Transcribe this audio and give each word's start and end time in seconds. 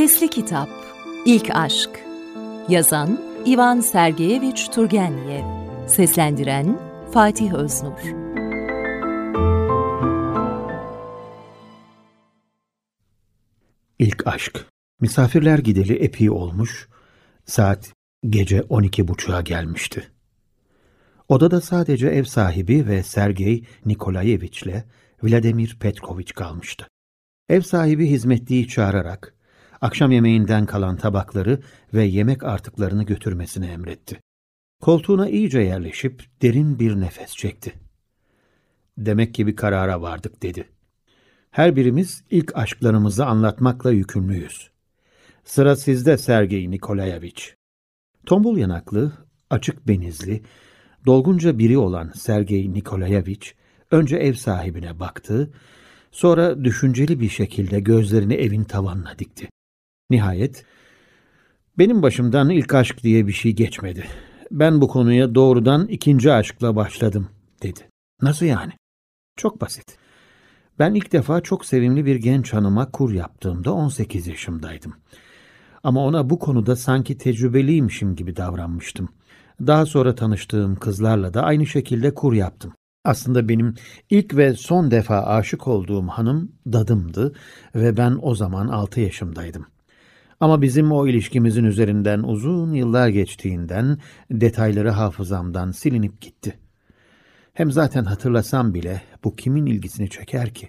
Sesli 0.00 0.30
Kitap 0.30 0.68
İlk 1.24 1.56
Aşk. 1.56 1.90
Yazan 2.68 3.20
İvan 3.46 3.80
Sergeyeviç 3.80 4.68
Turgenev 4.68 5.44
Seslendiren 5.88 6.78
Fatih 7.12 7.52
Öznur. 7.52 7.98
İlk 13.98 14.26
Aşk. 14.26 14.66
Misafirler 15.00 15.58
gideli 15.58 15.92
epey 15.92 16.30
olmuş, 16.30 16.88
saat 17.44 17.92
gece 18.28 18.62
on 18.62 18.82
iki 18.82 19.08
buçuğa 19.08 19.40
gelmişti. 19.40 20.08
Odada 21.28 21.60
sadece 21.60 22.08
ev 22.08 22.24
sahibi 22.24 22.86
ve 22.86 23.02
Sergey 23.02 23.64
Nikolayeviç'le 23.86 24.84
Vladimir 25.22 25.76
Petrovich 25.80 26.32
kalmıştı. 26.34 26.88
Ev 27.48 27.60
sahibi 27.60 28.06
hizmetliyi 28.06 28.68
çağırarak 28.68 29.34
akşam 29.80 30.12
yemeğinden 30.12 30.66
kalan 30.66 30.96
tabakları 30.96 31.60
ve 31.94 32.04
yemek 32.04 32.44
artıklarını 32.44 33.04
götürmesini 33.04 33.66
emretti. 33.66 34.20
Koltuğuna 34.80 35.28
iyice 35.28 35.60
yerleşip 35.60 36.42
derin 36.42 36.78
bir 36.78 37.00
nefes 37.00 37.36
çekti. 37.36 37.72
Demek 38.98 39.34
ki 39.34 39.46
bir 39.46 39.56
karara 39.56 40.02
vardık 40.02 40.42
dedi. 40.42 40.68
Her 41.50 41.76
birimiz 41.76 42.24
ilk 42.30 42.56
aşklarımızı 42.56 43.26
anlatmakla 43.26 43.90
yükümlüyüz. 43.90 44.70
Sıra 45.44 45.76
sizde 45.76 46.18
Sergey 46.18 46.70
Nikolayevich. 46.70 47.42
Tombul 48.26 48.58
yanaklı, 48.58 49.12
açık 49.50 49.88
benizli, 49.88 50.42
dolgunca 51.06 51.58
biri 51.58 51.78
olan 51.78 52.12
Sergey 52.14 52.72
Nikolayevich 52.72 53.46
önce 53.90 54.16
ev 54.16 54.34
sahibine 54.34 55.00
baktı, 55.00 55.50
sonra 56.10 56.64
düşünceli 56.64 57.20
bir 57.20 57.28
şekilde 57.28 57.80
gözlerini 57.80 58.34
evin 58.34 58.64
tavanına 58.64 59.18
dikti. 59.18 59.48
Nihayet, 60.10 60.64
benim 61.78 62.02
başımdan 62.02 62.50
ilk 62.50 62.74
aşk 62.74 63.02
diye 63.02 63.26
bir 63.26 63.32
şey 63.32 63.52
geçmedi. 63.52 64.04
Ben 64.50 64.80
bu 64.80 64.88
konuya 64.88 65.34
doğrudan 65.34 65.86
ikinci 65.86 66.32
aşkla 66.32 66.76
başladım, 66.76 67.28
dedi. 67.62 67.80
Nasıl 68.22 68.46
yani? 68.46 68.72
Çok 69.36 69.60
basit. 69.60 69.98
Ben 70.78 70.94
ilk 70.94 71.12
defa 71.12 71.40
çok 71.40 71.64
sevimli 71.64 72.06
bir 72.06 72.16
genç 72.16 72.52
hanıma 72.52 72.90
kur 72.90 73.12
yaptığımda 73.12 73.74
18 73.74 74.26
yaşımdaydım. 74.26 74.94
Ama 75.84 76.04
ona 76.04 76.30
bu 76.30 76.38
konuda 76.38 76.76
sanki 76.76 77.18
tecrübeliymişim 77.18 78.16
gibi 78.16 78.36
davranmıştım. 78.36 79.08
Daha 79.60 79.86
sonra 79.86 80.14
tanıştığım 80.14 80.76
kızlarla 80.76 81.34
da 81.34 81.42
aynı 81.42 81.66
şekilde 81.66 82.14
kur 82.14 82.32
yaptım. 82.32 82.72
Aslında 83.04 83.48
benim 83.48 83.74
ilk 84.10 84.36
ve 84.36 84.54
son 84.54 84.90
defa 84.90 85.22
aşık 85.22 85.68
olduğum 85.68 86.08
hanım 86.08 86.52
dadımdı 86.66 87.34
ve 87.74 87.96
ben 87.96 88.18
o 88.22 88.34
zaman 88.34 88.68
6 88.68 89.00
yaşımdaydım. 89.00 89.66
Ama 90.40 90.62
bizim 90.62 90.92
o 90.92 91.06
ilişkimizin 91.06 91.64
üzerinden 91.64 92.22
uzun 92.22 92.72
yıllar 92.72 93.08
geçtiğinden 93.08 93.98
detayları 94.30 94.90
hafızamdan 94.90 95.70
silinip 95.70 96.20
gitti. 96.20 96.58
Hem 97.52 97.70
zaten 97.70 98.04
hatırlasam 98.04 98.74
bile 98.74 99.02
bu 99.24 99.36
kimin 99.36 99.66
ilgisini 99.66 100.10
çeker 100.10 100.54
ki? 100.54 100.68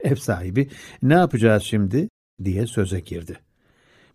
Ev 0.00 0.16
sahibi 0.16 0.70
ne 1.02 1.14
yapacağız 1.14 1.62
şimdi 1.62 2.08
diye 2.44 2.66
söze 2.66 3.00
girdi. 3.00 3.38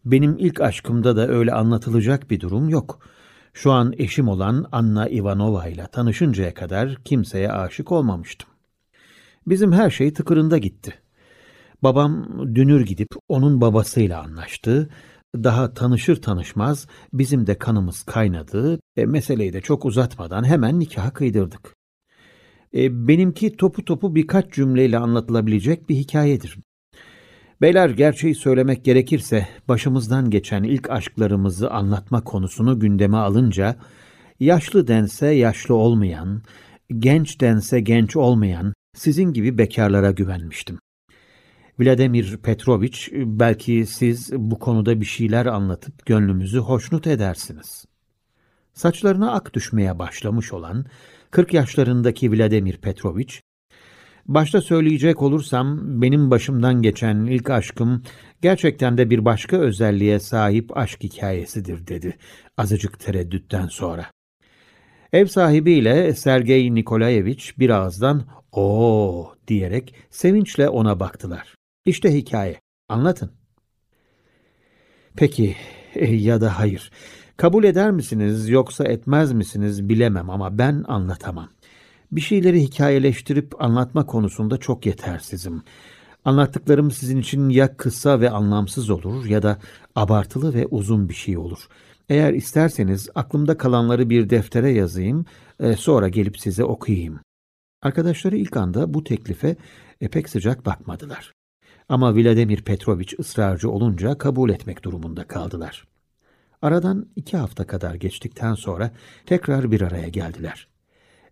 Benim 0.06 0.38
ilk 0.38 0.62
aşkımda 0.62 1.16
da 1.16 1.28
öyle 1.28 1.54
anlatılacak 1.54 2.30
bir 2.30 2.40
durum 2.40 2.70
yok. 2.70 3.00
Şu 3.54 3.72
an 3.72 3.94
eşim 3.98 4.28
olan 4.28 4.66
Anna 4.72 5.10
Ivanova 5.10 5.68
ile 5.68 5.88
tanışıncaya 5.92 6.54
kadar 6.54 6.96
kimseye 7.06 7.52
aşık 7.52 7.92
olmamıştım. 7.92 8.50
Bizim 9.48 9.72
her 9.72 9.90
şey 9.90 10.14
tıkırında 10.14 10.58
gitti. 10.58 10.94
Babam 11.84 12.28
dünür 12.56 12.86
gidip 12.86 13.08
onun 13.28 13.62
babasıyla 13.62 14.24
anlaştı. 14.24 14.90
Daha 15.36 15.74
tanışır 15.74 16.22
tanışmaz 16.22 16.88
bizim 17.14 17.48
de 17.48 17.58
kanımız 17.58 18.04
kaynadı. 18.04 18.80
E, 18.98 19.06
meseleyi 19.06 19.54
de 19.54 19.62
çok 19.62 19.86
uzatmadan 19.86 20.44
hemen 20.44 20.80
nikaha 20.80 21.14
kıydırdık. 21.14 21.76
E, 22.74 23.08
benimki 23.08 23.58
topu 23.58 23.86
topu 23.86 24.16
birkaç 24.16 24.54
cümleyle 24.54 24.98
anlatılabilecek 24.98 25.90
bir 25.90 25.96
hikayedir. 25.96 26.58
Beyler 27.62 27.90
gerçeği 27.90 28.36
söylemek 28.36 28.86
gerekirse 28.86 29.48
başımızdan 29.68 30.30
geçen 30.30 30.64
ilk 30.64 30.90
aşklarımızı 30.90 31.72
anlatma 31.72 32.24
konusunu 32.24 32.80
gündeme 32.80 33.18
alınca 33.18 33.76
yaşlı 34.40 34.88
dense 34.88 35.28
yaşlı 35.28 35.76
olmayan, 35.76 36.42
genç 37.00 37.42
dense 37.42 37.80
genç 37.80 38.16
olmayan 38.16 38.74
sizin 38.96 39.34
gibi 39.34 39.58
bekarlara 39.58 40.12
güvenmiştim. 40.12 40.80
Vladimir 41.80 42.38
Petrovich 42.38 43.10
belki 43.14 43.86
siz 43.86 44.32
bu 44.34 44.60
konuda 44.60 45.02
bir 45.02 45.06
şeyler 45.06 45.46
anlatıp 45.46 46.06
gönlümüzü 46.06 46.60
hoşnut 46.60 47.08
edersiniz. 47.08 47.86
Saçlarına 48.74 49.32
ak 49.32 49.54
düşmeye 49.54 50.00
başlamış 50.00 50.54
olan 50.54 50.86
40 51.32 51.54
yaşlarındaki 51.54 52.32
Vladimir 52.32 52.78
Petrovich 52.78 53.40
Başta 54.28 54.62
söyleyecek 54.62 55.22
olursam 55.22 56.02
benim 56.02 56.32
başımdan 56.32 56.82
geçen 56.82 57.26
ilk 57.26 57.50
aşkım 57.50 58.04
gerçekten 58.42 58.98
de 58.98 59.10
bir 59.10 59.26
başka 59.26 59.58
özelliğe 59.58 60.20
sahip 60.20 60.78
aşk 60.78 61.04
hikayesidir 61.04 61.88
dedi 61.88 62.18
azıcık 62.58 63.00
tereddütten 63.00 63.68
sonra. 63.68 64.06
Ev 65.14 65.26
sahibiyle 65.26 66.14
Sergey 66.14 66.76
Nikolayevich 66.76 67.60
bir 67.60 67.70
ağızdan 67.70 68.26
o 68.52 69.34
diyerek 69.48 69.96
sevinçle 70.10 70.70
ona 70.70 71.00
baktılar. 71.00 71.57
İşte 71.88 72.14
hikaye. 72.14 72.62
Anlatın. 72.90 73.32
Peki 75.16 75.56
e, 75.96 76.16
ya 76.16 76.42
da 76.42 76.60
hayır. 76.60 76.92
Kabul 77.38 77.64
eder 77.64 77.92
misiniz 77.92 78.50
yoksa 78.50 78.84
etmez 78.84 79.34
misiniz 79.34 79.90
bilemem 79.90 80.30
ama 80.30 80.58
ben 80.58 80.84
anlatamam. 80.88 81.50
Bir 82.12 82.22
şeyleri 82.22 82.62
hikayeleştirip 82.62 83.64
anlatma 83.64 84.06
konusunda 84.06 84.58
çok 84.58 84.86
yetersizim. 84.86 85.64
Anlattıklarım 86.26 86.92
sizin 86.92 87.18
için 87.18 87.50
ya 87.50 87.78
kısa 87.78 88.20
ve 88.20 88.30
anlamsız 88.30 88.90
olur 88.90 89.26
ya 89.26 89.44
da 89.44 89.58
abartılı 89.96 90.54
ve 90.54 90.66
uzun 90.66 91.10
bir 91.10 91.14
şey 91.14 91.38
olur. 91.38 91.68
Eğer 92.10 92.34
isterseniz 92.34 93.10
aklımda 93.16 93.58
kalanları 93.58 94.10
bir 94.10 94.30
deftere 94.30 94.72
yazayım, 94.72 95.26
e, 95.60 95.76
sonra 95.76 96.08
gelip 96.10 96.40
size 96.40 96.64
okuyayım. 96.64 97.20
Arkadaşları 97.82 98.38
ilk 98.38 98.58
anda 98.58 98.94
bu 98.94 99.04
teklife 99.04 99.56
pek 100.12 100.30
sıcak 100.30 100.66
bakmadılar. 100.66 101.37
Ama 101.90 102.16
Vladimir 102.16 102.62
Petrovich 102.62 103.20
ısrarcı 103.20 103.72
olunca 103.72 104.18
kabul 104.18 104.50
etmek 104.50 104.84
durumunda 104.84 105.28
kaldılar. 105.28 105.88
Aradan 106.62 107.10
iki 107.16 107.38
hafta 107.38 107.68
kadar 107.68 107.96
geçtikten 107.96 108.54
sonra 108.54 108.92
tekrar 109.26 109.72
bir 109.72 109.82
araya 109.82 110.08
geldiler. 110.08 110.68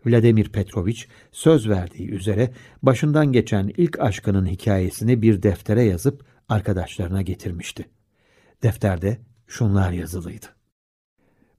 Vladimir 0.05 0.49
Petrovich 0.49 1.03
söz 1.31 1.69
verdiği 1.69 2.09
üzere 2.09 2.51
başından 2.83 3.31
geçen 3.31 3.71
ilk 3.77 3.99
aşkının 3.99 4.45
hikayesini 4.45 5.21
bir 5.21 5.43
deftere 5.43 5.83
yazıp 5.83 6.25
arkadaşlarına 6.49 7.21
getirmişti. 7.21 7.85
Defterde 8.63 9.17
şunlar 9.47 9.91
yazılıydı. 9.91 10.45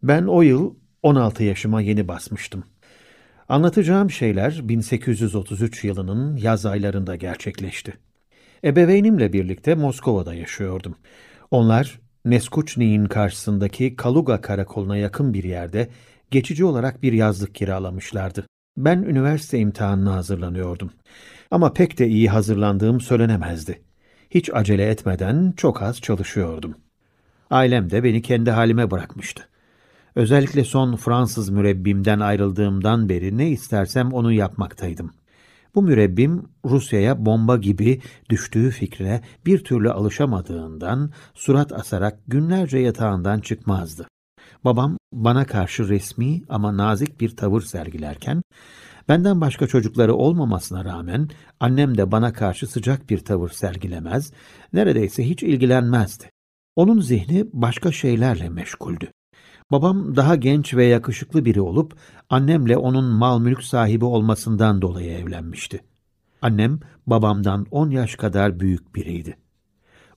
Ben 0.02 0.24
o 0.24 0.42
yıl 0.42 0.74
16 1.02 1.44
yaşıma 1.44 1.80
yeni 1.80 2.08
basmıştım. 2.08 2.64
Anlatacağım 3.48 4.10
şeyler 4.10 4.68
1833 4.68 5.84
yılının 5.84 6.36
yaz 6.36 6.66
aylarında 6.66 7.16
gerçekleşti. 7.16 8.05
Ebeveynimle 8.66 9.32
birlikte 9.32 9.74
Moskova'da 9.74 10.34
yaşıyordum. 10.34 10.96
Onlar 11.50 12.00
Neskuçni'nin 12.24 13.06
karşısındaki 13.06 13.96
Kaluga 13.96 14.40
karakoluna 14.40 14.96
yakın 14.96 15.34
bir 15.34 15.44
yerde 15.44 15.88
geçici 16.30 16.64
olarak 16.64 17.02
bir 17.02 17.12
yazlık 17.12 17.54
kiralamışlardı. 17.54 18.46
Ben 18.76 18.98
üniversite 18.98 19.58
imtihanına 19.58 20.14
hazırlanıyordum. 20.14 20.90
Ama 21.50 21.72
pek 21.72 21.98
de 21.98 22.08
iyi 22.08 22.28
hazırlandığım 22.28 23.00
söylenemezdi. 23.00 23.82
Hiç 24.30 24.50
acele 24.54 24.90
etmeden 24.90 25.52
çok 25.56 25.82
az 25.82 26.00
çalışıyordum. 26.00 26.74
Ailem 27.50 27.90
de 27.90 28.04
beni 28.04 28.22
kendi 28.22 28.50
halime 28.50 28.90
bırakmıştı. 28.90 29.48
Özellikle 30.14 30.64
son 30.64 30.96
Fransız 30.96 31.48
mürebbimden 31.48 32.20
ayrıldığımdan 32.20 33.08
beri 33.08 33.38
ne 33.38 33.48
istersem 33.48 34.12
onu 34.12 34.32
yapmaktaydım. 34.32 35.10
Bu 35.76 35.82
mürebbim 35.82 36.42
Rusya'ya 36.64 37.26
bomba 37.26 37.56
gibi 37.56 38.00
düştüğü 38.30 38.70
fikrine 38.70 39.20
bir 39.46 39.64
türlü 39.64 39.90
alışamadığından 39.90 41.10
surat 41.34 41.72
asarak 41.72 42.18
günlerce 42.26 42.78
yatağından 42.78 43.40
çıkmazdı. 43.40 44.08
Babam 44.64 44.98
bana 45.12 45.44
karşı 45.44 45.88
resmi 45.88 46.42
ama 46.48 46.76
nazik 46.76 47.20
bir 47.20 47.36
tavır 47.36 47.60
sergilerken, 47.60 48.42
benden 49.08 49.40
başka 49.40 49.66
çocukları 49.66 50.14
olmamasına 50.14 50.84
rağmen 50.84 51.28
annem 51.60 51.98
de 51.98 52.12
bana 52.12 52.32
karşı 52.32 52.66
sıcak 52.66 53.10
bir 53.10 53.18
tavır 53.18 53.48
sergilemez, 53.48 54.32
neredeyse 54.72 55.28
hiç 55.28 55.42
ilgilenmezdi. 55.42 56.30
Onun 56.76 57.00
zihni 57.00 57.46
başka 57.52 57.92
şeylerle 57.92 58.48
meşguldü. 58.48 59.10
Babam 59.70 60.16
daha 60.16 60.36
genç 60.36 60.74
ve 60.74 60.84
yakışıklı 60.84 61.44
biri 61.44 61.60
olup 61.60 61.98
annemle 62.30 62.76
onun 62.76 63.04
mal 63.04 63.40
mülk 63.40 63.62
sahibi 63.62 64.04
olmasından 64.04 64.82
dolayı 64.82 65.10
evlenmişti. 65.10 65.84
Annem 66.42 66.80
babamdan 67.06 67.66
on 67.70 67.90
yaş 67.90 68.16
kadar 68.16 68.60
büyük 68.60 68.94
biriydi. 68.94 69.36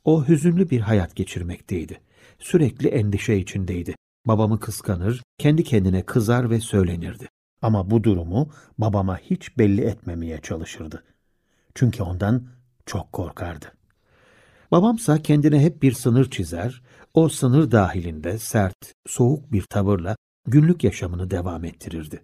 O 0.06 0.28
hüzünlü 0.28 0.70
bir 0.70 0.80
hayat 0.80 1.16
geçirmekteydi. 1.16 2.02
Sürekli 2.40 2.88
endişe 2.88 3.36
içindeydi. 3.36 3.96
Babamı 4.26 4.60
kıskanır, 4.60 5.24
kendi 5.38 5.64
kendine 5.64 6.06
kızar 6.06 6.50
ve 6.50 6.60
söylenirdi. 6.60 7.28
Ama 7.62 7.92
bu 7.92 8.04
durumu 8.04 8.50
babama 8.78 9.18
hiç 9.18 9.58
belli 9.58 9.82
etmemeye 9.82 10.42
çalışırdı. 10.42 11.04
Çünkü 11.76 12.04
ondan 12.04 12.48
çok 12.86 13.14
korkardı. 13.14 13.66
Babamsa 14.72 15.22
kendine 15.22 15.60
hep 15.60 15.84
bir 15.84 15.92
sınır 15.92 16.30
çizer, 16.30 16.82
o 17.14 17.30
sınır 17.30 17.72
dahilinde 17.72 18.38
sert, 18.38 18.94
soğuk 19.08 19.52
bir 19.52 19.62
tavırla 19.62 20.16
günlük 20.48 20.84
yaşamını 20.84 21.32
devam 21.32 21.66
ettirirdi. 21.66 22.24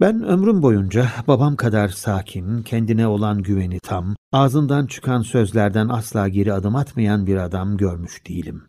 Ben 0.00 0.22
ömrüm 0.22 0.62
boyunca 0.62 1.12
babam 1.26 1.56
kadar 1.56 1.88
sakin, 1.88 2.62
kendine 2.62 3.06
olan 3.06 3.42
güveni 3.42 3.80
tam, 3.80 4.16
ağzından 4.32 4.86
çıkan 4.86 5.22
sözlerden 5.22 5.88
asla 5.88 6.28
geri 6.28 6.52
adım 6.52 6.76
atmayan 6.76 7.26
bir 7.26 7.36
adam 7.36 7.76
görmüş 7.76 8.26
değilim. 8.28 8.62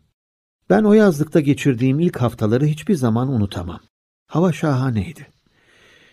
Ben 0.70 0.84
o 0.84 0.92
yazlıkta 0.92 1.40
geçirdiğim 1.40 2.00
ilk 2.00 2.16
haftaları 2.16 2.66
hiçbir 2.66 2.94
zaman 2.94 3.28
unutamam. 3.28 3.80
Hava 4.26 4.52
şahaneydi. 4.52 5.26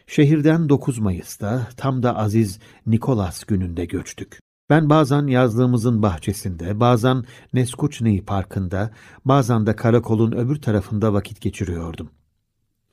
Şehirden 0.07 0.69
9 0.69 0.99
Mayıs'ta 0.99 1.67
tam 1.77 2.03
da 2.03 2.17
Aziz 2.17 2.59
Nikolas 2.85 3.43
gününde 3.43 3.85
göçtük. 3.85 4.39
Ben 4.69 4.89
bazen 4.89 5.27
yazlığımızın 5.27 6.01
bahçesinde, 6.01 6.79
bazen 6.79 7.23
Neskuçney 7.53 8.21
Parkı'nda, 8.21 8.91
bazen 9.25 9.65
de 9.65 9.75
karakolun 9.75 10.31
öbür 10.31 10.56
tarafında 10.56 11.13
vakit 11.13 11.41
geçiriyordum. 11.41 12.09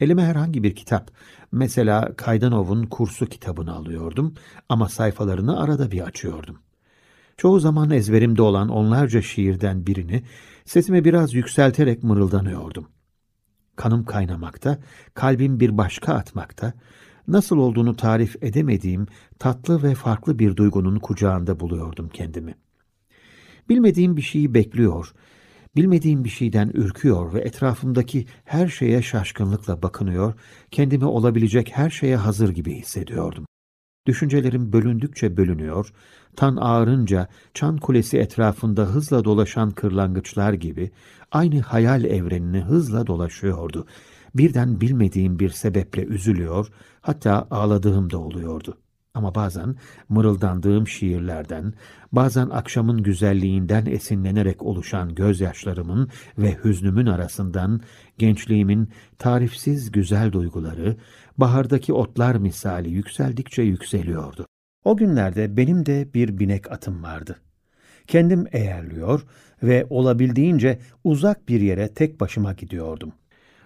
Elime 0.00 0.24
herhangi 0.24 0.62
bir 0.62 0.74
kitap, 0.74 1.10
mesela 1.52 2.16
Kaydanov'un 2.16 2.86
kursu 2.86 3.26
kitabını 3.26 3.74
alıyordum 3.74 4.34
ama 4.68 4.88
sayfalarını 4.88 5.60
arada 5.60 5.90
bir 5.90 6.00
açıyordum. 6.00 6.58
Çoğu 7.36 7.60
zaman 7.60 7.90
ezberimde 7.90 8.42
olan 8.42 8.68
onlarca 8.68 9.22
şiirden 9.22 9.86
birini 9.86 10.22
sesimi 10.64 11.04
biraz 11.04 11.34
yükselterek 11.34 12.02
mırıldanıyordum. 12.02 12.88
Kanım 13.76 14.04
kaynamakta, 14.04 14.78
kalbim 15.14 15.60
bir 15.60 15.78
başka 15.78 16.14
atmakta, 16.14 16.72
nasıl 17.28 17.58
olduğunu 17.58 17.96
tarif 17.96 18.36
edemediğim 18.42 19.06
tatlı 19.38 19.82
ve 19.82 19.94
farklı 19.94 20.38
bir 20.38 20.56
duygunun 20.56 20.98
kucağında 20.98 21.60
buluyordum 21.60 22.08
kendimi. 22.12 22.54
Bilmediğim 23.68 24.16
bir 24.16 24.22
şeyi 24.22 24.54
bekliyor, 24.54 25.12
bilmediğim 25.76 26.24
bir 26.24 26.28
şeyden 26.28 26.70
ürküyor 26.74 27.34
ve 27.34 27.40
etrafımdaki 27.40 28.26
her 28.44 28.68
şeye 28.68 29.02
şaşkınlıkla 29.02 29.82
bakınıyor, 29.82 30.34
kendimi 30.70 31.04
olabilecek 31.04 31.70
her 31.74 31.90
şeye 31.90 32.16
hazır 32.16 32.48
gibi 32.48 32.74
hissediyordum. 32.74 33.46
Düşüncelerim 34.06 34.72
bölündükçe 34.72 35.36
bölünüyor, 35.36 35.92
tan 36.36 36.56
ağarınca 36.56 37.28
çan 37.54 37.76
kulesi 37.76 38.18
etrafında 38.18 38.82
hızla 38.82 39.24
dolaşan 39.24 39.70
kırlangıçlar 39.70 40.52
gibi 40.52 40.90
aynı 41.32 41.60
hayal 41.60 42.04
evrenini 42.04 42.60
hızla 42.60 43.06
dolaşıyordu. 43.06 43.86
Birden 44.34 44.80
bilmediğim 44.80 45.38
bir 45.38 45.50
sebeple 45.50 46.04
üzülüyor, 46.04 46.68
hatta 47.00 47.46
ağladığım 47.50 48.10
da 48.10 48.18
oluyordu. 48.18 48.78
Ama 49.14 49.34
bazen 49.34 49.76
mırıldandığım 50.08 50.88
şiirlerden, 50.88 51.74
bazen 52.12 52.50
akşamın 52.50 53.02
güzelliğinden 53.02 53.86
esinlenerek 53.86 54.62
oluşan 54.62 55.14
gözyaşlarımın 55.14 56.08
ve 56.38 56.56
hüznümün 56.64 57.06
arasından 57.06 57.80
gençliğimin 58.18 58.88
tarifsiz 59.18 59.92
güzel 59.92 60.32
duyguları, 60.32 60.96
bahardaki 61.38 61.92
otlar 61.92 62.34
misali 62.34 62.90
yükseldikçe 62.90 63.62
yükseliyordu. 63.62 64.46
O 64.84 64.96
günlerde 64.96 65.56
benim 65.56 65.86
de 65.86 66.08
bir 66.14 66.38
binek 66.38 66.72
atım 66.72 67.02
vardı. 67.02 67.40
Kendim 68.06 68.46
eğerliyor 68.52 69.24
ve 69.62 69.86
olabildiğince 69.90 70.78
uzak 71.04 71.48
bir 71.48 71.60
yere 71.60 71.94
tek 71.94 72.20
başıma 72.20 72.52
gidiyordum. 72.52 73.12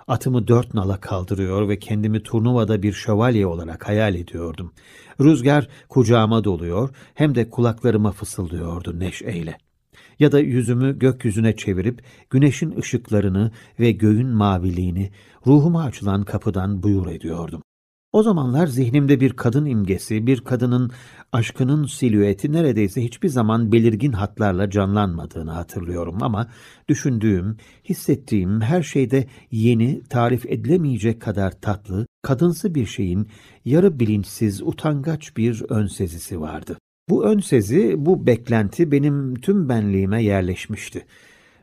Atımı 0.09 0.49
dört 0.49 0.75
nala 0.75 1.01
kaldırıyor 1.01 1.69
ve 1.69 1.79
kendimi 1.79 2.23
turnuvada 2.23 2.83
bir 2.83 2.93
şövalye 2.93 3.47
olarak 3.47 3.89
hayal 3.89 4.15
ediyordum. 4.15 4.73
Rüzgar 5.21 5.69
kucağıma 5.89 6.45
doluyor 6.45 6.91
hem 7.15 7.35
de 7.35 7.51
kulaklarıma 7.51 8.13
fısıldıyordu 8.13 8.99
neşeyle. 8.99 9.59
Ya 10.19 10.33
da 10.33 10.41
yüzümü 10.41 10.99
gökyüzüne 10.99 11.57
çevirip 11.57 12.03
güneşin 12.31 12.77
ışıklarını 12.77 13.51
ve 13.81 13.93
göğün 13.93 14.29
maviliğini 14.29 15.11
ruhuma 15.47 15.83
açılan 15.83 16.23
kapıdan 16.23 16.83
buyur 16.83 17.07
ediyordum. 17.07 17.63
O 18.13 18.23
zamanlar 18.23 18.67
zihnimde 18.67 19.21
bir 19.21 19.33
kadın 19.33 19.65
imgesi, 19.65 20.27
bir 20.27 20.41
kadının 20.41 20.91
aşkının 21.33 21.87
silüeti 21.87 22.53
neredeyse 22.53 23.05
hiçbir 23.05 23.29
zaman 23.29 23.73
belirgin 23.73 24.13
hatlarla 24.13 24.71
canlanmadığını 24.71 25.51
hatırlıyorum 25.51 26.19
ama 26.21 26.49
düşündüğüm, 26.89 27.57
hissettiğim 27.85 28.61
her 28.61 28.83
şeyde 28.83 29.27
yeni, 29.51 30.03
tarif 30.03 30.47
edilemeyecek 30.47 31.23
kadar 31.23 31.61
tatlı, 31.61 32.07
kadınsı 32.23 32.75
bir 32.75 32.87
şeyin 32.87 33.29
yarı 33.65 34.01
bilinçsiz, 34.01 34.63
utangaç 34.63 35.37
bir 35.37 35.65
ön 35.69 35.87
vardı. 36.41 36.79
Bu 37.09 37.25
ön 37.25 37.39
sezi, 37.39 37.95
bu 37.99 38.27
beklenti 38.27 38.93
benim 38.93 39.35
tüm 39.35 39.69
benliğime 39.69 40.23
yerleşmişti. 40.23 41.07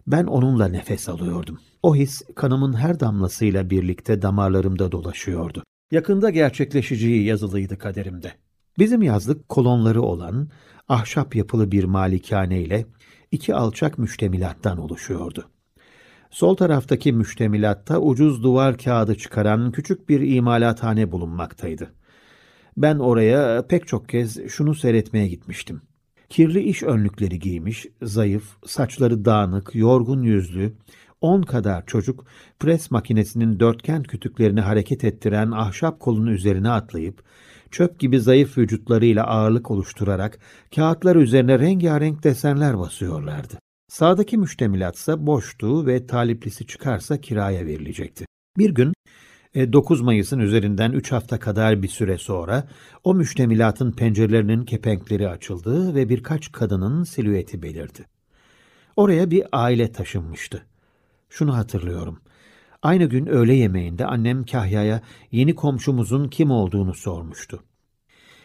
Ben 0.07 0.23
onunla 0.23 0.67
nefes 0.67 1.09
alıyordum. 1.09 1.59
O 1.83 1.95
his 1.95 2.21
kanımın 2.35 2.73
her 2.73 2.99
damlasıyla 2.99 3.69
birlikte 3.69 4.21
damarlarımda 4.21 4.91
dolaşıyordu. 4.91 5.63
Yakında 5.91 6.29
gerçekleşeceği 6.29 7.23
yazılıydı 7.23 7.77
kaderimde. 7.77 8.31
Bizim 8.79 9.01
yazlık 9.01 9.49
kolonları 9.49 10.01
olan 10.01 10.49
ahşap 10.89 11.35
yapılı 11.35 11.71
bir 11.71 11.83
malikane 11.83 12.61
ile 12.61 12.85
iki 13.31 13.55
alçak 13.55 13.97
müştemilattan 13.97 14.77
oluşuyordu. 14.77 15.49
Sol 16.31 16.55
taraftaki 16.55 17.13
müştemilatta 17.13 17.99
ucuz 17.99 18.43
duvar 18.43 18.77
kağıdı 18.77 19.15
çıkaran 19.15 19.71
küçük 19.71 20.09
bir 20.09 20.35
imalathane 20.35 21.11
bulunmaktaydı. 21.11 21.93
Ben 22.77 22.99
oraya 22.99 23.67
pek 23.67 23.87
çok 23.87 24.09
kez 24.09 24.47
şunu 24.47 24.75
seyretmeye 24.75 25.27
gitmiştim. 25.27 25.81
Kirli 26.29 26.61
iş 26.61 26.83
önlükleri 26.83 27.39
giymiş, 27.39 27.85
zayıf, 28.01 28.57
saçları 28.65 29.25
dağınık, 29.25 29.75
yorgun 29.75 30.23
yüzlü, 30.23 30.73
on 31.21 31.41
kadar 31.41 31.85
çocuk 31.85 32.25
pres 32.59 32.91
makinesinin 32.91 33.59
dörtgen 33.59 34.03
kütüklerini 34.03 34.61
hareket 34.61 35.03
ettiren 35.03 35.51
ahşap 35.51 35.99
kolun 35.99 36.27
üzerine 36.27 36.69
atlayıp, 36.69 37.23
çöp 37.73 37.99
gibi 37.99 38.19
zayıf 38.19 38.57
vücutlarıyla 38.57 39.27
ağırlık 39.27 39.71
oluşturarak 39.71 40.39
kağıtlar 40.75 41.15
üzerine 41.15 41.59
rengarenk 41.59 42.23
desenler 42.23 42.79
basıyorlardı. 42.79 43.53
Sağdaki 43.89 44.37
müştemilatsa 44.37 45.25
boştu 45.25 45.85
ve 45.85 46.07
taliplisi 46.07 46.67
çıkarsa 46.67 47.21
kiraya 47.21 47.65
verilecekti. 47.65 48.25
Bir 48.57 48.69
gün 48.69 48.93
9 49.55 50.01
e, 50.01 50.03
Mayıs'ın 50.03 50.39
üzerinden 50.39 50.91
3 50.91 51.11
hafta 51.11 51.39
kadar 51.39 51.83
bir 51.83 51.87
süre 51.87 52.17
sonra 52.17 52.67
o 53.03 53.13
müştemilatın 53.13 53.91
pencerelerinin 53.91 54.65
kepenkleri 54.65 55.29
açıldı 55.29 55.95
ve 55.95 56.09
birkaç 56.09 56.51
kadının 56.51 57.03
silüeti 57.03 57.61
belirdi. 57.61 58.05
Oraya 58.95 59.31
bir 59.31 59.43
aile 59.51 59.91
taşınmıştı. 59.91 60.65
Şunu 61.29 61.57
hatırlıyorum. 61.57 62.19
Aynı 62.81 63.05
gün 63.05 63.25
öğle 63.25 63.53
yemeğinde 63.53 64.05
annem 64.05 64.45
Kahya'ya 64.45 65.01
yeni 65.31 65.55
komşumuzun 65.55 66.27
kim 66.27 66.51
olduğunu 66.51 66.93
sormuştu. 66.93 67.63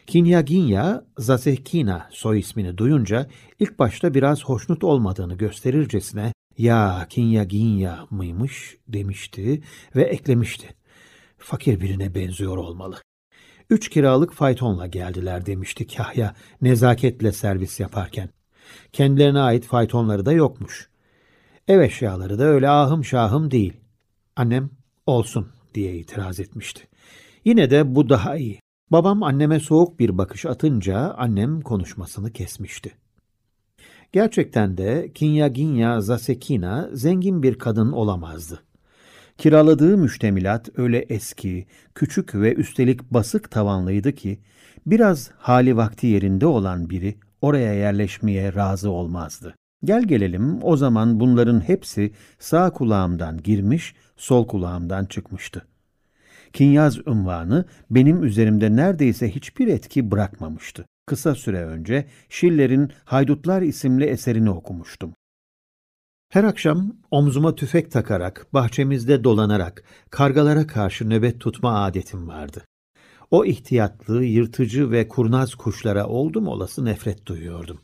Kinyaginya 0.09 1.05
Zasehkina 1.19 2.09
soy 2.11 2.38
ismini 2.38 2.79
duyunca 2.79 3.27
ilk 3.59 3.79
başta 3.79 4.15
biraz 4.15 4.45
hoşnut 4.45 4.85
olmadığını 4.85 5.35
gösterircesine 5.35 6.33
ya 6.59 7.07
Kinyaginya 7.11 8.07
mıymış 8.11 8.77
demişti 8.88 9.62
ve 9.97 10.03
eklemişti. 10.03 10.69
Fakir 11.38 11.81
birine 11.81 12.15
benziyor 12.15 12.57
olmalı. 12.57 12.97
Üç 13.71 13.88
kiralık 13.88 14.33
faytonla 14.33 14.87
geldiler 14.87 15.47
demişti 15.47 15.87
Kahya 15.87 16.35
nezaketle 16.62 17.33
servis 17.33 17.81
yaparken. 17.81 18.31
Kendilerine 18.93 19.41
ait 19.41 19.65
faytonları 19.65 20.27
da 20.27 20.33
yokmuş. 20.33 20.88
Ev 21.69 21.81
eşyaları 21.81 22.38
da 22.38 22.45
öyle 22.45 22.69
ahım 22.69 23.05
şahım 23.05 23.50
değil. 23.50 23.77
Annem 24.37 24.71
olsun 25.07 25.49
diye 25.75 25.95
itiraz 25.95 26.41
etmişti. 26.41 26.88
Yine 27.45 27.71
de 27.71 27.95
bu 27.95 28.09
daha 28.09 28.37
iyi. 28.37 28.61
Babam 28.92 29.23
anneme 29.23 29.61
soğuk 29.61 29.99
bir 29.99 30.18
bakış 30.18 30.47
atınca 30.47 30.99
annem 30.99 31.61
konuşmasını 31.61 32.33
kesmişti. 32.33 32.92
Gerçekten 34.12 34.76
de 34.76 35.11
Kinyaginya 35.14 36.00
Zasekina 36.00 36.88
zengin 36.92 37.42
bir 37.42 37.54
kadın 37.54 37.92
olamazdı. 37.92 38.62
Kiraladığı 39.38 39.97
müştemilat 39.97 40.68
öyle 40.76 40.99
eski, 40.99 41.66
küçük 41.95 42.35
ve 42.35 42.54
üstelik 42.54 43.11
basık 43.11 43.50
tavanlıydı 43.50 44.12
ki 44.12 44.38
biraz 44.87 45.30
hali 45.38 45.76
vakti 45.76 46.07
yerinde 46.07 46.47
olan 46.47 46.90
biri 46.90 47.14
oraya 47.42 47.75
yerleşmeye 47.75 48.54
razı 48.54 48.90
olmazdı. 48.90 49.54
Gel 49.85 50.02
gelelim 50.02 50.59
o 50.62 50.76
zaman 50.76 51.21
bunların 51.21 51.61
hepsi 51.61 52.12
sağ 52.38 52.71
kulağımdan 52.71 53.42
girmiş, 53.42 53.95
sol 54.16 54.47
kulağımdan 54.47 55.04
çıkmıştı. 55.04 55.66
Kinyaz 56.52 57.09
unvanı 57.09 57.64
benim 57.90 58.25
üzerimde 58.25 58.76
neredeyse 58.76 59.35
hiçbir 59.35 59.69
etki 59.69 60.11
bırakmamıştı. 60.11 60.87
kısa 61.07 61.35
süre 61.35 61.64
önce 61.64 62.07
Schiller'in 62.28 62.93
Haydutlar 63.05 63.62
isimli 63.62 64.05
eserini 64.05 64.50
okumuştum. 64.50 65.12
Her 66.28 66.45
akşam 66.45 66.93
omzuma 67.11 67.55
tüfek 67.55 67.90
takarak, 67.90 68.47
bahçemizde 68.52 69.25
dolanarak, 69.25 69.83
kargalara 70.11 70.67
karşı 70.67 71.11
nöbet 71.11 71.40
tutma 71.40 71.85
adetim 71.85 72.28
vardı. 72.28 72.64
O 73.31 73.45
ihtiyatlı, 73.45 74.25
yırtıcı 74.25 74.90
ve 74.90 75.09
kurnaz 75.09 75.55
kuşlara 75.55 76.07
oldum 76.07 76.49
olası 76.49 76.85
nefret 76.85 77.26
duyuyordum. 77.26 77.81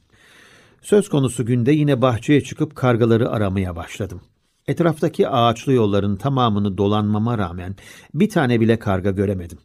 Söz 0.82 1.08
konusu 1.08 1.46
günde 1.46 1.72
yine 1.72 2.02
bahçeye 2.02 2.40
çıkıp 2.40 2.76
kargaları 2.76 3.30
aramaya 3.30 3.76
başladım. 3.76 4.20
Etraftaki 4.68 5.28
ağaçlı 5.28 5.72
yolların 5.72 6.16
tamamını 6.16 6.78
dolanmama 6.78 7.38
rağmen 7.38 7.76
bir 8.14 8.28
tane 8.28 8.60
bile 8.60 8.78
karga 8.78 9.10
göremedim. 9.10 9.58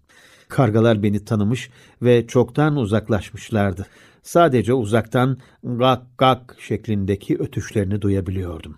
Kargalar 0.47 1.03
beni 1.03 1.25
tanımış 1.25 1.69
ve 2.01 2.27
çoktan 2.27 2.75
uzaklaşmışlardı. 2.75 3.87
Sadece 4.23 4.73
uzaktan 4.73 5.37
gak 5.63 6.01
gak 6.17 6.55
şeklindeki 6.59 7.37
ötüşlerini 7.37 8.01
duyabiliyordum. 8.01 8.77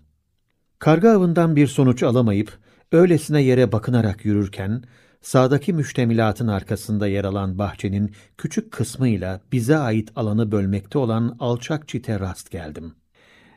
Karga 0.79 1.11
avından 1.11 1.55
bir 1.55 1.67
sonuç 1.67 2.03
alamayıp 2.03 2.59
öylesine 2.91 3.41
yere 3.41 3.71
bakınarak 3.71 4.25
yürürken 4.25 4.83
sağdaki 5.21 5.73
müştemilatın 5.73 6.47
arkasında 6.47 7.07
yer 7.07 7.25
alan 7.25 7.57
bahçenin 7.57 8.11
küçük 8.37 8.71
kısmıyla 8.71 9.41
bize 9.51 9.77
ait 9.77 10.11
alanı 10.15 10.51
bölmekte 10.51 10.97
olan 10.97 11.35
alçak 11.39 11.87
çite 11.87 12.19
rast 12.19 12.51
geldim. 12.51 12.95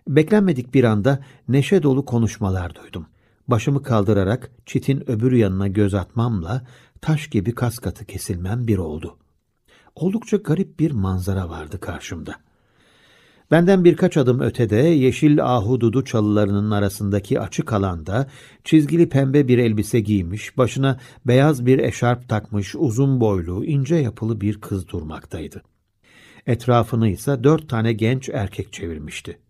Beklenmedik 0.08 0.75
bir 0.75 0.84
anda 0.84 1.25
neşe 1.49 1.82
dolu 1.82 2.04
konuşmalar 2.04 2.75
duydum. 2.75 3.06
Başımı 3.49 3.82
kaldırarak 3.82 4.50
çitin 4.66 5.11
öbür 5.11 5.32
yanına 5.32 5.68
göz 5.68 5.94
atmamla 5.94 6.66
taş 7.00 7.28
gibi 7.28 7.54
kas 7.54 7.78
katı 7.78 8.04
kesilmem 8.04 8.66
bir 8.66 8.78
oldu. 8.78 9.16
Oldukça 9.94 10.37
garip 10.37 10.80
bir 10.80 10.90
manzara 10.90 11.49
vardı 11.49 11.80
karşımda. 11.80 12.34
Benden 13.50 13.84
birkaç 13.84 14.16
adım 14.16 14.40
ötede 14.40 14.76
yeşil 14.76 15.44
ahududu 15.44 16.04
çalılarının 16.04 16.70
arasındaki 16.70 17.40
açık 17.40 17.73
alanda 17.73 18.26
çizgili 18.64 19.08
pembe 19.08 19.49
bir 19.49 19.58
elbise 19.58 20.00
giymiş, 20.00 20.58
başına 20.58 20.99
beyaz 21.26 21.66
bir 21.66 21.78
eşarp 21.78 22.28
takmış 22.28 22.75
uzun 22.75 23.20
boylu, 23.20 23.64
ince 23.64 23.96
yapılı 23.96 24.40
bir 24.40 24.61
kız 24.61 24.88
durmaktaydı. 24.88 25.62
Etrafını 26.46 27.08
ise 27.08 27.44
dört 27.44 27.68
tane 27.68 27.92
genç 27.92 28.28
erkek 28.28 28.73
çevirmişti. 28.73 29.43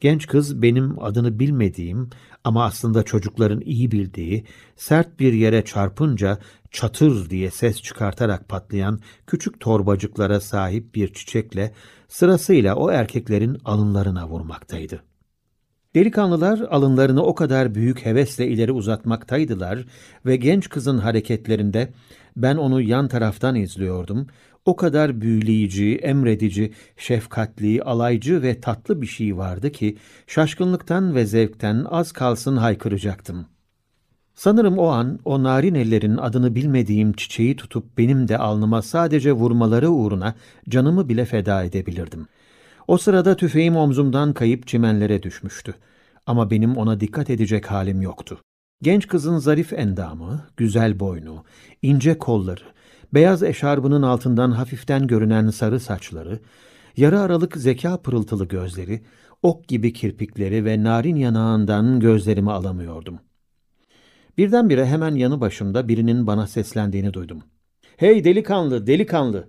Genç 0.00 0.26
kız 0.26 0.62
benim 0.62 1.02
adını 1.02 1.38
bilmediğim 1.38 2.10
ama 2.44 2.64
aslında 2.64 3.02
çocukların 3.02 3.60
iyi 3.60 3.90
bildiği, 3.90 4.44
sert 4.76 5.20
bir 5.20 5.32
yere 5.32 5.64
çarpınca 5.64 6.38
çatır 6.70 7.30
diye 7.30 7.50
ses 7.50 7.82
çıkartarak 7.82 8.48
patlayan 8.48 9.00
küçük 9.26 9.60
torbacıklara 9.60 10.40
sahip 10.40 10.94
bir 10.94 11.12
çiçekle 11.12 11.72
sırasıyla 12.08 12.74
o 12.74 12.90
erkeklerin 12.90 13.58
alınlarına 13.64 14.28
vurmaktaydı. 14.28 15.02
Delikanlılar 15.94 16.58
alınlarını 16.58 17.22
o 17.22 17.34
kadar 17.34 17.74
büyük 17.74 18.06
hevesle 18.06 18.48
ileri 18.48 18.72
uzatmaktaydılar 18.72 19.84
ve 20.26 20.36
genç 20.36 20.68
kızın 20.68 20.98
hareketlerinde 20.98 21.92
ben 22.36 22.56
onu 22.56 22.80
yan 22.80 23.08
taraftan 23.08 23.54
izliyordum. 23.54 24.26
O 24.64 24.76
kadar 24.76 25.20
büyüleyici, 25.20 25.96
emredici, 25.96 26.72
şefkatli, 26.96 27.82
alaycı 27.82 28.42
ve 28.42 28.60
tatlı 28.60 29.02
bir 29.02 29.06
şey 29.06 29.36
vardı 29.36 29.72
ki 29.72 29.96
şaşkınlıktan 30.26 31.14
ve 31.14 31.26
zevkten 31.26 31.86
az 31.90 32.12
kalsın 32.12 32.56
haykıracaktım. 32.56 33.46
Sanırım 34.34 34.78
o 34.78 34.86
an 34.86 35.18
o 35.24 35.42
narin 35.42 35.74
ellerin 35.74 36.16
adını 36.16 36.54
bilmediğim 36.54 37.12
çiçeği 37.12 37.56
tutup 37.56 37.98
benim 37.98 38.28
de 38.28 38.38
alnıma 38.38 38.82
sadece 38.82 39.32
vurmaları 39.32 39.90
uğruna 39.90 40.34
canımı 40.68 41.08
bile 41.08 41.24
feda 41.24 41.64
edebilirdim. 41.64 42.26
O 42.88 42.98
sırada 42.98 43.36
tüfeğim 43.36 43.76
omzumdan 43.76 44.32
kayıp 44.32 44.66
çimenlere 44.66 45.22
düşmüştü. 45.22 45.74
Ama 46.26 46.50
benim 46.50 46.76
ona 46.76 47.00
dikkat 47.00 47.30
edecek 47.30 47.70
halim 47.70 48.02
yoktu. 48.02 48.40
Genç 48.82 49.08
kızın 49.08 49.38
zarif 49.38 49.72
endamı, 49.72 50.46
güzel 50.56 51.00
boynu, 51.00 51.44
ince 51.82 52.18
kolları, 52.18 52.64
beyaz 53.14 53.42
eşarbının 53.42 54.02
altından 54.02 54.50
hafiften 54.50 55.06
görünen 55.06 55.50
sarı 55.50 55.80
saçları, 55.80 56.40
yarı 56.96 57.20
aralık 57.20 57.56
zeka 57.56 58.02
pırıltılı 58.02 58.48
gözleri, 58.48 59.02
ok 59.42 59.68
gibi 59.68 59.92
kirpikleri 59.92 60.64
ve 60.64 60.82
narin 60.82 61.16
yanağından 61.16 62.00
gözlerimi 62.00 62.52
alamıyordum. 62.52 63.18
Birdenbire 64.38 64.86
hemen 64.86 65.14
yanı 65.14 65.40
başımda 65.40 65.88
birinin 65.88 66.26
bana 66.26 66.46
seslendiğini 66.46 67.14
duydum. 67.14 67.42
''Hey 67.96 68.24
delikanlı, 68.24 68.86
delikanlı! 68.86 69.48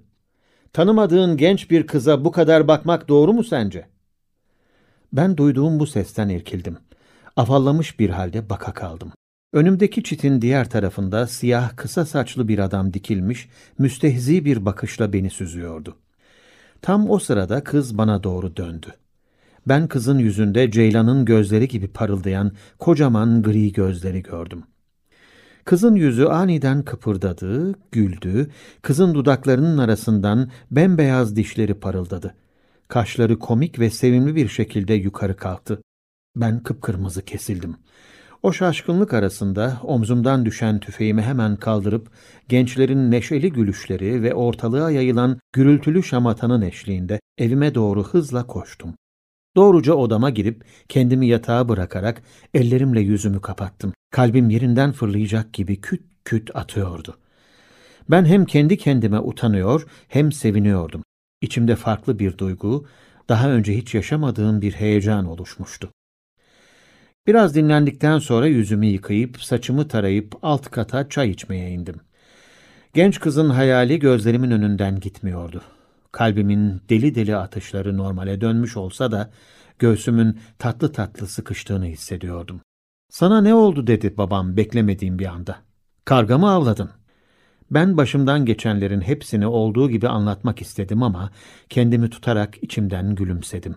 Tanımadığın 0.74 1.38
genç 1.38 1.72
bir 1.72 1.88
kıza 1.88 2.26
bu 2.26 2.32
kadar 2.32 2.68
bakmak 2.68 3.10
doğru 3.10 3.34
mu 3.34 3.44
sence?'' 3.44 3.88
Ben 5.14 5.38
duyduğum 5.38 5.80
bu 5.80 5.88
sesten 5.88 6.30
irkildim. 6.30 6.78
Afallamış 7.36 8.00
bir 8.00 8.10
halde 8.10 8.50
baka 8.50 8.74
kaldım. 8.74 9.12
Önümdeki 9.54 10.04
çitin 10.04 10.42
diğer 10.42 10.70
tarafında 10.70 11.28
siyah 11.28 11.76
kısa 11.76 12.06
saçlı 12.06 12.48
bir 12.48 12.60
adam 12.60 12.94
dikilmiş, 12.94 13.50
müstehzi 13.78 14.46
bir 14.46 14.66
bakışla 14.66 15.14
beni 15.14 15.30
süzüyordu. 15.30 15.98
Tam 16.82 17.10
o 17.10 17.20
sırada 17.20 17.64
kız 17.64 17.98
bana 17.98 18.24
doğru 18.24 18.56
döndü. 18.56 18.88
Ben 19.68 19.88
kızın 19.88 20.20
yüzünde 20.20 20.72
Ceylan'ın 20.72 21.26
gözleri 21.26 21.68
gibi 21.68 21.88
parıldayan 21.88 22.52
kocaman 22.80 23.44
gri 23.44 23.72
gözleri 23.72 24.24
gördüm. 24.24 24.64
Kızın 25.66 25.96
yüzü 25.96 26.26
aniden 26.26 26.84
kıpırdadı, 26.84 27.74
güldü, 27.92 28.50
kızın 28.82 29.14
dudaklarının 29.14 29.78
arasından 29.78 30.52
bembeyaz 30.72 31.36
dişleri 31.36 31.74
parıldadı. 31.74 32.36
Kaşları 32.88 33.40
komik 33.40 33.80
ve 33.80 33.90
sevimli 33.90 34.36
bir 34.36 34.48
şekilde 34.48 34.94
yukarı 34.94 35.36
kalktı. 35.36 35.82
Ben 36.36 36.64
kıpkırmızı 36.64 37.26
kesildim. 37.26 37.76
O 38.44 38.54
şaşkınlık 38.54 39.14
arasında 39.14 39.80
omzumdan 39.84 40.46
düşen 40.46 40.80
tüfeğimi 40.80 41.22
hemen 41.22 41.56
kaldırıp 41.56 42.12
gençlerin 42.50 43.12
neşeli 43.12 43.52
gülüşleri 43.52 44.24
ve 44.24 44.34
ortalığa 44.34 44.92
yayılan 44.92 45.40
gürültülü 45.54 46.04
şamatanın 46.04 46.62
eşliğinde 46.62 47.20
evime 47.38 47.76
doğru 47.76 48.04
hızla 48.04 48.48
koştum. 48.48 48.94
Doğruca 49.56 49.94
odama 49.94 50.30
girip 50.30 50.66
kendimi 50.90 51.28
yatağa 51.28 51.70
bırakarak 51.70 52.22
ellerimle 52.54 53.02
yüzümü 53.02 53.42
kapattım. 53.42 53.94
Kalbim 54.12 54.50
yerinden 54.50 54.92
fırlayacak 54.92 55.54
gibi 55.54 55.82
küt 55.82 56.02
küt 56.26 56.56
atıyordu. 56.56 57.18
Ben 58.10 58.26
hem 58.26 58.46
kendi 58.46 58.78
kendime 58.78 59.20
utanıyor 59.20 59.88
hem 60.08 60.32
seviniyordum. 60.32 61.04
İçimde 61.42 61.76
farklı 61.76 62.20
bir 62.20 62.38
duygu, 62.38 62.86
daha 63.30 63.50
önce 63.50 63.78
hiç 63.78 63.96
yaşamadığım 63.96 64.62
bir 64.62 64.74
heyecan 64.74 65.26
oluşmuştu. 65.26 65.92
Biraz 67.28 67.56
dinlendikten 67.56 68.20
sonra 68.20 68.48
yüzümü 68.48 68.86
yıkayıp, 68.86 69.44
saçımı 69.44 69.88
tarayıp 69.88 70.36
alt 70.42 70.70
kata 70.70 71.10
çay 71.10 71.30
içmeye 71.30 71.72
indim. 71.72 71.96
Genç 72.94 73.20
kızın 73.20 73.50
hayali 73.50 74.00
gözlerimin 74.00 74.52
önünden 74.52 75.00
gitmiyordu. 75.00 75.62
Kalbimin 76.12 76.82
deli 76.90 77.16
deli 77.16 77.36
atışları 77.36 77.98
normale 77.98 78.42
dönmüş 78.42 78.78
olsa 78.78 79.12
da 79.12 79.32
göğsümün 79.80 80.40
tatlı 80.60 80.92
tatlı 80.92 81.28
sıkıştığını 81.28 81.86
hissediyordum. 81.86 82.62
Sana 83.10 83.42
ne 83.42 83.54
oldu 83.54 83.88
dedi 83.88 84.18
babam 84.18 84.58
beklemediğim 84.58 85.20
bir 85.20 85.26
anda. 85.26 85.56
Karga 86.06 86.38
mı 86.38 86.52
avladın? 86.52 86.90
Ben 87.72 87.98
başımdan 87.98 88.46
geçenlerin 88.46 89.02
hepsini 89.02 89.48
olduğu 89.48 89.90
gibi 89.90 90.08
anlatmak 90.08 90.62
istedim 90.62 91.04
ama 91.04 91.32
kendimi 91.70 92.10
tutarak 92.10 92.64
içimden 92.64 93.16
gülümsedim. 93.16 93.76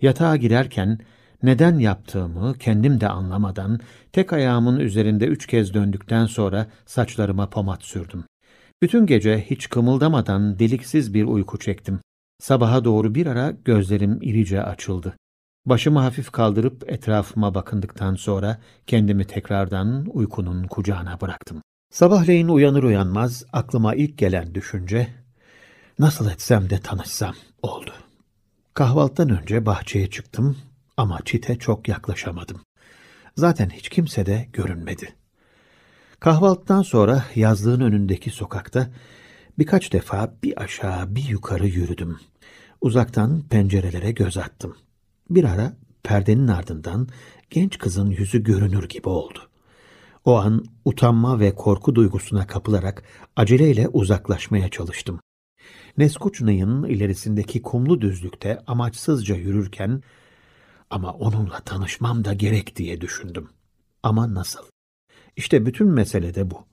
Yatağa 0.00 0.36
girerken 0.36 0.98
neden 1.44 1.78
yaptığımı 1.78 2.54
kendim 2.58 3.00
de 3.00 3.08
anlamadan 3.08 3.80
tek 4.12 4.32
ayağımın 4.32 4.80
üzerinde 4.80 5.26
üç 5.26 5.46
kez 5.46 5.74
döndükten 5.74 6.26
sonra 6.26 6.66
saçlarıma 6.86 7.50
pomat 7.50 7.82
sürdüm. 7.82 8.24
Bütün 8.82 9.06
gece 9.06 9.44
hiç 9.50 9.68
kımıldamadan 9.68 10.58
deliksiz 10.58 11.14
bir 11.14 11.24
uyku 11.24 11.58
çektim. 11.58 12.00
Sabaha 12.40 12.84
doğru 12.84 13.14
bir 13.14 13.26
ara 13.26 13.50
gözlerim 13.50 14.18
irice 14.22 14.62
açıldı. 14.62 15.16
Başımı 15.66 15.98
hafif 15.98 16.30
kaldırıp 16.30 16.92
etrafıma 16.92 17.54
bakındıktan 17.54 18.14
sonra 18.14 18.58
kendimi 18.86 19.24
tekrardan 19.24 20.06
uykunun 20.12 20.64
kucağına 20.64 21.20
bıraktım. 21.20 21.62
Sabahleyin 21.90 22.48
uyanır 22.48 22.82
uyanmaz 22.82 23.44
aklıma 23.52 23.94
ilk 23.94 24.18
gelen 24.18 24.54
düşünce 24.54 25.08
nasıl 25.98 26.30
etsem 26.30 26.70
de 26.70 26.80
tanışsam 26.80 27.34
oldu. 27.62 27.92
Kahvaltıdan 28.74 29.42
önce 29.42 29.66
bahçeye 29.66 30.10
çıktım 30.10 30.56
ama 30.96 31.20
çite 31.24 31.58
çok 31.58 31.88
yaklaşamadım. 31.88 32.60
Zaten 33.36 33.70
hiç 33.70 33.88
kimse 33.88 34.26
de 34.26 34.48
görünmedi. 34.52 35.14
Kahvaltıdan 36.20 36.82
sonra 36.82 37.24
yazlığın 37.34 37.80
önündeki 37.80 38.30
sokakta 38.30 38.90
birkaç 39.58 39.92
defa 39.92 40.34
bir 40.42 40.62
aşağı 40.62 41.14
bir 41.14 41.28
yukarı 41.28 41.66
yürüdüm. 41.66 42.18
Uzaktan 42.80 43.42
pencerelere 43.50 44.12
göz 44.12 44.36
attım. 44.36 44.76
Bir 45.30 45.44
ara 45.44 45.76
perdenin 46.02 46.48
ardından 46.48 47.08
genç 47.50 47.78
kızın 47.78 48.10
yüzü 48.10 48.42
görünür 48.42 48.88
gibi 48.88 49.08
oldu. 49.08 49.38
O 50.24 50.36
an 50.36 50.64
utanma 50.84 51.40
ve 51.40 51.54
korku 51.54 51.94
duygusuna 51.94 52.46
kapılarak 52.46 53.02
aceleyle 53.36 53.88
uzaklaşmaya 53.88 54.68
çalıştım. 54.68 55.20
Neskuçnay'ın 55.98 56.84
ilerisindeki 56.84 57.62
kumlu 57.62 58.00
düzlükte 58.00 58.62
amaçsızca 58.66 59.34
yürürken 59.34 60.02
ama 60.90 61.12
onunla 61.12 61.60
tanışmam 61.60 62.24
da 62.24 62.34
gerek 62.34 62.76
diye 62.76 63.00
düşündüm. 63.00 63.48
Ama 64.02 64.34
nasıl? 64.34 64.64
İşte 65.36 65.66
bütün 65.66 65.88
mesele 65.88 66.34
de 66.34 66.50
bu. 66.50 66.64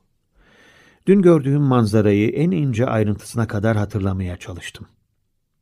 Dün 1.08 1.22
gördüğüm 1.22 1.62
manzarayı 1.62 2.30
en 2.30 2.52
ince 2.52 2.86
ayrıntısına 2.86 3.48
kadar 3.48 3.78
hatırlamaya 3.78 4.38
çalıştım. 4.38 4.88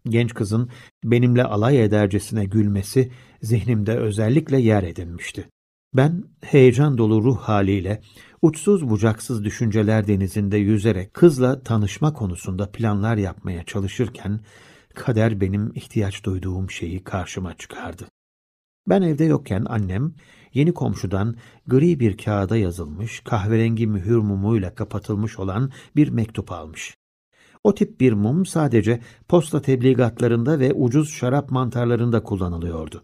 Genç 0.10 0.34
kızın 0.34 0.70
benimle 1.04 1.44
alay 1.44 1.84
edercesine 1.84 2.46
gülmesi 2.46 3.12
zihnimde 3.42 3.98
özellikle 3.98 4.58
yer 4.62 4.84
edinmişti. 4.84 5.50
Ben 5.94 6.24
heyecan 6.42 6.98
dolu 6.98 7.24
ruh 7.24 7.38
haliyle 7.38 8.02
uçsuz 8.42 8.90
bucaksız 8.90 9.44
düşünceler 9.44 10.08
denizinde 10.08 10.58
yüzerek 10.58 11.14
kızla 11.14 11.64
tanışma 11.64 12.14
konusunda 12.14 12.72
planlar 12.72 13.18
yapmaya 13.18 13.64
çalışırken 13.64 14.40
kader 14.96 15.42
benim 15.42 15.72
ihtiyaç 15.76 16.24
duyduğum 16.24 16.72
şeyi 16.72 17.04
karşıma 17.04 17.54
çıkardı. 17.58 18.06
Ben 18.88 19.02
evde 19.02 19.24
yokken 19.24 19.66
annem 19.70 20.14
yeni 20.54 20.74
komşudan 20.74 21.36
gri 21.68 22.00
bir 22.00 22.18
kağıda 22.18 22.58
yazılmış 22.58 23.20
kahverengi 23.20 23.88
mühür 23.88 24.18
mumuyla 24.18 24.76
kapatılmış 24.76 25.40
olan 25.40 25.72
bir 25.96 26.10
mektup 26.10 26.52
almış. 26.52 26.96
O 27.64 27.76
tip 27.76 28.00
bir 28.00 28.14
mum 28.14 28.46
sadece 28.46 29.00
posta 29.28 29.62
tebligatlarında 29.62 30.60
ve 30.60 30.74
ucuz 30.74 31.14
şarap 31.14 31.52
mantarlarında 31.52 32.24
kullanılıyordu. 32.24 33.04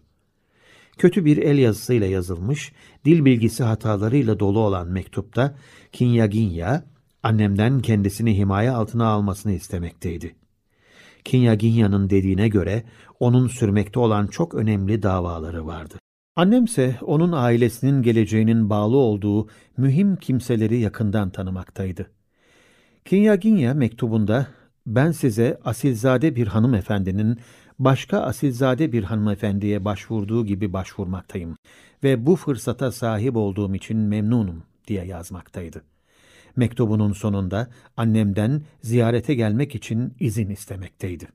Kötü 0.98 1.24
bir 1.24 1.36
el 1.36 1.58
yazısıyla 1.58 2.06
yazılmış, 2.06 2.72
dil 3.04 3.24
bilgisi 3.24 3.64
hatalarıyla 3.64 4.40
dolu 4.40 4.60
olan 4.60 4.88
mektupta 4.88 5.56
Kinyaginya, 5.92 6.84
annemden 7.22 7.80
kendisini 7.80 8.38
himaye 8.38 8.70
altına 8.70 9.06
almasını 9.06 9.52
istemekteydi. 9.52 10.36
Kinyaginya'nın 11.24 12.10
dediğine 12.10 12.48
göre 12.48 12.84
onun 13.20 13.48
sürmekte 13.48 14.00
olan 14.00 14.26
çok 14.26 14.54
önemli 14.54 15.02
davaları 15.02 15.66
vardı. 15.66 15.94
Annemse 16.36 16.98
onun 17.02 17.32
ailesinin 17.32 18.02
geleceğinin 18.02 18.70
bağlı 18.70 18.96
olduğu 18.96 19.48
mühim 19.76 20.16
kimseleri 20.16 20.78
yakından 20.78 21.30
tanımaktaydı. 21.30 22.10
Kinyaginya 23.04 23.74
mektubunda 23.74 24.46
ben 24.86 25.12
size 25.12 25.58
asilzade 25.64 26.36
bir 26.36 26.46
hanımefendinin 26.46 27.38
başka 27.78 28.20
asilzade 28.20 28.92
bir 28.92 29.04
hanımefendiye 29.04 29.84
başvurduğu 29.84 30.46
gibi 30.46 30.72
başvurmaktayım 30.72 31.56
ve 32.04 32.26
bu 32.26 32.36
fırsata 32.36 32.92
sahip 32.92 33.36
olduğum 33.36 33.74
için 33.74 33.96
memnunum 33.96 34.62
diye 34.86 35.04
yazmaktaydı. 35.04 35.82
Mektubunun 36.56 37.12
sonunda 37.12 37.68
annemden 37.96 38.62
ziyarete 38.82 39.34
gelmek 39.34 39.74
için 39.74 40.14
izin 40.20 40.50
istemekteydi. 40.50 41.28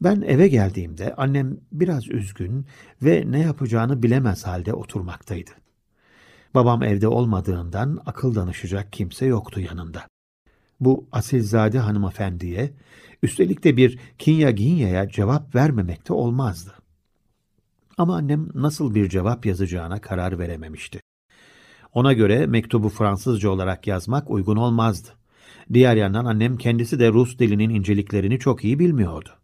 Ben 0.00 0.20
eve 0.20 0.48
geldiğimde 0.48 1.14
annem 1.14 1.56
biraz 1.72 2.08
üzgün 2.08 2.66
ve 3.02 3.24
ne 3.26 3.40
yapacağını 3.40 4.02
bilemez 4.02 4.46
halde 4.46 4.74
oturmaktaydı. 4.74 5.50
Babam 6.54 6.82
evde 6.82 7.08
olmadığından 7.08 8.00
akıl 8.06 8.34
danışacak 8.34 8.92
kimse 8.92 9.26
yoktu 9.26 9.60
yanında. 9.60 10.06
Bu 10.80 11.08
asilzade 11.12 11.78
hanımefendiye, 11.78 12.72
üstelik 13.22 13.64
de 13.64 13.76
bir 13.76 13.98
Kinya 14.18 14.50
Ginya'ya 14.50 15.08
cevap 15.08 15.54
vermemekte 15.54 16.12
olmazdı. 16.12 16.74
Ama 17.98 18.16
annem 18.16 18.48
nasıl 18.54 18.94
bir 18.94 19.08
cevap 19.08 19.46
yazacağına 19.46 20.00
karar 20.00 20.38
verememişti. 20.38 21.00
Ona 21.92 22.12
göre 22.12 22.46
mektubu 22.46 22.88
Fransızca 22.88 23.50
olarak 23.50 23.86
yazmak 23.86 24.30
uygun 24.30 24.56
olmazdı. 24.56 25.08
Diğer 25.72 25.96
yandan 25.96 26.24
annem 26.24 26.56
kendisi 26.56 26.98
de 26.98 27.08
Rus 27.08 27.38
dilinin 27.38 27.70
inceliklerini 27.70 28.38
çok 28.38 28.64
iyi 28.64 28.78
bilmiyordu. 28.78 29.39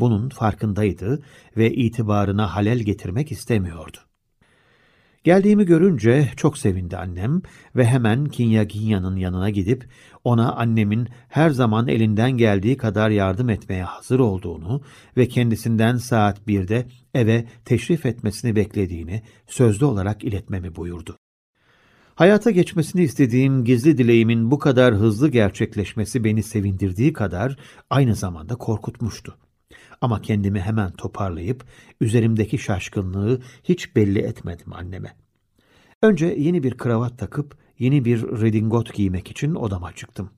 Bunun 0.00 0.28
farkındaydı 0.28 1.22
ve 1.56 1.72
itibarına 1.74 2.56
halel 2.56 2.78
getirmek 2.78 3.32
istemiyordu. 3.32 3.98
Geldiğimi 5.24 5.64
görünce 5.64 6.28
çok 6.36 6.58
sevindi 6.58 6.96
annem 6.96 7.42
ve 7.76 7.86
hemen 7.86 8.24
Kinya 8.24 8.64
Ginya'nın 8.64 9.16
yanına 9.16 9.50
gidip 9.50 9.88
ona 10.24 10.52
annemin 10.52 11.08
her 11.28 11.50
zaman 11.50 11.88
elinden 11.88 12.30
geldiği 12.30 12.76
kadar 12.76 13.10
yardım 13.10 13.50
etmeye 13.50 13.84
hazır 13.84 14.18
olduğunu 14.18 14.82
ve 15.16 15.28
kendisinden 15.28 15.96
saat 15.96 16.46
birde 16.46 16.86
eve 17.14 17.44
teşrif 17.64 18.06
etmesini 18.06 18.56
beklediğini 18.56 19.22
sözlü 19.46 19.84
olarak 19.84 20.24
iletmemi 20.24 20.76
buyurdu. 20.76 21.16
Hayata 22.14 22.50
geçmesini 22.50 23.02
istediğim 23.02 23.64
gizli 23.64 23.98
dileğimin 23.98 24.50
bu 24.50 24.58
kadar 24.58 24.94
hızlı 24.94 25.28
gerçekleşmesi 25.28 26.24
beni 26.24 26.42
sevindirdiği 26.42 27.12
kadar 27.12 27.56
aynı 27.90 28.14
zamanda 28.14 28.56
korkutmuştu. 28.56 29.36
Ama 30.00 30.22
kendimi 30.22 30.60
hemen 30.60 30.90
toparlayıp 30.90 31.64
üzerimdeki 32.00 32.58
şaşkınlığı 32.58 33.40
hiç 33.64 33.96
belli 33.96 34.18
etmedim 34.18 34.72
anneme. 34.72 35.16
Önce 36.02 36.26
yeni 36.26 36.62
bir 36.62 36.76
kravat 36.76 37.18
takıp 37.18 37.58
yeni 37.78 38.04
bir 38.04 38.22
redingot 38.22 38.94
giymek 38.94 39.30
için 39.30 39.54
odama 39.54 39.92
çıktım. 39.92 40.30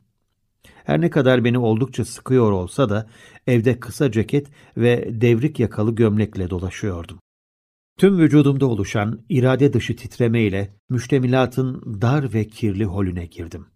Her 0.84 1.00
ne 1.00 1.10
kadar 1.10 1.44
beni 1.44 1.58
oldukça 1.58 2.04
sıkıyor 2.04 2.52
olsa 2.52 2.90
da 2.90 3.08
evde 3.46 3.80
kısa 3.80 4.10
ceket 4.10 4.46
ve 4.76 5.08
devrik 5.20 5.60
yakalı 5.60 5.94
gömlekle 5.94 6.50
dolaşıyordum. 6.50 7.18
Tüm 7.98 8.18
vücudumda 8.18 8.66
oluşan 8.66 9.20
irade 9.28 9.72
dışı 9.72 9.96
titremeyle 9.96 10.74
müştemilatın 10.90 11.98
dar 12.02 12.34
ve 12.34 12.46
kirli 12.46 12.84
holüne 12.84 13.26
girdim. 13.26 13.66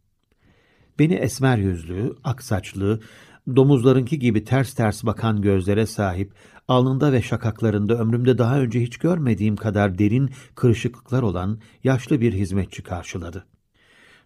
Beni 0.99 1.15
esmer 1.15 1.59
yüzlü, 1.59 2.17
aksaçlı, 2.25 3.01
domuzlarınki 3.57 4.19
gibi 4.19 4.45
ters 4.45 4.75
ters 4.75 5.05
bakan 5.05 5.41
gözlere 5.41 5.87
sahip, 5.87 6.33
alnında 6.69 7.13
ve 7.13 7.23
şakaklarında 7.23 7.99
ömrümde 7.99 8.39
daha 8.39 8.61
önce 8.61 8.81
hiç 8.83 8.97
görmediğim 8.97 9.57
kadar 9.57 9.99
derin 9.99 10.31
kırışıklıklar 10.55 11.23
olan 11.23 11.61
yaşlı 11.85 12.21
bir 12.21 12.33
hizmetçi 12.33 12.83
karşıladı. 12.83 13.47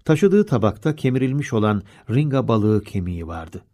Taşıdığı 0.05 0.47
tabakta 0.47 0.97
kemirilmiş 0.97 1.53
olan 1.53 1.83
ringa 2.11 2.49
balığı 2.49 2.85
kemiği 2.85 3.27
vardı. 3.27 3.65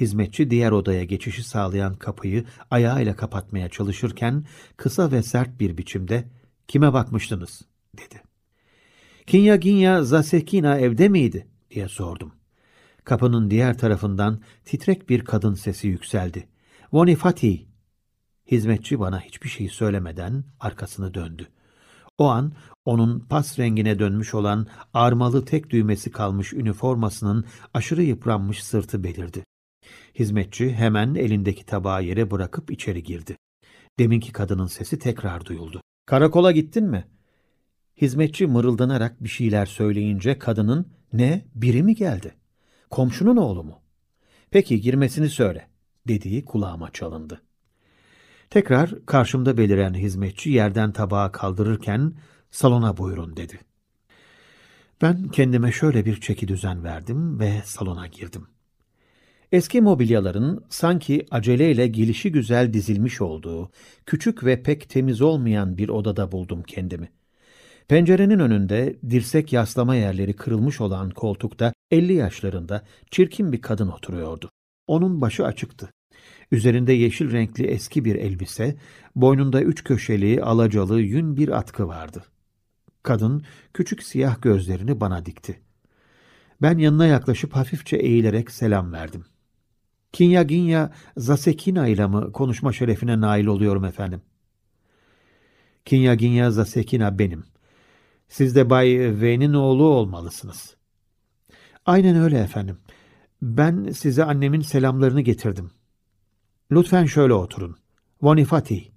Hizmetçi 0.00 0.50
diğer 0.50 0.70
odaya 0.70 1.04
geçişi 1.04 1.42
sağlayan 1.42 1.94
kapıyı 1.94 2.44
ayağıyla 2.70 3.16
kapatmaya 3.16 3.68
çalışırken 3.68 4.44
kısa 4.76 5.12
ve 5.12 5.22
sert 5.22 5.60
bir 5.60 5.78
biçimde 5.78 6.24
''Kime 6.68 6.92
bakmıştınız?'' 6.92 7.62
dedi. 7.96 8.22
''Kinya 9.26 9.56
Ginya 9.56 10.02
Zasekina 10.02 10.78
evde 10.78 11.08
miydi?'' 11.08 11.46
diye 11.70 11.88
sordum. 11.88 12.37
Kapının 13.08 13.50
diğer 13.50 13.78
tarafından 13.78 14.40
titrek 14.64 15.08
bir 15.08 15.24
kadın 15.24 15.54
sesi 15.54 15.88
yükseldi. 15.88 16.48
''Vonifati!'' 16.92 17.66
Hizmetçi 18.50 19.00
bana 19.00 19.20
hiçbir 19.20 19.48
şey 19.48 19.68
söylemeden 19.68 20.44
arkasını 20.60 21.14
döndü. 21.14 21.48
O 22.18 22.28
an 22.28 22.52
onun 22.84 23.20
pas 23.20 23.58
rengine 23.58 23.98
dönmüş 23.98 24.34
olan 24.34 24.66
armalı 24.94 25.44
tek 25.44 25.70
düğmesi 25.70 26.10
kalmış 26.10 26.52
üniformasının 26.52 27.44
aşırı 27.74 28.02
yıpranmış 28.02 28.64
sırtı 28.64 29.04
belirdi. 29.04 29.44
Hizmetçi 30.14 30.72
hemen 30.72 31.14
elindeki 31.14 31.66
tabağı 31.66 32.04
yere 32.04 32.30
bırakıp 32.30 32.70
içeri 32.70 33.02
girdi. 33.02 33.36
Deminki 33.98 34.32
kadının 34.32 34.66
sesi 34.66 34.98
tekrar 34.98 35.44
duyuldu. 35.44 35.80
Karakola 36.06 36.52
gittin 36.52 36.84
mi? 36.84 37.08
Hizmetçi 37.96 38.46
mırıldanarak 38.46 39.24
bir 39.24 39.28
şeyler 39.28 39.66
söyleyince 39.66 40.38
kadının 40.38 40.86
ne 41.12 41.44
biri 41.54 41.82
mi 41.82 41.94
geldi? 41.94 42.34
Komşunun 42.90 43.36
oğlu 43.36 43.64
mu? 43.64 43.80
Peki 44.50 44.80
girmesini 44.80 45.28
söyle 45.28 45.68
dediği 46.08 46.44
kulağıma 46.44 46.90
çalındı. 46.90 47.42
Tekrar 48.50 49.06
karşımda 49.06 49.58
beliren 49.58 49.94
hizmetçi 49.94 50.50
yerden 50.50 50.92
tabağı 50.92 51.32
kaldırırken 51.32 52.12
salona 52.50 52.96
buyurun 52.96 53.36
dedi. 53.36 53.58
Ben 55.02 55.28
kendime 55.28 55.72
şöyle 55.72 56.04
bir 56.04 56.20
çeki 56.20 56.48
düzen 56.48 56.84
verdim 56.84 57.40
ve 57.40 57.62
salona 57.64 58.06
girdim. 58.06 58.46
Eski 59.52 59.80
mobilyaların 59.80 60.64
sanki 60.68 61.26
aceleyle 61.30 61.86
gelişi 61.86 62.32
güzel 62.32 62.72
dizilmiş 62.72 63.20
olduğu, 63.20 63.70
küçük 64.06 64.44
ve 64.44 64.62
pek 64.62 64.88
temiz 64.88 65.20
olmayan 65.20 65.78
bir 65.78 65.88
odada 65.88 66.32
buldum 66.32 66.62
kendimi. 66.62 67.08
Pencerenin 67.88 68.38
önünde 68.38 68.96
dirsek 69.10 69.52
yaslama 69.52 69.94
yerleri 69.94 70.32
kırılmış 70.36 70.80
olan 70.80 71.10
koltukta 71.10 71.72
50 71.90 72.12
yaşlarında 72.12 72.84
çirkin 73.10 73.52
bir 73.52 73.60
kadın 73.60 73.88
oturuyordu. 73.88 74.50
Onun 74.86 75.20
başı 75.20 75.46
açıktı. 75.46 75.90
Üzerinde 76.52 76.92
yeşil 76.92 77.32
renkli 77.32 77.66
eski 77.66 78.04
bir 78.04 78.14
elbise, 78.14 78.76
boynunda 79.16 79.62
üç 79.62 79.84
köşeli, 79.84 80.42
alacalı, 80.42 81.00
yün 81.00 81.36
bir 81.36 81.48
atkı 81.48 81.88
vardı. 81.88 82.24
Kadın 83.02 83.44
küçük 83.74 84.02
siyah 84.02 84.42
gözlerini 84.42 85.00
bana 85.00 85.26
dikti. 85.26 85.60
Ben 86.62 86.78
yanına 86.78 87.06
yaklaşıp 87.06 87.56
hafifçe 87.56 87.96
eğilerek 87.96 88.50
selam 88.50 88.92
verdim. 88.92 89.24
Kinya 90.12 90.42
Ginya 90.42 90.92
Zasekina 91.16 91.86
ile 91.88 92.06
mi 92.06 92.32
konuşma 92.32 92.72
şerefine 92.72 93.20
nail 93.20 93.46
oluyorum 93.46 93.84
efendim? 93.84 94.20
Kinya 95.84 96.14
Ginya 96.14 96.50
Zasekina 96.50 97.18
benim. 97.18 97.44
Siz 98.28 98.56
de 98.56 98.70
Bay 98.70 98.86
V'nin 99.20 99.54
oğlu 99.54 99.84
olmalısınız. 99.84 100.76
Aynen 101.86 102.16
öyle 102.16 102.38
efendim. 102.38 102.78
Ben 103.42 103.92
size 103.92 104.24
annemin 104.24 104.60
selamlarını 104.60 105.20
getirdim. 105.20 105.70
Lütfen 106.70 107.04
şöyle 107.04 107.34
oturun. 107.34 107.76
Vonifati. 108.22 108.92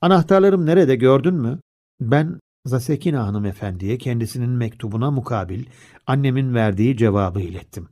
Anahtarlarım 0.00 0.66
nerede 0.66 0.96
gördün 0.96 1.34
mü? 1.34 1.60
Ben 2.00 2.40
Zasekina 2.66 3.26
hanımefendiye 3.26 3.98
kendisinin 3.98 4.50
mektubuna 4.50 5.10
mukabil 5.10 5.64
annemin 6.06 6.54
verdiği 6.54 6.96
cevabı 6.96 7.40
ilettim. 7.40 7.88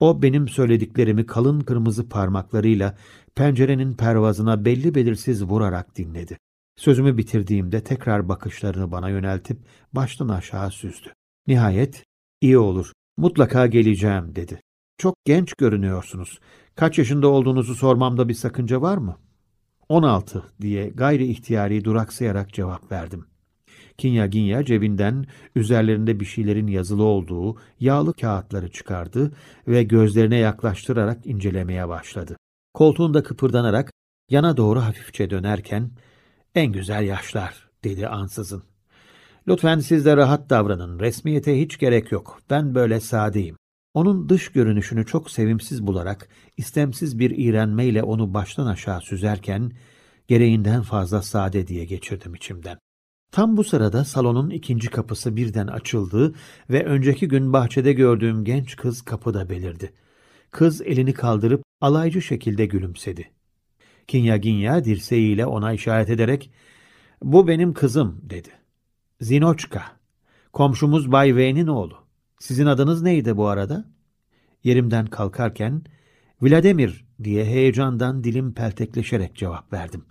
O 0.00 0.22
benim 0.22 0.48
söylediklerimi 0.48 1.26
kalın 1.26 1.60
kırmızı 1.60 2.08
parmaklarıyla 2.08 2.96
pencerenin 3.34 3.92
pervazına 3.92 4.64
belli 4.64 4.94
belirsiz 4.94 5.44
vurarak 5.44 5.96
dinledi. 5.96 6.38
Sözümü 6.76 7.18
bitirdiğimde 7.18 7.84
tekrar 7.84 8.28
bakışlarını 8.28 8.92
bana 8.92 9.08
yöneltip 9.08 9.58
baştan 9.92 10.28
aşağı 10.28 10.70
süzdü. 10.70 11.12
Nihayet, 11.46 12.04
iyi 12.40 12.58
olur, 12.58 12.92
mutlaka 13.16 13.66
geleceğim 13.66 14.36
dedi. 14.36 14.60
Çok 14.98 15.14
genç 15.24 15.54
görünüyorsunuz. 15.54 16.40
Kaç 16.74 16.98
yaşında 16.98 17.28
olduğunuzu 17.28 17.74
sormamda 17.74 18.28
bir 18.28 18.34
sakınca 18.34 18.82
var 18.82 18.96
mı? 18.96 19.18
16 19.88 20.42
diye 20.60 20.88
gayri 20.88 21.26
ihtiyari 21.26 21.84
duraksayarak 21.84 22.52
cevap 22.52 22.92
verdim. 22.92 23.26
Kinya 23.98 24.26
Ginya 24.26 24.64
cebinden 24.64 25.24
üzerlerinde 25.56 26.20
bir 26.20 26.24
şeylerin 26.24 26.66
yazılı 26.66 27.02
olduğu 27.02 27.56
yağlı 27.80 28.14
kağıtları 28.14 28.70
çıkardı 28.70 29.32
ve 29.68 29.82
gözlerine 29.82 30.36
yaklaştırarak 30.36 31.26
incelemeye 31.26 31.88
başladı. 31.88 32.36
Koltuğunda 32.74 33.22
kıpırdanarak 33.22 33.92
yana 34.30 34.56
doğru 34.56 34.80
hafifçe 34.80 35.30
dönerken 35.30 35.90
en 36.54 36.72
güzel 36.72 37.04
yaşlar 37.04 37.70
dedi 37.84 38.08
ansızın. 38.08 38.62
Lütfen 39.48 39.78
siz 39.78 40.04
de 40.04 40.16
rahat 40.16 40.50
davranın. 40.50 40.98
Resmiyete 40.98 41.60
hiç 41.60 41.78
gerek 41.78 42.12
yok. 42.12 42.40
Ben 42.50 42.74
böyle 42.74 43.00
sadeyim. 43.00 43.56
Onun 43.94 44.28
dış 44.28 44.48
görünüşünü 44.48 45.06
çok 45.06 45.30
sevimsiz 45.30 45.86
bularak 45.86 46.28
istemsiz 46.56 47.18
bir 47.18 47.30
iğrenmeyle 47.30 48.02
onu 48.02 48.34
baştan 48.34 48.66
aşağı 48.66 49.00
süzerken 49.00 49.72
gereğinden 50.28 50.82
fazla 50.82 51.22
sade 51.22 51.66
diye 51.66 51.84
geçirdim 51.84 52.34
içimden. 52.34 52.78
Tam 53.32 53.56
bu 53.56 53.64
sırada 53.64 54.04
salonun 54.04 54.50
ikinci 54.50 54.90
kapısı 54.90 55.36
birden 55.36 55.66
açıldı 55.66 56.34
ve 56.70 56.84
önceki 56.84 57.28
gün 57.28 57.52
bahçede 57.52 57.92
gördüğüm 57.92 58.44
genç 58.44 58.76
kız 58.76 59.02
kapıda 59.02 59.48
belirdi. 59.50 59.92
Kız 60.50 60.82
elini 60.82 61.14
kaldırıp 61.14 61.62
alaycı 61.80 62.22
şekilde 62.22 62.66
gülümsedi. 62.66 63.30
Kinya 64.06 64.36
Ginya 64.36 64.84
dirseğiyle 64.84 65.46
ona 65.46 65.72
işaret 65.72 66.10
ederek 66.10 66.50
''Bu 67.22 67.48
benim 67.48 67.74
kızım'' 67.74 68.20
dedi. 68.22 68.48
''Zinoçka, 69.20 69.82
komşumuz 70.52 71.12
Bay 71.12 71.36
V'nin 71.36 71.66
oğlu. 71.66 71.96
Sizin 72.38 72.66
adınız 72.66 73.02
neydi 73.02 73.36
bu 73.36 73.48
arada?'' 73.48 73.84
Yerimden 74.64 75.06
kalkarken 75.06 75.82
''Vladimir'' 76.42 77.04
diye 77.24 77.44
heyecandan 77.44 78.24
dilim 78.24 78.52
peltekleşerek 78.54 79.36
cevap 79.36 79.72
verdim. 79.72 80.04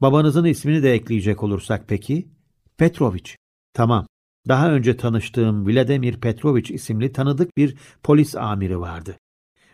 ''Babanızın 0.00 0.44
ismini 0.44 0.82
de 0.82 0.92
ekleyecek 0.92 1.42
olursak 1.42 1.84
peki?'' 1.88 2.28
''Petroviç.'' 2.78 3.36
''Tamam. 3.74 4.06
Daha 4.48 4.72
önce 4.72 4.96
tanıştığım 4.96 5.66
Vladimir 5.66 6.20
Petroviç 6.20 6.70
isimli 6.70 7.12
tanıdık 7.12 7.56
bir 7.56 7.76
polis 8.02 8.36
amiri 8.36 8.80
vardı. 8.80 9.18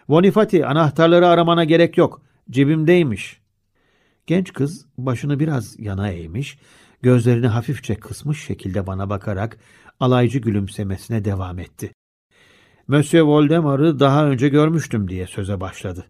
Vonifati 0.09 0.67
anahtarları 0.67 1.29
aramana 1.29 1.65
gerek 1.65 1.99
yok. 1.99 2.23
Cebimdeymiş. 2.51 3.41
Genç 4.27 4.53
kız 4.53 4.87
başını 4.99 5.41
biraz 5.41 5.81
yana 5.81 6.11
eğmiş, 6.11 6.59
gözlerini 7.03 7.47
hafifçe 7.47 7.95
kısmış 7.95 8.45
şekilde 8.45 8.87
bana 8.87 9.11
bakarak 9.11 9.59
alaycı 10.01 10.39
gülümsemesine 10.39 11.25
devam 11.25 11.59
etti. 11.59 11.93
Monsieur 12.89 13.25
Voldemar'ı 13.25 14.01
daha 14.01 14.27
önce 14.27 14.49
görmüştüm 14.49 15.09
diye 15.09 15.27
söze 15.27 15.61
başladı. 15.61 16.07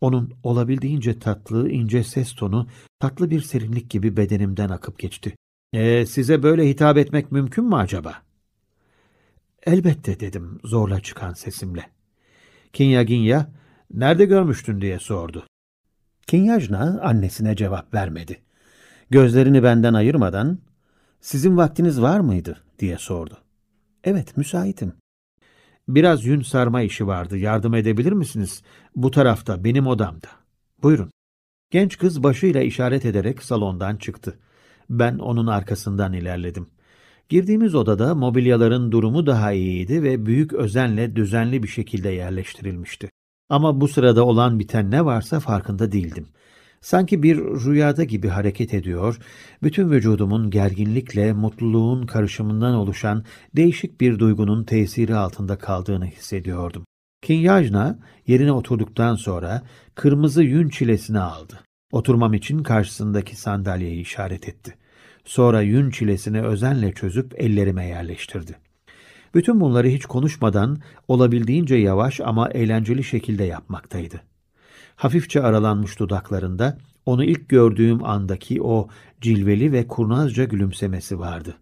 Onun 0.00 0.34
olabildiğince 0.42 1.18
tatlı, 1.18 1.70
ince 1.70 2.04
ses 2.04 2.34
tonu, 2.34 2.66
tatlı 3.00 3.30
bir 3.30 3.40
serinlik 3.40 3.90
gibi 3.90 4.16
bedenimden 4.16 4.68
akıp 4.68 4.98
geçti. 4.98 5.36
E, 5.72 6.06
size 6.06 6.42
böyle 6.42 6.68
hitap 6.68 6.98
etmek 6.98 7.32
mümkün 7.32 7.64
mü 7.64 7.74
acaba? 7.74 8.22
Elbette 9.62 10.20
dedim 10.20 10.60
zorla 10.64 11.00
çıkan 11.00 11.32
sesimle. 11.32 11.90
Kinya 12.72 13.02
Ginya, 13.02 13.52
nerede 13.90 14.24
görmüştün 14.24 14.80
diye 14.80 14.98
sordu. 14.98 15.46
Kinyajna 16.26 17.00
annesine 17.02 17.56
cevap 17.56 17.94
vermedi. 17.94 18.38
Gözlerini 19.10 19.62
benden 19.62 19.94
ayırmadan, 19.94 20.58
sizin 21.20 21.56
vaktiniz 21.56 22.02
var 22.02 22.20
mıydı 22.20 22.62
diye 22.78 22.98
sordu. 22.98 23.38
Evet, 24.04 24.36
müsaitim. 24.36 24.92
Biraz 25.88 26.24
yün 26.24 26.42
sarma 26.42 26.82
işi 26.82 27.06
vardı, 27.06 27.38
yardım 27.38 27.74
edebilir 27.74 28.12
misiniz? 28.12 28.62
Bu 28.96 29.10
tarafta, 29.10 29.64
benim 29.64 29.86
odamda. 29.86 30.28
Buyurun. 30.82 31.10
Genç 31.70 31.98
kız 31.98 32.22
başıyla 32.22 32.62
işaret 32.62 33.04
ederek 33.04 33.42
salondan 33.42 33.96
çıktı. 33.96 34.38
Ben 34.90 35.18
onun 35.18 35.46
arkasından 35.46 36.12
ilerledim. 36.12 36.66
Girdiğimiz 37.28 37.74
odada 37.74 38.14
mobilyaların 38.14 38.92
durumu 38.92 39.26
daha 39.26 39.52
iyiydi 39.52 40.02
ve 40.02 40.26
büyük 40.26 40.52
özenle 40.52 41.16
düzenli 41.16 41.62
bir 41.62 41.68
şekilde 41.68 42.08
yerleştirilmişti. 42.08 43.10
Ama 43.52 43.80
bu 43.80 43.88
sırada 43.88 44.24
olan 44.24 44.58
biten 44.58 44.90
ne 44.90 45.04
varsa 45.04 45.40
farkında 45.40 45.92
değildim. 45.92 46.26
Sanki 46.80 47.22
bir 47.22 47.36
rüyada 47.38 48.04
gibi 48.04 48.28
hareket 48.28 48.74
ediyor, 48.74 49.18
bütün 49.62 49.90
vücudumun 49.90 50.50
gerginlikle 50.50 51.32
mutluluğun 51.32 52.06
karışımından 52.06 52.74
oluşan 52.74 53.24
değişik 53.56 54.00
bir 54.00 54.18
duygunun 54.18 54.64
tesiri 54.64 55.14
altında 55.14 55.58
kaldığını 55.58 56.06
hissediyordum. 56.06 56.84
Kinyajna 57.22 57.98
yerine 58.26 58.52
oturduktan 58.52 59.14
sonra 59.14 59.62
kırmızı 59.94 60.42
yün 60.42 60.68
çilesini 60.68 61.20
aldı. 61.20 61.60
Oturmam 61.92 62.34
için 62.34 62.62
karşısındaki 62.62 63.36
sandalyeyi 63.36 64.00
işaret 64.00 64.48
etti. 64.48 64.74
Sonra 65.24 65.60
yün 65.60 65.90
çilesini 65.90 66.42
özenle 66.42 66.92
çözüp 66.92 67.34
ellerime 67.40 67.86
yerleştirdi. 67.86 68.61
Bütün 69.34 69.60
bunları 69.60 69.88
hiç 69.88 70.06
konuşmadan 70.06 70.78
olabildiğince 71.08 71.74
yavaş 71.74 72.20
ama 72.20 72.48
eğlenceli 72.50 73.04
şekilde 73.04 73.44
yapmaktaydı. 73.44 74.20
Hafifçe 74.96 75.42
aralanmış 75.42 75.98
dudaklarında 75.98 76.78
onu 77.06 77.24
ilk 77.24 77.48
gördüğüm 77.48 78.04
andaki 78.04 78.62
o 78.62 78.88
cilveli 79.20 79.72
ve 79.72 79.86
kurnazca 79.86 80.44
gülümsemesi 80.44 81.18
vardı. 81.18 81.56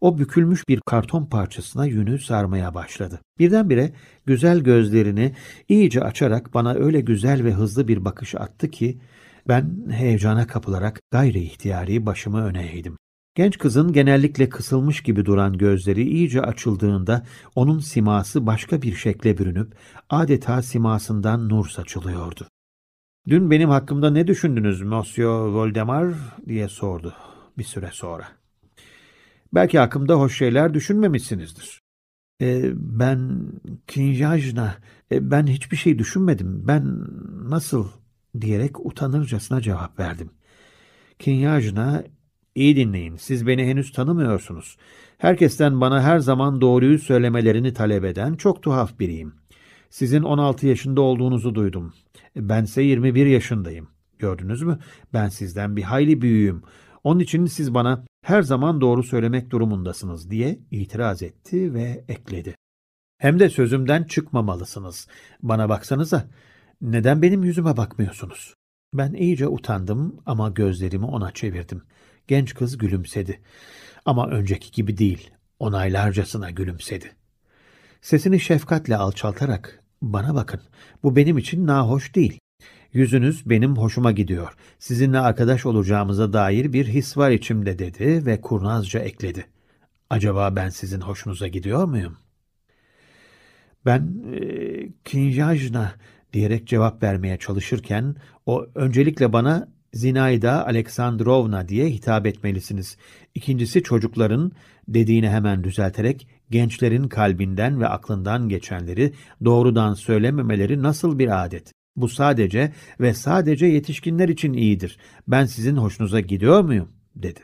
O 0.00 0.18
bükülmüş 0.18 0.68
bir 0.68 0.80
karton 0.86 1.24
parçasına 1.26 1.86
yünü 1.86 2.18
sarmaya 2.18 2.74
başladı. 2.74 3.20
Birdenbire 3.38 3.92
güzel 4.26 4.60
gözlerini 4.60 5.34
iyice 5.68 6.04
açarak 6.04 6.54
bana 6.54 6.74
öyle 6.74 7.00
güzel 7.00 7.44
ve 7.44 7.52
hızlı 7.52 7.88
bir 7.88 8.04
bakış 8.04 8.34
attı 8.34 8.70
ki 8.70 8.98
ben 9.48 9.86
heyecana 9.90 10.46
kapılarak 10.46 11.00
gayri 11.10 11.40
ihtiyari 11.40 12.06
başımı 12.06 12.44
öne 12.44 12.66
eğdim. 12.66 12.96
Genç 13.34 13.58
kızın 13.58 13.92
genellikle 13.92 14.48
kısılmış 14.48 15.02
gibi 15.02 15.24
duran 15.24 15.58
gözleri 15.58 16.02
iyice 16.02 16.42
açıldığında 16.42 17.26
onun 17.54 17.78
siması 17.78 18.46
başka 18.46 18.82
bir 18.82 18.94
şekle 18.94 19.38
bürünüp 19.38 19.74
adeta 20.10 20.62
simasından 20.62 21.48
nur 21.48 21.68
saçılıyordu. 21.68 22.48
Dün 23.28 23.50
benim 23.50 23.70
hakkımda 23.70 24.10
ne 24.10 24.26
düşündünüz 24.26 24.82
Monsieur 24.82 25.48
Voldemar 25.48 26.14
diye 26.46 26.68
sordu 26.68 27.14
bir 27.58 27.64
süre 27.64 27.90
sonra. 27.92 28.28
Belki 29.54 29.78
hakkımda 29.78 30.14
hoş 30.14 30.38
şeyler 30.38 30.74
düşünmemişsinizdir. 30.74 31.80
E, 32.40 32.70
ben 32.74 33.52
Kinjajna, 33.86 34.74
e, 35.12 35.30
ben 35.30 35.46
hiçbir 35.46 35.76
şey 35.76 35.98
düşünmedim. 35.98 36.68
Ben 36.68 37.06
nasıl 37.50 37.88
diyerek 38.40 38.86
utanırcasına 38.86 39.60
cevap 39.60 39.98
verdim. 39.98 40.30
Kinyajna 41.18 42.04
İyi 42.54 42.76
dinleyin, 42.76 43.16
siz 43.16 43.46
beni 43.46 43.66
henüz 43.66 43.92
tanımıyorsunuz. 43.92 44.76
Herkesten 45.18 45.80
bana 45.80 46.02
her 46.02 46.18
zaman 46.18 46.60
doğruyu 46.60 46.98
söylemelerini 46.98 47.72
talep 47.74 48.04
eden 48.04 48.34
çok 48.34 48.62
tuhaf 48.62 48.98
biriyim. 48.98 49.34
Sizin 49.90 50.22
16 50.22 50.66
yaşında 50.66 51.00
olduğunuzu 51.00 51.54
duydum. 51.54 51.94
Bense 52.36 52.82
21 52.82 53.26
yaşındayım. 53.26 53.88
Gördünüz 54.18 54.62
mü? 54.62 54.78
Ben 55.12 55.28
sizden 55.28 55.76
bir 55.76 55.82
hayli 55.82 56.22
büyüğüm. 56.22 56.62
Onun 57.04 57.20
için 57.20 57.46
siz 57.46 57.74
bana 57.74 58.04
her 58.22 58.42
zaman 58.42 58.80
doğru 58.80 59.02
söylemek 59.02 59.50
durumundasınız 59.50 60.30
diye 60.30 60.58
itiraz 60.70 61.22
etti 61.22 61.74
ve 61.74 62.04
ekledi. 62.08 62.54
Hem 63.18 63.38
de 63.40 63.48
sözümden 63.48 64.04
çıkmamalısınız. 64.04 65.08
Bana 65.42 65.68
baksanıza. 65.68 66.28
Neden 66.80 67.22
benim 67.22 67.44
yüzüme 67.44 67.76
bakmıyorsunuz? 67.76 68.54
Ben 68.94 69.12
iyice 69.12 69.48
utandım 69.48 70.22
ama 70.26 70.48
gözlerimi 70.48 71.06
ona 71.06 71.30
çevirdim. 71.30 71.82
Genç 72.30 72.54
kız 72.54 72.78
gülümsedi. 72.78 73.40
Ama 74.04 74.28
önceki 74.28 74.70
gibi 74.70 74.98
değil, 74.98 75.30
onaylarcasına 75.58 76.50
gülümsedi. 76.50 77.12
Sesini 78.02 78.40
şefkatle 78.40 78.96
alçaltarak, 78.96 79.82
bana 80.02 80.34
bakın, 80.34 80.60
bu 81.02 81.16
benim 81.16 81.38
için 81.38 81.66
nahoş 81.66 82.14
değil. 82.14 82.38
Yüzünüz 82.92 83.50
benim 83.50 83.76
hoşuma 83.76 84.12
gidiyor. 84.12 84.54
Sizinle 84.78 85.18
arkadaş 85.18 85.66
olacağımıza 85.66 86.32
dair 86.32 86.72
bir 86.72 86.86
his 86.86 87.16
var 87.16 87.30
içimde 87.30 87.78
dedi 87.78 88.26
ve 88.26 88.40
kurnazca 88.40 89.00
ekledi. 89.00 89.46
Acaba 90.10 90.56
ben 90.56 90.68
sizin 90.68 91.00
hoşunuza 91.00 91.48
gidiyor 91.48 91.84
muyum? 91.84 92.16
Ben 93.86 94.24
e, 94.34 94.40
Kinyajna 95.04 95.94
diyerek 96.32 96.66
cevap 96.66 97.02
vermeye 97.02 97.36
çalışırken 97.36 98.16
o 98.46 98.66
öncelikle 98.74 99.32
bana 99.32 99.68
Zinayda 99.92 100.66
Aleksandrovna 100.66 101.68
diye 101.68 101.86
hitap 101.90 102.26
etmelisiniz. 102.26 102.96
İkincisi 103.34 103.82
çocukların 103.82 104.52
dediğini 104.88 105.30
hemen 105.30 105.64
düzelterek 105.64 106.28
gençlerin 106.50 107.08
kalbinden 107.08 107.80
ve 107.80 107.88
aklından 107.88 108.48
geçenleri 108.48 109.12
doğrudan 109.44 109.94
söylememeleri 109.94 110.82
nasıl 110.82 111.18
bir 111.18 111.44
adet? 111.44 111.72
Bu 111.96 112.08
sadece 112.08 112.72
ve 113.00 113.14
sadece 113.14 113.66
yetişkinler 113.66 114.28
için 114.28 114.52
iyidir. 114.52 114.98
Ben 115.28 115.44
sizin 115.46 115.76
hoşunuza 115.76 116.20
gidiyor 116.20 116.60
muyum? 116.60 116.88
dedi. 117.16 117.40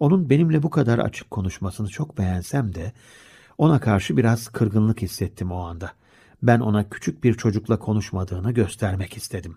Onun 0.00 0.30
benimle 0.30 0.62
bu 0.62 0.70
kadar 0.70 0.98
açık 0.98 1.30
konuşmasını 1.30 1.88
çok 1.88 2.18
beğensem 2.18 2.74
de 2.74 2.92
ona 3.58 3.80
karşı 3.80 4.16
biraz 4.16 4.48
kırgınlık 4.48 5.02
hissettim 5.02 5.52
o 5.52 5.56
anda. 5.56 5.92
Ben 6.42 6.60
ona 6.60 6.88
küçük 6.88 7.24
bir 7.24 7.34
çocukla 7.34 7.78
konuşmadığını 7.78 8.52
göstermek 8.52 9.16
istedim. 9.16 9.56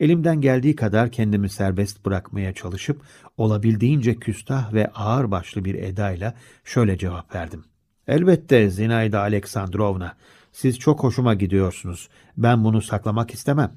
Elimden 0.00 0.40
geldiği 0.40 0.76
kadar 0.76 1.10
kendimi 1.12 1.50
serbest 1.50 2.06
bırakmaya 2.06 2.54
çalışıp 2.54 3.02
olabildiğince 3.36 4.14
küstah 4.14 4.72
ve 4.72 4.86
ağırbaşlı 4.86 5.64
bir 5.64 5.74
edayla 5.74 6.34
şöyle 6.64 6.98
cevap 6.98 7.34
verdim. 7.34 7.64
Elbette 8.08 8.70
Zinayda 8.70 9.20
Aleksandrovna, 9.20 10.16
siz 10.52 10.78
çok 10.78 11.02
hoşuma 11.02 11.34
gidiyorsunuz. 11.34 12.08
Ben 12.36 12.64
bunu 12.64 12.82
saklamak 12.82 13.34
istemem. 13.34 13.72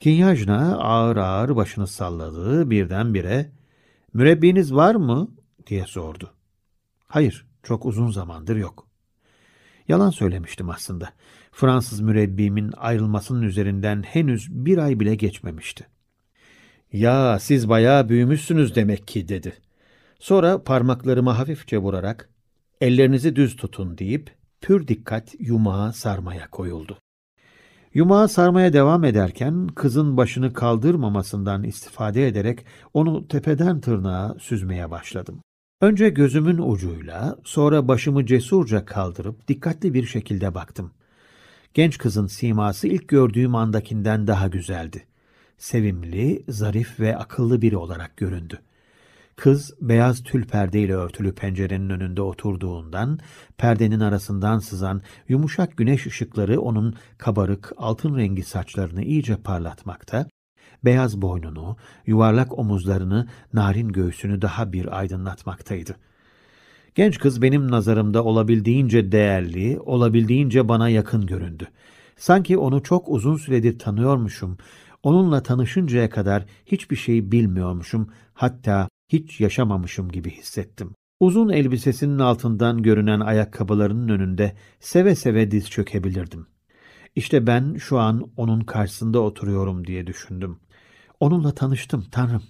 Kinyajna 0.00 0.78
ağır 0.78 1.16
ağır 1.16 1.56
başını 1.56 1.86
salladı 1.86 2.70
birdenbire. 2.70 3.50
Mürebbiniz 4.12 4.74
var 4.74 4.94
mı? 4.94 5.30
diye 5.66 5.86
sordu. 5.86 6.30
Hayır, 7.06 7.46
çok 7.62 7.86
uzun 7.86 8.10
zamandır 8.10 8.56
yok. 8.56 8.86
Yalan 9.88 10.10
söylemiştim 10.10 10.70
aslında. 10.70 11.12
Fransız 11.60 12.00
mürebbimin 12.00 12.72
ayrılmasının 12.76 13.42
üzerinden 13.42 14.02
henüz 14.02 14.50
bir 14.50 14.78
ay 14.78 15.00
bile 15.00 15.14
geçmemişti. 15.14 15.86
Ya 16.92 17.38
siz 17.38 17.68
bayağı 17.68 18.08
büyümüşsünüz 18.08 18.74
demek 18.74 19.08
ki 19.08 19.28
dedi. 19.28 19.52
Sonra 20.18 20.62
parmaklarımı 20.62 21.30
hafifçe 21.30 21.78
vurarak 21.78 22.28
ellerinizi 22.80 23.36
düz 23.36 23.56
tutun 23.56 23.98
deyip 23.98 24.34
pür 24.60 24.88
dikkat 24.88 25.34
yumağa 25.38 25.92
sarmaya 25.92 26.50
koyuldu. 26.50 26.98
Yumağı 27.94 28.28
sarmaya 28.28 28.72
devam 28.72 29.04
ederken 29.04 29.66
kızın 29.66 30.16
başını 30.16 30.52
kaldırmamasından 30.52 31.62
istifade 31.62 32.28
ederek 32.28 32.64
onu 32.94 33.28
tepeden 33.28 33.80
tırnağa 33.80 34.36
süzmeye 34.38 34.90
başladım. 34.90 35.40
Önce 35.80 36.08
gözümün 36.08 36.58
ucuyla, 36.58 37.36
sonra 37.44 37.88
başımı 37.88 38.26
cesurca 38.26 38.84
kaldırıp 38.84 39.48
dikkatli 39.48 39.94
bir 39.94 40.06
şekilde 40.06 40.54
baktım. 40.54 40.92
Genç 41.74 41.98
kızın 41.98 42.26
siması 42.26 42.88
ilk 42.88 43.08
gördüğüm 43.08 43.54
andakinden 43.54 44.26
daha 44.26 44.48
güzeldi. 44.48 45.06
Sevimli, 45.58 46.42
zarif 46.48 47.00
ve 47.00 47.16
akıllı 47.16 47.62
biri 47.62 47.76
olarak 47.76 48.16
göründü. 48.16 48.58
Kız 49.36 49.74
beyaz 49.80 50.22
tül 50.22 50.46
perdeyle 50.46 50.94
örtülü 50.94 51.34
pencerenin 51.34 51.90
önünde 51.90 52.22
oturduğundan 52.22 53.18
perdenin 53.56 54.00
arasından 54.00 54.58
sızan 54.58 55.02
yumuşak 55.28 55.76
güneş 55.76 56.06
ışıkları 56.06 56.60
onun 56.60 56.94
kabarık 57.18 57.72
altın 57.76 58.16
rengi 58.16 58.42
saçlarını 58.42 59.02
iyice 59.02 59.36
parlatmakta, 59.36 60.26
beyaz 60.84 61.22
boynunu, 61.22 61.76
yuvarlak 62.06 62.58
omuzlarını, 62.58 63.28
narin 63.52 63.88
göğsünü 63.88 64.42
daha 64.42 64.72
bir 64.72 64.98
aydınlatmaktaydı. 64.98 65.96
Genç 66.94 67.18
kız 67.18 67.42
benim 67.42 67.70
nazarımda 67.70 68.24
olabildiğince 68.24 69.12
değerli, 69.12 69.80
olabildiğince 69.80 70.68
bana 70.68 70.88
yakın 70.88 71.26
göründü. 71.26 71.68
Sanki 72.16 72.58
onu 72.58 72.82
çok 72.82 73.08
uzun 73.08 73.36
süredir 73.36 73.78
tanıyormuşum, 73.78 74.58
onunla 75.02 75.42
tanışıncaya 75.42 76.10
kadar 76.10 76.46
hiçbir 76.66 76.96
şey 76.96 77.32
bilmiyormuşum, 77.32 78.08
hatta 78.34 78.88
hiç 79.08 79.40
yaşamamışım 79.40 80.10
gibi 80.10 80.30
hissettim. 80.30 80.90
Uzun 81.20 81.48
elbisesinin 81.48 82.18
altından 82.18 82.82
görünen 82.82 83.20
ayakkabılarının 83.20 84.08
önünde 84.08 84.54
seve 84.80 85.14
seve 85.14 85.50
diz 85.50 85.70
çökebilirdim. 85.70 86.46
İşte 87.16 87.46
ben 87.46 87.74
şu 87.74 87.98
an 87.98 88.30
onun 88.36 88.60
karşısında 88.60 89.20
oturuyorum 89.20 89.86
diye 89.86 90.06
düşündüm. 90.06 90.58
Onunla 91.20 91.54
tanıştım 91.54 92.06
Tanrım. 92.10 92.42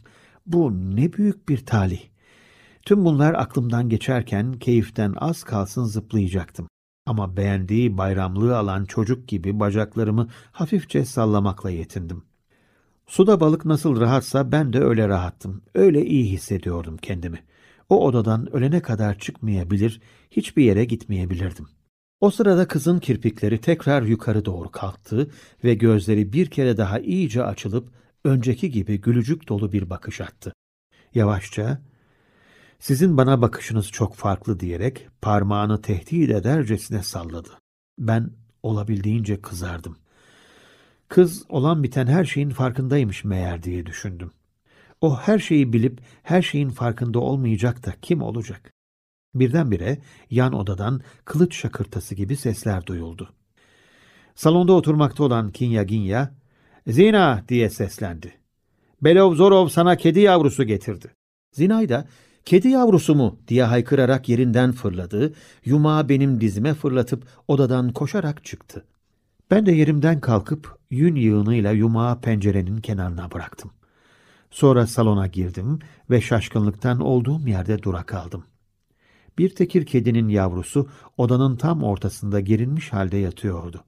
Bu 0.46 0.72
ne 0.96 1.12
büyük 1.12 1.48
bir 1.48 1.66
talih. 1.66 2.00
Tüm 2.84 3.04
bunlar 3.04 3.34
aklımdan 3.34 3.88
geçerken 3.88 4.52
keyiften 4.52 5.14
az 5.16 5.42
kalsın 5.42 5.84
zıplayacaktım. 5.84 6.68
Ama 7.06 7.36
beğendiği 7.36 7.98
bayramlığı 7.98 8.58
alan 8.58 8.84
çocuk 8.84 9.28
gibi 9.28 9.60
bacaklarımı 9.60 10.28
hafifçe 10.52 11.04
sallamakla 11.04 11.70
yetindim. 11.70 12.24
Suda 13.06 13.40
balık 13.40 13.64
nasıl 13.64 14.00
rahatsa 14.00 14.52
ben 14.52 14.72
de 14.72 14.80
öyle 14.80 15.08
rahattım. 15.08 15.62
Öyle 15.74 16.06
iyi 16.06 16.32
hissediyordum 16.32 16.96
kendimi. 16.96 17.38
O 17.88 18.06
odadan 18.06 18.52
ölene 18.54 18.80
kadar 18.82 19.18
çıkmayabilir, 19.18 20.00
hiçbir 20.30 20.64
yere 20.64 20.84
gitmeyebilirdim. 20.84 21.66
O 22.20 22.30
sırada 22.30 22.68
kızın 22.68 22.98
kirpikleri 22.98 23.58
tekrar 23.58 24.02
yukarı 24.02 24.44
doğru 24.44 24.70
kalktı 24.70 25.30
ve 25.64 25.74
gözleri 25.74 26.32
bir 26.32 26.46
kere 26.50 26.76
daha 26.76 26.98
iyice 26.98 27.44
açılıp 27.44 27.92
önceki 28.24 28.70
gibi 28.70 29.00
gülücük 29.00 29.48
dolu 29.48 29.72
bir 29.72 29.90
bakış 29.90 30.20
attı. 30.20 30.52
Yavaşça, 31.14 31.82
sizin 32.80 33.16
bana 33.16 33.42
bakışınız 33.42 33.88
çok 33.88 34.14
farklı 34.14 34.60
diyerek 34.60 35.08
parmağını 35.22 35.82
tehdit 35.82 36.30
edercesine 36.30 37.02
salladı. 37.02 37.48
Ben 37.98 38.30
olabildiğince 38.62 39.40
kızardım. 39.40 39.96
Kız 41.08 41.44
olan 41.48 41.82
biten 41.82 42.06
her 42.06 42.24
şeyin 42.24 42.50
farkındaymış 42.50 43.24
meğer 43.24 43.62
diye 43.62 43.86
düşündüm. 43.86 44.30
O 45.00 45.16
her 45.16 45.38
şeyi 45.38 45.72
bilip 45.72 46.00
her 46.22 46.42
şeyin 46.42 46.70
farkında 46.70 47.18
olmayacak 47.18 47.86
da 47.86 47.94
kim 48.02 48.22
olacak? 48.22 48.72
Birdenbire 49.34 49.98
yan 50.30 50.52
odadan 50.52 51.00
kılıç 51.24 51.56
şakırtası 51.56 52.14
gibi 52.14 52.36
sesler 52.36 52.86
duyuldu. 52.86 53.32
Salonda 54.34 54.72
oturmakta 54.72 55.24
olan 55.24 55.50
Kinya 55.50 55.82
Ginya, 55.82 56.34
Zina 56.86 57.44
diye 57.48 57.70
seslendi. 57.70 58.32
Belov 59.02 59.34
Zorov 59.34 59.68
sana 59.68 59.96
kedi 59.96 60.20
yavrusu 60.20 60.64
getirdi. 60.64 61.14
Zinay 61.52 61.88
da 61.88 62.06
kedi 62.44 62.68
yavrusu 62.68 63.14
mu 63.14 63.38
diye 63.48 63.64
haykırarak 63.64 64.28
yerinden 64.28 64.72
fırladı, 64.72 65.32
yumağı 65.64 66.08
benim 66.08 66.40
dizime 66.40 66.74
fırlatıp 66.74 67.26
odadan 67.48 67.92
koşarak 67.92 68.44
çıktı. 68.44 68.84
Ben 69.50 69.66
de 69.66 69.72
yerimden 69.72 70.20
kalkıp 70.20 70.78
yün 70.90 71.14
yığınıyla 71.14 71.72
yumağı 71.72 72.20
pencerenin 72.20 72.76
kenarına 72.76 73.30
bıraktım. 73.30 73.70
Sonra 74.50 74.86
salona 74.86 75.26
girdim 75.26 75.78
ve 76.10 76.20
şaşkınlıktan 76.20 77.00
olduğum 77.00 77.48
yerde 77.48 77.82
dura 77.82 78.02
kaldım. 78.02 78.44
Bir 79.38 79.54
tekir 79.54 79.86
kedinin 79.86 80.28
yavrusu 80.28 80.88
odanın 81.16 81.56
tam 81.56 81.82
ortasında 81.82 82.40
gerilmiş 82.40 82.92
halde 82.92 83.16
yatıyordu. 83.16 83.84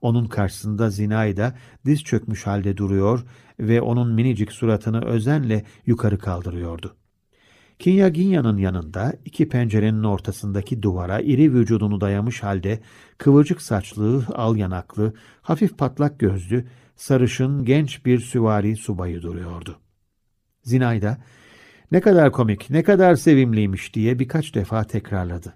Onun 0.00 0.26
karşısında 0.26 0.90
Zinayda 0.90 1.54
diz 1.86 2.04
çökmüş 2.04 2.46
halde 2.46 2.76
duruyor 2.76 3.24
ve 3.60 3.80
onun 3.80 4.14
minicik 4.14 4.52
suratını 4.52 5.04
özenle 5.04 5.64
yukarı 5.86 6.18
kaldırıyordu. 6.18 6.96
Kinyaginya'nın 7.78 8.58
yanında 8.58 9.14
iki 9.24 9.48
pencerenin 9.48 10.04
ortasındaki 10.04 10.82
duvara 10.82 11.20
iri 11.20 11.54
vücudunu 11.54 12.00
dayamış 12.00 12.42
halde 12.42 12.80
kıvırcık 13.18 13.62
saçlı, 13.62 14.24
al 14.34 14.56
yanaklı, 14.56 15.14
hafif 15.42 15.78
patlak 15.78 16.18
gözlü, 16.18 16.66
sarışın 16.96 17.64
genç 17.64 18.06
bir 18.06 18.18
süvari 18.18 18.76
subayı 18.76 19.22
duruyordu. 19.22 19.78
Zinayda 20.62 21.18
ne 21.92 22.00
kadar 22.00 22.32
komik, 22.32 22.70
ne 22.70 22.82
kadar 22.82 23.14
sevimliymiş 23.14 23.94
diye 23.94 24.18
birkaç 24.18 24.54
defa 24.54 24.84
tekrarladı. 24.84 25.54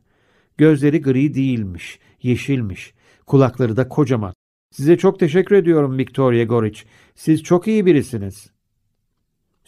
Gözleri 0.59 1.03
gri 1.03 1.35
değilmiş, 1.35 1.99
yeşilmiş, 2.23 2.95
kulakları 3.27 3.77
da 3.77 3.89
kocaman. 3.89 4.35
Size 4.71 4.99
çok 4.99 5.21
teşekkür 5.21 5.57
ediyorum 5.57 5.99
Victoria 5.99 6.45
Goric. 6.45 6.83
Siz 7.15 7.43
çok 7.43 7.69
iyi 7.69 7.87
birisiniz. 7.87 8.51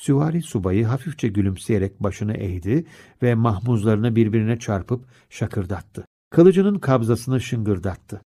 Süvari 0.00 0.42
subayı 0.42 0.84
hafifçe 0.84 1.28
gülümseyerek 1.28 2.02
başını 2.02 2.34
eğdi 2.34 2.84
ve 3.22 3.34
mahmuzlarını 3.34 4.16
birbirine 4.16 4.58
çarpıp 4.58 5.04
şakırdattı. 5.30 6.04
Kılıcının 6.30 6.78
kabzasını 6.78 7.40
şıngırdattı. 7.40 8.20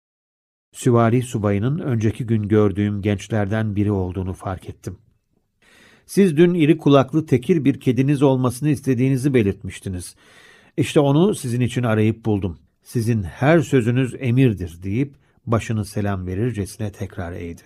Süvari 0.74 1.22
subayının 1.22 1.80
önceki 1.80 2.26
gün 2.26 2.48
gördüğüm 2.48 3.02
gençlerden 3.02 3.76
biri 3.76 3.92
olduğunu 3.92 4.34
fark 4.34 4.70
ettim. 4.70 4.98
Siz 6.06 6.38
dün 6.38 6.54
iri 6.54 6.78
kulaklı 6.78 7.26
tekir 7.26 7.66
bir 7.66 7.80
kediniz 7.80 8.22
olmasını 8.22 8.70
istediğinizi 8.70 9.34
belirtmiştiniz. 9.34 10.16
İşte 10.78 11.00
onu 11.00 11.36
sizin 11.36 11.62
için 11.62 11.84
arayıp 11.84 12.26
buldum. 12.26 12.60
Sizin 12.84 13.24
her 13.24 13.60
sözünüz 13.60 14.16
emirdir 14.20 14.84
deyip 14.84 15.16
başını 15.46 15.86
selam 15.86 16.28
verircesine 16.28 16.92
tekrar 16.92 17.32
eğdi. 17.32 17.62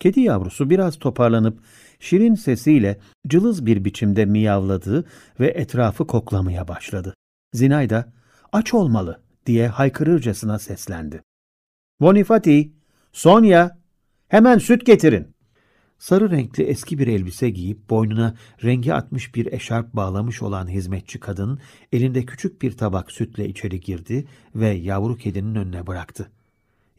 Kedi 0.00 0.20
yavrusu 0.20 0.70
biraz 0.70 0.98
toparlanıp 0.98 1.60
şirin 2.00 2.34
sesiyle 2.34 2.98
cılız 3.28 3.66
bir 3.66 3.84
biçimde 3.84 4.24
miyavladı 4.24 5.04
ve 5.40 5.48
etrafı 5.48 6.06
koklamaya 6.06 6.68
başladı. 6.68 7.14
Zinay 7.52 7.90
da 7.90 8.12
aç 8.52 8.74
olmalı 8.74 9.20
diye 9.46 9.68
haykırırcasına 9.68 10.58
seslendi. 10.58 11.22
Bonifati, 12.00 12.72
Sonya, 13.12 13.78
hemen 14.28 14.58
süt 14.58 14.86
getirin. 14.86 15.36
Sarı 15.98 16.30
renkli 16.30 16.64
eski 16.64 16.98
bir 16.98 17.06
elbise 17.06 17.50
giyip 17.50 17.90
boynuna 17.90 18.34
rengi 18.64 18.94
atmış 18.94 19.34
bir 19.34 19.52
eşarp 19.52 19.92
bağlamış 19.94 20.42
olan 20.42 20.68
hizmetçi 20.68 21.20
kadın 21.20 21.60
elinde 21.92 22.26
küçük 22.26 22.62
bir 22.62 22.76
tabak 22.76 23.12
sütle 23.12 23.48
içeri 23.48 23.80
girdi 23.80 24.26
ve 24.54 24.68
yavru 24.68 25.16
kedinin 25.16 25.54
önüne 25.54 25.86
bıraktı. 25.86 26.30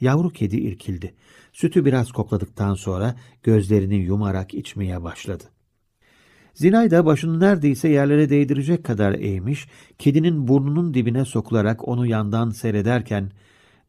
Yavru 0.02 0.30
kedi 0.30 0.58
irkildi. 0.58 1.14
Sütü 1.54 1.86
biraz 1.86 2.12
kokladıktan 2.12 2.74
sonra 2.74 3.16
gözlerini 3.44 3.96
yumarak 3.96 4.54
içmeye 4.54 5.04
başladı. 5.04 5.44
Zinayda 6.54 7.06
başını 7.06 7.40
neredeyse 7.40 7.90
yerlere 7.90 8.30
değdirecek 8.30 8.84
kadar 8.84 9.14
eğmiş, 9.14 9.68
kedinin 9.98 10.48
burnunun 10.48 10.94
dibine 10.94 11.26
sokularak 11.26 11.88
onu 11.88 12.08
yandan 12.08 12.50
seyrederken 12.50 13.32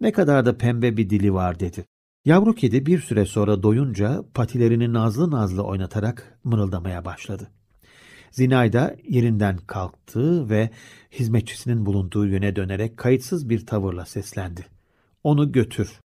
ne 0.01 0.12
kadar 0.12 0.47
da 0.47 0.59
pembe 0.59 0.97
bir 0.97 1.11
dili 1.11 1.35
var 1.35 1.61
dedi. 1.61 1.85
Yavru 2.25 2.55
kedi 2.55 2.87
bir 2.87 3.01
süre 3.01 3.27
sonra 3.27 3.62
doyunca 3.62 4.25
patilerini 4.35 4.92
nazlı 4.92 5.31
nazlı 5.31 5.62
oynatarak 5.62 6.38
mırıldamaya 6.44 7.05
başladı. 7.05 7.51
Zinayda 8.31 8.97
yerinden 9.09 9.57
kalktı 9.57 10.51
ve 10.51 10.71
hizmetçisinin 11.12 11.87
bulunduğu 11.87 12.27
yöne 12.27 12.57
dönerek 12.57 12.97
kayıtsız 12.97 13.49
bir 13.49 13.66
tavırla 13.66 14.07
seslendi. 14.07 14.78
Onu 15.24 15.52
götür. 15.52 16.00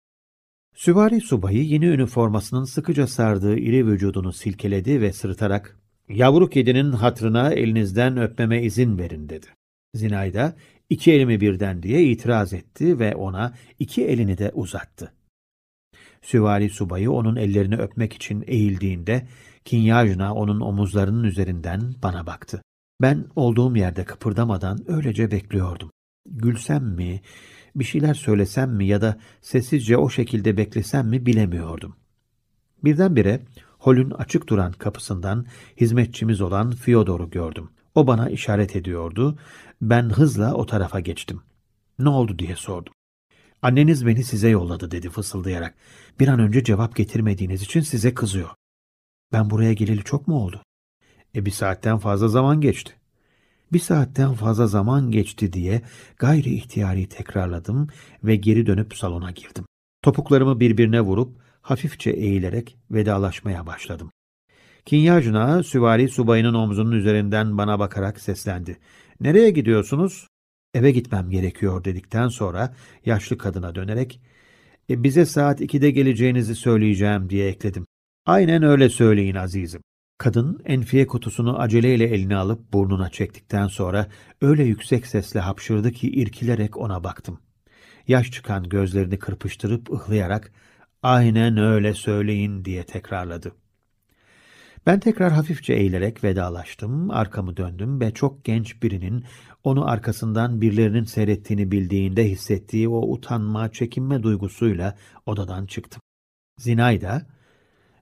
Süvari 0.76 1.22
subayı 1.22 1.64
yeni 1.64 1.86
üniformasının 1.86 2.64
sıkıca 2.64 3.08
sardığı 3.08 3.58
iri 3.58 3.88
vücudunu 3.88 4.34
silkeledi 4.34 5.02
ve 5.02 5.14
sırıtarak 5.14 5.80
''Yavru 6.10 6.50
kedinin 6.50 6.92
hatrına 6.92 7.54
elinizden 7.54 8.18
öpmeme 8.18 8.64
izin 8.64 8.98
verin.'' 8.98 9.30
dedi. 9.30 9.48
Zinayda 9.94 10.56
iki 10.90 11.12
elimi 11.12 11.42
birden 11.42 11.84
diye 11.84 12.04
itiraz 12.04 12.54
etti 12.54 13.00
ve 13.00 13.16
ona 13.16 13.54
iki 13.80 14.06
elini 14.06 14.38
de 14.38 14.52
uzattı. 14.54 15.14
Süvari 16.22 16.70
subayı 16.70 17.12
onun 17.12 17.36
ellerini 17.36 17.76
öpmek 17.76 18.14
için 18.14 18.44
eğildiğinde 18.48 19.28
Kinyajna 19.66 20.34
onun 20.34 20.62
omuzlarının 20.62 21.24
üzerinden 21.24 21.96
bana 22.04 22.28
baktı. 22.28 22.62
Ben 23.02 23.26
olduğum 23.36 23.76
yerde 23.76 24.06
kıpırdamadan 24.06 24.92
öylece 24.92 25.32
bekliyordum. 25.32 25.92
Gülsem 26.30 26.84
mi, 26.84 27.22
bir 27.76 27.84
şeyler 27.84 28.14
söylesem 28.14 28.72
mi 28.72 28.88
ya 28.88 29.02
da 29.02 29.20
sessizce 29.42 29.98
o 29.98 30.10
şekilde 30.10 30.58
beklesem 30.58 31.08
mi 31.08 31.26
bilemiyordum. 31.26 31.96
Birdenbire 32.84 33.42
holün 33.80 34.12
açık 34.12 34.50
duran 34.50 34.72
kapısından 34.72 35.46
hizmetçimiz 35.82 36.42
olan 36.42 36.72
Fyodor'u 36.72 37.30
gördüm. 37.30 37.70
O 37.96 38.08
bana 38.08 38.30
işaret 38.30 38.76
ediyordu. 38.76 39.38
Ben 39.82 40.10
hızla 40.10 40.54
o 40.54 40.66
tarafa 40.66 41.00
geçtim. 41.00 41.42
Ne 42.00 42.10
oldu 42.10 42.40
diye 42.40 42.56
sordum. 42.56 42.94
Anneniz 43.62 44.06
beni 44.06 44.24
size 44.24 44.50
yolladı 44.50 44.92
dedi 44.92 45.10
fısıldayarak. 45.10 45.76
Bir 46.20 46.28
an 46.28 46.40
önce 46.40 46.64
cevap 46.64 46.96
getirmediğiniz 46.96 47.62
için 47.62 47.82
size 47.82 48.14
kızıyor. 48.14 48.50
Ben 49.32 49.50
buraya 49.50 49.74
geleli 49.74 50.04
çok 50.04 50.28
mu 50.28 50.36
oldu? 50.36 50.64
E 51.36 51.46
bir 51.46 51.52
saatten 51.52 51.98
fazla 51.98 52.28
zaman 52.28 52.62
geçti. 52.62 52.94
Bir 53.74 53.80
saatten 53.80 54.34
fazla 54.34 54.68
zaman 54.68 55.12
geçti 55.12 55.54
diye 55.54 55.82
gayri 56.18 56.50
ihtiyari 56.50 57.10
tekrarladım 57.10 57.88
ve 58.24 58.36
geri 58.36 58.66
dönüp 58.66 58.96
salona 58.96 59.32
girdim. 59.32 59.66
Topuklarımı 60.02 60.60
birbirine 60.60 61.02
vurup 61.02 61.38
hafifçe 61.62 62.12
eğilerek 62.12 62.78
vedalaşmaya 62.92 63.68
başladım. 63.68 64.12
Kinyajna 64.86 65.64
süvari 65.64 66.10
subayının 66.10 66.54
omzunun 66.54 66.92
üzerinden 66.92 67.58
bana 67.58 67.80
bakarak 67.80 68.20
seslendi. 68.20 68.78
Nereye 69.20 69.50
gidiyorsunuz? 69.50 70.28
Eve 70.74 70.92
gitmem 70.92 71.30
gerekiyor 71.30 71.84
dedikten 71.84 72.28
sonra 72.28 72.74
yaşlı 73.06 73.38
kadına 73.38 73.76
dönerek 73.76 74.22
e, 74.90 75.04
bize 75.04 75.26
saat 75.26 75.62
2'de 75.62 75.92
geleceğinizi 75.92 76.56
söyleyeceğim 76.56 77.30
diye 77.30 77.48
ekledim. 77.48 77.86
Aynen 78.26 78.64
öyle 78.64 78.90
söyleyin 78.90 79.36
azizim. 79.36 79.82
Kadın 80.18 80.62
enfiye 80.66 81.08
kutusunu 81.08 81.60
aceleyle 81.60 82.04
eline 82.04 82.36
alıp 82.36 82.74
burnuna 82.74 83.10
çektikten 83.10 83.68
sonra 83.68 84.08
öyle 84.42 84.64
yüksek 84.64 85.08
sesle 85.08 85.40
hapşırdı 85.40 85.92
ki 85.92 86.12
irkilerek 86.12 86.78
ona 86.78 87.04
baktım. 87.04 87.40
Yaş 88.08 88.32
çıkan 88.32 88.70
gözlerini 88.70 89.20
kırpıştırıp 89.20 89.92
ıhlayarak 89.92 90.52
aynen 91.04 91.58
öyle 91.58 91.94
söyleyin 91.94 92.66
diye 92.66 92.84
tekrarladı. 92.84 93.52
Ben 94.86 95.00
tekrar 95.00 95.32
hafifçe 95.32 95.74
eğilerek 95.74 96.24
vedalaştım, 96.24 97.12
arkamı 97.12 97.58
döndüm 97.58 98.00
ve 98.00 98.12
çok 98.12 98.46
genç 98.46 98.84
birinin 98.84 99.24
onu 99.64 99.90
arkasından 99.90 100.62
birilerinin 100.62 101.04
seyrettiğini 101.04 101.72
bildiğinde 101.72 102.30
hissettiği 102.30 102.90
o 102.90 103.12
utanma, 103.12 103.72
çekinme 103.72 104.24
duygusuyla 104.24 104.98
odadan 105.26 105.66
çıktım. 105.66 106.02
Zinayda, 106.58 107.26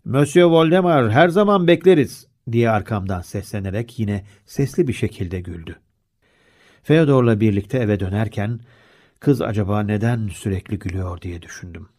''Monsieur 0.05 0.49
Voldemar, 0.49 1.11
her 1.11 1.29
zaman 1.29 1.67
bekleriz.'' 1.67 2.27
diye 2.51 2.69
arkamdan 2.69 3.21
seslenerek 3.21 3.99
yine 3.99 4.25
sesli 4.45 4.87
bir 4.87 4.93
şekilde 4.93 5.41
güldü. 5.41 5.79
Feodor'la 6.83 7.39
birlikte 7.39 7.77
eve 7.77 7.99
dönerken, 7.99 8.59
kız 9.19 9.41
acaba 9.41 9.83
neden 9.83 10.27
sürekli 10.27 10.79
gülüyor 10.79 11.21
diye 11.21 11.41
düşündüm. 11.41 11.89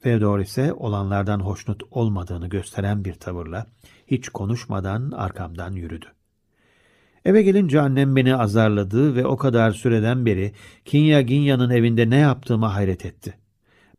Feodor 0.00 0.38
ise 0.40 0.72
olanlardan 0.72 1.40
hoşnut 1.40 1.82
olmadığını 1.90 2.48
gösteren 2.48 3.04
bir 3.04 3.14
tavırla 3.14 3.66
hiç 4.06 4.28
konuşmadan 4.28 5.10
arkamdan 5.10 5.72
yürüdü. 5.72 6.06
Eve 7.24 7.42
gelince 7.42 7.80
annem 7.80 8.16
beni 8.16 8.36
azarladı 8.36 9.16
ve 9.16 9.26
o 9.26 9.36
kadar 9.36 9.70
süreden 9.70 10.26
beri 10.26 10.52
Kinya 10.84 11.22
Ginya'nın 11.22 11.70
evinde 11.70 12.10
ne 12.10 12.16
yaptığıma 12.16 12.74
hayret 12.74 13.06
etti. 13.06 13.34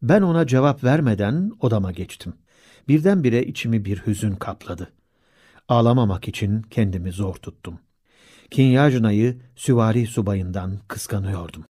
Ben 0.02 0.22
ona 0.22 0.48
cevap 0.48 0.84
vermeden 0.84 1.52
odama 1.60 1.92
geçtim. 1.92 2.34
Birdenbire 2.88 3.44
içimi 3.44 3.86
bir 3.86 3.98
hüzün 3.98 4.36
kapladı. 4.36 4.94
Ağlamamak 5.70 6.28
için 6.28 6.62
kendimi 6.62 7.12
zor 7.12 7.36
tuttum. 7.36 7.80
Kinyajna'yı 8.52 9.38
süvari 9.56 10.08
subayından 10.08 10.80
kıskanıyordum. 10.88 11.66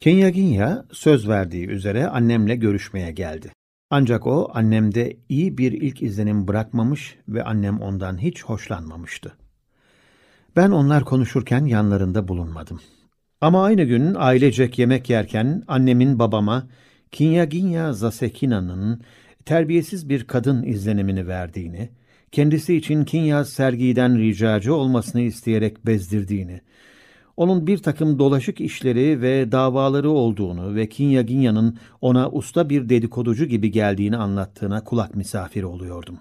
Kinyaginya 0.00 0.84
söz 0.92 1.28
verdiği 1.28 1.66
üzere 1.66 2.08
annemle 2.08 2.56
görüşmeye 2.56 3.12
geldi. 3.12 3.52
Ancak 3.90 4.26
o 4.26 4.50
annemde 4.54 5.16
iyi 5.28 5.58
bir 5.58 5.72
ilk 5.72 6.02
izlenim 6.02 6.48
bırakmamış 6.48 7.16
ve 7.28 7.44
annem 7.44 7.80
ondan 7.80 8.18
hiç 8.18 8.44
hoşlanmamıştı. 8.44 9.32
Ben 10.56 10.70
onlar 10.70 11.04
konuşurken 11.04 11.64
yanlarında 11.64 12.28
bulunmadım. 12.28 12.80
Ama 13.40 13.64
aynı 13.64 13.84
gün 13.84 14.14
ailecek 14.14 14.78
yemek 14.78 15.10
yerken 15.10 15.62
annemin 15.68 16.18
babama 16.18 16.66
Kinyaginya 17.12 17.92
Zasekina'nın 17.92 19.02
terbiyesiz 19.48 20.08
bir 20.08 20.24
kadın 20.24 20.62
izlenimini 20.62 21.26
verdiğini, 21.26 21.88
kendisi 22.32 22.74
için 22.74 23.04
Kinyas 23.04 23.48
sergiden 23.48 24.18
ricacı 24.18 24.74
olmasını 24.74 25.20
isteyerek 25.20 25.86
bezdirdiğini, 25.86 26.60
onun 27.36 27.66
bir 27.66 27.78
takım 27.78 28.18
dolaşık 28.18 28.60
işleri 28.60 29.22
ve 29.22 29.52
davaları 29.52 30.10
olduğunu 30.10 30.74
ve 30.74 30.88
Kinyaginya'nın 30.88 31.78
ona 32.00 32.30
usta 32.30 32.70
bir 32.70 32.88
dedikoducu 32.88 33.44
gibi 33.44 33.70
geldiğini 33.70 34.16
anlattığına 34.16 34.84
kulak 34.84 35.16
misafiri 35.16 35.66
oluyordum. 35.66 36.18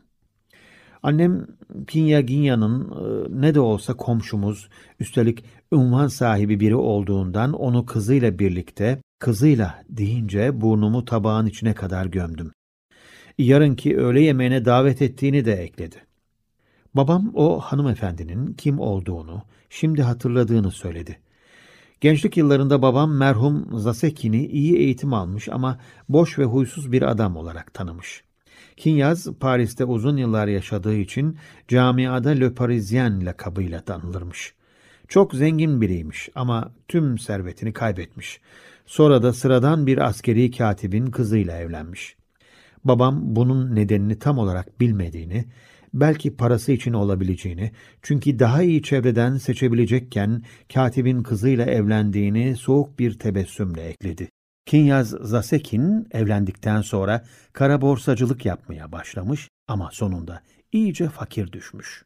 Annem 1.03 1.47
Kinyaginya'nın 1.87 2.81
e, 2.81 3.41
ne 3.41 3.55
de 3.55 3.59
olsa 3.59 3.93
komşumuz, 3.93 4.69
üstelik 4.99 5.43
ünvan 5.71 6.07
sahibi 6.07 6.59
biri 6.59 6.75
olduğundan 6.75 7.53
onu 7.53 7.85
kızıyla 7.85 8.39
birlikte, 8.39 9.01
kızıyla 9.19 9.83
deyince 9.89 10.61
burnumu 10.61 11.05
tabağın 11.05 11.45
içine 11.45 11.73
kadar 11.73 12.05
gömdüm. 12.05 12.51
Yarınki 13.37 13.97
öğle 13.97 14.21
yemeğine 14.21 14.65
davet 14.65 15.01
ettiğini 15.01 15.45
de 15.45 15.53
ekledi. 15.53 15.95
Babam 16.93 17.31
o 17.35 17.59
hanımefendinin 17.59 18.53
kim 18.53 18.79
olduğunu, 18.79 19.43
şimdi 19.69 20.01
hatırladığını 20.01 20.71
söyledi. 20.71 21.19
Gençlik 22.01 22.37
yıllarında 22.37 22.81
babam 22.81 23.11
merhum 23.11 23.79
Zasekin'i 23.79 24.45
iyi 24.47 24.77
eğitim 24.77 25.13
almış 25.13 25.49
ama 25.49 25.79
boş 26.09 26.39
ve 26.39 26.43
huysuz 26.43 26.91
bir 26.91 27.01
adam 27.01 27.35
olarak 27.35 27.73
tanımış. 27.73 28.23
Kinyaz, 28.77 29.27
Paris'te 29.39 29.85
uzun 29.85 30.17
yıllar 30.17 30.47
yaşadığı 30.47 30.95
için 30.95 31.37
camiada 31.67 32.29
Le 32.29 32.53
Parisien 32.53 33.25
lakabıyla 33.25 33.81
tanılırmış. 33.81 34.53
Çok 35.07 35.33
zengin 35.33 35.81
biriymiş 35.81 36.29
ama 36.35 36.71
tüm 36.87 37.17
servetini 37.17 37.73
kaybetmiş. 37.73 38.39
Sonra 38.85 39.23
da 39.23 39.33
sıradan 39.33 39.87
bir 39.87 39.97
askeri 39.97 40.51
katibin 40.51 41.05
kızıyla 41.05 41.57
evlenmiş. 41.57 42.15
Babam 42.83 43.35
bunun 43.35 43.75
nedenini 43.75 44.19
tam 44.19 44.37
olarak 44.37 44.79
bilmediğini, 44.79 45.45
belki 45.93 46.35
parası 46.35 46.71
için 46.71 46.93
olabileceğini, 46.93 47.71
çünkü 48.01 48.39
daha 48.39 48.63
iyi 48.63 48.83
çevreden 48.83 49.37
seçebilecekken 49.37 50.43
katibin 50.73 51.23
kızıyla 51.23 51.65
evlendiğini 51.65 52.55
soğuk 52.55 52.99
bir 52.99 53.19
tebessümle 53.19 53.81
ekledi. 53.81 54.29
Kinyaz 54.65 55.09
Zasekin 55.09 56.07
evlendikten 56.11 56.81
sonra 56.81 57.25
kara 57.53 57.81
borsacılık 57.81 58.45
yapmaya 58.45 58.91
başlamış 58.91 59.49
ama 59.67 59.89
sonunda 59.91 60.41
iyice 60.71 61.09
fakir 61.09 61.51
düşmüş. 61.51 62.05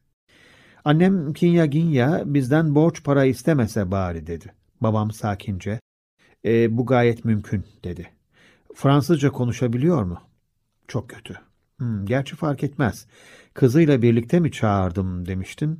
Annem 0.86 1.34
Kinyaginya 1.34 2.22
bizden 2.26 2.76
borç 2.76 3.04
para 3.04 3.26
istemese 3.26 3.92
bari 3.92 4.28
dedi. 4.28 4.54
Babam 4.82 5.12
sakince, 5.12 5.80
e, 6.46 6.78
bu 6.78 6.86
gayet 6.86 7.26
mümkün 7.26 7.66
dedi. 7.84 8.08
Fransızca 8.76 9.32
konuşabiliyor 9.32 10.04
mu? 10.04 10.31
Çok 10.92 11.10
kötü. 11.10 11.34
Hmm, 11.78 12.06
gerçi 12.06 12.36
fark 12.36 12.64
etmez. 12.64 13.08
Kızıyla 13.54 14.02
birlikte 14.02 14.40
mi 14.40 14.52
çağırdım 14.52 15.26
demiştin. 15.26 15.80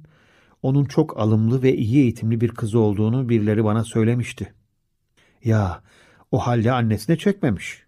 Onun 0.62 0.86
çok 0.86 1.20
alımlı 1.20 1.64
ve 1.64 1.76
iyi 1.76 2.02
eğitimli 2.02 2.42
bir 2.42 2.50
kızı 2.50 2.80
olduğunu 2.80 3.30
birileri 3.30 3.64
bana 3.64 3.84
söylemişti. 3.84 4.54
Ya, 5.44 5.84
o 6.32 6.40
halde 6.40 6.72
annesine 6.72 7.18
çekmemiş. 7.18 7.84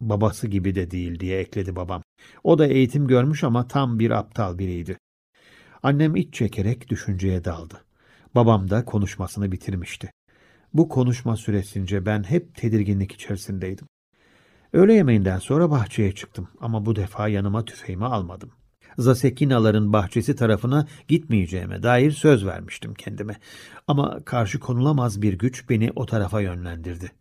Babası 0.00 0.48
gibi 0.48 0.74
de 0.74 0.90
değil 0.90 1.20
diye 1.20 1.38
ekledi 1.38 1.76
babam. 1.76 2.02
O 2.44 2.58
da 2.58 2.66
eğitim 2.66 3.06
görmüş 3.06 3.44
ama 3.44 3.68
tam 3.68 3.98
bir 3.98 4.10
aptal 4.10 4.58
biriydi. 4.58 4.98
Annem 5.82 6.16
iç 6.16 6.34
çekerek 6.34 6.88
düşünceye 6.88 7.44
daldı. 7.44 7.84
Babam 8.34 8.70
da 8.70 8.84
konuşmasını 8.84 9.52
bitirmişti. 9.52 10.10
Bu 10.74 10.88
konuşma 10.88 11.36
süresince 11.36 12.06
ben 12.06 12.22
hep 12.22 12.54
tedirginlik 12.54 13.12
içerisindeydim. 13.12 13.86
Öğle 14.72 14.94
yemeğinden 14.94 15.38
sonra 15.38 15.70
bahçeye 15.70 16.12
çıktım 16.12 16.48
ama 16.60 16.86
bu 16.86 16.96
defa 16.96 17.28
yanıma 17.28 17.64
tüfeğimi 17.64 18.04
almadım. 18.04 18.50
Zasekinaların 18.98 19.92
bahçesi 19.92 20.36
tarafına 20.36 20.86
gitmeyeceğime 21.08 21.82
dair 21.82 22.10
söz 22.10 22.46
vermiştim 22.46 22.94
kendime. 22.94 23.36
Ama 23.88 24.24
karşı 24.24 24.60
konulamaz 24.60 25.22
bir 25.22 25.32
güç 25.32 25.68
beni 25.68 25.92
o 25.96 26.06
tarafa 26.06 26.40
yönlendirdi. 26.40 27.12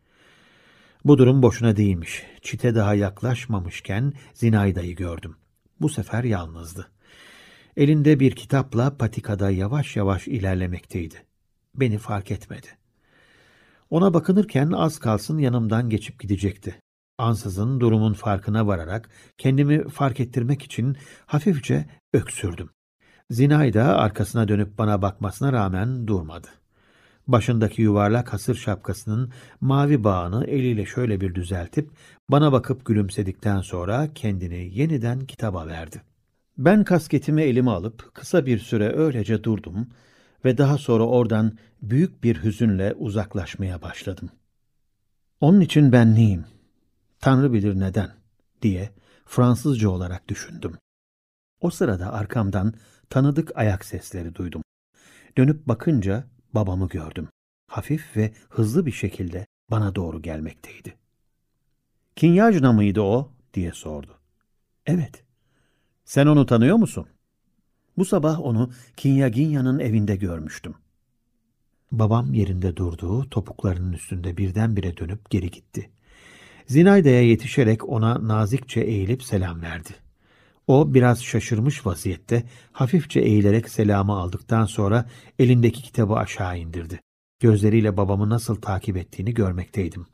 Bu 1.05 1.17
durum 1.17 1.41
boşuna 1.41 1.75
değilmiş. 1.75 2.23
Çite 2.41 2.75
daha 2.75 2.93
yaklaşmamışken 2.93 4.13
Zinayda'yı 4.33 4.95
gördüm. 4.95 5.35
Bu 5.81 5.89
sefer 5.89 6.23
yalnızdı. 6.23 6.87
Elinde 7.77 8.19
bir 8.19 8.31
kitapla 8.31 8.97
patikada 8.97 9.51
yavaş 9.51 9.95
yavaş 9.95 10.27
ilerlemekteydi. 10.27 11.15
Beni 11.75 11.97
fark 11.97 12.31
etmedi. 12.31 12.67
Ona 13.89 14.13
bakınırken 14.13 14.71
az 14.71 14.99
kalsın 14.99 15.37
yanımdan 15.37 15.89
geçip 15.89 16.19
gidecekti. 16.19 16.81
Ansızın 17.19 17.79
durumun 17.79 18.13
farkına 18.13 18.67
vararak 18.67 19.09
kendimi 19.37 19.89
fark 19.89 20.19
ettirmek 20.19 20.63
için 20.63 20.97
hafifçe 21.25 21.85
öksürdüm. 22.13 22.69
Zinayda 23.29 23.97
arkasına 23.97 24.47
dönüp 24.47 24.77
bana 24.77 25.01
bakmasına 25.01 25.53
rağmen 25.53 26.07
durmadı. 26.07 26.47
Başındaki 27.27 27.81
yuvarlak 27.81 28.33
hasır 28.33 28.55
şapkasının 28.55 29.31
mavi 29.61 30.03
bağını 30.03 30.45
eliyle 30.45 30.85
şöyle 30.85 31.21
bir 31.21 31.35
düzeltip 31.35 31.89
bana 32.29 32.51
bakıp 32.51 32.85
gülümsedikten 32.85 33.61
sonra 33.61 34.13
kendini 34.15 34.79
yeniden 34.79 35.19
kitaba 35.19 35.67
verdi. 35.67 36.01
Ben 36.57 36.83
kasketimi 36.83 37.41
elime 37.41 37.71
alıp 37.71 38.13
kısa 38.13 38.45
bir 38.45 38.59
süre 38.59 38.95
öylece 38.95 39.43
durdum 39.43 39.87
ve 40.45 40.57
daha 40.57 40.77
sonra 40.77 41.03
oradan 41.03 41.57
büyük 41.81 42.23
bir 42.23 42.43
hüzünle 42.43 42.93
uzaklaşmaya 42.93 43.81
başladım. 43.81 44.29
Onun 45.41 45.61
için 45.61 45.91
ben 45.91 46.15
neyim? 46.15 46.45
Tanrı 47.19 47.53
bilir 47.53 47.79
neden 47.79 48.11
diye 48.61 48.89
Fransızca 49.25 49.89
olarak 49.89 50.27
düşündüm. 50.27 50.77
O 51.61 51.69
sırada 51.69 52.13
arkamdan 52.13 52.73
tanıdık 53.09 53.51
ayak 53.55 53.85
sesleri 53.85 54.35
duydum. 54.35 54.63
Dönüp 55.37 55.67
bakınca 55.67 56.27
babamı 56.53 56.87
gördüm. 56.87 57.27
Hafif 57.67 58.17
ve 58.17 58.33
hızlı 58.49 58.85
bir 58.85 58.91
şekilde 58.91 59.45
bana 59.71 59.95
doğru 59.95 60.21
gelmekteydi. 60.21 60.95
Kinyajna 62.15 62.73
mıydı 62.73 63.01
o? 63.01 63.31
diye 63.53 63.71
sordu. 63.71 64.19
Evet. 64.85 65.23
Sen 66.05 66.25
onu 66.25 66.45
tanıyor 66.45 66.77
musun? 66.77 67.07
Bu 67.97 68.05
sabah 68.05 68.39
onu 68.39 68.71
Kinyaginya'nın 68.97 69.79
evinde 69.79 70.15
görmüştüm. 70.15 70.75
Babam 71.91 72.33
yerinde 72.33 72.75
durduğu 72.75 73.29
topuklarının 73.29 73.93
üstünde 73.93 74.37
birdenbire 74.37 74.97
dönüp 74.97 75.29
geri 75.29 75.51
gitti. 75.51 75.89
Zinayda'ya 76.69 77.21
yetişerek 77.21 77.89
ona 77.89 78.27
nazikçe 78.27 78.81
eğilip 78.81 79.23
selam 79.23 79.61
verdi. 79.61 79.89
O 80.67 80.93
biraz 80.93 81.23
şaşırmış 81.23 81.85
vaziyette 81.85 82.43
hafifçe 82.71 83.19
eğilerek 83.19 83.69
selamı 83.69 84.13
aldıktan 84.13 84.65
sonra 84.65 85.05
elindeki 85.39 85.81
kitabı 85.81 86.13
aşağı 86.13 86.57
indirdi. 86.57 86.99
Gözleriyle 87.39 87.97
babamı 87.97 88.29
nasıl 88.29 88.55
takip 88.55 88.97
ettiğini 88.97 89.33
görmekteydim. 89.33 90.05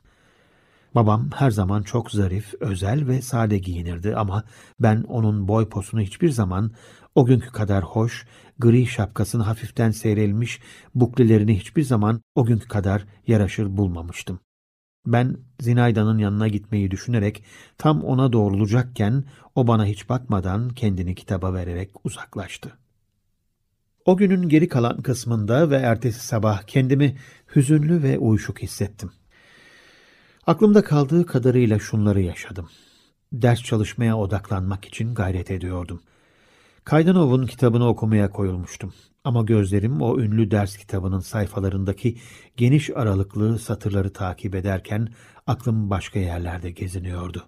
Babam 0.94 1.30
her 1.34 1.50
zaman 1.50 1.82
çok 1.82 2.10
zarif, 2.10 2.54
özel 2.60 3.08
ve 3.08 3.22
sade 3.22 3.58
giyinirdi 3.58 4.16
ama 4.16 4.44
ben 4.80 5.02
onun 5.02 5.48
boy 5.48 5.68
posunu 5.68 6.00
hiçbir 6.00 6.30
zaman 6.30 6.70
o 7.14 7.24
günkü 7.24 7.52
kadar 7.52 7.84
hoş, 7.84 8.26
gri 8.58 8.86
şapkasını 8.86 9.42
hafiften 9.42 9.90
seyrelmiş, 9.90 10.60
buklelerini 10.94 11.58
hiçbir 11.58 11.82
zaman 11.82 12.20
o 12.34 12.44
günkü 12.44 12.68
kadar 12.68 13.04
yaraşır 13.26 13.76
bulmamıştım. 13.76 14.40
Ben 15.06 15.36
Zinayda'nın 15.60 16.18
yanına 16.18 16.48
gitmeyi 16.48 16.90
düşünerek 16.90 17.44
tam 17.78 18.02
ona 18.02 18.32
doğrulacakken 18.32 19.24
o 19.54 19.66
bana 19.66 19.86
hiç 19.86 20.08
bakmadan 20.08 20.68
kendini 20.68 21.14
kitaba 21.14 21.54
vererek 21.54 21.90
uzaklaştı. 22.04 22.72
O 24.04 24.16
günün 24.16 24.48
geri 24.48 24.68
kalan 24.68 25.02
kısmında 25.02 25.70
ve 25.70 25.76
ertesi 25.76 26.26
sabah 26.26 26.62
kendimi 26.62 27.16
hüzünlü 27.56 28.02
ve 28.02 28.18
uyuşuk 28.18 28.62
hissettim. 28.62 29.10
Aklımda 30.46 30.84
kaldığı 30.84 31.26
kadarıyla 31.26 31.78
şunları 31.78 32.20
yaşadım. 32.20 32.68
Ders 33.32 33.62
çalışmaya 33.62 34.18
odaklanmak 34.18 34.84
için 34.84 35.14
gayret 35.14 35.50
ediyordum. 35.50 36.00
Kaydanov'un 36.84 37.46
kitabını 37.46 37.88
okumaya 37.88 38.30
koyulmuştum. 38.30 38.94
Ama 39.26 39.42
gözlerim 39.42 40.02
o 40.02 40.20
ünlü 40.20 40.50
ders 40.50 40.76
kitabının 40.76 41.20
sayfalarındaki 41.20 42.16
geniş 42.56 42.90
aralıklı 42.90 43.58
satırları 43.58 44.12
takip 44.12 44.54
ederken 44.54 45.08
aklım 45.46 45.90
başka 45.90 46.18
yerlerde 46.18 46.70
geziniyordu. 46.70 47.46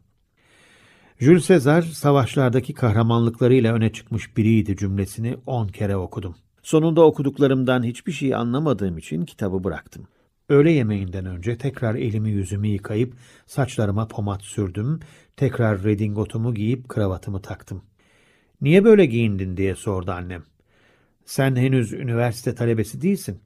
Jules 1.20 1.48
Caesar 1.48 1.82
savaşlardaki 1.82 2.74
kahramanlıklarıyla 2.74 3.74
öne 3.74 3.92
çıkmış 3.92 4.36
biriydi 4.36 4.76
cümlesini 4.76 5.36
on 5.46 5.68
kere 5.68 5.96
okudum. 5.96 6.34
Sonunda 6.62 7.04
okuduklarımdan 7.04 7.82
hiçbir 7.82 8.12
şey 8.12 8.34
anlamadığım 8.34 8.98
için 8.98 9.24
kitabı 9.24 9.64
bıraktım. 9.64 10.08
Öğle 10.48 10.70
yemeğinden 10.70 11.26
önce 11.26 11.58
tekrar 11.58 11.94
elimi 11.94 12.30
yüzümü 12.30 12.68
yıkayıp 12.68 13.14
saçlarıma 13.46 14.08
pomat 14.08 14.42
sürdüm, 14.42 15.00
tekrar 15.36 15.84
redingotumu 15.84 16.54
giyip 16.54 16.88
kravatımı 16.88 17.42
taktım. 17.42 17.82
Niye 18.60 18.84
böyle 18.84 19.06
giyindin 19.06 19.56
diye 19.56 19.74
sordu 19.74 20.10
annem. 20.10 20.42
Sen 21.28 21.56
henüz 21.56 21.92
üniversite 21.92 22.54
talebesi 22.54 23.00
değilsin. 23.00 23.40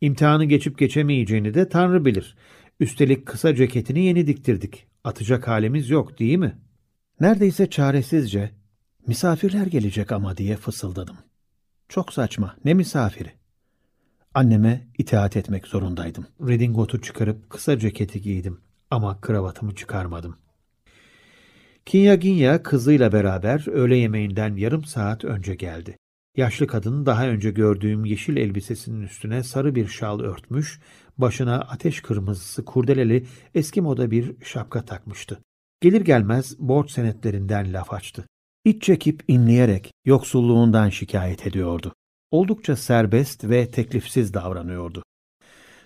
İmtihanı 0.00 0.44
geçip 0.44 0.78
geçemeyeceğini 0.78 1.54
de 1.54 1.68
Tanrı 1.68 2.04
bilir. 2.04 2.36
Üstelik 2.80 3.26
kısa 3.26 3.54
ceketini 3.54 4.04
yeni 4.04 4.26
diktirdik. 4.26 4.86
Atacak 5.04 5.48
halimiz 5.48 5.90
yok 5.90 6.18
değil 6.18 6.38
mi? 6.38 6.58
Neredeyse 7.20 7.70
çaresizce, 7.70 8.50
misafirler 9.06 9.66
gelecek 9.66 10.12
ama 10.12 10.36
diye 10.36 10.56
fısıldadım. 10.56 11.16
Çok 11.88 12.12
saçma, 12.12 12.56
ne 12.64 12.74
misafiri? 12.74 13.30
Anneme 14.34 14.86
itaat 14.98 15.36
etmek 15.36 15.66
zorundaydım. 15.66 16.26
Redingotu 16.48 17.00
çıkarıp 17.00 17.50
kısa 17.50 17.78
ceketi 17.78 18.20
giydim 18.20 18.60
ama 18.90 19.20
kravatımı 19.20 19.74
çıkarmadım. 19.74 20.36
Kinyaginya 21.86 22.62
kızıyla 22.62 23.12
beraber 23.12 23.68
öğle 23.68 23.96
yemeğinden 23.96 24.56
yarım 24.56 24.84
saat 24.84 25.24
önce 25.24 25.54
geldi. 25.54 25.96
Yaşlı 26.36 26.66
kadın 26.66 27.06
daha 27.06 27.28
önce 27.28 27.50
gördüğüm 27.50 28.04
yeşil 28.04 28.36
elbisesinin 28.36 29.02
üstüne 29.02 29.42
sarı 29.42 29.74
bir 29.74 29.86
şal 29.86 30.20
örtmüş, 30.20 30.80
başına 31.18 31.60
ateş 31.60 32.00
kırmızısı 32.00 32.64
kurdeleli 32.64 33.26
eski 33.54 33.80
moda 33.80 34.10
bir 34.10 34.44
şapka 34.44 34.84
takmıştı. 34.84 35.40
Gelir 35.80 36.00
gelmez 36.00 36.58
borç 36.58 36.90
senetlerinden 36.90 37.72
laf 37.72 37.92
açtı. 37.92 38.26
İç 38.64 38.82
çekip 38.82 39.22
inleyerek 39.28 39.92
yoksulluğundan 40.04 40.88
şikayet 40.88 41.46
ediyordu. 41.46 41.94
Oldukça 42.30 42.76
serbest 42.76 43.44
ve 43.44 43.70
teklifsiz 43.70 44.34
davranıyordu. 44.34 45.02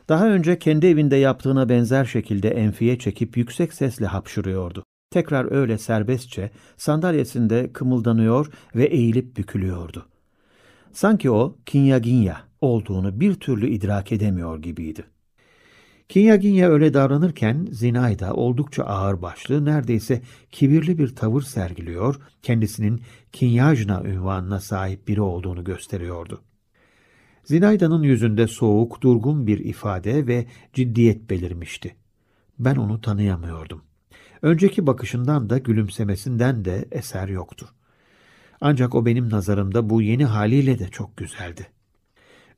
Daha 0.09 0.29
önce 0.31 0.59
kendi 0.59 0.87
evinde 0.87 1.17
yaptığına 1.17 1.69
benzer 1.69 2.05
şekilde 2.05 2.51
enfiye 2.51 2.99
çekip 2.99 3.37
yüksek 3.37 3.75
sesle 3.75 4.07
hapşırıyordu. 4.07 4.85
Tekrar 5.11 5.53
öyle 5.53 5.79
serbestçe 5.79 6.51
sandalyesinde 6.77 7.73
kımıldanıyor 7.73 8.53
ve 8.75 8.85
eğilip 8.85 9.37
bükülüyordu. 9.37 10.07
Sanki 10.93 11.31
o 11.31 11.57
Kinyaginya 11.67 12.41
olduğunu 12.61 13.21
bir 13.21 13.35
türlü 13.35 13.69
idrak 13.69 14.13
edemiyor 14.13 14.63
gibiydi. 14.63 15.05
Kinyaginya 16.09 16.69
öyle 16.69 16.95
davranırken 16.95 17.69
Zinayda 17.71 18.35
oldukça 18.35 18.85
ağırbaşlı, 18.85 19.65
neredeyse 19.65 20.23
kibirli 20.51 20.99
bir 20.99 21.17
tavır 21.17 21.43
sergiliyor, 21.43 22.21
kendisinin 22.43 23.03
Kinyajna 23.33 24.03
ünvanına 24.05 24.61
sahip 24.61 25.09
biri 25.09 25.21
olduğunu 25.21 25.65
gösteriyordu. 25.65 26.41
Zinayda'nın 27.45 28.03
yüzünde 28.03 28.47
soğuk, 28.47 29.01
durgun 29.01 29.47
bir 29.47 29.59
ifade 29.59 30.27
ve 30.27 30.47
ciddiyet 30.73 31.31
belirmişti. 31.31 31.95
Ben 32.59 32.77
onu 32.77 33.01
tanıyamıyordum. 33.01 33.83
Önceki 34.43 34.87
bakışından 34.87 35.51
da 35.51 35.59
gülümsemesinden 35.59 36.65
de 36.65 36.89
eser 36.93 37.29
yoktu. 37.29 37.69
Ancak 38.61 38.95
o 38.95 39.07
benim 39.07 39.31
nazarımda 39.31 39.91
bu 39.91 40.03
yeni 40.03 40.25
haliyle 40.25 40.79
de 40.79 40.89
çok 40.89 41.17
güzeldi. 41.17 41.67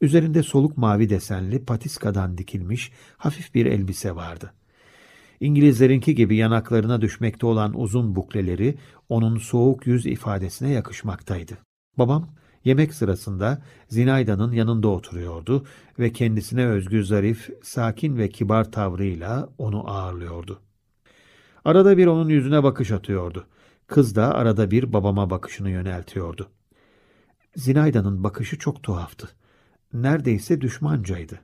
Üzerinde 0.01 0.43
soluk 0.43 0.77
mavi 0.77 1.11
desenli 1.11 1.65
patiskadan 1.65 2.39
dikilmiş 2.39 2.93
hafif 3.17 3.55
bir 3.55 3.67
elbise 3.67 4.17
vardı. 4.17 4.53
İngilizlerinki 5.41 6.15
gibi 6.15 6.37
yanaklarına 6.37 7.01
düşmekte 7.01 7.47
olan 7.47 7.81
uzun 7.81 8.17
bukleleri 8.17 8.75
onun 9.09 9.39
soğuk 9.39 9.87
yüz 9.87 10.07
ifadesine 10.07 10.71
yakışmaktaydı. 10.71 11.59
Babam 11.99 12.29
yemek 12.65 12.95
sırasında 12.95 13.63
Zinayda'nın 13.89 14.53
yanında 14.53 14.89
oturuyordu 14.89 15.67
ve 15.99 16.13
kendisine 16.13 16.67
özgü 16.67 17.05
zarif, 17.05 17.51
sakin 17.63 18.17
ve 18.17 18.29
kibar 18.29 18.73
tavrıyla 18.73 19.49
onu 19.59 19.91
ağırlıyordu. 19.91 20.61
Arada 21.65 21.97
bir 21.97 22.07
onun 22.07 22.29
yüzüne 22.29 22.63
bakış 22.63 22.91
atıyordu. 22.91 23.47
Kız 23.93 24.17
da 24.17 24.35
arada 24.35 24.71
bir 24.71 24.93
babama 24.93 25.31
bakışını 25.31 25.71
yöneltiyordu. 25.71 26.49
Zinayda'nın 27.57 28.25
bakışı 28.25 28.59
çok 28.59 28.83
tuhaftı. 28.83 29.29
Neredeyse 29.93 30.61
düşmancaydı. 30.61 31.41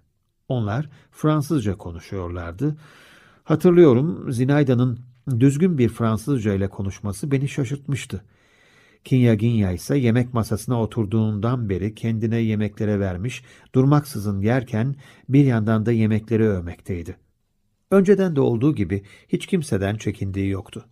Onlar 0.48 0.90
Fransızca 1.10 1.78
konuşuyorlardı. 1.78 2.76
Hatırlıyorum 3.44 4.32
Zinayda'nın 4.32 4.98
düzgün 5.40 5.78
bir 5.78 5.88
Fransızca 5.88 6.54
ile 6.54 6.68
konuşması 6.68 7.30
beni 7.30 7.48
şaşırtmıştı. 7.48 8.24
Kinyaginya 9.04 9.72
ise 9.72 9.98
yemek 9.98 10.34
masasına 10.34 10.82
oturduğundan 10.82 11.68
beri 11.68 11.94
kendine 11.94 12.36
yemeklere 12.36 13.00
vermiş, 13.00 13.44
durmaksızın 13.74 14.40
yerken 14.40 14.96
bir 15.28 15.44
yandan 15.44 15.86
da 15.86 15.92
yemekleri 15.92 16.48
övmekteydi. 16.48 17.16
Önceden 17.90 18.36
de 18.36 18.40
olduğu 18.40 18.74
gibi 18.74 19.02
hiç 19.28 19.46
kimseden 19.46 19.96
çekindiği 19.96 20.48
yoktu. 20.48 20.84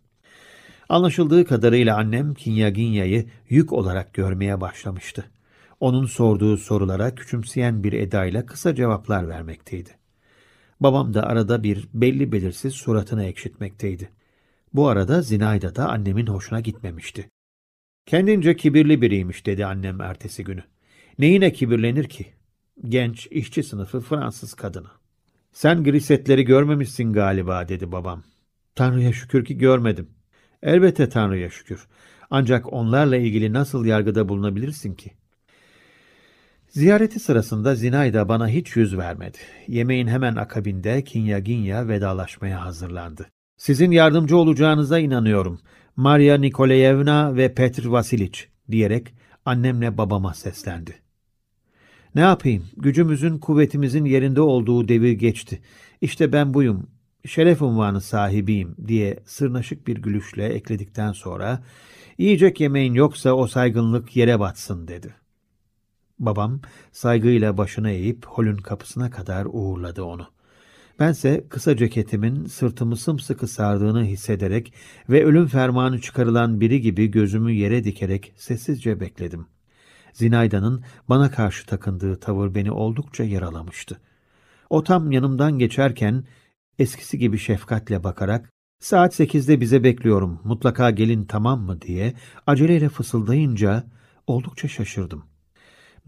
Anlaşıldığı 0.88 1.44
kadarıyla 1.44 1.96
annem 1.96 2.34
Kinyaginya'yı 2.34 3.26
yük 3.48 3.72
olarak 3.72 4.14
görmeye 4.14 4.60
başlamıştı. 4.60 5.24
Onun 5.80 6.06
sorduğu 6.06 6.56
sorulara 6.56 7.14
küçümseyen 7.14 7.84
bir 7.84 7.92
edayla 7.92 8.46
kısa 8.46 8.74
cevaplar 8.74 9.28
vermekteydi. 9.28 9.90
Babam 10.80 11.14
da 11.14 11.22
arada 11.22 11.62
bir 11.62 11.88
belli 11.94 12.32
belirsiz 12.32 12.74
suratını 12.74 13.24
ekşitmekteydi. 13.24 14.10
Bu 14.74 14.88
arada 14.88 15.22
Zinayda 15.22 15.74
da 15.74 15.88
annemin 15.88 16.26
hoşuna 16.26 16.60
gitmemişti. 16.60 17.30
Kendince 18.06 18.56
kibirli 18.56 19.02
biriymiş 19.02 19.46
dedi 19.46 19.66
annem 19.66 20.00
ertesi 20.00 20.44
günü. 20.44 20.62
Neyine 21.18 21.52
kibirlenir 21.52 22.04
ki? 22.04 22.26
Genç, 22.84 23.28
işçi 23.30 23.62
sınıfı 23.62 24.00
Fransız 24.00 24.54
kadını. 24.54 24.88
Sen 25.52 25.84
grisetleri 25.84 26.44
görmemişsin 26.44 27.12
galiba 27.12 27.68
dedi 27.68 27.92
babam. 27.92 28.22
Tanrı'ya 28.74 29.12
şükür 29.12 29.44
ki 29.44 29.58
görmedim. 29.58 30.15
Elbette 30.66 31.08
Tanrı'ya 31.08 31.50
şükür. 31.50 31.86
Ancak 32.30 32.72
onlarla 32.72 33.16
ilgili 33.16 33.52
nasıl 33.52 33.84
yargıda 33.84 34.28
bulunabilirsin 34.28 34.94
ki? 34.94 35.10
Ziyareti 36.68 37.20
sırasında 37.20 37.74
Zinayda 37.74 38.28
bana 38.28 38.48
hiç 38.48 38.76
yüz 38.76 38.98
vermedi. 38.98 39.38
Yemeğin 39.68 40.06
hemen 40.06 40.36
akabinde 40.36 41.04
Kinya 41.04 41.38
Ginya 41.38 41.88
vedalaşmaya 41.88 42.64
hazırlandı. 42.64 43.26
Sizin 43.56 43.90
yardımcı 43.90 44.36
olacağınıza 44.36 44.98
inanıyorum. 44.98 45.60
Maria 45.96 46.36
Nikolayevna 46.36 47.36
ve 47.36 47.54
Petr 47.54 47.84
Vasiliç 47.84 48.48
diyerek 48.70 49.14
annemle 49.44 49.98
babama 49.98 50.34
seslendi. 50.34 50.94
Ne 52.14 52.20
yapayım? 52.20 52.64
Gücümüzün, 52.76 53.38
kuvvetimizin 53.38 54.04
yerinde 54.04 54.40
olduğu 54.40 54.88
devir 54.88 55.12
geçti. 55.12 55.60
İşte 56.00 56.32
ben 56.32 56.54
buyum, 56.54 56.86
şeref 57.26 57.62
unvanı 57.62 58.00
sahibiyim 58.00 58.76
diye 58.88 59.18
sırnaşık 59.24 59.86
bir 59.86 59.96
gülüşle 59.96 60.44
ekledikten 60.44 61.12
sonra 61.12 61.62
yiyecek 62.18 62.60
yemeğin 62.60 62.94
yoksa 62.94 63.32
o 63.32 63.46
saygınlık 63.46 64.16
yere 64.16 64.40
batsın 64.40 64.88
dedi. 64.88 65.14
Babam 66.18 66.60
saygıyla 66.92 67.58
başını 67.58 67.90
eğip 67.90 68.26
holün 68.26 68.56
kapısına 68.56 69.10
kadar 69.10 69.46
uğurladı 69.50 70.02
onu. 70.02 70.26
Bense 70.98 71.44
kısa 71.48 71.76
ceketimin 71.76 72.46
sırtımı 72.46 72.96
sımsıkı 72.96 73.46
sardığını 73.46 74.04
hissederek 74.04 74.74
ve 75.08 75.24
ölüm 75.24 75.46
fermanı 75.46 76.00
çıkarılan 76.00 76.60
biri 76.60 76.80
gibi 76.80 77.10
gözümü 77.10 77.52
yere 77.52 77.84
dikerek 77.84 78.32
sessizce 78.36 79.00
bekledim. 79.00 79.46
Zinayda'nın 80.12 80.84
bana 81.08 81.30
karşı 81.30 81.66
takındığı 81.66 82.20
tavır 82.20 82.54
beni 82.54 82.70
oldukça 82.70 83.24
yaralamıştı. 83.24 84.00
O 84.70 84.84
tam 84.84 85.12
yanımdan 85.12 85.58
geçerken 85.58 86.24
eskisi 86.78 87.18
gibi 87.18 87.38
şefkatle 87.38 88.04
bakarak 88.04 88.50
saat 88.80 89.14
sekizde 89.14 89.60
bize 89.60 89.84
bekliyorum 89.84 90.40
mutlaka 90.44 90.90
gelin 90.90 91.24
tamam 91.24 91.60
mı 91.60 91.80
diye 91.80 92.14
aceleyle 92.46 92.88
fısıldayınca 92.88 93.84
oldukça 94.26 94.68
şaşırdım. 94.68 95.24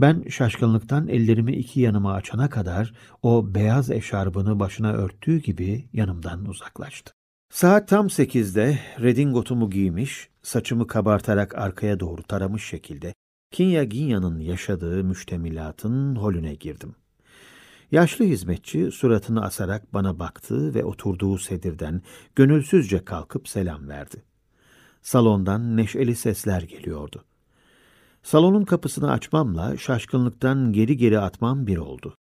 Ben 0.00 0.24
şaşkınlıktan 0.28 1.08
ellerimi 1.08 1.52
iki 1.52 1.80
yanıma 1.80 2.12
açana 2.12 2.50
kadar 2.50 2.92
o 3.22 3.54
beyaz 3.54 3.90
eşarbını 3.90 4.60
başına 4.60 4.92
örttüğü 4.92 5.38
gibi 5.38 5.88
yanımdan 5.92 6.44
uzaklaştı. 6.44 7.12
Saat 7.52 7.88
tam 7.88 8.10
sekizde 8.10 8.78
redingotumu 9.00 9.70
giymiş, 9.70 10.28
saçımı 10.42 10.86
kabartarak 10.86 11.58
arkaya 11.58 12.00
doğru 12.00 12.22
taramış 12.22 12.64
şekilde 12.64 13.14
Kinya 13.50 13.84
Ginya'nın 13.84 14.40
yaşadığı 14.40 15.04
müştemilatın 15.04 16.16
holüne 16.16 16.54
girdim. 16.54 16.94
Yaşlı 17.92 18.24
hizmetçi 18.24 18.90
suratını 18.90 19.44
asarak 19.44 19.94
bana 19.94 20.18
baktı 20.18 20.74
ve 20.74 20.84
oturduğu 20.84 21.38
sedirden 21.38 22.02
gönülsüzce 22.36 23.04
kalkıp 23.04 23.48
selam 23.48 23.88
verdi. 23.88 24.22
Salondan 25.02 25.76
neşeli 25.76 26.16
sesler 26.16 26.62
geliyordu. 26.62 27.24
Salonun 28.22 28.64
kapısını 28.64 29.10
açmamla 29.10 29.76
şaşkınlıktan 29.76 30.72
geri 30.72 30.96
geri 30.96 31.18
atmam 31.18 31.66
bir 31.66 31.76
oldu. 31.76 32.14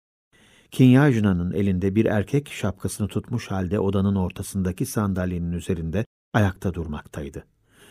Kinyajna'nın 0.71 1.51
elinde 1.51 1.95
bir 1.95 2.05
erkek 2.05 2.49
şapkasını 2.49 3.07
tutmuş 3.07 3.51
halde 3.51 3.79
odanın 3.79 4.15
ortasındaki 4.15 4.85
sandalyenin 4.85 5.51
üzerinde 5.51 6.05
ayakta 6.33 6.73
durmaktaydı. 6.73 7.45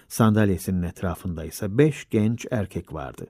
Sandalyesinin 0.09 0.83
etrafında 0.83 1.45
ise 1.45 1.79
beş 1.79 2.09
genç 2.11 2.47
erkek 2.51 2.93
vardı. 2.93 3.27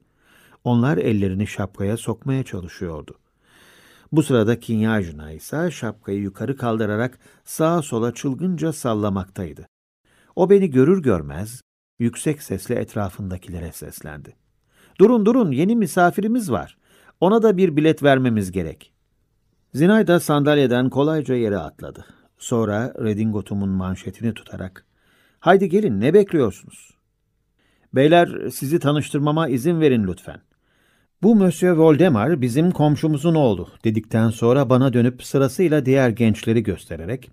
Onlar 0.64 0.96
ellerini 0.96 1.46
şapkaya 1.46 1.96
sokmaya 1.96 2.44
çalışıyordu. 2.44 3.18
Bu 4.16 4.22
sırada 4.22 4.60
Kinyajna 4.60 5.32
ise 5.32 5.70
şapkayı 5.70 6.20
yukarı 6.20 6.56
kaldırarak 6.56 7.18
sağa 7.44 7.82
sola 7.82 8.14
çılgınca 8.14 8.72
sallamaktaydı. 8.72 9.66
O 10.36 10.50
beni 10.50 10.70
görür 10.70 11.02
görmez 11.02 11.60
yüksek 11.98 12.42
sesle 12.42 12.74
etrafındakilere 12.74 13.72
seslendi. 13.72 14.36
Durun 15.00 15.26
durun 15.26 15.52
yeni 15.52 15.76
misafirimiz 15.76 16.50
var. 16.50 16.78
Ona 17.20 17.42
da 17.42 17.56
bir 17.56 17.76
bilet 17.76 18.02
vermemiz 18.02 18.52
gerek. 18.52 18.92
Zinay 19.74 20.06
da 20.06 20.20
sandalyeden 20.20 20.90
kolayca 20.90 21.34
yere 21.34 21.58
atladı. 21.58 22.04
Sonra 22.38 22.94
redingotumun 23.04 23.68
manşetini 23.68 24.34
tutarak 24.34 24.86
Haydi 25.40 25.68
gelin 25.68 26.00
ne 26.00 26.14
bekliyorsunuz? 26.14 26.90
Beyler 27.94 28.50
sizi 28.50 28.78
tanıştırmama 28.78 29.48
izin 29.48 29.80
verin 29.80 30.06
lütfen. 30.06 30.45
Bu 31.22 31.36
Monsieur 31.36 31.76
Voldemar 31.76 32.40
bizim 32.40 32.70
komşumuzun 32.70 33.34
oğlu 33.34 33.68
dedikten 33.84 34.30
sonra 34.30 34.70
bana 34.70 34.92
dönüp 34.92 35.24
sırasıyla 35.24 35.86
diğer 35.86 36.10
gençleri 36.10 36.62
göstererek 36.62 37.30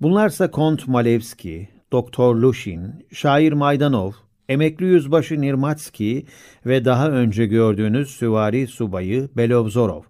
Bunlarsa 0.00 0.50
Kont 0.50 0.88
Malevski, 0.88 1.68
Doktor 1.92 2.36
Lushin, 2.36 3.06
Şair 3.12 3.52
Maydanov, 3.52 4.12
Emekli 4.48 4.86
Yüzbaşı 4.86 5.40
Nirmatski 5.40 6.26
ve 6.66 6.84
daha 6.84 7.10
önce 7.10 7.46
gördüğünüz 7.46 8.10
süvari 8.10 8.66
subayı 8.66 9.28
Belovzorov. 9.36 10.02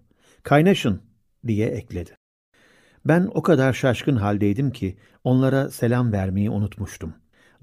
Kaynaşın 0.43 1.01
diye 1.47 1.67
ekledi. 1.67 2.11
Ben 3.05 3.29
o 3.33 3.41
kadar 3.41 3.73
şaşkın 3.73 4.15
haldeydim 4.15 4.71
ki 4.71 4.97
onlara 5.23 5.69
selam 5.69 6.11
vermeyi 6.11 6.49
unutmuştum. 6.49 7.13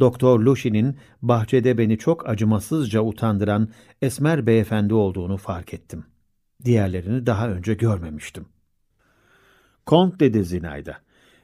Doktor 0.02 0.40
Lushin'in 0.40 0.96
bahçede 1.22 1.78
beni 1.78 1.98
çok 1.98 2.28
acımasızca 2.28 3.00
utandıran 3.00 3.68
esmer 4.02 4.46
beyefendi 4.46 4.94
olduğunu 4.94 5.36
fark 5.36 5.74
ettim. 5.74 6.04
Diğerlerini 6.64 7.26
daha 7.26 7.48
önce 7.48 7.74
görmemiştim. 7.74 8.46
Kont 9.86 10.20
dedi 10.20 10.44
Zinayda. 10.44 10.96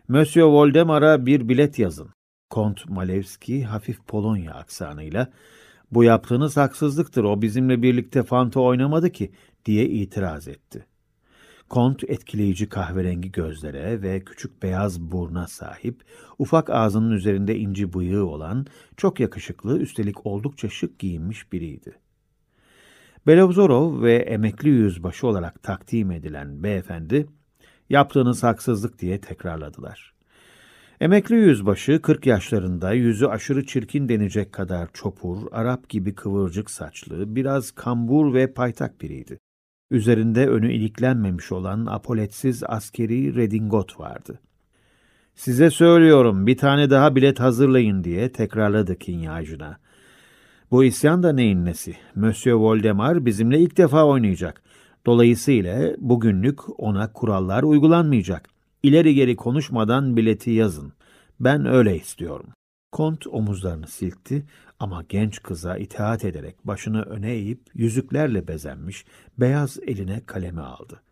Monsieur 0.08 0.46
Voldemar'a 0.46 1.26
bir 1.26 1.48
bilet 1.48 1.78
yazın. 1.78 2.10
Kont 2.50 2.88
Malevski 2.88 3.64
hafif 3.64 4.06
Polonya 4.06 4.54
aksanıyla 4.54 5.32
bu 5.90 6.04
yaptığınız 6.04 6.56
haksızlıktır 6.56 7.24
o 7.24 7.42
bizimle 7.42 7.82
birlikte 7.82 8.22
fanta 8.22 8.60
oynamadı 8.60 9.10
ki 9.10 9.32
diye 9.64 9.88
itiraz 9.88 10.48
etti. 10.48 10.86
Kont 11.68 12.04
etkileyici 12.04 12.68
kahverengi 12.68 13.32
gözlere 13.32 14.02
ve 14.02 14.20
küçük 14.24 14.62
beyaz 14.62 15.00
burna 15.00 15.46
sahip, 15.46 16.02
ufak 16.38 16.70
ağzının 16.70 17.10
üzerinde 17.10 17.58
inci 17.58 17.92
bıyığı 17.92 18.24
olan, 18.24 18.66
çok 18.96 19.20
yakışıklı, 19.20 19.78
üstelik 19.78 20.26
oldukça 20.26 20.68
şık 20.68 20.98
giyinmiş 20.98 21.52
biriydi. 21.52 21.98
Belovzorov 23.26 24.02
ve 24.02 24.16
emekli 24.16 24.68
yüzbaşı 24.68 25.26
olarak 25.26 25.62
takdim 25.62 26.10
edilen 26.10 26.62
beyefendi, 26.62 27.26
yaptığınız 27.90 28.42
haksızlık 28.42 28.98
diye 28.98 29.20
tekrarladılar. 29.20 30.14
Emekli 31.00 31.34
yüzbaşı 31.34 32.02
40 32.02 32.26
yaşlarında 32.26 32.92
yüzü 32.92 33.26
aşırı 33.26 33.66
çirkin 33.66 34.08
denecek 34.08 34.52
kadar 34.52 34.88
çopur, 34.92 35.38
Arap 35.52 35.88
gibi 35.88 36.14
kıvırcık 36.14 36.70
saçlı, 36.70 37.36
biraz 37.36 37.70
kambur 37.70 38.34
ve 38.34 38.52
paytak 38.52 39.00
biriydi. 39.00 39.38
Üzerinde 39.90 40.46
önü 40.46 40.72
iliklenmemiş 40.72 41.52
olan 41.52 41.86
apoletsiz 41.86 42.62
askeri 42.66 43.34
redingot 43.34 44.00
vardı. 44.00 44.40
Size 45.34 45.70
söylüyorum 45.70 46.46
bir 46.46 46.56
tane 46.56 46.90
daha 46.90 47.16
bilet 47.16 47.40
hazırlayın 47.40 48.04
diye 48.04 48.32
tekrarladı 48.32 48.98
Kinyajna. 48.98 49.78
Bu 50.70 50.84
isyan 50.84 51.22
da 51.22 51.32
neyin 51.32 51.64
nesi? 51.64 51.96
Monsieur 52.14 52.56
Voldemar 52.56 53.26
bizimle 53.26 53.58
ilk 53.58 53.76
defa 53.76 54.06
oynayacak. 54.06 54.62
Dolayısıyla 55.06 55.94
bugünlük 55.98 56.80
ona 56.80 57.12
kurallar 57.12 57.62
uygulanmayacak. 57.62 58.48
İleri 58.82 59.14
geri 59.14 59.36
konuşmadan 59.36 60.16
bileti 60.16 60.50
yazın. 60.50 60.92
Ben 61.40 61.66
öyle 61.66 61.96
istiyorum. 61.96 62.46
Kont 62.92 63.26
omuzlarını 63.26 63.86
silkti 63.86 64.46
ama 64.80 65.04
genç 65.08 65.42
kıza 65.42 65.76
itaat 65.76 66.24
ederek 66.24 66.66
başını 66.66 67.02
öne 67.02 67.32
eğip 67.32 67.60
yüzüklerle 67.74 68.48
bezenmiş 68.48 69.04
beyaz 69.38 69.78
eline 69.86 70.22
kalemi 70.26 70.60
aldı. 70.60 71.02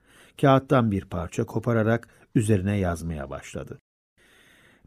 Kağıttan 0.41 0.91
bir 0.91 1.05
parça 1.05 1.45
kopararak 1.45 2.09
üzerine 2.35 2.77
yazmaya 2.77 3.31
başladı. 3.31 3.79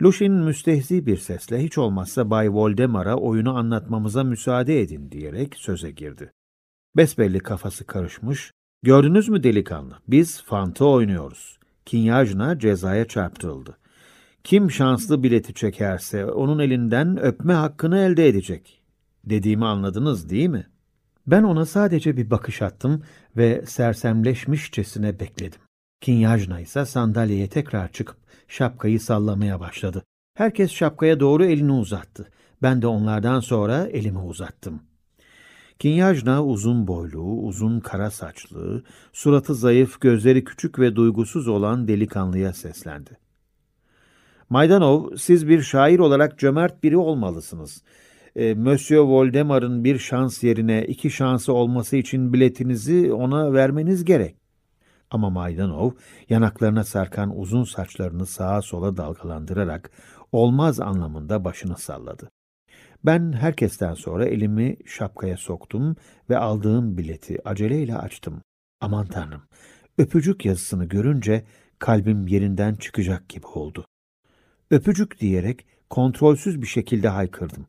Lushin 0.02 0.34
müstehzi 0.34 1.06
bir 1.06 1.18
sesle 1.18 1.64
hiç 1.64 1.78
olmazsa 1.78 2.30
Bay 2.30 2.50
Voldemar'a 2.54 3.16
oyunu 3.16 3.58
anlatmamıza 3.58 4.24
müsaade 4.24 4.82
edin 4.82 5.12
diyerek 5.12 5.56
söze 5.56 5.92
girdi. 5.92 6.32
Besbelli 6.98 7.40
kafası 7.40 7.86
karışmış. 7.86 8.52
Gördünüz 8.84 9.30
mü 9.30 9.44
delikanlı? 9.44 9.98
Biz 10.08 10.44
fantı 10.44 10.86
oynuyoruz. 10.86 11.60
Kinyajna 11.86 12.60
cezaya 12.60 13.08
çarptırıldı. 13.08 13.78
Kim 14.50 14.72
şanslı 14.72 15.24
bileti 15.24 15.54
çekerse 15.54 16.26
onun 16.26 16.60
elinden 16.60 17.20
öpme 17.24 17.54
hakkını 17.54 17.98
elde 17.98 18.28
edecek. 18.28 18.82
Dediğimi 19.26 19.66
anladınız 19.66 20.30
değil 20.30 20.50
mi? 20.50 20.68
Ben 21.28 21.44
ona 21.44 21.66
sadece 21.66 22.18
bir 22.18 22.30
bakış 22.30 22.62
attım 22.62 23.04
ve 23.38 23.66
sersemleşmişçesine 23.66 25.20
bekledim. 25.20 25.60
Kinyajna 26.02 26.60
ise 26.60 26.86
sandalyeye 26.86 27.48
tekrar 27.50 27.92
çıkıp 27.92 28.18
şapkayı 28.48 29.00
sallamaya 29.00 29.60
başladı. 29.60 30.04
Herkes 30.34 30.72
şapkaya 30.72 31.20
doğru 31.20 31.46
elini 31.46 31.72
uzattı. 31.72 32.30
Ben 32.62 32.82
de 32.82 32.88
onlardan 32.88 33.40
sonra 33.40 33.86
elimi 33.86 34.20
uzattım. 34.20 34.80
Kinyajna 35.80 36.46
uzun 36.46 36.88
boylu, 36.88 37.22
uzun 37.22 37.80
kara 37.80 38.12
saçlı, 38.12 38.84
suratı 39.14 39.56
zayıf, 39.56 40.02
gözleri 40.02 40.44
küçük 40.44 40.80
ve 40.80 40.96
duygusuz 40.96 41.48
olan 41.48 41.88
delikanlıya 41.88 42.54
seslendi. 42.54 43.29
Maydanov, 44.50 45.16
siz 45.16 45.48
bir 45.48 45.62
şair 45.62 46.00
olarak 46.00 46.40
cömert 46.40 46.84
biri 46.84 46.98
olmalısınız. 46.98 47.84
E, 48.36 48.54
Monsieur 48.54 49.04
Voldemar'ın 49.04 49.84
bir 49.84 49.98
şans 50.00 50.44
yerine 50.44 50.86
iki 50.86 51.12
şansı 51.12 51.54
olması 51.54 51.98
için 51.98 52.34
biletinizi 52.34 53.14
ona 53.14 53.54
vermeniz 53.54 54.06
gerek. 54.06 54.36
Ama 55.12 55.30
Maydanov 55.30 55.92
yanaklarına 56.30 56.84
sarkan 56.84 57.40
uzun 57.40 57.64
saçlarını 57.64 58.26
sağa 58.26 58.62
sola 58.62 58.98
dalgalandırarak 58.98 59.92
olmaz 60.32 60.80
anlamında 60.80 61.46
başını 61.46 61.78
salladı. 61.78 62.30
Ben 63.06 63.34
herkesten 63.34 63.94
sonra 63.94 64.26
elimi 64.26 64.78
şapkaya 64.86 65.38
soktum 65.38 65.96
ve 66.30 66.38
aldığım 66.38 66.98
bileti 66.98 67.48
aceleyle 67.50 67.98
açtım. 67.98 68.42
Aman 68.82 69.06
tanrım, 69.08 69.42
öpücük 69.98 70.46
yazısını 70.46 70.86
görünce 70.86 71.46
kalbim 71.80 72.28
yerinden 72.28 72.76
çıkacak 72.76 73.30
gibi 73.30 73.48
oldu. 73.48 73.89
Öpücük 74.72 75.20
diyerek 75.20 75.66
kontrolsüz 75.90 76.62
bir 76.62 76.68
şekilde 76.68 77.08
haykırdım. 77.08 77.66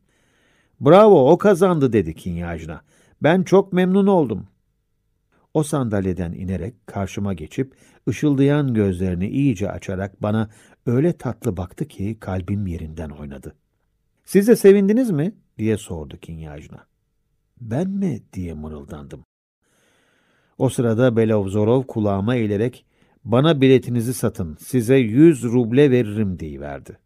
Bravo, 0.81 1.31
o 1.31 1.39
kazandı 1.39 1.93
dedi 1.93 2.15
Kinyajna. 2.15 2.83
Ben 3.23 3.43
çok 3.43 3.73
memnun 3.73 4.07
oldum. 4.07 4.47
O 5.55 5.63
sandalyeden 5.63 6.33
inerek 6.33 6.87
karşıma 6.87 7.35
geçip 7.35 7.75
ışıldayan 8.09 8.75
gözlerini 8.75 9.29
iyice 9.29 9.71
açarak 9.71 10.23
bana 10.23 10.51
öyle 10.87 11.13
tatlı 11.13 11.57
baktı 11.57 11.89
ki 11.89 12.17
kalbim 12.21 12.67
yerinden 12.67 13.11
oynadı. 13.11 13.55
Siz 14.25 14.49
de 14.49 14.57
sevindiniz 14.57 15.11
mi? 15.11 15.35
diye 15.59 15.77
sordu 15.77 16.17
Kinyajna. 16.17 16.87
Ben 17.61 17.91
mi? 17.91 18.23
diye 18.33 18.55
mırıldandım. 18.55 19.25
O 20.59 20.69
sırada 20.69 21.17
Belovzorov 21.17 21.83
kulağıma 21.83 22.37
eğilerek 22.37 22.85
bana 23.31 23.61
biletinizi 23.61 24.15
satın, 24.15 24.57
size 24.61 24.97
yüz 24.97 25.45
ruble 25.45 25.91
veririm 25.91 26.61
verdi. 26.61 26.99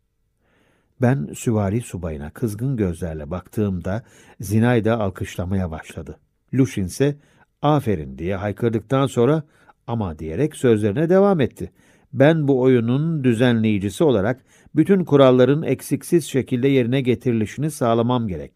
Ben 1.01 1.29
süvari 1.35 1.81
subayına 1.81 2.31
kızgın 2.31 2.77
gözlerle 2.77 3.31
baktığımda 3.31 4.03
Zinayda 4.41 5.01
alkışlamaya 5.01 5.71
başladı. 5.71 6.19
Lushin 6.55 6.85
ise 6.85 7.17
aferin 7.63 8.19
diye 8.19 8.37
haykırdıktan 8.37 9.07
sonra 9.07 9.43
ama 9.87 10.19
diyerek 10.19 10.57
sözlerine 10.57 11.09
devam 11.09 11.41
etti. 11.41 11.71
Ben 12.13 12.49
bu 12.49 12.61
oyunun 12.61 13.25
düzenleyicisi 13.25 14.05
olarak 14.05 14.45
bütün 14.77 15.05
kuralların 15.05 15.63
eksiksiz 15.63 16.25
şekilde 16.25 16.69
yerine 16.69 17.01
getirilişini 17.01 17.71
sağlamam 17.71 18.29
gerek. 18.29 18.53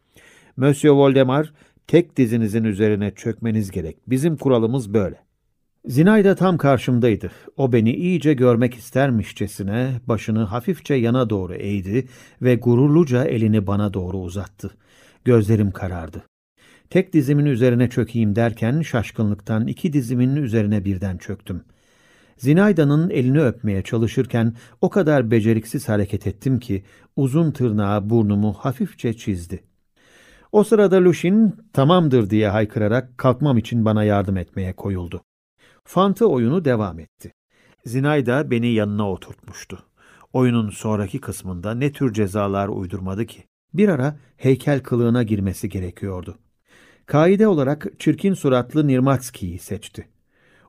Monsieur 0.57 0.95
Voldemar, 0.95 1.53
tek 1.87 2.17
dizinizin 2.17 2.65
üzerine 2.65 3.11
çökmeniz 3.11 3.71
gerek. 3.71 3.97
Bizim 4.07 4.37
kuralımız 4.37 4.95
böyle. 4.95 5.28
Zinayda 5.87 6.35
tam 6.35 6.59
karşımdaydı. 6.59 7.31
O 7.57 7.73
beni 7.73 7.93
iyice 7.93 8.35
görmek 8.35 8.75
istermişçesine 8.75 10.01
başını 10.07 10.43
hafifçe 10.45 10.95
yana 10.95 11.31
doğru 11.31 11.55
eğdi 11.55 12.09
ve 12.43 12.55
gururluca 12.55 13.25
elini 13.25 13.67
bana 13.67 13.95
doğru 13.95 14.19
uzattı. 14.19 14.71
Gözlerim 15.25 15.71
karardı. 15.71 16.23
Tek 16.91 17.13
dizimin 17.13 17.47
üzerine 17.47 17.91
çökeyim 17.91 18.37
derken 18.37 18.83
şaşkınlıktan 18.83 19.67
iki 19.67 19.93
dizimin 19.93 20.37
üzerine 20.37 20.85
birden 20.85 21.17
çöktüm. 21.17 21.65
Zinayda'nın 22.37 23.11
elini 23.11 23.41
öpmeye 23.41 23.83
çalışırken 23.83 24.55
o 24.81 24.91
kadar 24.91 25.31
beceriksiz 25.31 25.89
hareket 25.89 26.27
ettim 26.27 26.59
ki 26.59 26.83
uzun 27.17 27.51
tırnağı 27.51 28.11
burnumu 28.11 28.53
hafifçe 28.53 29.17
çizdi. 29.17 29.63
O 30.53 30.65
sırada 30.65 31.05
Lushin 31.05 31.57
tamamdır 31.73 32.31
diye 32.31 32.49
haykırarak 32.49 33.19
kalkmam 33.19 33.59
için 33.59 33.85
bana 33.85 34.05
yardım 34.05 34.37
etmeye 34.37 34.73
koyuldu. 34.73 35.23
Fantı 35.89 36.29
oyunu 36.29 36.65
devam 36.65 37.01
etti. 37.01 37.33
Zinayda 37.87 38.51
beni 38.51 38.69
yanına 38.69 39.11
oturtmuştu. 39.11 39.79
Oyunun 40.33 40.71
sonraki 40.71 41.21
kısmında 41.21 41.75
ne 41.75 41.93
tür 41.93 42.13
cezalar 42.13 42.69
uydurmadı 42.69 43.27
ki? 43.27 43.45
Bir 43.75 43.89
ara 43.89 44.17
heykel 44.37 44.81
kılığına 44.81 45.23
girmesi 45.23 45.69
gerekiyordu. 45.69 46.39
Kaide 47.07 47.49
olarak 47.49 47.87
çirkin 47.99 48.35
suratlı 48.35 48.87
Nirmatski'yi 48.87 49.59
seçti. 49.59 50.09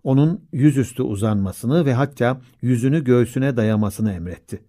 Onun 0.04 0.42
yüzüstü 0.54 1.04
uzanmasını 1.04 1.86
ve 1.86 1.94
hatta 1.94 2.42
yüzünü 2.62 3.04
göğsüne 3.04 3.58
dayamasını 3.58 4.14
emretti. 4.14 4.64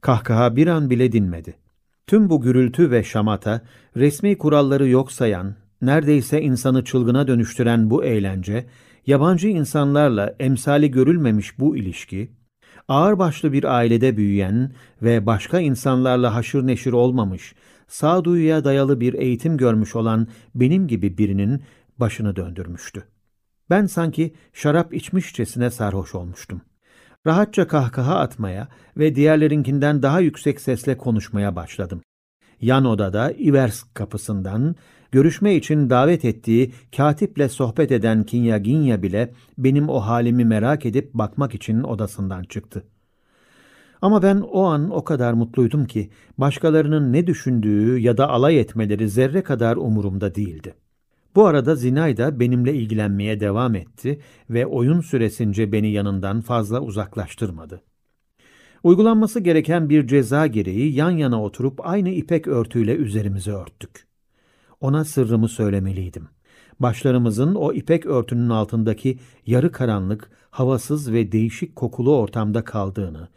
Kahkaha 0.00 0.56
bir 0.56 0.66
an 0.66 0.90
bile 0.90 1.12
dinmedi. 1.12 1.54
Tüm 2.06 2.30
bu 2.30 2.40
gürültü 2.40 2.90
ve 2.90 3.04
şamata, 3.04 3.62
resmi 3.96 4.38
kuralları 4.38 4.88
yok 4.88 5.12
sayan, 5.12 5.54
neredeyse 5.82 6.42
insanı 6.42 6.84
çılgına 6.84 7.28
dönüştüren 7.28 7.90
bu 7.90 8.04
eğlence, 8.04 8.66
yabancı 9.06 9.48
insanlarla 9.48 10.36
emsali 10.40 10.90
görülmemiş 10.90 11.58
bu 11.58 11.76
ilişki, 11.76 12.32
ağırbaşlı 12.88 13.52
bir 13.52 13.64
ailede 13.64 14.16
büyüyen 14.16 14.72
ve 15.02 15.26
başka 15.26 15.60
insanlarla 15.60 16.34
haşır 16.34 16.66
neşir 16.66 16.92
olmamış, 16.92 17.54
sağduyuya 17.88 18.64
dayalı 18.64 19.00
bir 19.00 19.14
eğitim 19.14 19.56
görmüş 19.56 19.96
olan 19.96 20.28
benim 20.54 20.88
gibi 20.88 21.18
birinin 21.18 21.62
başını 21.98 22.36
döndürmüştü. 22.36 23.04
Ben 23.70 23.86
sanki 23.86 24.34
şarap 24.52 24.94
içmişçesine 24.94 25.70
sarhoş 25.70 26.14
olmuştum. 26.14 26.60
Rahatça 27.26 27.66
kahkaha 27.66 28.18
atmaya 28.18 28.68
ve 28.96 29.14
diğerlerinkinden 29.14 30.02
daha 30.02 30.20
yüksek 30.20 30.60
sesle 30.60 30.96
konuşmaya 30.98 31.56
başladım. 31.56 32.02
Yan 32.60 32.84
odada 32.84 33.32
Ivers 33.32 33.82
kapısından 33.94 34.76
görüşme 35.16 35.54
için 35.54 35.90
davet 35.90 36.24
ettiği 36.24 36.72
katiple 36.96 37.48
sohbet 37.48 37.92
eden 37.92 38.24
Kinyaginya 38.24 39.02
bile 39.02 39.32
benim 39.58 39.88
o 39.88 40.00
halimi 40.00 40.44
merak 40.44 40.86
edip 40.86 41.14
bakmak 41.14 41.54
için 41.54 41.82
odasından 41.82 42.42
çıktı. 42.42 42.84
Ama 44.02 44.22
ben 44.22 44.40
o 44.40 44.62
an 44.64 44.90
o 44.90 45.04
kadar 45.04 45.32
mutluydum 45.32 45.86
ki 45.86 46.10
başkalarının 46.38 47.12
ne 47.12 47.26
düşündüğü 47.26 47.98
ya 47.98 48.16
da 48.16 48.28
alay 48.28 48.60
etmeleri 48.60 49.08
zerre 49.08 49.42
kadar 49.42 49.76
umurumda 49.76 50.34
değildi. 50.34 50.74
Bu 51.34 51.46
arada 51.46 51.74
Zinay 51.76 52.16
da 52.16 52.40
benimle 52.40 52.74
ilgilenmeye 52.74 53.40
devam 53.40 53.74
etti 53.74 54.20
ve 54.50 54.66
oyun 54.66 55.00
süresince 55.00 55.72
beni 55.72 55.90
yanından 55.90 56.40
fazla 56.40 56.80
uzaklaştırmadı. 56.80 57.82
Uygulanması 58.82 59.40
gereken 59.40 59.88
bir 59.88 60.06
ceza 60.06 60.46
gereği 60.46 60.94
yan 60.94 61.10
yana 61.10 61.42
oturup 61.42 61.86
aynı 61.86 62.08
ipek 62.08 62.48
örtüyle 62.48 62.94
üzerimizi 62.94 63.52
örttük. 63.52 64.05
Ona 64.80 65.04
sırrımı 65.04 65.48
söylemeliydim. 65.48 66.28
Başlarımızın 66.80 67.54
o 67.54 67.72
ipek 67.72 68.06
örtünün 68.06 68.48
altındaki 68.48 69.18
yarı 69.46 69.72
karanlık, 69.72 70.30
havasız 70.50 71.12
ve 71.12 71.32
değişik 71.32 71.76
kokulu 71.76 72.16
ortamda 72.16 72.64
kaldığını, 72.64 73.28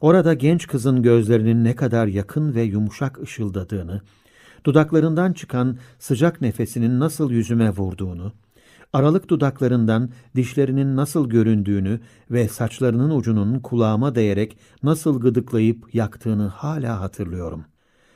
orada 0.00 0.34
genç 0.34 0.66
kızın 0.66 1.02
gözlerinin 1.02 1.64
ne 1.64 1.76
kadar 1.76 2.06
yakın 2.06 2.54
ve 2.54 2.62
yumuşak 2.62 3.20
ışıldadığını, 3.22 4.00
dudaklarından 4.64 5.32
çıkan 5.32 5.78
sıcak 5.98 6.40
nefesinin 6.40 7.00
nasıl 7.00 7.30
yüzüme 7.30 7.70
vurduğunu, 7.70 8.32
Aralık 8.92 9.28
dudaklarından 9.28 10.10
dişlerinin 10.36 10.96
nasıl 10.96 11.28
göründüğünü 11.28 12.00
ve 12.30 12.48
saçlarının 12.48 13.10
ucunun 13.10 13.60
kulağıma 13.60 14.14
değerek 14.14 14.58
nasıl 14.82 15.20
gıdıklayıp 15.20 15.94
yaktığını 15.94 16.46
hala 16.46 17.00
hatırlıyorum. 17.00 17.64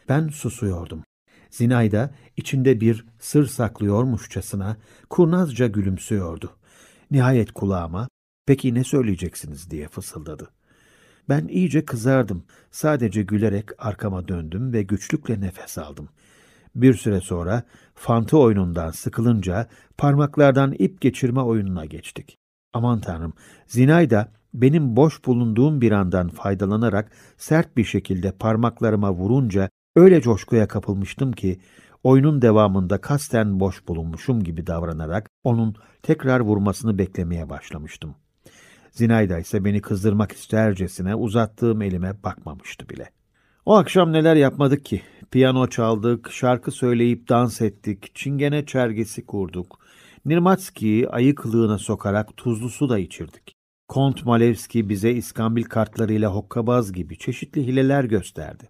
Ben 0.09 0.29
susuyordum. 0.29 1.03
Zinayda 1.51 2.11
içinde 2.37 2.81
bir 2.81 3.07
sır 3.19 3.47
saklıyormuşçasına 3.47 4.77
kurnazca 5.11 5.67
gülümsüyordu. 5.67 6.57
Nihayet 7.11 7.53
kulağıma, 7.53 8.09
peki 8.47 8.75
ne 8.75 8.85
söyleyeceksiniz 8.85 9.71
diye 9.71 9.89
fısıldadı. 9.89 10.51
Ben 11.29 11.49
iyice 11.49 11.85
kızardım. 11.85 12.45
Sadece 12.71 13.23
gülerek 13.23 13.69
arkama 13.79 14.29
döndüm 14.29 14.73
ve 14.73 14.83
güçlükle 14.83 15.41
nefes 15.41 15.79
aldım. 15.79 16.09
Bir 16.75 16.95
süre 16.95 17.21
sonra 17.21 17.63
fantı 17.95 18.39
oyunundan 18.39 18.91
sıkılınca 18.91 19.67
parmaklardan 19.99 20.75
ip 20.79 21.01
geçirme 21.01 21.41
oyununa 21.41 21.85
geçtik. 21.85 22.37
Aman 22.73 23.01
tanrım, 23.01 23.33
Zinayda 23.67 24.33
benim 24.55 24.97
boş 24.97 25.25
bulunduğum 25.27 25.81
bir 25.81 25.93
andan 25.93 26.29
faydalanarak 26.29 27.13
sert 27.37 27.77
bir 27.77 27.85
şekilde 27.85 28.33
parmaklarıma 28.33 29.13
vurunca 29.13 29.71
öyle 29.97 30.21
coşkuya 30.21 30.69
kapılmıştım 30.69 31.33
ki 31.33 31.61
oyunun 32.03 32.43
devamında 32.43 33.01
kasten 33.01 33.61
boş 33.61 33.89
bulunmuşum 33.89 34.45
gibi 34.45 34.67
davranarak 34.67 35.31
onun 35.45 35.75
tekrar 36.03 36.41
vurmasını 36.41 36.99
beklemeye 36.99 37.49
başlamıştım. 37.49 38.15
Zinayda 38.91 39.39
ise 39.39 39.65
beni 39.65 39.81
kızdırmak 39.81 40.33
istercesine 40.33 41.15
uzattığım 41.15 41.83
elime 41.83 42.23
bakmamıştı 42.23 42.89
bile. 42.89 43.11
O 43.67 43.77
akşam 43.77 44.13
neler 44.13 44.37
yapmadık 44.37 44.85
ki? 44.85 45.03
Piyano 45.31 45.67
çaldık, 45.67 46.33
şarkı 46.33 46.71
söyleyip 46.71 47.29
dans 47.29 47.61
ettik, 47.61 48.15
çingene 48.15 48.67
çergesi 48.67 49.27
kurduk. 49.27 49.79
Nirmatski'yi 50.25 51.09
ayı 51.09 51.35
kılığına 51.35 51.79
sokarak 51.79 52.37
tuzlu 52.37 52.69
su 52.69 52.89
da 52.89 52.99
içirdik. 52.99 53.55
Kont 53.89 54.27
Malevski 54.27 54.89
bize 54.89 55.11
iskambil 55.11 55.65
kartlarıyla 55.65 56.35
hokkabaz 56.35 56.93
gibi 56.93 57.19
çeşitli 57.19 57.67
hileler 57.67 58.05
gösterdi. 58.05 58.69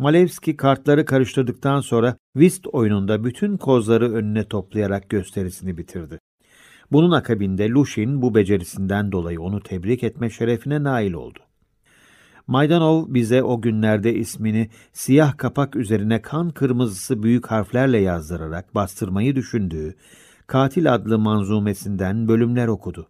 Malevski 0.00 0.56
kartları 0.56 1.04
karıştırdıktan 1.04 1.80
sonra 1.80 2.16
whist 2.32 2.66
oyununda 2.66 3.24
bütün 3.24 3.56
kozları 3.56 4.12
önüne 4.12 4.44
toplayarak 4.44 5.08
gösterisini 5.08 5.78
bitirdi. 5.78 6.18
Bunun 6.92 7.10
akabinde 7.10 7.68
Lushin 7.68 8.22
bu 8.22 8.34
becerisinden 8.34 9.12
dolayı 9.12 9.40
onu 9.40 9.62
tebrik 9.62 10.02
etme 10.02 10.30
şerefine 10.30 10.82
nail 10.82 11.12
oldu. 11.12 11.38
Maydanov 12.46 13.04
bize 13.08 13.42
o 13.42 13.60
günlerde 13.60 14.14
ismini 14.14 14.70
siyah 14.92 15.38
kapak 15.38 15.76
üzerine 15.76 16.22
kan 16.22 16.50
kırmızısı 16.50 17.22
büyük 17.22 17.46
harflerle 17.46 17.98
yazdırarak 17.98 18.74
bastırmayı 18.74 19.36
düşündüğü 19.36 19.94
Katil 20.46 20.94
adlı 20.94 21.18
manzumesinden 21.18 22.28
bölümler 22.28 22.68
okudu. 22.68 23.08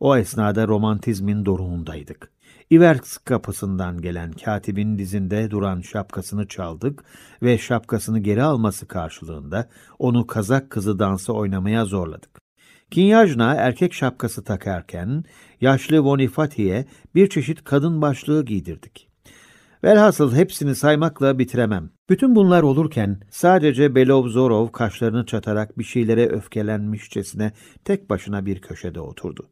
O 0.00 0.16
esnada 0.16 0.68
romantizmin 0.68 1.44
doruğundaydık. 1.44 2.37
İverks 2.70 3.16
kapısından 3.16 4.00
gelen 4.00 4.32
katibin 4.32 4.98
dizinde 4.98 5.50
duran 5.50 5.80
şapkasını 5.80 6.48
çaldık 6.48 7.04
ve 7.42 7.58
şapkasını 7.58 8.18
geri 8.18 8.42
alması 8.42 8.88
karşılığında 8.88 9.68
onu 9.98 10.26
kazak 10.26 10.70
kızı 10.70 10.98
dansı 10.98 11.32
oynamaya 11.32 11.84
zorladık. 11.84 12.30
Kinyajna 12.90 13.54
erkek 13.54 13.94
şapkası 13.94 14.44
takarken 14.44 15.24
yaşlı 15.60 16.00
Vonifati'ye 16.00 16.86
bir 17.14 17.28
çeşit 17.28 17.64
kadın 17.64 18.02
başlığı 18.02 18.44
giydirdik. 18.44 19.08
Velhasıl 19.84 20.34
hepsini 20.34 20.74
saymakla 20.74 21.38
bitiremem. 21.38 21.90
Bütün 22.10 22.34
bunlar 22.34 22.62
olurken 22.62 23.20
sadece 23.30 23.94
Belovzorov 23.94 24.68
kaşlarını 24.68 25.26
çatarak 25.26 25.78
bir 25.78 25.84
şeylere 25.84 26.28
öfkelenmişçesine 26.28 27.52
tek 27.84 28.10
başına 28.10 28.46
bir 28.46 28.60
köşede 28.60 29.00
oturdu. 29.00 29.48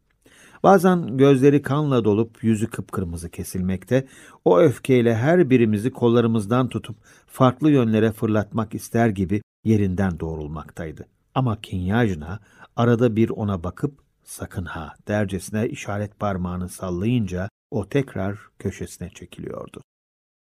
Bazen 0.67 1.17
gözleri 1.17 1.63
kanla 1.63 2.05
dolup 2.05 2.45
yüzü 2.45 2.67
kıpkırmızı 2.67 3.31
kesilmekte, 3.31 4.07
o 4.45 4.59
öfkeyle 4.59 5.15
her 5.17 5.51
birimizi 5.51 5.91
kollarımızdan 5.91 6.69
tutup 6.69 6.97
farklı 7.27 7.71
yönlere 7.71 8.13
fırlatmak 8.13 8.75
ister 8.75 9.09
gibi 9.09 9.43
yerinden 9.65 10.21
doğrulmaktaydı. 10.21 11.07
Ama 11.35 11.61
Kinyajna 11.61 12.41
arada 12.77 13.17
bir 13.17 13.31
ona 13.31 13.65
bakıp 13.65 13.99
sakın 14.25 14.65
ha 14.65 14.95
dercesine 15.09 15.69
işaret 15.69 16.21
parmağını 16.21 16.69
sallayınca 16.69 17.49
o 17.71 17.89
tekrar 17.89 18.39
köşesine 18.59 19.11
çekiliyordu. 19.11 19.83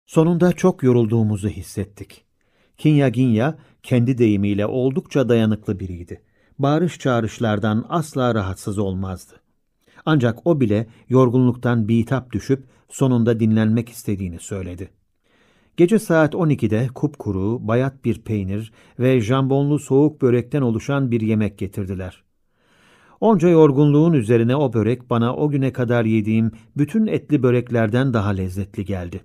Sonunda 0.05 0.53
çok 0.53 0.83
yorulduğumuzu 0.83 1.49
hissettik. 1.49 2.25
Kinya 2.77 3.09
Ginya 3.09 3.57
kendi 3.83 4.17
deyimiyle 4.17 4.65
oldukça 4.65 5.29
dayanıklı 5.29 5.79
biriydi. 5.79 6.21
Bağırış 6.59 6.99
çağrışlardan 6.99 7.85
asla 7.89 8.35
rahatsız 8.35 8.77
olmazdı. 8.77 9.42
Ancak 10.05 10.47
o 10.47 10.59
bile 10.59 10.87
yorgunluktan 11.09 11.87
bitap 11.87 12.31
düşüp 12.31 12.63
sonunda 12.89 13.39
dinlenmek 13.39 13.89
istediğini 13.89 14.39
söyledi. 14.39 14.89
Gece 15.77 15.99
saat 15.99 16.33
12'de 16.33 16.87
kupkuru, 16.95 17.67
bayat 17.67 18.05
bir 18.05 18.21
peynir 18.21 18.71
ve 18.99 19.21
jambonlu 19.21 19.79
soğuk 19.79 20.21
börekten 20.21 20.61
oluşan 20.61 21.11
bir 21.11 21.21
yemek 21.21 21.57
getirdiler. 21.57 22.23
Onca 23.21 23.49
yorgunluğun 23.49 24.13
üzerine 24.13 24.55
o 24.55 24.73
börek 24.73 25.09
bana 25.09 25.35
o 25.35 25.49
güne 25.49 25.73
kadar 25.73 26.05
yediğim 26.05 26.51
bütün 26.77 27.07
etli 27.07 27.43
böreklerden 27.43 28.13
daha 28.13 28.29
lezzetli 28.29 28.85
geldi. 28.85 29.23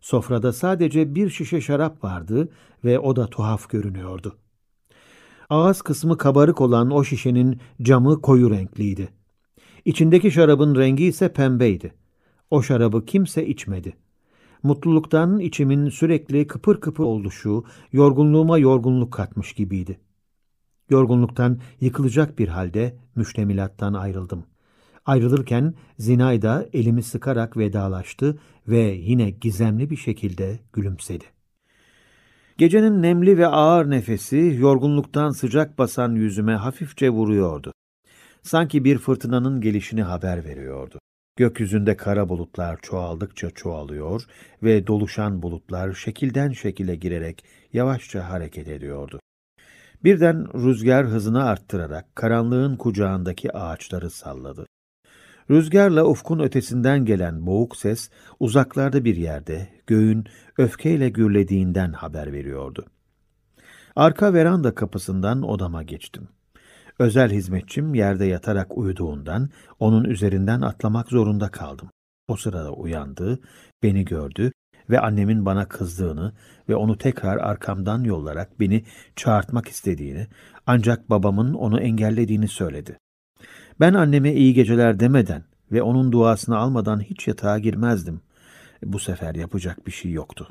Sofrada 0.00 0.52
sadece 0.52 1.14
bir 1.14 1.30
şişe 1.30 1.60
şarap 1.60 2.04
vardı 2.04 2.48
ve 2.84 2.98
o 2.98 3.16
da 3.16 3.26
tuhaf 3.26 3.68
görünüyordu. 3.68 4.36
Ağız 5.50 5.82
kısmı 5.82 6.18
kabarık 6.18 6.60
olan 6.60 6.90
o 6.90 7.04
şişenin 7.04 7.60
camı 7.82 8.22
koyu 8.22 8.50
renkliydi. 8.50 9.08
İçindeki 9.86 10.30
şarabın 10.30 10.76
rengi 10.76 11.04
ise 11.04 11.32
pembeydi. 11.32 11.94
O 12.50 12.62
şarabı 12.62 13.06
kimse 13.06 13.46
içmedi. 13.46 13.96
Mutluluktan 14.62 15.38
içimin 15.38 15.88
sürekli 15.88 16.46
kıpır 16.46 16.80
kıpır 16.80 17.04
oluşu, 17.04 17.64
yorgunluğuma 17.92 18.58
yorgunluk 18.58 19.12
katmış 19.12 19.52
gibiydi. 19.52 19.98
Yorgunluktan 20.90 21.58
yıkılacak 21.80 22.38
bir 22.38 22.48
halde 22.48 22.96
müştemilattan 23.16 23.94
ayrıldım. 23.94 24.44
Ayrılırken 25.04 25.74
Zinayda 25.98 26.66
elimi 26.72 27.02
sıkarak 27.02 27.56
vedalaştı 27.56 28.38
ve 28.68 28.80
yine 28.80 29.30
gizemli 29.30 29.90
bir 29.90 29.96
şekilde 29.96 30.58
gülümsedi. 30.72 31.24
Gecenin 32.58 33.02
nemli 33.02 33.38
ve 33.38 33.46
ağır 33.46 33.90
nefesi 33.90 34.56
yorgunluktan 34.58 35.30
sıcak 35.30 35.78
basan 35.78 36.14
yüzüme 36.14 36.54
hafifçe 36.54 37.10
vuruyordu. 37.10 37.72
Sanki 38.46 38.84
bir 38.84 38.98
fırtınanın 38.98 39.60
gelişini 39.60 40.02
haber 40.02 40.44
veriyordu. 40.44 40.98
Gökyüzünde 41.36 41.96
kara 41.96 42.28
bulutlar 42.28 42.78
çoğaldıkça 42.82 43.50
çoğalıyor 43.50 44.22
ve 44.62 44.86
doluşan 44.86 45.42
bulutlar 45.42 45.92
şekilden 45.92 46.52
şekile 46.52 46.96
girerek 46.96 47.44
yavaşça 47.72 48.30
hareket 48.30 48.68
ediyordu. 48.68 49.20
Birden 50.04 50.64
rüzgar 50.64 51.06
hızını 51.06 51.44
arttırarak 51.44 52.16
karanlığın 52.16 52.76
kucağındaki 52.76 53.52
ağaçları 53.52 54.10
salladı. 54.10 54.66
Rüzgarla 55.50 56.04
ufkun 56.04 56.38
ötesinden 56.38 57.04
gelen 57.04 57.46
boğuk 57.46 57.76
ses 57.76 58.10
uzaklarda 58.40 59.04
bir 59.04 59.16
yerde 59.16 59.68
göğün 59.86 60.24
öfkeyle 60.58 61.08
gürlediğinden 61.08 61.92
haber 61.92 62.32
veriyordu. 62.32 62.86
Arka 63.96 64.34
veranda 64.34 64.74
kapısından 64.74 65.42
odama 65.42 65.82
geçtim. 65.82 66.28
Özel 66.98 67.30
hizmetçim 67.30 67.94
yerde 67.94 68.24
yatarak 68.24 68.78
uyuduğundan 68.78 69.50
onun 69.78 70.04
üzerinden 70.04 70.60
atlamak 70.60 71.08
zorunda 71.08 71.48
kaldım. 71.48 71.90
O 72.28 72.36
sırada 72.36 72.72
uyandı, 72.72 73.40
beni 73.82 74.04
gördü 74.04 74.52
ve 74.90 75.00
annemin 75.00 75.46
bana 75.46 75.68
kızdığını 75.68 76.32
ve 76.68 76.76
onu 76.76 76.98
tekrar 76.98 77.36
arkamdan 77.36 78.04
yollarak 78.04 78.60
beni 78.60 78.84
çağırtmak 79.16 79.68
istediğini 79.68 80.26
ancak 80.66 81.10
babamın 81.10 81.54
onu 81.54 81.80
engellediğini 81.80 82.48
söyledi. 82.48 82.98
Ben 83.80 83.94
anneme 83.94 84.32
iyi 84.32 84.54
geceler 84.54 85.00
demeden 85.00 85.44
ve 85.72 85.82
onun 85.82 86.12
duasını 86.12 86.56
almadan 86.56 87.00
hiç 87.00 87.28
yatağa 87.28 87.58
girmezdim. 87.58 88.20
Bu 88.82 88.98
sefer 88.98 89.34
yapacak 89.34 89.86
bir 89.86 89.92
şey 89.92 90.12
yoktu. 90.12 90.48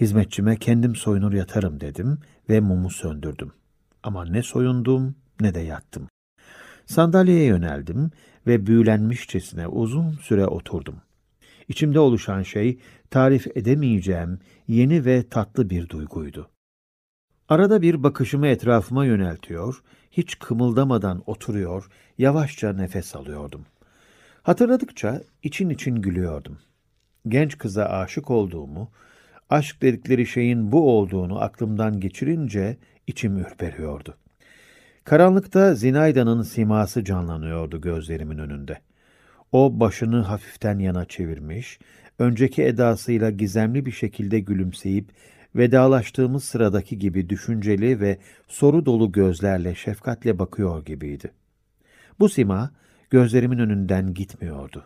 Hizmetçime 0.00 0.56
kendim 0.56 0.96
soyunur 0.96 1.32
yatarım 1.32 1.80
dedim 1.80 2.18
ve 2.48 2.60
mumu 2.60 2.90
söndürdüm. 2.90 3.52
Ama 4.02 4.24
ne 4.24 4.42
soyundum 4.42 5.14
ne 5.40 5.54
de 5.54 5.60
yattım. 5.60 6.08
Sandalyeye 6.86 7.44
yöneldim 7.44 8.10
ve 8.46 8.66
büyülenmişçesine 8.66 9.66
uzun 9.66 10.12
süre 10.12 10.46
oturdum. 10.46 10.96
İçimde 11.68 11.98
oluşan 12.00 12.42
şey 12.42 12.78
tarif 13.10 13.56
edemeyeceğim 13.56 14.38
yeni 14.68 15.04
ve 15.04 15.28
tatlı 15.28 15.70
bir 15.70 15.88
duyguydu. 15.88 16.50
Arada 17.48 17.82
bir 17.82 18.02
bakışımı 18.02 18.46
etrafıma 18.46 19.04
yöneltiyor, 19.04 19.82
hiç 20.10 20.38
kımıldamadan 20.38 21.22
oturuyor, 21.26 21.88
yavaşça 22.18 22.72
nefes 22.72 23.16
alıyordum. 23.16 23.66
Hatırladıkça 24.42 25.22
için 25.42 25.70
için 25.70 25.94
gülüyordum. 25.94 26.58
Genç 27.28 27.58
kıza 27.58 27.84
aşık 27.84 28.30
olduğumu, 28.30 28.90
aşk 29.50 29.82
dedikleri 29.82 30.26
şeyin 30.26 30.72
bu 30.72 30.90
olduğunu 30.98 31.40
aklımdan 31.40 32.00
geçirince 32.00 32.76
içim 33.06 33.36
ürperiyordu. 33.36 34.16
Karanlıkta 35.06 35.74
Zinayda'nın 35.74 36.42
siması 36.42 37.04
canlanıyordu 37.04 37.80
gözlerimin 37.80 38.38
önünde. 38.38 38.78
O 39.52 39.80
başını 39.80 40.20
hafiften 40.20 40.78
yana 40.78 41.04
çevirmiş, 41.04 41.78
önceki 42.18 42.62
edasıyla 42.62 43.30
gizemli 43.30 43.86
bir 43.86 43.92
şekilde 43.92 44.40
gülümseyip 44.40 45.08
vedalaştığımız 45.56 46.44
sıradaki 46.44 46.98
gibi 46.98 47.28
düşünceli 47.28 48.00
ve 48.00 48.18
soru 48.48 48.86
dolu 48.86 49.12
gözlerle 49.12 49.74
şefkatle 49.74 50.38
bakıyor 50.38 50.84
gibiydi. 50.84 51.30
Bu 52.20 52.28
sima 52.28 52.70
gözlerimin 53.10 53.58
önünden 53.58 54.14
gitmiyordu. 54.14 54.84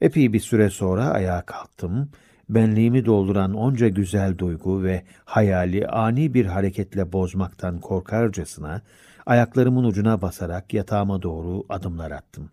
Epey 0.00 0.32
bir 0.32 0.40
süre 0.40 0.70
sonra 0.70 1.04
ayağa 1.04 1.42
kalktım, 1.42 2.10
benliğimi 2.48 3.04
dolduran 3.06 3.54
onca 3.54 3.88
güzel 3.88 4.38
duygu 4.38 4.82
ve 4.82 5.02
hayali 5.24 5.86
ani 5.86 6.34
bir 6.34 6.46
hareketle 6.46 7.12
bozmaktan 7.12 7.80
korkarcasına 7.80 8.82
ayaklarımın 9.26 9.84
ucuna 9.84 10.22
basarak 10.22 10.74
yatağıma 10.74 11.22
doğru 11.22 11.64
adımlar 11.68 12.10
attım. 12.10 12.50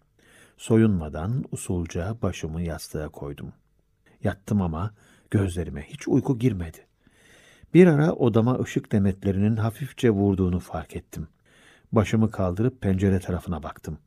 Soyunmadan 0.58 1.46
usulca 1.52 2.18
başımı 2.22 2.62
yastığa 2.62 3.10
koydum. 3.10 3.54
Yattım 4.24 4.62
ama 4.62 4.92
gözlerime 5.32 5.82
hiç 5.82 6.08
uyku 6.08 6.40
girmedi. 6.40 6.78
Bir 7.74 7.88
ara 7.88 8.14
odama 8.14 8.60
ışık 8.60 8.92
demetlerinin 8.92 9.56
hafifçe 9.56 10.10
vurduğunu 10.10 10.60
fark 10.60 10.96
ettim. 10.96 11.28
Başımı 11.92 12.32
kaldırıp 12.32 12.82
pencere 12.82 13.20
tarafına 13.20 13.64
baktım. 13.64 13.98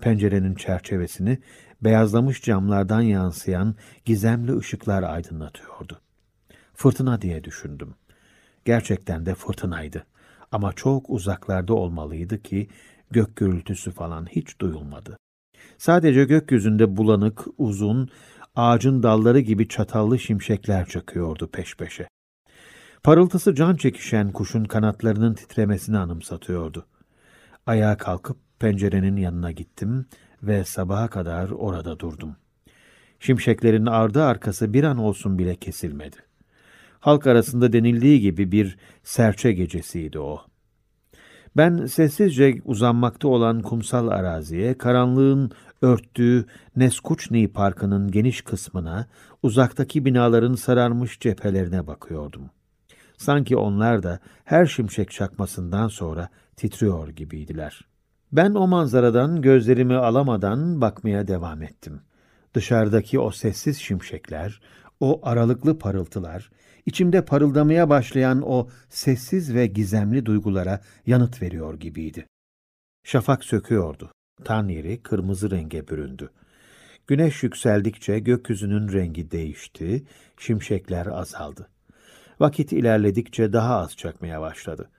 Pencerenin 0.00 0.54
çerçevesini 0.54 1.38
beyazlamış 1.82 2.42
camlardan 2.42 3.00
yansıyan 3.00 3.74
gizemli 4.04 4.56
ışıklar 4.56 5.02
aydınlatıyordu. 5.02 6.00
Fırtına 6.74 7.22
diye 7.22 7.44
düşündüm. 7.44 7.94
Gerçekten 8.64 9.26
de 9.26 9.34
fırtınaydı. 9.34 10.06
Ama 10.52 10.72
çok 10.72 11.10
uzaklarda 11.10 11.74
olmalıydı 11.74 12.42
ki 12.42 12.68
gök 13.10 13.36
gürültüsü 13.36 13.90
falan 13.90 14.26
hiç 14.26 14.58
duyulmadı. 14.60 15.16
Sadece 15.78 16.24
gökyüzünde 16.24 16.96
bulanık, 16.96 17.46
uzun, 17.58 18.08
ağacın 18.54 19.02
dalları 19.02 19.40
gibi 19.40 19.68
çatallı 19.68 20.18
şimşekler 20.18 20.86
çakıyordu 20.86 21.50
peş 21.52 21.76
peşe. 21.76 22.08
Parıltısı 23.02 23.54
can 23.54 23.76
çekişen 23.76 24.32
kuşun 24.32 24.64
kanatlarının 24.64 25.34
titremesini 25.34 25.98
anımsatıyordu. 25.98 26.86
Ayağa 27.66 27.96
kalkıp 27.96 28.36
pencerenin 28.58 29.16
yanına 29.16 29.50
gittim 29.52 30.06
ve 30.42 30.64
sabaha 30.64 31.08
kadar 31.08 31.50
orada 31.50 31.98
durdum. 31.98 32.36
Şimşeklerin 33.20 33.86
ardı 33.86 34.24
arkası 34.24 34.72
bir 34.72 34.84
an 34.84 34.98
olsun 34.98 35.38
bile 35.38 35.56
kesilmedi. 35.56 36.16
Halk 37.00 37.26
arasında 37.26 37.72
denildiği 37.72 38.20
gibi 38.20 38.52
bir 38.52 38.78
serçe 39.02 39.52
gecesiydi 39.52 40.18
o. 40.18 40.40
Ben 41.56 41.86
sessizce 41.86 42.54
uzanmakta 42.64 43.28
olan 43.28 43.62
kumsal 43.62 44.08
araziye, 44.08 44.78
karanlığın 44.78 45.50
örttüğü 45.82 46.46
Neskuçni 46.76 47.48
Parkı'nın 47.52 48.10
geniş 48.10 48.42
kısmına, 48.42 49.06
uzaktaki 49.42 50.04
binaların 50.04 50.54
sararmış 50.54 51.20
cephelerine 51.20 51.86
bakıyordum. 51.86 52.50
Sanki 53.16 53.56
onlar 53.56 54.02
da 54.02 54.18
her 54.44 54.66
şimşek 54.66 55.10
çakmasından 55.10 55.88
sonra 55.88 56.28
titriyor 56.56 57.08
gibiydiler. 57.08 57.84
Ben 58.32 58.54
o 58.54 58.66
manzaradan 58.66 59.42
gözlerimi 59.42 59.96
alamadan 59.96 60.80
bakmaya 60.80 61.28
devam 61.28 61.62
ettim. 61.62 62.00
Dışarıdaki 62.54 63.20
o 63.20 63.30
sessiz 63.30 63.78
şimşekler, 63.78 64.60
o 65.00 65.20
aralıklı 65.22 65.78
parıltılar, 65.78 66.50
içimde 66.86 67.24
parıldamaya 67.24 67.88
başlayan 67.88 68.42
o 68.46 68.68
sessiz 68.88 69.54
ve 69.54 69.66
gizemli 69.66 70.26
duygulara 70.26 70.80
yanıt 71.06 71.42
veriyor 71.42 71.80
gibiydi. 71.80 72.26
Şafak 73.04 73.44
söküyordu. 73.44 74.12
Tan 74.44 74.68
yeri 74.68 75.02
kırmızı 75.02 75.50
renge 75.50 75.88
büründü. 75.88 76.30
Güneş 77.06 77.42
yükseldikçe 77.42 78.18
gökyüzünün 78.18 78.92
rengi 78.92 79.30
değişti, 79.30 80.04
şimşekler 80.38 81.06
azaldı. 81.06 81.68
Vakit 82.40 82.72
ilerledikçe 82.72 83.52
daha 83.52 83.76
az 83.76 83.96
çakmaya 83.96 84.40
başladı. 84.40 84.90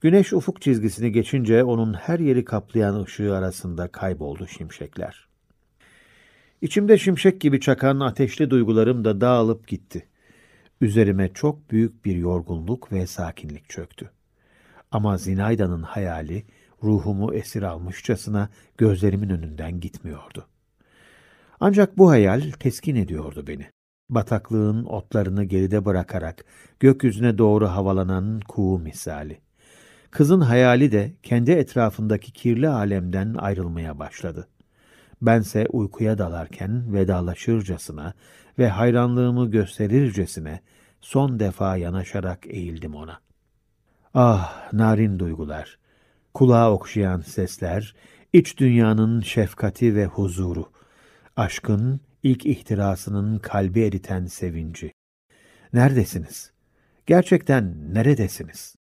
Güneş 0.00 0.32
ufuk 0.32 0.62
çizgisini 0.62 1.12
geçince 1.12 1.64
onun 1.64 1.94
her 1.94 2.18
yeri 2.18 2.44
kaplayan 2.44 3.02
ışığı 3.02 3.36
arasında 3.36 3.88
kayboldu 3.88 4.46
şimşekler. 4.46 5.28
İçimde 6.62 6.98
şimşek 6.98 7.40
gibi 7.40 7.60
çakan 7.60 8.00
ateşli 8.00 8.50
duygularım 8.50 9.04
da 9.04 9.20
dağılıp 9.20 9.68
gitti. 9.68 10.08
Üzerime 10.80 11.32
çok 11.34 11.70
büyük 11.70 12.04
bir 12.04 12.16
yorgunluk 12.16 12.92
ve 12.92 13.06
sakinlik 13.06 13.68
çöktü. 13.68 14.10
Ama 14.90 15.18
Zinayda'nın 15.18 15.82
hayali 15.82 16.46
ruhumu 16.82 17.34
esir 17.34 17.62
almışçasına 17.62 18.48
gözlerimin 18.78 19.28
önünden 19.28 19.80
gitmiyordu. 19.80 20.46
Ancak 21.60 21.98
bu 21.98 22.10
hayal 22.10 22.42
teskin 22.60 22.96
ediyordu 22.96 23.44
beni. 23.46 23.66
Bataklığın 24.10 24.84
otlarını 24.84 25.44
geride 25.44 25.84
bırakarak 25.84 26.44
gökyüzüne 26.80 27.38
doğru 27.38 27.68
havalanan 27.68 28.40
kuğu 28.48 28.78
misali. 28.78 29.40
Kızın 30.10 30.40
hayali 30.40 30.92
de 30.92 31.12
kendi 31.22 31.50
etrafındaki 31.50 32.32
kirli 32.32 32.68
alemden 32.68 33.34
ayrılmaya 33.34 33.98
başladı. 33.98 34.48
Bense 35.22 35.66
uykuya 35.72 36.18
dalarken 36.18 36.92
vedalaşırcasına 36.92 38.14
ve 38.58 38.68
hayranlığımı 38.68 39.50
gösterircesine 39.50 40.60
son 41.00 41.40
defa 41.40 41.76
yanaşarak 41.76 42.46
eğildim 42.46 42.94
ona. 42.94 43.20
Ah, 44.14 44.72
narin 44.72 45.18
duygular, 45.18 45.78
kulağa 46.34 46.72
okşayan 46.72 47.20
sesler, 47.20 47.94
iç 48.32 48.58
dünyanın 48.58 49.20
şefkati 49.20 49.94
ve 49.94 50.06
huzuru, 50.06 50.72
aşkın 51.36 52.00
ilk 52.22 52.46
ihtirasının 52.46 53.38
kalbi 53.38 53.80
eriten 53.80 54.26
sevinci. 54.26 54.92
Neredesiniz? 55.72 56.52
Gerçekten 57.06 57.94
neredesiniz? 57.94 58.76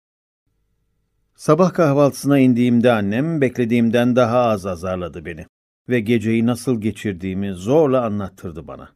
Sabah 1.34 1.72
kahvaltısına 1.72 2.38
indiğimde 2.38 2.92
annem 2.92 3.40
beklediğimden 3.40 4.16
daha 4.16 4.38
az 4.38 4.66
azarladı 4.66 5.24
beni 5.24 5.46
ve 5.88 6.00
geceyi 6.00 6.46
nasıl 6.46 6.80
geçirdiğimi 6.80 7.52
zorla 7.52 8.04
anlattırdı 8.04 8.68
bana. 8.68 8.88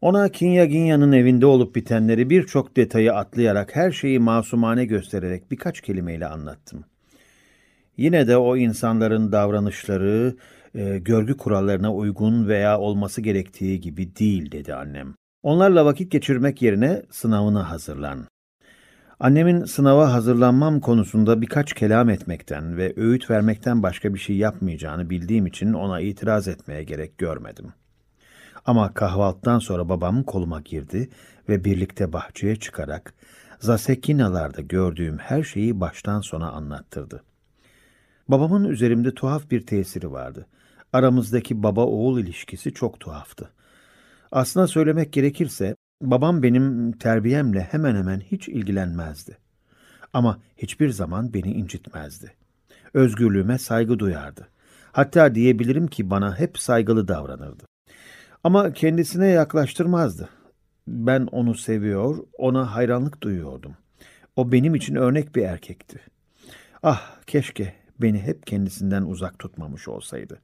Ona 0.00 0.28
Kinya 0.28 0.64
Ginya'nın 0.64 1.12
evinde 1.12 1.46
olup 1.46 1.74
bitenleri 1.74 2.30
birçok 2.30 2.76
detayı 2.76 3.14
atlayarak 3.14 3.76
her 3.76 3.92
şeyi 3.92 4.18
masumane 4.18 4.84
göstererek 4.84 5.50
birkaç 5.50 5.80
kelimeyle 5.80 6.26
anlattım. 6.26 6.84
Yine 7.96 8.28
de 8.28 8.36
o 8.36 8.56
insanların 8.56 9.32
davranışları 9.32 10.36
e, 10.74 10.98
görgü 10.98 11.36
kurallarına 11.36 11.94
uygun 11.94 12.48
veya 12.48 12.78
olması 12.78 13.20
gerektiği 13.20 13.80
gibi 13.80 14.16
değil 14.16 14.52
dedi 14.52 14.74
annem. 14.74 15.14
Onlarla 15.42 15.84
vakit 15.84 16.12
geçirmek 16.12 16.62
yerine 16.62 17.02
sınavına 17.10 17.70
hazırlan. 17.70 18.26
Annemin 19.20 19.64
sınava 19.64 20.12
hazırlanmam 20.12 20.80
konusunda 20.80 21.42
birkaç 21.42 21.72
kelam 21.72 22.10
etmekten 22.10 22.76
ve 22.76 22.92
öğüt 22.96 23.30
vermekten 23.30 23.82
başka 23.82 24.14
bir 24.14 24.18
şey 24.18 24.36
yapmayacağını 24.36 25.10
bildiğim 25.10 25.46
için 25.46 25.72
ona 25.72 26.00
itiraz 26.00 26.48
etmeye 26.48 26.84
gerek 26.84 27.18
görmedim. 27.18 27.72
Ama 28.64 28.94
kahvaltıdan 28.94 29.58
sonra 29.58 29.88
babam 29.88 30.22
koluma 30.22 30.60
girdi 30.60 31.10
ve 31.48 31.64
birlikte 31.64 32.12
bahçeye 32.12 32.56
çıkarak 32.56 33.14
Zasekinalarda 33.58 34.60
gördüğüm 34.60 35.18
her 35.18 35.42
şeyi 35.42 35.80
baştan 35.80 36.20
sona 36.20 36.50
anlattırdı. 36.50 37.22
Babamın 38.28 38.64
üzerimde 38.64 39.14
tuhaf 39.14 39.50
bir 39.50 39.66
tesiri 39.66 40.12
vardı. 40.12 40.46
Aramızdaki 40.92 41.62
baba-oğul 41.62 42.20
ilişkisi 42.20 42.74
çok 42.74 43.00
tuhaftı. 43.00 43.50
Aslına 44.32 44.66
söylemek 44.66 45.12
gerekirse 45.12 45.76
Babam 46.02 46.42
benim 46.42 46.92
terbiyemle 46.92 47.60
hemen 47.60 47.96
hemen 47.96 48.20
hiç 48.20 48.48
ilgilenmezdi. 48.48 49.38
Ama 50.12 50.40
hiçbir 50.56 50.90
zaman 50.90 51.34
beni 51.34 51.52
incitmezdi. 51.52 52.34
Özgürlüğüme 52.94 53.58
saygı 53.58 53.98
duyardı. 53.98 54.48
Hatta 54.92 55.34
diyebilirim 55.34 55.86
ki 55.86 56.10
bana 56.10 56.38
hep 56.38 56.58
saygılı 56.58 57.08
davranırdı. 57.08 57.69
Ama 58.44 58.72
kendisine 58.72 59.28
yaklaştırmazdı. 59.28 60.28
Ben 60.88 61.28
onu 61.32 61.54
seviyor, 61.54 62.18
ona 62.38 62.74
hayranlık 62.74 63.22
duyuyordum. 63.22 63.76
O 64.36 64.52
benim 64.52 64.74
için 64.74 64.94
örnek 64.94 65.36
bir 65.36 65.42
erkekti. 65.42 66.00
Ah, 66.82 67.16
keşke 67.26 67.74
beni 67.98 68.18
hep 68.20 68.46
kendisinden 68.46 69.02
uzak 69.02 69.38
tutmamış 69.38 69.88
olsaydı. 69.88 70.40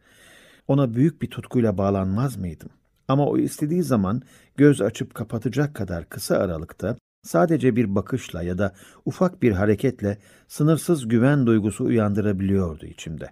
Ona 0.68 0.94
büyük 0.94 1.22
bir 1.22 1.30
tutkuyla 1.30 1.78
bağlanmaz 1.78 2.36
mıydım? 2.36 2.70
Ama 3.08 3.26
o 3.26 3.38
istediği 3.38 3.82
zaman 3.82 4.22
göz 4.56 4.80
açıp 4.80 5.14
kapatacak 5.14 5.74
kadar 5.74 6.08
kısa 6.08 6.36
aralıkta 6.36 6.96
sadece 7.22 7.76
bir 7.76 7.94
bakışla 7.94 8.42
ya 8.42 8.58
da 8.58 8.72
ufak 9.04 9.42
bir 9.42 9.52
hareketle 9.52 10.18
sınırsız 10.48 11.08
güven 11.08 11.46
duygusu 11.46 11.84
uyandırabiliyordu 11.84 12.86
içimde. 12.86 13.30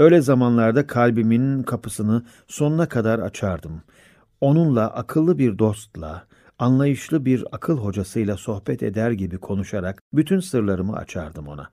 Öyle 0.00 0.20
zamanlarda 0.20 0.86
kalbimin 0.86 1.62
kapısını 1.62 2.22
sonuna 2.48 2.88
kadar 2.88 3.18
açardım. 3.18 3.82
Onunla 4.40 4.86
akıllı 4.86 5.38
bir 5.38 5.58
dostla, 5.58 6.26
anlayışlı 6.58 7.24
bir 7.24 7.44
akıl 7.52 7.78
hocasıyla 7.78 8.36
sohbet 8.36 8.82
eder 8.82 9.10
gibi 9.10 9.38
konuşarak 9.38 10.02
bütün 10.12 10.40
sırlarımı 10.40 10.96
açardım 10.96 11.48
ona. 11.48 11.70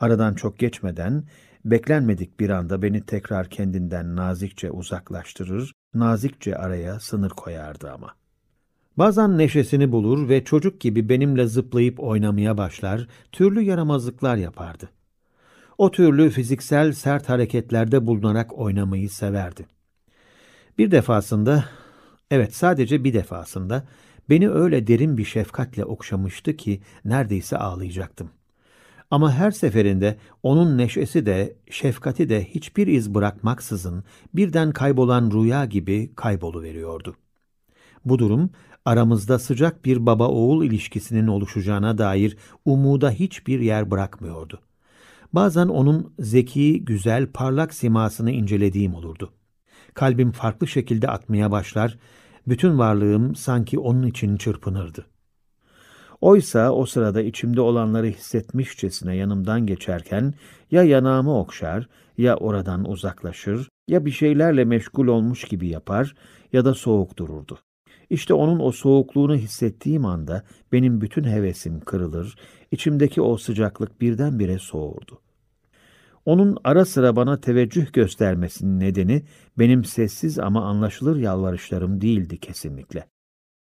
Aradan 0.00 0.34
çok 0.34 0.58
geçmeden 0.58 1.24
beklenmedik 1.64 2.40
bir 2.40 2.50
anda 2.50 2.82
beni 2.82 3.06
tekrar 3.06 3.50
kendinden 3.50 4.16
nazikçe 4.16 4.70
uzaklaştırır, 4.70 5.72
nazikçe 5.94 6.56
araya 6.56 7.00
sınır 7.00 7.30
koyardı 7.30 7.90
ama. 7.90 8.14
Bazen 8.98 9.38
neşesini 9.38 9.92
bulur 9.92 10.28
ve 10.28 10.44
çocuk 10.44 10.80
gibi 10.80 11.08
benimle 11.08 11.46
zıplayıp 11.46 12.00
oynamaya 12.00 12.58
başlar, 12.58 13.08
türlü 13.32 13.60
yaramazlıklar 13.60 14.36
yapardı. 14.36 14.88
O 15.78 15.90
türlü 15.90 16.30
fiziksel 16.30 16.92
sert 16.92 17.28
hareketlerde 17.28 18.06
bulunarak 18.06 18.58
oynamayı 18.58 19.10
severdi. 19.10 19.66
Bir 20.78 20.90
defasında, 20.90 21.64
evet 22.30 22.54
sadece 22.54 23.04
bir 23.04 23.14
defasında, 23.14 23.86
beni 24.30 24.50
öyle 24.50 24.86
derin 24.86 25.18
bir 25.18 25.24
şefkatle 25.24 25.84
okşamıştı 25.84 26.56
ki 26.56 26.80
neredeyse 27.04 27.58
ağlayacaktım. 27.58 28.30
Ama 29.10 29.32
her 29.32 29.50
seferinde 29.50 30.16
onun 30.42 30.78
neşesi 30.78 31.26
de, 31.26 31.56
şefkati 31.70 32.28
de 32.28 32.44
hiçbir 32.44 32.86
iz 32.86 33.14
bırakmaksızın 33.14 34.04
birden 34.34 34.72
kaybolan 34.72 35.30
rüya 35.30 35.64
gibi 35.64 36.12
kayboluveriyordu. 36.16 37.16
Bu 38.04 38.18
durum 38.18 38.50
aramızda 38.84 39.38
sıcak 39.38 39.84
bir 39.84 40.06
baba-oğul 40.06 40.64
ilişkisinin 40.64 41.26
oluşacağına 41.26 41.98
dair 41.98 42.36
umuda 42.64 43.10
hiçbir 43.10 43.60
yer 43.60 43.90
bırakmıyordu. 43.90 44.60
Bazen 45.32 45.68
onun 45.68 46.14
zeki, 46.18 46.84
güzel, 46.84 47.26
parlak 47.26 47.74
simasını 47.74 48.30
incelediğim 48.30 48.94
olurdu. 48.94 49.32
Kalbim 49.94 50.32
farklı 50.32 50.66
şekilde 50.66 51.08
atmaya 51.08 51.50
başlar, 51.50 51.98
bütün 52.46 52.78
varlığım 52.78 53.34
sanki 53.34 53.78
onun 53.78 54.06
için 54.06 54.36
çırpınırdı. 54.36 55.06
Oysa 56.20 56.72
o 56.72 56.86
sırada 56.86 57.22
içimde 57.22 57.60
olanları 57.60 58.06
hissetmişçesine 58.06 59.16
yanımdan 59.16 59.66
geçerken 59.66 60.34
ya 60.70 60.82
yanağımı 60.82 61.38
okşar, 61.38 61.88
ya 62.18 62.36
oradan 62.36 62.90
uzaklaşır, 62.90 63.68
ya 63.88 64.04
bir 64.04 64.10
şeylerle 64.10 64.64
meşgul 64.64 65.06
olmuş 65.06 65.44
gibi 65.44 65.68
yapar 65.68 66.14
ya 66.52 66.64
da 66.64 66.74
soğuk 66.74 67.18
dururdu. 67.18 67.58
İşte 68.12 68.34
onun 68.34 68.60
o 68.60 68.72
soğukluğunu 68.72 69.36
hissettiğim 69.36 70.04
anda 70.06 70.42
benim 70.72 71.00
bütün 71.00 71.24
hevesim 71.24 71.80
kırılır, 71.80 72.36
içimdeki 72.70 73.22
o 73.22 73.36
sıcaklık 73.36 74.00
birdenbire 74.00 74.58
soğurdu. 74.58 75.20
Onun 76.24 76.56
ara 76.64 76.84
sıra 76.84 77.16
bana 77.16 77.40
teveccüh 77.40 77.92
göstermesinin 77.92 78.80
nedeni 78.80 79.22
benim 79.58 79.84
sessiz 79.84 80.38
ama 80.38 80.64
anlaşılır 80.64 81.16
yalvarışlarım 81.16 82.00
değildi 82.00 82.38
kesinlikle. 82.38 83.06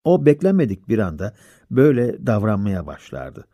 O 0.03 0.25
beklenmedik 0.25 0.89
bir 0.89 0.99
anda 0.99 1.33
böyle 1.71 2.27
davranmaya 2.27 2.87
başlardı. 2.87 3.47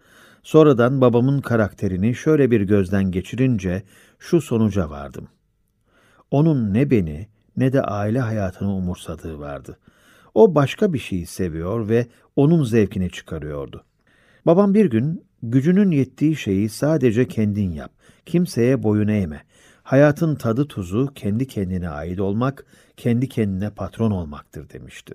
Sonradan 0.44 1.02
babamın 1.02 1.42
karakterini 1.42 2.16
şöyle 2.16 2.52
bir 2.52 2.62
gözden 2.62 3.12
geçirince 3.12 3.84
şu 4.20 4.42
sonuca 4.42 4.90
vardım. 4.90 5.28
Onun 6.32 6.74
ne 6.74 6.92
beni 6.92 7.28
ne 7.58 7.74
de 7.74 7.82
aile 7.82 8.20
hayatını 8.20 8.76
umursadığı 8.76 9.40
vardı. 9.40 9.78
O 10.38 10.56
başka 10.56 10.94
bir 10.94 11.00
şeyi 11.00 11.26
seviyor 11.26 11.90
ve 11.90 12.08
onun 12.36 12.64
zevkini 12.64 13.10
çıkarıyordu. 13.10 13.84
Babam 14.46 14.74
bir 14.74 14.86
gün 14.86 15.26
gücünün 15.44 15.92
yettiği 15.92 16.36
şeyi 16.36 16.70
sadece 16.70 17.28
kendin 17.28 17.72
yap, 17.72 17.92
kimseye 18.26 18.84
boyun 18.84 19.08
eğme. 19.08 19.44
Hayatın 19.84 20.36
tadı 20.36 20.68
tuzu 20.68 21.14
kendi 21.16 21.48
kendine 21.48 21.90
ait 21.90 22.20
olmak, 22.20 22.66
kendi 22.98 23.30
kendine 23.30 23.70
patron 23.70 24.12
olmaktır 24.12 24.70
demişti. 24.70 25.14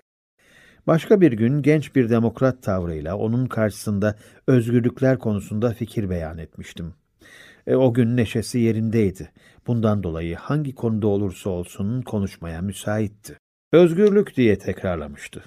Başka 0.87 1.21
bir 1.21 1.33
gün 1.33 1.63
genç 1.63 1.95
bir 1.97 2.11
demokrat 2.11 2.63
tavrıyla 2.63 3.17
onun 3.17 3.47
karşısında 3.47 4.17
özgürlükler 4.47 5.19
konusunda 5.19 5.71
fikir 5.71 6.11
beyan 6.11 6.39
etmiştim. 6.39 6.95
E, 7.67 7.75
o 7.75 7.95
gün 7.95 8.17
neşesi 8.17 8.59
yerindeydi. 8.59 9.33
Bundan 9.67 10.03
dolayı 10.03 10.37
hangi 10.37 10.75
konuda 10.75 11.07
olursa 11.07 11.51
olsun 11.51 12.03
konuşmaya 12.03 12.63
müsaitti. 12.63 13.39
Özgürlük 13.73 14.37
diye 14.37 14.59
tekrarlamıştı. 14.59 15.45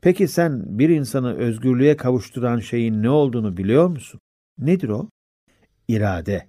Peki 0.00 0.28
sen 0.28 0.78
bir 0.78 0.88
insanı 0.88 1.36
özgürlüğe 1.36 1.96
kavuşturan 1.96 2.58
şeyin 2.58 3.02
ne 3.02 3.10
olduğunu 3.10 3.56
biliyor 3.56 3.86
musun? 3.86 4.20
Nedir 4.58 4.88
o? 4.88 5.08
İrade. 5.88 6.46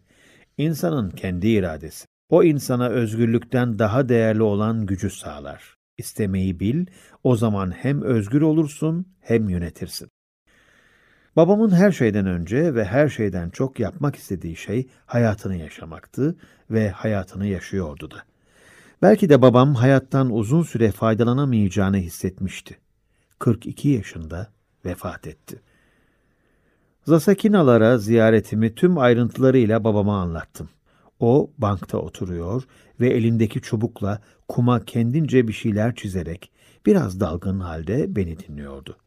İnsanın 0.57 1.09
kendi 1.09 1.47
iradesi. 1.47 2.05
O 2.29 2.43
insana 2.43 2.89
özgürlükten 2.89 3.79
daha 3.79 4.09
değerli 4.09 4.41
olan 4.41 4.85
gücü 4.85 5.09
sağlar. 5.09 5.75
İstemeyi 5.97 6.59
bil, 6.59 6.85
o 7.23 7.35
zaman 7.35 7.71
hem 7.71 8.01
özgür 8.01 8.41
olursun 8.41 9.05
hem 9.19 9.49
yönetirsin. 9.49 10.09
Babamın 11.35 11.71
her 11.71 11.91
şeyden 11.91 12.25
önce 12.25 12.75
ve 12.75 12.85
her 12.85 13.09
şeyden 13.09 13.49
çok 13.49 13.79
yapmak 13.79 14.15
istediği 14.15 14.55
şey 14.55 14.87
hayatını 15.05 15.55
yaşamaktı 15.55 16.35
ve 16.69 16.89
hayatını 16.89 17.47
yaşıyordu 17.47 18.11
da. 18.11 18.30
Belki 19.01 19.29
de 19.29 19.41
babam 19.41 19.75
hayattan 19.75 20.31
uzun 20.31 20.63
süre 20.63 20.91
faydalanamayacağını 20.91 21.97
hissetmişti. 21.97 22.77
42 23.39 23.89
yaşında 23.89 24.51
vefat 24.85 25.27
etti. 25.27 25.61
Zasakinalara 27.07 27.97
ziyaretimi 27.97 28.75
tüm 28.75 28.97
ayrıntılarıyla 28.97 29.83
babama 29.83 30.21
anlattım. 30.21 30.69
O 31.19 31.51
bankta 31.57 31.97
oturuyor 31.97 32.63
ve 32.99 33.09
elindeki 33.09 33.61
çubukla 33.61 34.21
kuma 34.47 34.85
kendince 34.85 35.47
bir 35.47 35.53
şeyler 35.53 35.95
çizerek 35.95 36.51
biraz 36.85 37.19
dalgın 37.19 37.59
halde 37.59 38.15
beni 38.15 38.39
dinliyordu. 38.39 38.97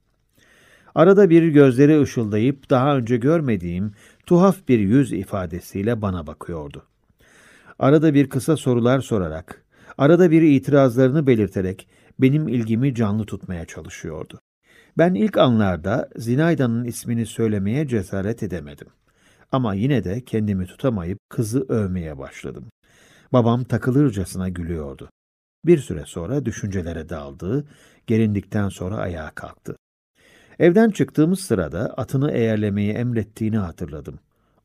Arada 0.95 1.31
bir 1.31 1.49
gözleri 1.49 2.01
ışıldayıp 2.01 2.71
daha 2.71 2.97
önce 2.97 3.17
görmediğim 3.17 3.93
tuhaf 4.27 4.69
bir 4.69 4.79
yüz 4.79 5.13
ifadesiyle 5.13 6.03
bana 6.03 6.27
bakıyordu. 6.27 6.83
Arada 7.79 8.15
bir 8.15 8.29
kısa 8.29 8.57
sorular 8.57 9.01
sorarak, 9.01 9.64
arada 9.99 10.31
bir 10.31 10.43
itirazlarını 10.43 11.27
belirterek 11.27 11.89
benim 12.19 12.49
ilgimi 12.49 12.95
canlı 12.95 13.27
tutmaya 13.27 13.65
çalışıyordu. 13.65 14.41
Ben 14.99 15.15
ilk 15.15 15.39
anlarda 15.39 16.09
Zinayda'nın 16.17 16.85
ismini 16.85 17.27
söylemeye 17.27 17.89
cesaret 17.89 18.43
edemedim. 18.43 18.89
Ama 19.53 19.75
yine 19.75 20.05
de 20.05 20.21
kendimi 20.25 20.67
tutamayıp 20.67 21.19
kızı 21.29 21.67
övmeye 21.69 22.19
başladım. 22.19 22.65
Babam 23.33 23.65
takılırcasına 23.65 24.49
gülüyordu. 24.49 25.11
Bir 25.67 25.79
süre 25.79 26.03
sonra 26.07 26.45
düşüncelere 26.45 27.09
daldı, 27.09 27.67
gerindikten 28.07 28.69
sonra 28.69 28.97
ayağa 28.97 29.31
kalktı. 29.31 29.77
Evden 30.59 30.91
çıktığımız 30.91 31.41
sırada 31.41 31.95
atını 31.97 32.31
eğerlemeyi 32.33 32.93
emrettiğini 32.93 33.59
hatırladım. 33.59 34.19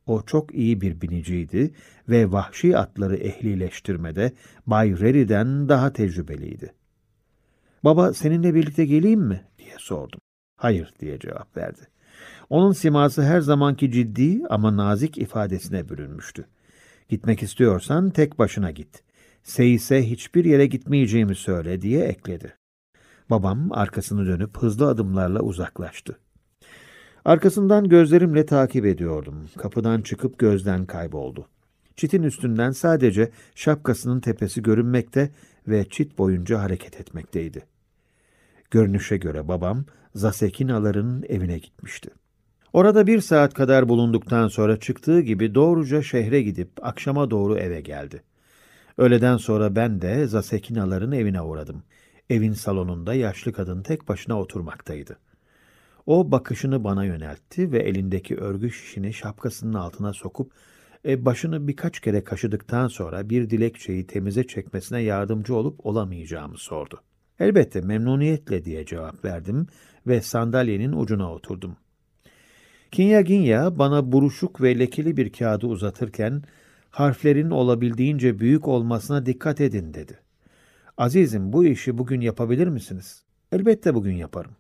O 0.09 0.21
çok 0.21 0.55
iyi 0.55 0.81
bir 0.81 1.01
biniciydi 1.01 1.71
ve 2.09 2.31
vahşi 2.31 2.77
atları 2.77 3.15
ehlileştirmede 3.15 4.31
Bay 4.67 4.99
Reri'den 4.99 5.69
daha 5.69 5.93
tecrübeliydi. 5.93 6.73
Baba 7.83 8.13
seninle 8.13 8.55
birlikte 8.55 8.85
geleyim 8.85 9.21
mi? 9.21 9.41
diye 9.57 9.75
sordum. 9.77 10.19
Hayır 10.57 10.93
diye 10.99 11.19
cevap 11.19 11.57
verdi. 11.57 11.81
Onun 12.49 12.71
siması 12.71 13.23
her 13.23 13.41
zamanki 13.41 13.91
ciddi 13.91 14.41
ama 14.49 14.77
nazik 14.77 15.17
ifadesine 15.17 15.89
bürünmüştü. 15.89 16.45
Gitmek 17.09 17.43
istiyorsan 17.43 18.09
tek 18.09 18.39
başına 18.39 18.71
git. 18.71 19.03
Seyise 19.43 20.09
hiçbir 20.09 20.45
yere 20.45 20.65
gitmeyeceğimi 20.65 21.35
söyle 21.35 21.81
diye 21.81 22.05
ekledi. 22.05 22.55
Babam 23.29 23.71
arkasını 23.71 24.25
dönüp 24.25 24.57
hızlı 24.57 24.87
adımlarla 24.87 25.39
uzaklaştı. 25.39 26.19
Arkasından 27.29 27.89
gözlerimle 27.89 28.45
takip 28.45 28.85
ediyordum. 28.85 29.49
Kapıdan 29.57 30.01
çıkıp 30.01 30.39
gözden 30.39 30.85
kayboldu. 30.85 31.47
Çitin 31.95 32.23
üstünden 32.23 32.71
sadece 32.71 33.31
şapkasının 33.55 34.19
tepesi 34.19 34.61
görünmekte 34.61 35.31
ve 35.67 35.85
çit 35.89 36.17
boyunca 36.17 36.59
hareket 36.61 37.01
etmekteydi. 37.01 37.65
Görünüşe 38.71 39.17
göre 39.17 39.47
babam 39.47 39.85
Zasekinaların 40.15 41.23
evine 41.29 41.57
gitmişti. 41.57 42.09
Orada 42.73 43.07
bir 43.07 43.21
saat 43.21 43.53
kadar 43.53 43.89
bulunduktan 43.89 44.47
sonra 44.47 44.79
çıktığı 44.79 45.21
gibi 45.21 45.55
doğruca 45.55 46.01
şehre 46.01 46.41
gidip 46.41 46.69
akşama 46.81 47.31
doğru 47.31 47.57
eve 47.57 47.81
geldi. 47.81 48.23
Öğleden 48.97 49.37
sonra 49.37 49.75
ben 49.75 50.01
de 50.01 50.27
Zasekinaların 50.27 51.11
evine 51.11 51.41
uğradım. 51.41 51.83
Evin 52.29 52.53
salonunda 52.53 53.13
yaşlı 53.13 53.53
kadın 53.53 53.83
tek 53.83 54.07
başına 54.07 54.39
oturmaktaydı. 54.39 55.17
O 56.09 56.31
bakışını 56.31 56.83
bana 56.83 57.05
yöneltti 57.05 57.71
ve 57.71 57.79
elindeki 57.79 58.37
örgü 58.37 58.71
şişini 58.71 59.13
şapkasının 59.13 59.73
altına 59.73 60.13
sokup 60.13 60.51
e, 61.05 61.25
başını 61.25 61.67
birkaç 61.67 61.99
kere 61.99 62.23
kaşıdıktan 62.23 62.87
sonra 62.87 63.29
bir 63.29 63.49
dilekçeyi 63.49 64.07
temize 64.07 64.47
çekmesine 64.47 65.01
yardımcı 65.01 65.55
olup 65.55 65.85
olamayacağımı 65.85 66.57
sordu. 66.57 67.01
Elbette 67.39 67.81
memnuniyetle 67.81 68.65
diye 68.65 68.85
cevap 68.85 69.25
verdim 69.25 69.67
ve 70.07 70.21
sandalyenin 70.21 70.91
ucuna 70.91 71.33
oturdum. 71.33 71.75
Kinya 72.91 73.21
Ginya 73.21 73.79
bana 73.79 74.11
buruşuk 74.11 74.61
ve 74.61 74.79
lekeli 74.79 75.17
bir 75.17 75.31
kağıdı 75.31 75.67
uzatırken 75.67 76.43
harflerin 76.89 77.49
olabildiğince 77.49 78.39
büyük 78.39 78.67
olmasına 78.67 79.25
dikkat 79.25 79.61
edin 79.61 79.93
dedi. 79.93 80.19
Azizim 80.97 81.53
bu 81.53 81.65
işi 81.65 81.97
bugün 81.97 82.21
yapabilir 82.21 82.67
misiniz? 82.67 83.23
Elbette 83.51 83.95
bugün 83.95 84.15
yaparım. 84.15 84.58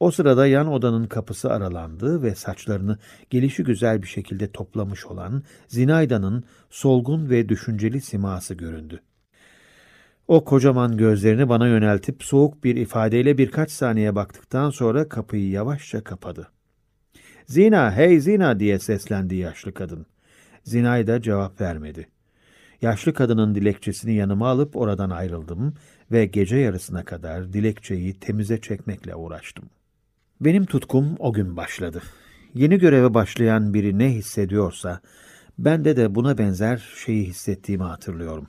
O 0.00 0.10
sırada 0.10 0.46
yan 0.46 0.72
odanın 0.72 1.06
kapısı 1.06 1.52
aralandı 1.52 2.22
ve 2.22 2.34
saçlarını 2.34 2.98
gelişi 3.30 3.64
güzel 3.64 4.02
bir 4.02 4.06
şekilde 4.06 4.52
toplamış 4.52 5.06
olan 5.06 5.42
Zinayda'nın 5.68 6.44
solgun 6.70 7.30
ve 7.30 7.48
düşünceli 7.48 8.00
siması 8.00 8.54
göründü. 8.54 9.00
O 10.28 10.44
kocaman 10.44 10.96
gözlerini 10.96 11.48
bana 11.48 11.68
yöneltip 11.68 12.22
soğuk 12.22 12.64
bir 12.64 12.76
ifadeyle 12.76 13.38
birkaç 13.38 13.70
saniye 13.70 14.14
baktıktan 14.14 14.70
sonra 14.70 15.08
kapıyı 15.08 15.50
yavaşça 15.50 16.04
kapadı. 16.04 16.48
Zina, 17.46 17.96
hey 17.96 18.20
Zina 18.20 18.60
diye 18.60 18.78
seslendi 18.78 19.36
yaşlı 19.36 19.74
kadın. 19.74 20.06
Zinayda 20.64 21.22
cevap 21.22 21.60
vermedi. 21.60 22.08
Yaşlı 22.82 23.14
kadının 23.14 23.54
dilekçesini 23.54 24.14
yanıma 24.14 24.48
alıp 24.48 24.76
oradan 24.76 25.10
ayrıldım 25.10 25.74
ve 26.12 26.26
gece 26.26 26.56
yarısına 26.56 27.04
kadar 27.04 27.52
dilekçeyi 27.52 28.20
temize 28.20 28.60
çekmekle 28.60 29.14
uğraştım. 29.14 29.70
Benim 30.40 30.66
tutkum 30.66 31.16
o 31.18 31.32
gün 31.32 31.56
başladı. 31.56 32.02
Yeni 32.54 32.78
göreve 32.78 33.14
başlayan 33.14 33.74
biri 33.74 33.98
ne 33.98 34.08
hissediyorsa, 34.10 35.00
bende 35.58 35.96
de 35.96 36.14
buna 36.14 36.38
benzer 36.38 36.88
şeyi 37.04 37.26
hissettiğimi 37.26 37.84
hatırlıyorum. 37.84 38.48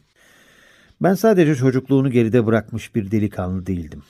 Ben 1.01 1.13
sadece 1.13 1.55
çocukluğunu 1.55 2.11
geride 2.11 2.45
bırakmış 2.45 2.95
bir 2.95 3.11
delikanlı 3.11 3.65
değildim. 3.65 4.03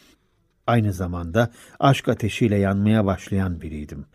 Aynı 0.68 0.94
zamanda 0.94 1.52
aşk 1.80 2.10
ateşiyle 2.10 2.56
yanmaya 2.56 3.06
başlayan 3.06 3.62
biriydim. 3.62 4.06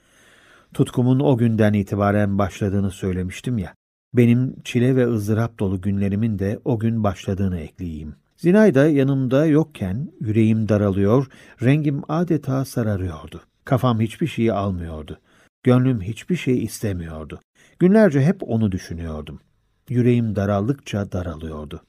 Tutkumun 0.74 1.20
o 1.20 1.36
günden 1.36 1.72
itibaren 1.72 2.38
başladığını 2.38 2.90
söylemiştim 2.90 3.58
ya. 3.58 3.74
Benim 4.14 4.60
çile 4.64 4.96
ve 4.96 5.06
ızdırap 5.06 5.58
dolu 5.58 5.80
günlerimin 5.80 6.38
de 6.38 6.58
o 6.64 6.78
gün 6.78 7.04
başladığını 7.04 7.60
ekleyeyim. 7.60 8.14
Zinayda 8.36 8.88
yanımda 8.88 9.46
yokken 9.46 10.12
yüreğim 10.20 10.68
daralıyor, 10.68 11.26
rengim 11.62 12.02
adeta 12.08 12.64
sararıyordu. 12.64 13.42
Kafam 13.66 14.00
hiçbir 14.00 14.26
şeyi 14.26 14.52
almıyordu. 14.52 15.18
Gönlüm 15.62 16.00
hiçbir 16.00 16.36
şey 16.36 16.64
istemiyordu. 16.64 17.40
Günlerce 17.78 18.20
hep 18.20 18.42
onu 18.42 18.72
düşünüyordum. 18.72 19.40
Yüreğim 19.88 20.36
daraldıkça 20.36 21.12
daralıyordu. 21.12 21.82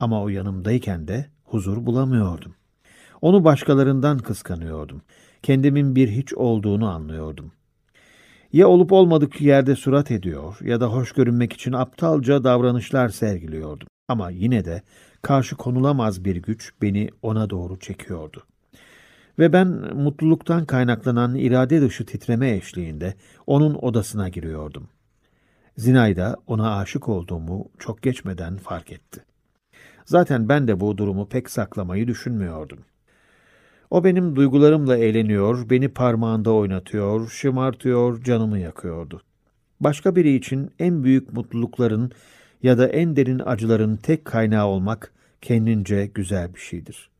Ama 0.00 0.22
o 0.22 0.28
yanımdayken 0.28 1.08
de 1.08 1.26
huzur 1.44 1.86
bulamıyordum. 1.86 2.54
Onu 3.20 3.44
başkalarından 3.44 4.18
kıskanıyordum. 4.18 5.02
Kendimin 5.42 5.96
bir 5.96 6.08
hiç 6.08 6.34
olduğunu 6.34 6.90
anlıyordum. 6.90 7.52
Ya 8.52 8.68
olup 8.68 8.92
olmadık 8.92 9.40
yerde 9.40 9.76
surat 9.76 10.10
ediyor 10.10 10.56
ya 10.60 10.80
da 10.80 10.86
hoş 10.86 11.12
görünmek 11.12 11.52
için 11.52 11.72
aptalca 11.72 12.44
davranışlar 12.44 13.08
sergiliyordum. 13.08 13.88
Ama 14.08 14.30
yine 14.30 14.64
de 14.64 14.82
karşı 15.22 15.56
konulamaz 15.56 16.24
bir 16.24 16.36
güç 16.36 16.72
beni 16.82 17.08
ona 17.22 17.50
doğru 17.50 17.78
çekiyordu. 17.78 18.46
Ve 19.38 19.52
ben 19.52 19.68
mutluluktan 19.94 20.64
kaynaklanan 20.64 21.34
irade 21.34 21.80
dışı 21.80 22.06
titreme 22.06 22.50
eşliğinde 22.50 23.14
onun 23.46 23.74
odasına 23.74 24.28
giriyordum. 24.28 24.88
Zinayda 25.76 26.36
ona 26.46 26.76
aşık 26.76 27.08
olduğumu 27.08 27.68
çok 27.78 28.02
geçmeden 28.02 28.56
fark 28.56 28.92
etti. 28.92 29.24
Zaten 30.04 30.48
ben 30.48 30.68
de 30.68 30.80
bu 30.80 30.98
durumu 30.98 31.28
pek 31.28 31.50
saklamayı 31.50 32.08
düşünmüyordum. 32.08 32.78
O 33.90 34.04
benim 34.04 34.36
duygularımla 34.36 34.96
eğleniyor, 34.96 35.70
beni 35.70 35.88
parmağında 35.88 36.52
oynatıyor, 36.52 37.28
şımartıyor, 37.28 38.22
canımı 38.22 38.58
yakıyordu. 38.58 39.22
Başka 39.80 40.16
biri 40.16 40.34
için 40.34 40.70
en 40.78 41.04
büyük 41.04 41.32
mutlulukların 41.32 42.12
ya 42.62 42.78
da 42.78 42.88
en 42.88 43.16
derin 43.16 43.38
acıların 43.38 43.96
tek 43.96 44.24
kaynağı 44.24 44.66
olmak 44.66 45.12
kendince 45.40 46.06
güzel 46.06 46.54
bir 46.54 46.60
şeydir. 46.60 47.10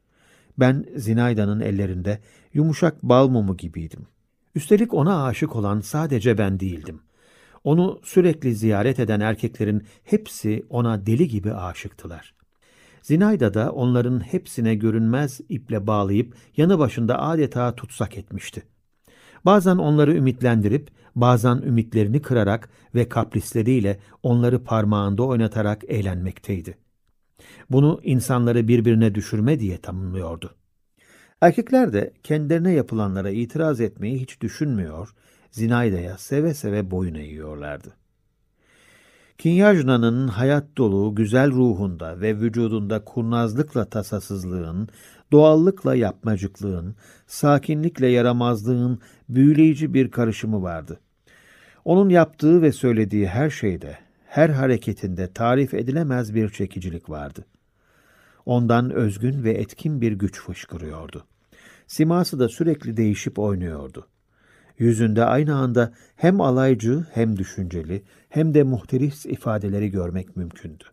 Ben 0.61 0.85
Zinayda'nın 0.97 1.61
ellerinde 1.61 2.19
yumuşak 2.55 3.03
bal 3.03 3.29
mumu 3.29 3.57
gibiydim. 3.57 4.07
Üstelik 4.55 4.95
ona 4.95 5.25
aşık 5.25 5.57
olan 5.57 5.81
sadece 5.81 6.39
ben 6.39 6.61
değildim. 6.61 7.01
Onu 7.65 8.01
sürekli 8.05 8.55
ziyaret 8.55 9.01
eden 9.01 9.21
erkeklerin 9.21 9.83
hepsi 10.05 10.67
ona 10.69 11.07
deli 11.07 11.29
gibi 11.29 11.55
aşıktılar. 11.55 12.35
Zinayda 13.03 13.55
da 13.55 13.73
onların 13.73 14.21
hepsine 14.21 14.75
görünmez 14.75 15.41
iple 15.49 15.87
bağlayıp 15.87 16.35
yanı 16.57 16.79
başında 16.79 17.23
adeta 17.23 17.75
tutsak 17.75 18.19
etmişti. 18.19 18.63
Bazen 19.45 19.77
onları 19.77 20.15
ümitlendirip, 20.15 20.91
bazen 21.17 21.57
ümitlerini 21.57 22.23
kırarak 22.23 22.71
ve 22.95 23.09
kaprisleriyle 23.09 24.01
onları 24.23 24.65
parmağında 24.65 25.23
oynatarak 25.23 25.85
eğlenmekteydi. 25.89 26.90
Bunu 27.71 28.01
insanları 28.03 28.69
birbirine 28.69 29.15
düşürme 29.15 29.61
diye 29.61 29.79
tanımlıyordu. 29.79 30.55
Erkekler 31.41 31.93
de 31.93 32.13
kendilerine 32.23 32.73
yapılanlara 32.73 33.31
itiraz 33.31 33.81
etmeyi 33.81 34.21
hiç 34.21 34.41
düşünmüyor, 34.41 35.15
Zinayda'ya 35.51 36.19
seve 36.19 36.55
seve 36.55 36.91
boyun 36.91 37.15
eğiyorlardı. 37.15 37.95
Kinyajna'nın 39.39 40.29
hayat 40.29 40.65
dolu, 40.77 41.15
güzel 41.15 41.51
ruhunda 41.51 42.21
ve 42.21 42.37
vücudunda 42.37 43.05
kurnazlıkla 43.05 43.85
tasasızlığın, 43.85 44.89
doğallıkla 45.33 45.95
yapmacıklığın, 45.95 46.95
sakinlikle 47.27 48.07
yaramazlığın 48.07 48.99
büyüleyici 49.29 49.95
bir 49.95 50.11
karışımı 50.11 50.63
vardı. 50.63 51.01
Onun 51.85 52.09
yaptığı 52.09 52.63
ve 52.63 52.73
söylediği 52.73 53.27
her 53.27 53.51
şeyde, 53.51 53.99
her 54.31 54.49
hareketinde 54.49 55.33
tarif 55.33 55.75
edilemez 55.75 56.35
bir 56.35 56.51
çekicilik 56.51 57.11
vardı. 57.11 57.47
Ondan 58.47 58.91
özgün 58.91 59.45
ve 59.45 59.51
etkin 59.51 60.01
bir 60.01 60.13
güç 60.13 60.41
fışkırıyordu. 60.41 61.27
Siması 61.87 62.39
da 62.39 62.49
sürekli 62.49 62.97
değişip 62.97 63.39
oynuyordu. 63.39 64.09
Yüzünde 64.79 65.25
aynı 65.25 65.57
anda 65.57 65.93
hem 66.17 66.41
alaycı 66.41 67.07
hem 67.13 67.37
düşünceli 67.37 68.03
hem 68.29 68.55
de 68.55 68.63
muhtelif 68.63 69.27
ifadeleri 69.27 69.91
görmek 69.91 70.37
mümkündü. 70.37 70.85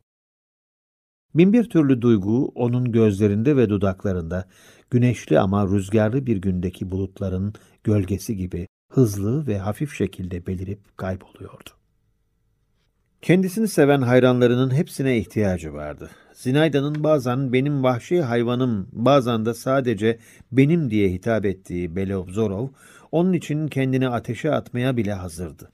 Binbir 1.35 1.69
türlü 1.69 2.01
duygu 2.01 2.51
onun 2.55 2.91
gözlerinde 2.91 3.57
ve 3.57 3.69
dudaklarında 3.69 4.45
güneşli 4.89 5.39
ama 5.39 5.67
rüzgarlı 5.67 6.25
bir 6.25 6.37
gündeki 6.37 6.91
bulutların 6.91 7.53
gölgesi 7.83 8.35
gibi 8.37 8.67
hızlı 8.91 9.47
ve 9.47 9.57
hafif 9.59 9.93
şekilde 9.93 10.45
belirip 10.47 10.97
kayboluyordu. 10.97 11.76
Kendisini 13.21 13.67
seven 13.67 14.01
hayranlarının 14.01 14.73
hepsine 14.73 15.17
ihtiyacı 15.17 15.73
vardı. 15.73 16.09
Zinayda'nın 16.33 17.03
bazen 17.03 17.53
benim 17.53 17.83
vahşi 17.83 18.21
hayvanım, 18.21 18.87
bazen 18.91 19.45
de 19.45 19.53
sadece 19.53 20.17
benim 20.51 20.89
diye 20.89 21.09
hitap 21.09 21.45
ettiği 21.45 21.95
Belovzorov, 21.95 22.67
onun 23.11 23.33
için 23.33 23.67
kendini 23.67 24.09
ateşe 24.09 24.51
atmaya 24.51 24.97
bile 24.97 25.13
hazırdı. 25.13 25.71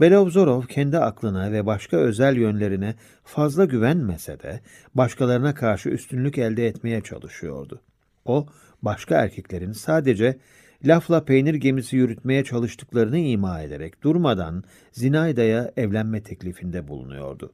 Belovzorov 0.00 0.62
kendi 0.62 0.98
aklına 0.98 1.52
ve 1.52 1.66
başka 1.66 1.96
özel 1.96 2.36
yönlerine 2.36 2.94
fazla 3.24 3.64
güvenmese 3.64 4.40
de 4.40 4.60
başkalarına 4.94 5.54
karşı 5.54 5.88
üstünlük 5.88 6.38
elde 6.38 6.66
etmeye 6.66 7.00
çalışıyordu. 7.00 7.80
O, 8.24 8.46
başka 8.82 9.16
erkeklerin 9.16 9.72
sadece 9.72 10.38
lafla 10.86 11.24
peynir 11.24 11.54
gemisi 11.54 11.96
yürütmeye 11.96 12.44
çalıştıklarını 12.44 13.18
ima 13.18 13.62
ederek 13.62 14.02
durmadan 14.02 14.64
Zinayda'ya 14.92 15.72
evlenme 15.76 16.22
teklifinde 16.22 16.88
bulunuyordu. 16.88 17.52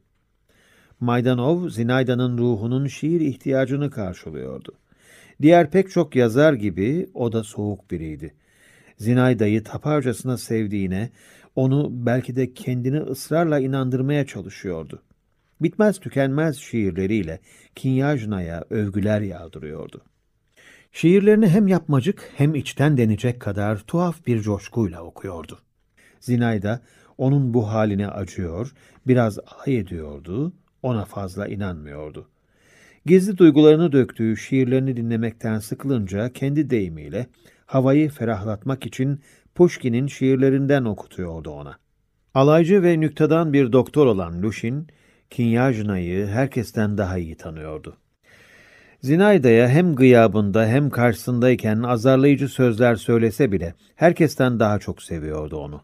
Maydanov, 1.01 1.69
Zinayda'nın 1.69 2.39
ruhunun 2.39 2.86
şiir 2.86 3.20
ihtiyacını 3.20 3.90
karşılıyordu. 3.90 4.73
Diğer 5.43 5.70
pek 5.70 5.90
çok 5.90 6.16
yazar 6.16 6.52
gibi 6.52 7.11
o 7.15 7.32
da 7.32 7.44
soğuk 7.44 7.90
biriydi. 7.90 8.35
Zinayda'yı 8.97 9.65
taparcasına 9.65 10.36
sevdiğine, 10.36 11.11
onu 11.57 11.89
belki 11.93 12.36
de 12.36 12.55
kendini 12.55 13.01
ısrarla 13.01 13.61
inandırmaya 13.61 14.27
çalışıyordu. 14.27 15.02
Bitmez 15.61 16.01
tükenmez 16.01 16.57
şiirleriyle 16.57 17.40
Kinyajna'ya 17.74 18.65
övgüler 18.70 19.20
yağdırıyordu. 19.20 20.02
Şiirlerini 20.93 21.49
hem 21.49 21.69
yapmacık 21.69 22.31
hem 22.37 22.55
içten 22.55 22.97
denecek 22.97 23.41
kadar 23.41 23.79
tuhaf 23.79 24.27
bir 24.27 24.41
coşkuyla 24.41 25.03
okuyordu. 25.03 25.59
Zinayda 26.21 26.81
onun 27.19 27.55
bu 27.55 27.69
haline 27.69 28.09
acıyor, 28.09 28.73
biraz 29.07 29.39
alay 29.39 29.79
ediyordu, 29.79 30.53
ona 30.83 31.05
fazla 31.05 31.49
inanmıyordu. 31.49 32.29
Gizli 33.07 33.39
duygularını 33.39 33.93
döktüğü 33.93 34.37
şiirlerini 34.37 34.97
dinlemekten 34.97 35.59
sıkılınca 35.59 36.33
kendi 36.33 36.71
deyimiyle 36.71 37.27
havayı 37.67 38.11
ferahlatmak 38.11 38.87
için 38.87 39.21
Pushkin'in 39.55 40.07
şiirlerinden 40.07 40.85
okutuyordu 40.85 41.51
ona. 41.51 41.79
Alaycı 42.35 42.83
ve 42.83 43.01
nüktedan 43.01 43.53
bir 43.53 43.73
doktor 43.73 44.07
olan 44.07 44.43
Lushin, 44.43 44.87
Kinyajna'yı 45.31 46.27
herkesten 46.27 46.99
daha 46.99 47.19
iyi 47.19 47.37
tanıyordu. 47.37 47.97
Zinayda'ya 49.02 49.68
hem 49.68 49.94
gıyabında 49.94 50.66
hem 50.66 50.90
karşısındayken 50.90 51.82
azarlayıcı 51.82 52.48
sözler 52.48 52.97
söylese 52.97 53.52
bile 53.52 53.74
herkesten 53.94 54.60
daha 54.60 54.78
çok 54.78 55.02
seviyordu 55.02 55.56
onu. 55.56 55.82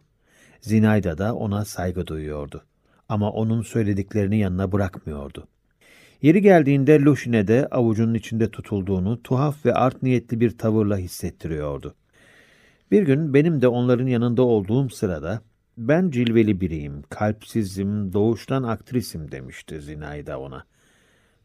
Zinayda 0.61 1.19
da 1.19 1.35
ona 1.35 1.65
saygı 1.65 2.07
duyuyordu. 2.07 2.65
Ama 3.09 3.31
onun 3.31 3.63
söylediklerini 3.63 4.39
yanına 4.39 4.73
bırakmıyordu. 4.73 5.49
Yeri 6.23 6.43
geldiğinde 6.43 7.01
Lushin'e 7.01 7.49
de 7.49 7.69
avucunun 7.71 8.15
içinde 8.15 8.51
tutulduğunu 8.51 9.23
tuhaf 9.23 9.67
ve 9.67 9.75
art 9.75 10.03
niyetli 10.03 10.41
bir 10.41 10.59
tavırla 10.59 10.97
hissettiriyordu. 10.97 11.95
Bir 12.91 13.03
gün 13.03 13.35
benim 13.35 13.63
de 13.63 13.69
onların 13.69 14.07
yanında 14.07 14.43
olduğum 14.43 14.91
sırada 14.91 15.41
ben 15.79 16.11
cilveli 16.11 16.61
biriyim, 16.61 17.03
kalpsizim, 17.11 18.13
doğuştan 18.13 18.63
aktrisim 18.63 19.33
demişti 19.33 19.81
Zinayda 19.81 20.41
ona. 20.41 20.65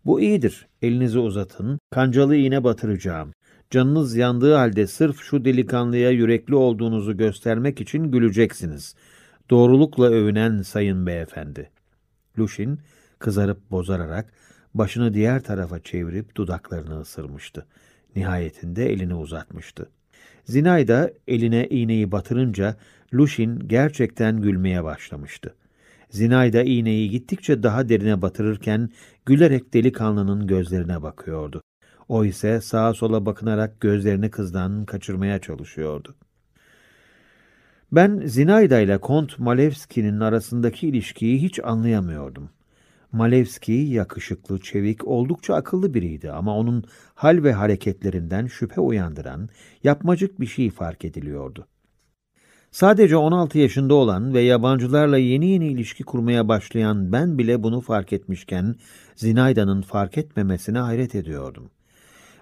Bu 0.05 0.21
iyidir, 0.21 0.67
elinizi 0.81 1.19
uzatın, 1.19 1.79
kancalı 1.91 2.35
iğne 2.35 2.63
batıracağım. 2.63 3.33
Canınız 3.69 4.15
yandığı 4.15 4.53
halde 4.55 4.87
sırf 4.87 5.19
şu 5.21 5.45
delikanlıya 5.45 6.09
yürekli 6.09 6.55
olduğunuzu 6.55 7.17
göstermek 7.17 7.81
için 7.81 8.11
güleceksiniz. 8.11 8.95
Doğrulukla 9.49 10.05
övünen 10.05 10.61
sayın 10.61 11.05
beyefendi. 11.05 11.69
Lushin 12.39 12.79
kızarıp 13.19 13.71
bozararak 13.71 14.33
başını 14.73 15.13
diğer 15.13 15.43
tarafa 15.43 15.79
çevirip 15.79 16.35
dudaklarını 16.35 17.01
ısırmıştı. 17.01 17.65
Nihayetinde 18.15 18.91
elini 18.91 19.15
uzatmıştı. 19.15 19.89
Zinayda 20.43 21.11
eline 21.27 21.67
iğneyi 21.67 22.11
batırınca 22.11 22.75
Lushin 23.13 23.59
gerçekten 23.67 24.41
gülmeye 24.41 24.83
başlamıştı. 24.83 25.55
Zinayda 26.11 26.63
iğneyi 26.63 27.09
gittikçe 27.09 27.63
daha 27.63 27.89
derine 27.89 28.21
batırırken 28.21 28.89
gülerek 29.25 29.73
delikanlının 29.73 30.47
gözlerine 30.47 31.01
bakıyordu. 31.01 31.61
O 32.09 32.25
ise 32.25 32.61
sağa 32.61 32.93
sola 32.93 33.25
bakınarak 33.25 33.81
gözlerini 33.81 34.29
kızdan 34.31 34.85
kaçırmaya 34.85 35.39
çalışıyordu. 35.39 36.15
Ben 37.91 38.21
Zinayda 38.25 38.79
ile 38.79 38.97
Kont 38.97 39.39
Malevski'nin 39.39 40.19
arasındaki 40.19 40.87
ilişkiyi 40.87 41.41
hiç 41.41 41.59
anlayamıyordum. 41.63 42.49
Malevski 43.11 43.71
yakışıklı, 43.71 44.59
çevik, 44.59 45.07
oldukça 45.07 45.55
akıllı 45.55 45.93
biriydi 45.93 46.31
ama 46.31 46.57
onun 46.57 46.83
hal 47.15 47.43
ve 47.43 47.53
hareketlerinden 47.53 48.47
şüphe 48.47 48.81
uyandıran, 48.81 49.49
yapmacık 49.83 50.39
bir 50.39 50.45
şey 50.45 50.69
fark 50.69 51.05
ediliyordu. 51.05 51.67
Sadece 52.71 53.17
16 53.17 53.57
yaşında 53.57 53.93
olan 53.93 54.33
ve 54.33 54.41
yabancılarla 54.41 55.17
yeni 55.17 55.49
yeni 55.49 55.67
ilişki 55.67 56.03
kurmaya 56.03 56.47
başlayan 56.47 57.11
ben 57.11 57.37
bile 57.37 57.63
bunu 57.63 57.81
fark 57.81 58.13
etmişken 58.13 58.75
Zinayda'nın 59.15 59.81
fark 59.81 60.17
etmemesine 60.17 60.79
hayret 60.79 61.15
ediyordum. 61.15 61.71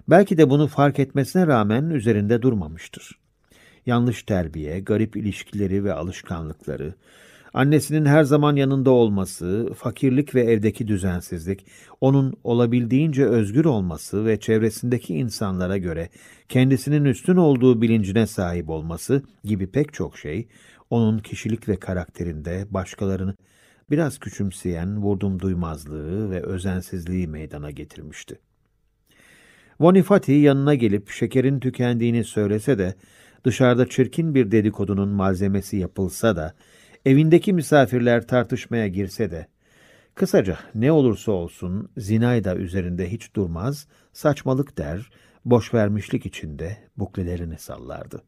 Belki 0.08 0.38
de 0.38 0.50
bunu 0.50 0.66
fark 0.66 0.98
etmesine 0.98 1.46
rağmen 1.46 1.90
üzerinde 1.90 2.42
durmamıştır. 2.42 3.18
Yanlış 3.86 4.22
terbiye, 4.22 4.80
garip 4.80 5.16
ilişkileri 5.16 5.84
ve 5.84 5.92
alışkanlıkları, 5.92 6.94
Annesinin 7.54 8.04
her 8.04 8.24
zaman 8.24 8.56
yanında 8.56 8.90
olması, 8.90 9.70
fakirlik 9.76 10.34
ve 10.34 10.40
evdeki 10.40 10.88
düzensizlik, 10.88 11.66
onun 12.00 12.34
olabildiğince 12.44 13.26
özgür 13.26 13.64
olması 13.64 14.26
ve 14.26 14.40
çevresindeki 14.40 15.14
insanlara 15.14 15.76
göre 15.76 16.08
kendisinin 16.48 17.04
üstün 17.04 17.36
olduğu 17.36 17.82
bilincine 17.82 18.26
sahip 18.26 18.68
olması 18.68 19.22
gibi 19.44 19.66
pek 19.66 19.92
çok 19.92 20.18
şey, 20.18 20.48
onun 20.90 21.18
kişilik 21.18 21.68
ve 21.68 21.76
karakterinde 21.76 22.66
başkalarını 22.70 23.34
biraz 23.90 24.18
küçümseyen 24.18 25.02
vurdum 25.02 25.40
duymazlığı 25.40 26.30
ve 26.30 26.42
özensizliği 26.42 27.28
meydana 27.28 27.70
getirmişti. 27.70 28.38
Vonifati 29.80 30.32
yanına 30.32 30.74
gelip 30.74 31.10
şekerin 31.10 31.60
tükendiğini 31.60 32.24
söylese 32.24 32.78
de, 32.78 32.94
dışarıda 33.44 33.88
çirkin 33.88 34.34
bir 34.34 34.50
dedikodunun 34.50 35.08
malzemesi 35.08 35.76
yapılsa 35.76 36.36
da, 36.36 36.54
Evindeki 37.06 37.52
misafirler 37.52 38.26
tartışmaya 38.26 38.88
girse 38.88 39.30
de, 39.30 39.46
kısaca 40.14 40.58
ne 40.74 40.92
olursa 40.92 41.32
olsun 41.32 41.90
Zinayda 41.96 42.56
üzerinde 42.56 43.12
hiç 43.12 43.34
durmaz, 43.34 43.86
saçmalık 44.12 44.78
der, 44.78 45.10
boşvermişlik 45.44 46.26
içinde 46.26 46.76
buklelerini 46.96 47.58
sallardı. 47.58 48.22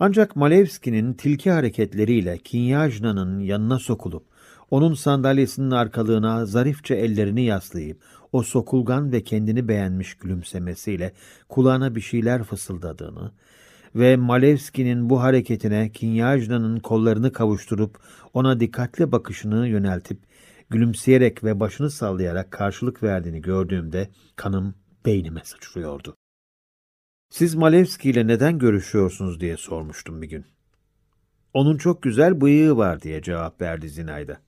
Ancak 0.00 0.36
Malevski'nin 0.36 1.14
tilki 1.14 1.50
hareketleriyle 1.50 2.38
Kinyajna'nın 2.38 3.40
yanına 3.40 3.78
sokulup, 3.78 4.26
onun 4.70 4.94
sandalyesinin 4.94 5.70
arkalığına 5.70 6.46
zarifçe 6.46 6.94
ellerini 6.94 7.44
yaslayıp, 7.44 8.02
o 8.32 8.42
sokulgan 8.42 9.12
ve 9.12 9.22
kendini 9.22 9.68
beğenmiş 9.68 10.14
gülümsemesiyle 10.14 11.12
kulağına 11.48 11.94
bir 11.94 12.00
şeyler 12.00 12.42
fısıldadığını, 12.42 13.32
ve 13.94 14.16
Malevski'nin 14.16 15.10
bu 15.10 15.22
hareketine 15.22 15.92
Kinyajna'nın 15.92 16.80
kollarını 16.80 17.32
kavuşturup 17.32 17.98
ona 18.34 18.60
dikkatli 18.60 19.12
bakışını 19.12 19.68
yöneltip 19.68 20.18
gülümseyerek 20.70 21.44
ve 21.44 21.60
başını 21.60 21.90
sallayarak 21.90 22.50
karşılık 22.50 23.02
verdiğini 23.02 23.42
gördüğümde 23.42 24.10
kanım 24.36 24.74
beynime 25.06 25.40
sıçrıyordu. 25.44 26.16
Siz 27.30 27.54
Malevski 27.54 28.10
ile 28.10 28.26
neden 28.26 28.58
görüşüyorsunuz 28.58 29.40
diye 29.40 29.56
sormuştum 29.56 30.22
bir 30.22 30.28
gün. 30.28 30.44
Onun 31.54 31.76
çok 31.76 32.02
güzel 32.02 32.40
bıyığı 32.40 32.76
var 32.76 33.02
diye 33.02 33.22
cevap 33.22 33.60
verdi 33.60 33.88
Zinayda. 33.88 34.40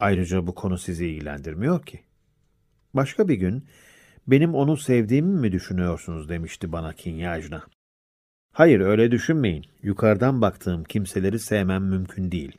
Ayrıca 0.00 0.46
bu 0.46 0.54
konu 0.54 0.78
sizi 0.78 1.06
ilgilendirmiyor 1.06 1.86
ki. 1.86 2.00
Başka 2.94 3.28
bir 3.28 3.34
gün 3.34 3.64
benim 4.26 4.54
onu 4.54 4.76
sevdiğimi 4.76 5.40
mi 5.40 5.52
düşünüyorsunuz 5.52 6.28
demişti 6.28 6.72
bana 6.72 6.92
Kinyajna. 6.92 7.62
Hayır 8.52 8.80
öyle 8.80 9.10
düşünmeyin. 9.10 9.64
Yukarıdan 9.82 10.42
baktığım 10.42 10.84
kimseleri 10.84 11.38
sevmem 11.38 11.84
mümkün 11.84 12.30
değil. 12.32 12.58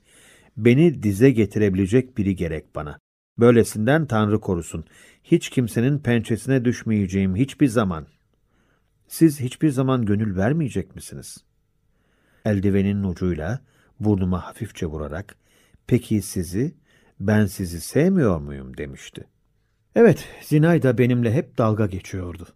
Beni 0.57 1.03
dize 1.03 1.31
getirebilecek 1.31 2.17
biri 2.17 2.35
gerek 2.35 2.75
bana. 2.75 2.99
Böylesinden 3.39 4.05
Tanrı 4.05 4.39
korusun. 4.39 4.85
Hiç 5.23 5.49
kimsenin 5.49 5.99
pençesine 5.99 6.65
düşmeyeceğim 6.65 7.35
hiçbir 7.35 7.67
zaman. 7.67 8.07
Siz 9.07 9.39
hiçbir 9.39 9.69
zaman 9.69 10.05
gönül 10.05 10.35
vermeyecek 10.35 10.95
misiniz? 10.95 11.37
Eldivenin 12.45 13.03
ucuyla 13.03 13.59
burnuma 13.99 14.45
hafifçe 14.45 14.85
vurarak, 14.85 15.35
peki 15.87 16.21
sizi, 16.21 16.75
ben 17.19 17.45
sizi 17.45 17.81
sevmiyor 17.81 18.39
muyum 18.39 18.77
demişti. 18.77 19.27
Evet, 19.95 20.27
Zinay 20.41 20.83
da 20.83 20.97
benimle 20.97 21.33
hep 21.33 21.57
dalga 21.57 21.85
geçiyordu. 21.85 22.47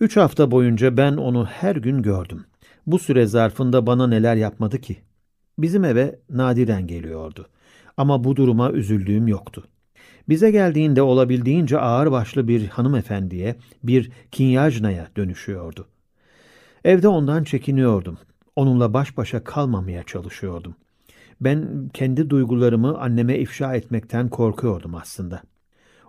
Üç 0.00 0.16
hafta 0.16 0.50
boyunca 0.50 0.96
ben 0.96 1.16
onu 1.16 1.46
her 1.46 1.76
gün 1.76 2.02
gördüm. 2.02 2.44
Bu 2.86 2.98
süre 2.98 3.26
zarfında 3.26 3.86
bana 3.86 4.06
neler 4.06 4.36
yapmadı 4.36 4.80
ki? 4.80 4.96
Bizim 5.58 5.84
eve 5.84 6.18
nadiren 6.30 6.86
geliyordu. 6.86 7.46
Ama 7.96 8.24
bu 8.24 8.36
duruma 8.36 8.72
üzüldüğüm 8.72 9.28
yoktu. 9.28 9.64
Bize 10.28 10.50
geldiğinde 10.50 11.02
olabildiğince 11.02 11.78
ağırbaşlı 11.78 12.48
bir 12.48 12.68
hanımefendiye, 12.68 13.56
bir 13.82 14.10
kinyajnaya 14.32 15.08
dönüşüyordu. 15.16 15.86
Evde 16.84 17.08
ondan 17.08 17.44
çekiniyordum. 17.44 18.18
Onunla 18.56 18.94
baş 18.94 19.16
başa 19.16 19.44
kalmamaya 19.44 20.02
çalışıyordum. 20.02 20.74
Ben 21.40 21.90
kendi 21.94 22.30
duygularımı 22.30 22.98
anneme 22.98 23.38
ifşa 23.38 23.74
etmekten 23.74 24.28
korkuyordum 24.28 24.94
aslında.'' 24.94 25.57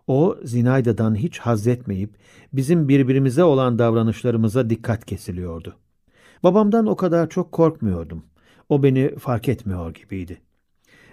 O 0.09 0.37
Zinayda'dan 0.43 1.15
hiç 1.15 1.39
haz 1.39 1.67
etmeyip 1.67 2.15
bizim 2.53 2.89
birbirimize 2.89 3.43
olan 3.43 3.79
davranışlarımıza 3.79 4.69
dikkat 4.69 5.05
kesiliyordu. 5.05 5.75
Babamdan 6.43 6.85
o 6.85 6.95
kadar 6.95 7.29
çok 7.29 7.51
korkmuyordum. 7.51 8.23
O 8.69 8.83
beni 8.83 9.15
fark 9.15 9.49
etmiyor 9.49 9.93
gibiydi. 9.93 10.41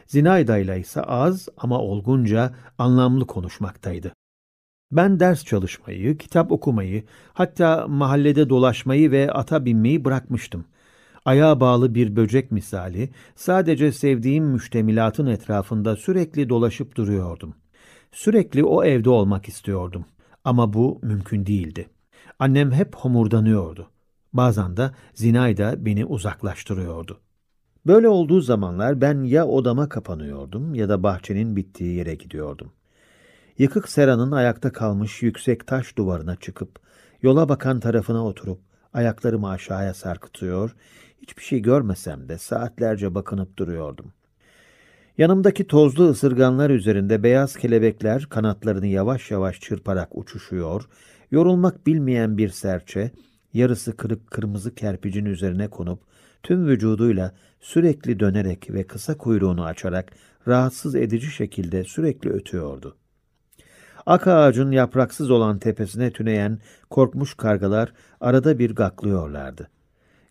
Zinayda 0.07 0.59
ile 0.59 0.81
ise 0.81 1.03
az 1.03 1.49
ama 1.57 1.81
olgunca 1.81 2.55
anlamlı 2.79 3.27
konuşmaktaydı. 3.27 4.13
Ben 4.93 5.21
ders 5.21 5.45
çalışmayı, 5.45 6.19
kitap 6.19 6.53
okumayı, 6.53 7.05
hatta 7.33 7.87
mahallede 7.89 8.49
dolaşmayı 8.49 9.11
ve 9.11 9.33
ata 9.33 9.65
binmeyi 9.65 10.05
bırakmıştım. 10.05 10.65
Ayağa 11.25 11.61
bağlı 11.61 11.95
bir 11.95 12.17
böcek 12.17 12.53
misali 12.53 13.11
sadece 13.35 13.93
sevdiğim 13.93 14.45
müştemilatın 14.45 15.27
etrafında 15.27 15.97
sürekli 15.97 16.49
dolaşıp 16.49 16.97
duruyordum.'' 16.97 17.66
Sürekli 18.17 18.65
o 18.65 18.85
evde 18.85 19.11
olmak 19.11 19.49
istiyordum. 19.49 20.05
Ama 20.45 20.73
bu 20.73 20.99
mümkün 21.03 21.47
değildi. 21.47 21.89
Annem 22.39 22.73
hep 22.73 22.95
homurdanıyordu. 22.95 23.91
Bazen 24.33 24.77
de 24.77 24.91
Zinayda 25.15 25.85
beni 25.87 26.05
uzaklaştırıyordu. 26.05 27.21
Böyle 27.87 28.09
olduğu 28.09 28.41
zamanlar 28.41 29.01
ben 29.01 29.23
ya 29.23 29.47
odama 29.47 29.89
kapanıyordum 29.89 30.75
ya 30.75 30.89
da 30.89 31.03
bahçenin 31.03 31.57
bittiği 31.57 31.95
yere 31.95 32.15
gidiyordum. 32.15 32.73
Yıkık 33.59 33.89
seranın 33.89 34.33
ayakta 34.33 34.73
kalmış 34.73 35.23
yüksek 35.23 35.67
taş 35.67 35.99
duvarına 35.99 36.37
çıkıp, 36.37 36.79
yola 37.23 37.49
bakan 37.49 37.81
tarafına 37.81 38.27
oturup, 38.27 38.61
ayaklarımı 38.93 39.49
aşağıya 39.49 39.95
sarkıtıyor, 39.95 40.77
hiçbir 41.23 41.43
şey 41.43 41.63
görmesem 41.63 42.29
de 42.29 42.39
saatlerce 42.39 43.15
bakınıp 43.15 43.59
duruyordum. 43.59 44.13
Yanımdaki 45.19 45.67
tozlu 45.67 46.09
ısırganlar 46.09 46.71
üzerinde 46.71 47.23
beyaz 47.23 47.57
kelebekler 47.57 48.27
kanatlarını 48.27 48.87
yavaş 48.87 49.31
yavaş 49.31 49.61
çırparak 49.61 50.09
uçuşuyor, 50.19 50.89
yorulmak 51.31 51.87
bilmeyen 51.87 52.39
bir 52.39 52.49
serçe, 52.49 53.11
yarısı 53.53 53.97
kırık 53.97 54.31
kırmızı 54.31 54.75
kerpicin 54.75 55.25
üzerine 55.25 55.69
konup, 55.69 56.01
tüm 56.43 56.67
vücuduyla 56.67 57.35
sürekli 57.61 58.21
dönerek 58.21 58.71
ve 58.71 58.87
kısa 58.87 59.17
kuyruğunu 59.17 59.65
açarak 59.65 60.13
rahatsız 60.49 60.95
edici 60.95 61.27
şekilde 61.27 61.85
sürekli 61.85 62.31
ötüyordu. 62.31 62.97
Ak 64.07 64.27
ağacın 64.27 64.71
yapraksız 64.71 65.31
olan 65.31 65.59
tepesine 65.59 66.13
tüneyen 66.13 66.59
korkmuş 66.91 67.35
kargalar 67.35 67.93
arada 68.21 68.59
bir 68.59 68.75
gaklıyorlardı. 68.75 69.69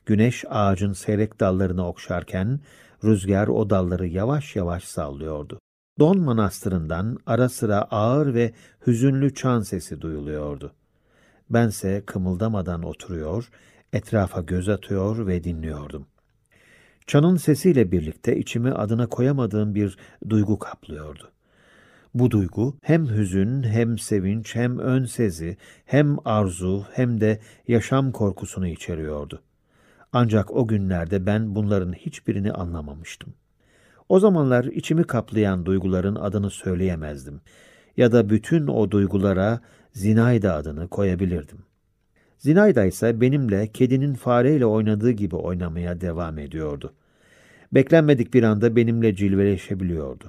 Güneş 0.05 0.45
ağacın 0.49 0.93
seyrek 0.93 1.39
dallarını 1.39 1.87
okşarken 1.87 2.59
rüzgar 3.05 3.47
o 3.47 3.69
dalları 3.69 4.07
yavaş 4.07 4.55
yavaş 4.55 4.83
sallıyordu. 4.83 5.59
Don 5.99 6.19
manastırından 6.19 7.17
ara 7.25 7.49
sıra 7.49 7.81
ağır 7.81 8.33
ve 8.33 8.53
hüzünlü 8.87 9.33
çan 9.33 9.61
sesi 9.61 10.01
duyuluyordu. 10.01 10.73
Bense 11.49 12.03
kımıldamadan 12.05 12.83
oturuyor, 12.83 13.49
etrafa 13.93 14.41
göz 14.41 14.69
atıyor 14.69 15.27
ve 15.27 15.43
dinliyordum. 15.43 16.07
Çanın 17.07 17.35
sesiyle 17.35 17.91
birlikte 17.91 18.37
içimi 18.37 18.71
adına 18.71 19.07
koyamadığım 19.07 19.75
bir 19.75 19.97
duygu 20.29 20.59
kaplıyordu. 20.59 21.31
Bu 22.13 22.31
duygu 22.31 22.77
hem 22.81 23.07
hüzün, 23.09 23.63
hem 23.63 23.97
sevinç, 23.97 24.55
hem 24.55 24.79
ön 24.79 25.05
sezi, 25.05 25.57
hem 25.85 26.17
arzu, 26.25 26.85
hem 26.93 27.21
de 27.21 27.39
yaşam 27.67 28.11
korkusunu 28.11 28.67
içeriyordu. 28.67 29.41
Ancak 30.17 30.55
o 30.55 30.67
günlerde 30.67 31.25
ben 31.25 31.55
bunların 31.55 31.93
hiçbirini 31.93 32.51
anlamamıştım. 32.51 33.33
O 34.09 34.19
zamanlar 34.19 34.65
içimi 34.65 35.03
kaplayan 35.03 35.65
duyguların 35.65 36.15
adını 36.15 36.49
söyleyemezdim 36.49 37.41
ya 37.97 38.11
da 38.11 38.29
bütün 38.29 38.67
o 38.67 38.91
duygulara 38.91 39.59
Zinayda 39.93 40.55
adını 40.55 40.87
koyabilirdim. 40.87 41.57
Zinayda 42.37 42.85
ise 42.85 43.21
benimle 43.21 43.67
kedinin 43.67 44.13
fareyle 44.13 44.65
oynadığı 44.65 45.11
gibi 45.11 45.35
oynamaya 45.35 46.01
devam 46.01 46.37
ediyordu. 46.37 46.93
Beklenmedik 47.71 48.33
bir 48.33 48.43
anda 48.43 48.75
benimle 48.75 49.15
cilveleşebiliyordu. 49.15 50.23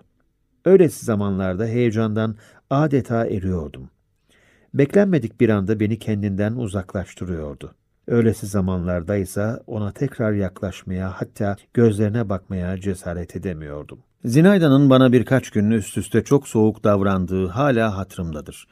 Öylesi 0.64 1.04
zamanlarda 1.04 1.66
heyecandan 1.66 2.36
adeta 2.70 3.26
eriyordum. 3.26 3.90
Beklenmedik 4.74 5.40
bir 5.40 5.48
anda 5.48 5.80
beni 5.80 5.98
kendinden 5.98 6.52
uzaklaştırıyordu. 6.52 7.74
Öylesi 8.08 8.46
zamanlarda 8.46 9.16
ise 9.16 9.56
ona 9.66 9.92
tekrar 9.92 10.32
yaklaşmaya 10.32 11.10
hatta 11.20 11.56
gözlerine 11.74 12.28
bakmaya 12.28 12.80
cesaret 12.80 13.36
edemiyordum. 13.36 13.98
Zinayda'nın 14.24 14.90
bana 14.90 15.12
birkaç 15.12 15.50
gün 15.50 15.70
üst 15.70 15.98
üste 15.98 16.24
çok 16.24 16.48
soğuk 16.48 16.84
davrandığı 16.84 17.46
hala 17.46 17.96
hatırımdadır. 17.96 18.68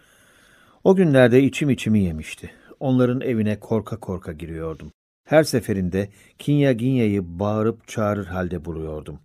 O 0.84 0.94
günlerde 0.94 1.42
içim 1.42 1.70
içimi 1.70 2.00
yemişti. 2.00 2.50
Onların 2.80 3.20
evine 3.20 3.60
korka 3.60 4.00
korka 4.00 4.32
giriyordum. 4.32 4.92
Her 5.24 5.44
seferinde 5.44 6.08
Kinya 6.38 6.72
Ginya'yı 6.72 7.38
bağırıp 7.38 7.88
çağırır 7.88 8.26
halde 8.26 8.64
buluyordum. 8.64 9.18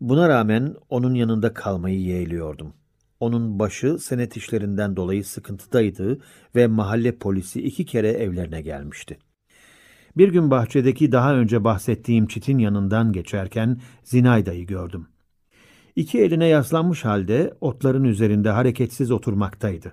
Buna 0.00 0.28
rağmen 0.28 0.74
onun 0.90 1.14
yanında 1.14 1.54
kalmayı 1.54 2.00
yeğliyordum. 2.00 2.72
Onun 3.20 3.58
başı 3.58 3.98
senet 3.98 4.36
işlerinden 4.36 4.96
dolayı 4.96 5.24
sıkıntıdaydı 5.24 6.18
ve 6.56 6.66
mahalle 6.66 7.18
polisi 7.18 7.62
iki 7.62 7.84
kere 7.84 8.08
evlerine 8.08 8.60
gelmişti. 8.60 9.18
Bir 10.16 10.28
gün 10.28 10.50
bahçedeki 10.50 11.12
daha 11.12 11.34
önce 11.34 11.64
bahsettiğim 11.64 12.26
çitin 12.26 12.58
yanından 12.58 13.12
geçerken 13.12 13.80
Zinayda'yı 14.04 14.66
gördüm. 14.66 15.06
İki 15.96 16.20
eline 16.20 16.46
yaslanmış 16.46 17.04
halde 17.04 17.54
otların 17.60 18.04
üzerinde 18.04 18.50
hareketsiz 18.50 19.10
oturmaktaydı. 19.10 19.92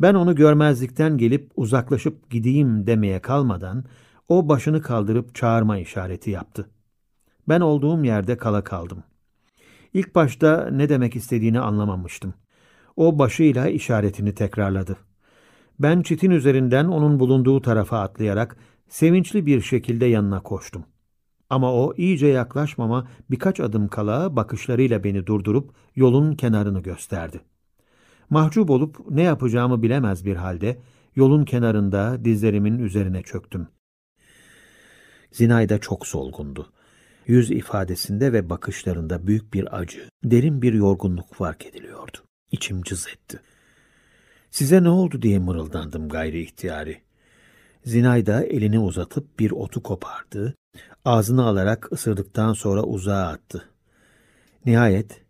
Ben 0.00 0.14
onu 0.14 0.34
görmezlikten 0.34 1.18
gelip 1.18 1.50
uzaklaşıp 1.56 2.30
gideyim 2.30 2.86
demeye 2.86 3.20
kalmadan 3.20 3.84
o 4.28 4.48
başını 4.48 4.82
kaldırıp 4.82 5.34
çağırma 5.34 5.78
işareti 5.78 6.30
yaptı. 6.30 6.70
Ben 7.48 7.60
olduğum 7.60 8.04
yerde 8.04 8.36
kala 8.36 8.64
kaldım. 8.64 9.02
İlk 9.96 10.14
başta 10.14 10.70
ne 10.70 10.88
demek 10.88 11.16
istediğini 11.16 11.60
anlamamıştım. 11.60 12.34
O 12.96 13.18
başıyla 13.18 13.68
işaretini 13.68 14.34
tekrarladı. 14.34 14.96
Ben 15.78 16.02
çitin 16.02 16.30
üzerinden 16.30 16.84
onun 16.84 17.20
bulunduğu 17.20 17.62
tarafa 17.62 18.00
atlayarak 18.00 18.56
sevinçli 18.88 19.46
bir 19.46 19.60
şekilde 19.60 20.06
yanına 20.06 20.42
koştum. 20.42 20.84
Ama 21.50 21.72
o 21.72 21.94
iyice 21.96 22.26
yaklaşmama 22.26 23.08
birkaç 23.30 23.60
adım 23.60 23.88
kala 23.88 24.36
bakışlarıyla 24.36 25.04
beni 25.04 25.26
durdurup 25.26 25.74
yolun 25.94 26.34
kenarını 26.34 26.82
gösterdi. 26.82 27.40
Mahcup 28.30 28.70
olup 28.70 29.10
ne 29.10 29.22
yapacağımı 29.22 29.82
bilemez 29.82 30.24
bir 30.24 30.36
halde 30.36 30.78
yolun 31.14 31.44
kenarında 31.44 32.24
dizlerimin 32.24 32.78
üzerine 32.78 33.22
çöktüm. 33.22 33.68
Zinayda 35.32 35.78
çok 35.78 36.06
solgundu. 36.06 36.72
Yüz 37.26 37.50
ifadesinde 37.50 38.32
ve 38.32 38.50
bakışlarında 38.50 39.26
büyük 39.26 39.54
bir 39.54 39.78
acı, 39.78 40.08
derin 40.24 40.62
bir 40.62 40.72
yorgunluk 40.72 41.34
fark 41.34 41.66
ediliyordu. 41.66 42.18
İçim 42.52 42.82
cız 42.82 43.06
etti. 43.08 43.40
Size 44.50 44.82
ne 44.82 44.88
oldu 44.88 45.22
diye 45.22 45.38
mırıldandım 45.38 46.08
gayri 46.08 46.42
ihtiyari. 46.42 47.02
Zinayda 47.84 48.44
elini 48.44 48.78
uzatıp 48.78 49.38
bir 49.38 49.50
otu 49.50 49.82
kopardı, 49.82 50.54
ağzını 51.04 51.44
alarak 51.44 51.92
ısırdıktan 51.92 52.52
sonra 52.52 52.82
uzağa 52.82 53.26
attı. 53.28 53.68
Nihayet 54.66 55.20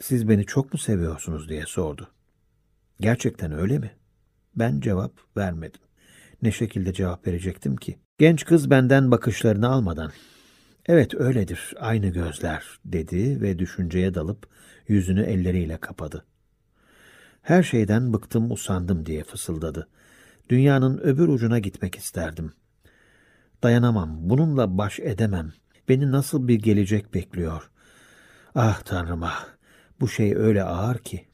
siz 0.00 0.28
beni 0.28 0.46
çok 0.46 0.72
mu 0.72 0.78
seviyorsunuz 0.78 1.48
diye 1.48 1.66
sordu. 1.66 2.10
Gerçekten 3.00 3.52
öyle 3.52 3.78
mi? 3.78 3.90
Ben 4.56 4.80
cevap 4.80 5.12
vermedim. 5.36 5.80
Ne 6.42 6.52
şekilde 6.52 6.92
cevap 6.92 7.26
verecektim 7.26 7.76
ki? 7.76 7.98
Genç 8.18 8.44
kız 8.44 8.70
benden 8.70 9.10
bakışlarını 9.10 9.68
almadan, 9.68 10.12
evet 10.86 11.14
öyledir, 11.14 11.74
aynı 11.80 12.08
gözler, 12.08 12.64
dedi 12.84 13.42
ve 13.42 13.58
düşünceye 13.58 14.14
dalıp 14.14 14.46
yüzünü 14.88 15.22
elleriyle 15.22 15.76
kapadı. 15.76 16.24
Her 17.42 17.62
şeyden 17.62 18.12
bıktım, 18.12 18.52
usandım 18.52 19.06
diye 19.06 19.24
fısıldadı. 19.24 19.88
Dünyanın 20.48 20.98
öbür 20.98 21.28
ucuna 21.28 21.58
gitmek 21.58 21.96
isterdim. 21.96 22.52
Dayanamam, 23.62 24.18
bununla 24.20 24.78
baş 24.78 25.00
edemem. 25.00 25.52
Beni 25.88 26.12
nasıl 26.12 26.48
bir 26.48 26.54
gelecek 26.54 27.14
bekliyor? 27.14 27.70
Ah 28.54 28.82
Tanrım 28.82 29.22
ah, 29.22 29.46
bu 30.00 30.08
şey 30.08 30.36
öyle 30.36 30.62
ağır 30.62 30.98
ki. 30.98 31.24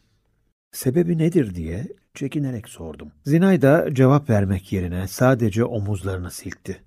Sebebi 0.72 1.18
nedir 1.18 1.54
diye 1.54 1.88
çekinerek 2.14 2.68
sordum. 2.68 3.12
Zinayda 3.26 3.94
cevap 3.94 4.30
vermek 4.30 4.72
yerine 4.72 5.08
sadece 5.08 5.64
omuzlarını 5.64 6.30
silkti. 6.30 6.82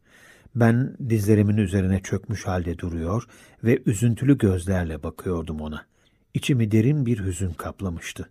Ben 0.55 0.97
dizlerimin 1.09 1.57
üzerine 1.57 1.99
çökmüş 1.99 2.47
halde 2.47 2.77
duruyor 2.77 3.27
ve 3.63 3.81
üzüntülü 3.85 4.37
gözlerle 4.37 5.03
bakıyordum 5.03 5.61
ona. 5.61 5.85
İçimi 6.33 6.71
derin 6.71 7.05
bir 7.05 7.25
hüzün 7.25 7.53
kaplamıştı. 7.53 8.29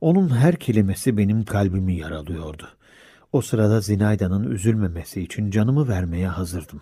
Onun 0.00 0.28
her 0.28 0.56
kelimesi 0.56 1.16
benim 1.16 1.44
kalbimi 1.44 1.96
yaralıyordu. 1.96 2.68
O 3.32 3.40
sırada 3.40 3.80
Zinayda'nın 3.80 4.50
üzülmemesi 4.50 5.22
için 5.22 5.50
canımı 5.50 5.88
vermeye 5.88 6.28
hazırdım. 6.28 6.80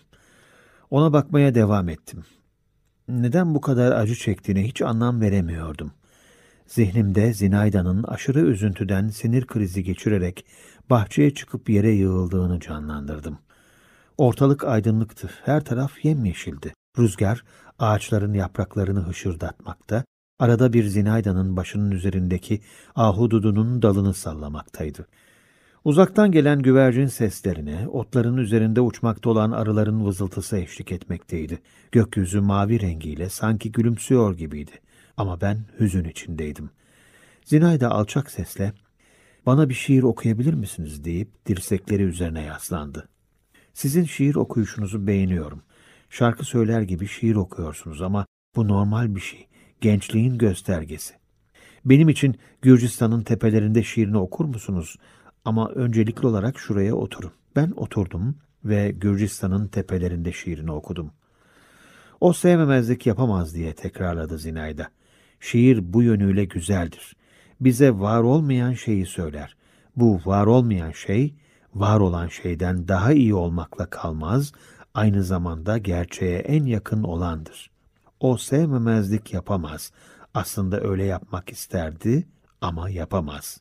Ona 0.90 1.12
bakmaya 1.12 1.54
devam 1.54 1.88
ettim. 1.88 2.24
Neden 3.08 3.54
bu 3.54 3.60
kadar 3.60 3.92
acı 3.92 4.14
çektiğine 4.14 4.68
hiç 4.68 4.82
anlam 4.82 5.20
veremiyordum. 5.20 5.92
Zihnimde 6.66 7.32
Zinayda'nın 7.32 8.02
aşırı 8.02 8.40
üzüntüden 8.40 9.08
sinir 9.08 9.46
krizi 9.46 9.84
geçirerek 9.84 10.46
bahçeye 10.90 11.34
çıkıp 11.34 11.68
yere 11.68 11.90
yığıldığını 11.90 12.60
canlandırdım. 12.60 13.38
Ortalık 14.18 14.64
aydınlıktı, 14.64 15.30
her 15.44 15.64
taraf 15.64 16.04
yemyeşildi. 16.04 16.72
Rüzgar 16.98 17.44
ağaçların 17.78 18.34
yapraklarını 18.34 19.00
hışırdatmakta, 19.00 20.04
arada 20.38 20.72
bir 20.72 20.84
Zinayda'nın 20.84 21.56
başının 21.56 21.90
üzerindeki 21.90 22.60
ahududunun 22.94 23.82
dalını 23.82 24.14
sallamaktaydı. 24.14 25.06
Uzaktan 25.84 26.32
gelen 26.32 26.62
güvercin 26.62 27.06
seslerine, 27.06 27.88
otların 27.88 28.36
üzerinde 28.36 28.80
uçmakta 28.80 29.30
olan 29.30 29.50
arıların 29.50 30.06
vızıltısı 30.06 30.56
eşlik 30.56 30.92
etmekteydi. 30.92 31.58
Gökyüzü 31.92 32.40
mavi 32.40 32.80
rengiyle 32.80 33.28
sanki 33.28 33.72
gülümsüyor 33.72 34.36
gibiydi. 34.36 34.72
Ama 35.16 35.40
ben 35.40 35.58
hüzün 35.80 36.04
içindeydim. 36.04 36.70
Zinayda 37.44 37.90
alçak 37.90 38.30
sesle, 38.30 38.72
bana 39.46 39.68
bir 39.68 39.74
şiir 39.74 40.02
okuyabilir 40.02 40.54
misiniz 40.54 41.04
deyip 41.04 41.46
dirsekleri 41.46 42.02
üzerine 42.02 42.42
yaslandı. 42.42 43.08
Sizin 43.76 44.04
şiir 44.04 44.34
okuyuşunuzu 44.34 45.06
beğeniyorum. 45.06 45.62
Şarkı 46.10 46.44
söyler 46.44 46.82
gibi 46.82 47.06
şiir 47.06 47.34
okuyorsunuz 47.34 48.02
ama 48.02 48.26
bu 48.56 48.68
normal 48.68 49.14
bir 49.14 49.20
şey. 49.20 49.48
Gençliğin 49.80 50.38
göstergesi. 50.38 51.14
Benim 51.84 52.08
için 52.08 52.36
Gürcistan'ın 52.62 53.22
tepelerinde 53.22 53.82
şiirini 53.82 54.18
okur 54.18 54.44
musunuz? 54.44 54.96
Ama 55.44 55.68
öncelikli 55.68 56.26
olarak 56.26 56.58
şuraya 56.58 56.94
oturun. 56.94 57.32
Ben 57.56 57.72
oturdum 57.76 58.36
ve 58.64 58.90
Gürcistan'ın 58.90 59.68
tepelerinde 59.68 60.32
şiirini 60.32 60.72
okudum. 60.72 61.10
O 62.20 62.32
sevmemezlik 62.32 63.06
yapamaz 63.06 63.54
diye 63.54 63.74
tekrarladı 63.74 64.38
Zinayda. 64.38 64.88
Şiir 65.40 65.92
bu 65.92 66.02
yönüyle 66.02 66.44
güzeldir. 66.44 67.16
Bize 67.60 67.90
var 67.90 68.22
olmayan 68.22 68.72
şeyi 68.72 69.06
söyler. 69.06 69.56
Bu 69.96 70.20
var 70.24 70.46
olmayan 70.46 70.92
şey, 70.92 71.34
var 71.80 72.00
olan 72.00 72.28
şeyden 72.28 72.88
daha 72.88 73.12
iyi 73.12 73.34
olmakla 73.34 73.90
kalmaz, 73.90 74.52
aynı 74.94 75.22
zamanda 75.22 75.78
gerçeğe 75.78 76.38
en 76.38 76.64
yakın 76.64 77.02
olandır. 77.02 77.70
O 78.20 78.36
sevmemezlik 78.36 79.32
yapamaz. 79.32 79.92
Aslında 80.34 80.80
öyle 80.80 81.04
yapmak 81.04 81.50
isterdi 81.50 82.26
ama 82.60 82.90
yapamaz. 82.90 83.60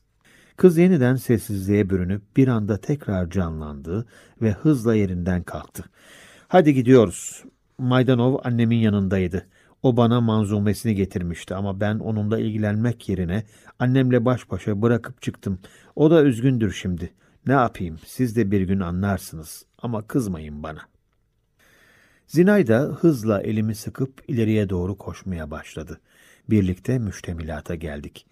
Kız 0.56 0.78
yeniden 0.78 1.16
sessizliğe 1.16 1.90
bürünüp 1.90 2.36
bir 2.36 2.48
anda 2.48 2.76
tekrar 2.76 3.30
canlandı 3.30 4.06
ve 4.42 4.52
hızla 4.52 4.94
yerinden 4.94 5.42
kalktı. 5.42 5.84
Hadi 6.48 6.74
gidiyoruz. 6.74 7.44
Maydanov 7.78 8.38
annemin 8.44 8.78
yanındaydı. 8.78 9.46
O 9.82 9.96
bana 9.96 10.20
manzumesini 10.20 10.94
getirmişti 10.94 11.54
ama 11.54 11.80
ben 11.80 11.98
onunla 11.98 12.38
ilgilenmek 12.38 13.08
yerine 13.08 13.42
annemle 13.78 14.24
baş 14.24 14.50
başa 14.50 14.82
bırakıp 14.82 15.22
çıktım. 15.22 15.58
O 15.96 16.10
da 16.10 16.22
üzgündür 16.22 16.72
şimdi. 16.72 17.12
Ne 17.46 17.52
yapayım 17.52 17.98
siz 18.06 18.36
de 18.36 18.50
bir 18.50 18.60
gün 18.60 18.80
anlarsınız 18.80 19.64
ama 19.78 20.06
kızmayın 20.06 20.62
bana. 20.62 20.80
Zinayda 22.26 22.78
hızla 22.80 23.40
elimi 23.42 23.74
sıkıp 23.74 24.22
ileriye 24.28 24.70
doğru 24.70 24.98
koşmaya 24.98 25.50
başladı. 25.50 26.00
Birlikte 26.50 26.98
müştemilata 26.98 27.74
geldik. 27.74 28.26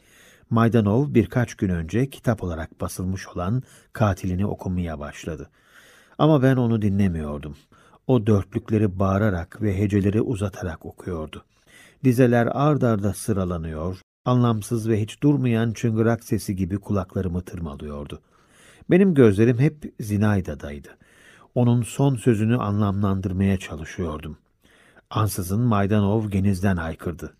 Maydanov 0.51 1.15
birkaç 1.15 1.55
gün 1.55 1.69
önce 1.69 2.11
kitap 2.11 2.43
olarak 2.43 2.81
basılmış 2.81 3.29
olan 3.29 3.63
katilini 3.93 4.47
okumaya 4.47 4.99
başladı. 4.99 5.51
Ama 6.19 6.43
ben 6.43 6.57
onu 6.57 6.83
dinlemiyordum. 6.83 7.57
O 8.07 8.27
dörtlükleri 8.27 8.99
bağırarak 8.99 9.63
ve 9.63 9.79
heceleri 9.79 10.21
uzatarak 10.21 10.87
okuyordu. 10.87 11.45
Dizeler 12.05 12.49
ard 12.53 12.83
arda 12.83 13.15
sıralanıyor, 13.15 14.01
anlamsız 14.25 14.89
ve 14.89 15.01
hiç 15.01 15.23
durmayan 15.23 15.73
çıngırak 15.73 16.25
sesi 16.25 16.57
gibi 16.57 16.79
kulaklarımı 16.79 17.43
tırmalıyordu. 17.43 18.21
Benim 18.91 19.15
gözlerim 19.15 19.59
hep 19.59 19.95
Zinayda'daydı. 20.01 20.89
Onun 21.55 21.83
son 21.83 22.17
sözünü 22.17 22.57
anlamlandırmaya 22.57 23.59
çalışıyordum. 23.59 24.39
Ansızın 25.11 25.61
Maydanov 25.61 26.29
genizden 26.29 26.77
haykırdı. 26.77 27.37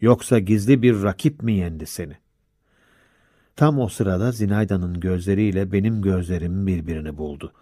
Yoksa 0.00 0.38
gizli 0.38 0.82
bir 0.82 1.02
rakip 1.02 1.42
mi 1.42 1.52
yendi 1.52 1.86
seni? 1.86 2.16
Tam 3.56 3.80
o 3.80 3.88
sırada 3.88 4.32
Zinayda'nın 4.32 5.00
gözleriyle 5.00 5.72
benim 5.72 6.02
gözlerim 6.02 6.66
birbirini 6.66 7.18
buldu. 7.18 7.52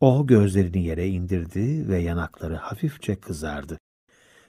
O 0.00 0.26
gözlerini 0.26 0.84
yere 0.84 1.08
indirdi 1.08 1.88
ve 1.88 1.98
yanakları 1.98 2.56
hafifçe 2.56 3.16
kızardı. 3.16 3.78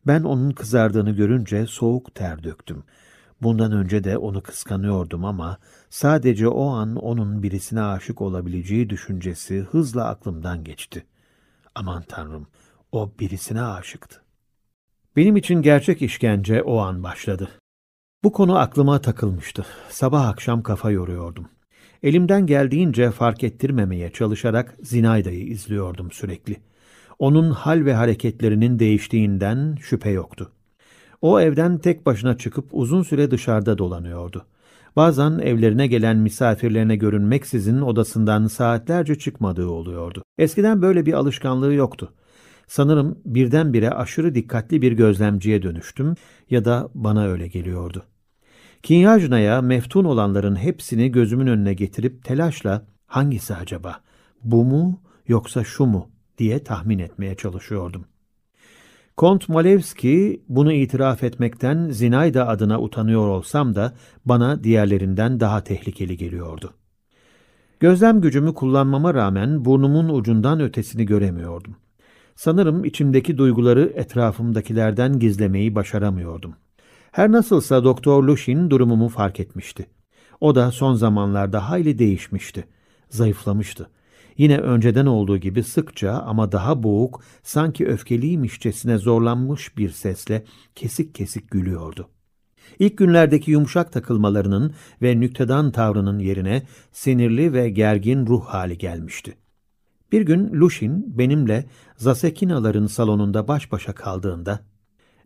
Ben 0.07 0.23
onun 0.23 0.51
kızardığını 0.51 1.11
görünce 1.11 1.65
soğuk 1.67 2.15
ter 2.15 2.43
döktüm. 2.43 2.84
Bundan 3.41 3.71
önce 3.71 4.03
de 4.03 4.17
onu 4.17 4.41
kıskanıyordum 4.41 5.26
ama 5.26 5.57
sadece 5.90 6.48
o 6.48 6.70
an 6.70 6.95
onun 6.95 7.44
birisine 7.44 7.82
aşık 7.82 8.22
olabileceği 8.22 8.90
düşüncesi 8.90 9.60
hızla 9.60 10.07
aklımdan 10.07 10.64
geçti. 10.64 11.06
Aman 11.76 12.03
tanrım, 12.07 12.48
o 12.91 13.11
birisine 13.20 13.61
aşıktı. 13.61 14.22
Benim 15.16 15.38
için 15.38 15.61
gerçek 15.61 16.02
işkence 16.02 16.64
o 16.64 16.78
an 16.78 17.03
başladı. 17.03 17.49
Bu 18.24 18.32
konu 18.32 18.57
aklıma 18.57 19.02
takılmıştı. 19.02 19.66
Sabah 19.90 20.28
akşam 20.28 20.64
kafa 20.64 20.91
yoruyordum. 20.91 21.49
Elimden 22.03 22.45
geldiğince 22.45 23.11
fark 23.11 23.44
ettirmemeye 23.44 24.11
çalışarak 24.11 24.78
Zinayda'yı 24.82 25.48
izliyordum 25.48 26.11
sürekli. 26.11 26.57
Onun 27.20 27.52
hal 27.52 27.86
ve 27.86 27.94
hareketlerinin 27.94 28.80
değiştiğinden 28.80 29.78
şüphe 29.82 30.10
yoktu. 30.10 30.52
O 31.22 31.40
evden 31.40 31.78
tek 31.78 32.06
başına 32.06 32.38
çıkıp 32.38 32.66
uzun 32.72 33.03
süre 33.03 33.32
dışarıda 33.32 33.78
dolanıyordu. 33.78 34.45
Bazen 34.95 35.40
evlerine 35.40 35.88
gelen 35.88 36.18
misafirlerine 36.18 36.95
görünmeksizin 36.95 37.82
odasından 37.82 38.48
saatlerce 38.48 39.16
çıkmadığı 39.16 39.68
oluyordu. 39.68 40.24
Eskiden 40.38 40.82
böyle 40.82 41.06
bir 41.06 41.14
alışkanlığı 41.14 41.74
yoktu. 41.74 42.14
Sanırım 42.68 43.20
birdenbire 43.26 43.90
aşırı 43.90 44.36
dikkatli 44.36 44.82
bir 44.82 44.91
gözlemciye 44.91 45.61
dönüştüm 45.61 46.16
ya 46.49 46.66
da 46.66 46.90
bana 46.95 47.28
öyle 47.28 47.48
geliyordu. 47.48 48.03
Kinyajna'ya 48.84 49.61
meftun 49.61 50.06
olanların 50.06 50.56
hepsini 50.56 51.11
gözümün 51.11 51.48
önüne 51.48 51.74
getirip 51.74 52.24
telaşla 52.24 52.86
hangisi 53.07 53.56
acaba, 53.56 53.99
bu 54.44 54.66
mu 54.66 55.02
yoksa 55.28 55.64
şu 55.64 55.86
mu 55.86 56.10
diye 56.38 56.64
tahmin 56.64 56.99
etmeye 56.99 57.36
çalışıyordum. 57.36 58.06
Kont 59.20 59.50
Malevski 59.50 60.44
bunu 60.50 60.74
itiraf 60.74 61.24
etmekten 61.24 61.90
Zinayda 61.90 62.48
adına 62.48 62.82
utanıyor 62.82 63.28
olsam 63.28 63.76
da 63.76 63.94
bana 64.26 64.64
diğerlerinden 64.64 65.40
daha 65.40 65.64
tehlikeli 65.64 66.18
geliyordu. 66.18 66.74
Gözlem 67.80 68.22
gücümü 68.22 68.54
kullanmama 68.54 69.14
rağmen 69.14 69.66
burnumun 69.66 70.10
ucundan 70.10 70.60
ötesini 70.60 71.06
göremiyordum. 71.06 71.76
Sanırım 72.36 72.86
içimdeki 72.86 73.38
duyguları 73.38 73.94
etrafımdakilerden 73.96 75.20
gizlemeyi 75.20 75.76
başaramıyordum. 75.76 76.56
Her 77.12 77.32
nasılsa 77.32 77.84
Doktor 77.84 78.24
Lushin 78.24 78.70
durumumu 78.70 79.10
fark 79.10 79.40
etmişti. 79.40 79.86
O 80.41 80.56
da 80.56 80.72
son 80.72 80.94
zamanlarda 80.94 81.70
hayli 81.70 82.00
değişmişti. 82.00 82.68
Zayıflamıştı. 83.10 83.90
Yine 84.40 84.57
önceden 84.57 85.06
olduğu 85.06 85.38
gibi 85.38 85.64
sıkça 85.64 86.11
ama 86.11 86.52
daha 86.52 86.84
boğuk, 86.84 87.24
sanki 87.44 87.88
öfkeliymişçesine 87.88 88.98
zorlanmış 88.98 89.78
bir 89.78 89.90
sesle 89.90 90.44
kesik 90.76 91.16
kesik 91.16 91.52
gülüyordu. 91.52 92.10
İlk 92.80 92.98
günlerdeki 92.98 93.52
yumuşak 93.52 93.91
takılmalarının 93.91 94.74
ve 95.02 95.20
nüktedan 95.20 95.72
tavrının 95.72 96.20
yerine 96.20 96.64
sinirli 96.91 97.53
ve 97.53 97.70
gergin 97.70 98.26
ruh 98.26 98.45
hali 98.45 98.78
gelmişti. 98.78 99.38
Bir 100.11 100.22
gün 100.22 100.53
Lushin 100.53 101.18
benimle 101.18 101.66
Zasekinaların 101.98 102.86
salonunda 102.86 103.48
baş 103.48 103.72
başa 103.72 103.94
kaldığında 103.94 104.60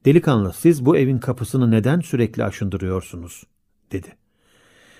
''Delikanlı 0.06 0.54
siz 0.54 0.86
bu 0.86 0.98
evin 0.98 1.18
kapısını 1.18 1.72
neden 1.72 2.00
sürekli 2.00 2.44
aşındırıyorsunuz?'' 2.44 3.44
dedi. 3.92 4.08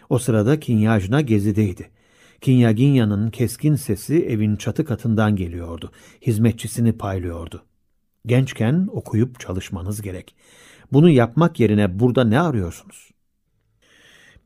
O 0.10 0.18
sırada 0.18 0.60
Kinyajna 0.60 1.22
gezideydi. 1.22 1.90
Kinyaginya'nın 2.44 3.30
keskin 3.30 3.76
sesi 3.76 4.26
evin 4.26 4.56
çatı 4.56 4.86
katından 4.86 5.36
geliyordu. 5.36 5.92
Hizmetçisini 6.22 6.98
paylıyordu. 6.98 7.64
Gençken 8.26 8.90
okuyup 8.92 9.40
çalışmanız 9.40 10.02
gerek. 10.02 10.36
Bunu 10.92 11.10
yapmak 11.10 11.60
yerine 11.60 12.00
burada 12.00 12.24
ne 12.24 12.40
arıyorsunuz? 12.40 13.12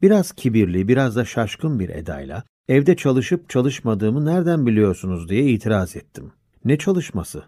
Biraz 0.02 0.32
kibirli, 0.32 0.88
biraz 0.88 1.16
da 1.16 1.26
şaşkın 1.26 1.80
bir 1.80 1.90
edayla 1.90 2.44
evde 2.68 2.96
çalışıp 2.96 3.50
çalışmadığımı 3.50 4.26
nereden 4.26 4.66
biliyorsunuz 4.66 5.30
diye 5.30 5.44
itiraz 5.44 5.96
ettim. 5.96 6.32
Ne 6.66 6.78
çalışması? 6.78 7.44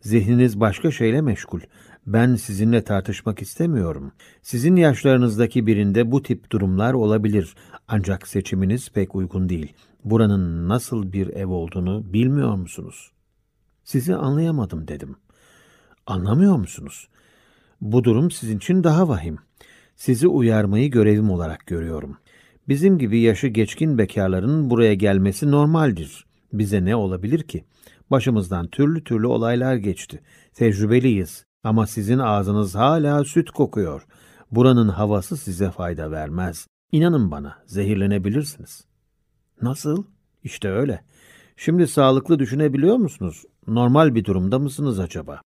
Zihniniz 0.00 0.60
başka 0.60 0.90
şeyle 0.90 1.20
meşgul. 1.20 1.60
Ben 2.06 2.34
sizinle 2.34 2.84
tartışmak 2.84 3.42
istemiyorum. 3.42 4.12
Sizin 4.42 4.76
yaşlarınızdaki 4.76 5.66
birinde 5.66 6.10
bu 6.10 6.22
tip 6.22 6.50
durumlar 6.52 6.92
olabilir. 6.92 7.54
Ancak 7.88 8.28
seçiminiz 8.28 8.90
pek 8.90 9.14
uygun 9.14 9.48
değil. 9.48 9.74
Buranın 10.04 10.68
nasıl 10.68 11.12
bir 11.12 11.26
ev 11.26 11.48
olduğunu 11.48 12.12
bilmiyor 12.12 12.54
musunuz? 12.54 13.10
Sizi 13.84 14.14
anlayamadım 14.14 14.88
dedim. 14.88 15.16
Anlamıyor 16.06 16.56
musunuz? 16.56 17.08
Bu 17.80 18.04
durum 18.04 18.30
sizin 18.30 18.56
için 18.56 18.84
daha 18.84 19.08
vahim. 19.08 19.38
Sizi 19.96 20.28
uyarmayı 20.28 20.90
görevim 20.90 21.30
olarak 21.30 21.66
görüyorum. 21.66 22.16
Bizim 22.68 22.98
gibi 22.98 23.20
yaşı 23.20 23.46
geçkin 23.46 23.98
bekarların 23.98 24.70
buraya 24.70 24.94
gelmesi 24.94 25.50
normaldir. 25.50 26.26
Bize 26.52 26.84
ne 26.84 26.96
olabilir 26.96 27.42
ki? 27.42 27.64
Başımızdan 28.10 28.66
türlü 28.66 29.04
türlü 29.04 29.26
olaylar 29.26 29.76
geçti. 29.76 30.20
Tecrübeliyiz. 30.54 31.44
Ama 31.64 31.86
sizin 31.86 32.18
ağzınız 32.18 32.74
hala 32.74 33.24
süt 33.24 33.50
kokuyor. 33.50 34.06
Buranın 34.50 34.88
havası 34.88 35.36
size 35.36 35.70
fayda 35.70 36.10
vermez. 36.10 36.66
İnanın 36.92 37.30
bana, 37.30 37.58
zehirlenebilirsiniz. 37.66 38.89
Nasıl? 39.62 40.04
İşte 40.44 40.68
öyle. 40.68 41.04
Şimdi 41.56 41.88
sağlıklı 41.88 42.38
düşünebiliyor 42.38 42.96
musunuz? 42.96 43.44
Normal 43.66 44.14
bir 44.14 44.24
durumda 44.24 44.58
mısınız 44.58 45.00
acaba? 45.00 45.40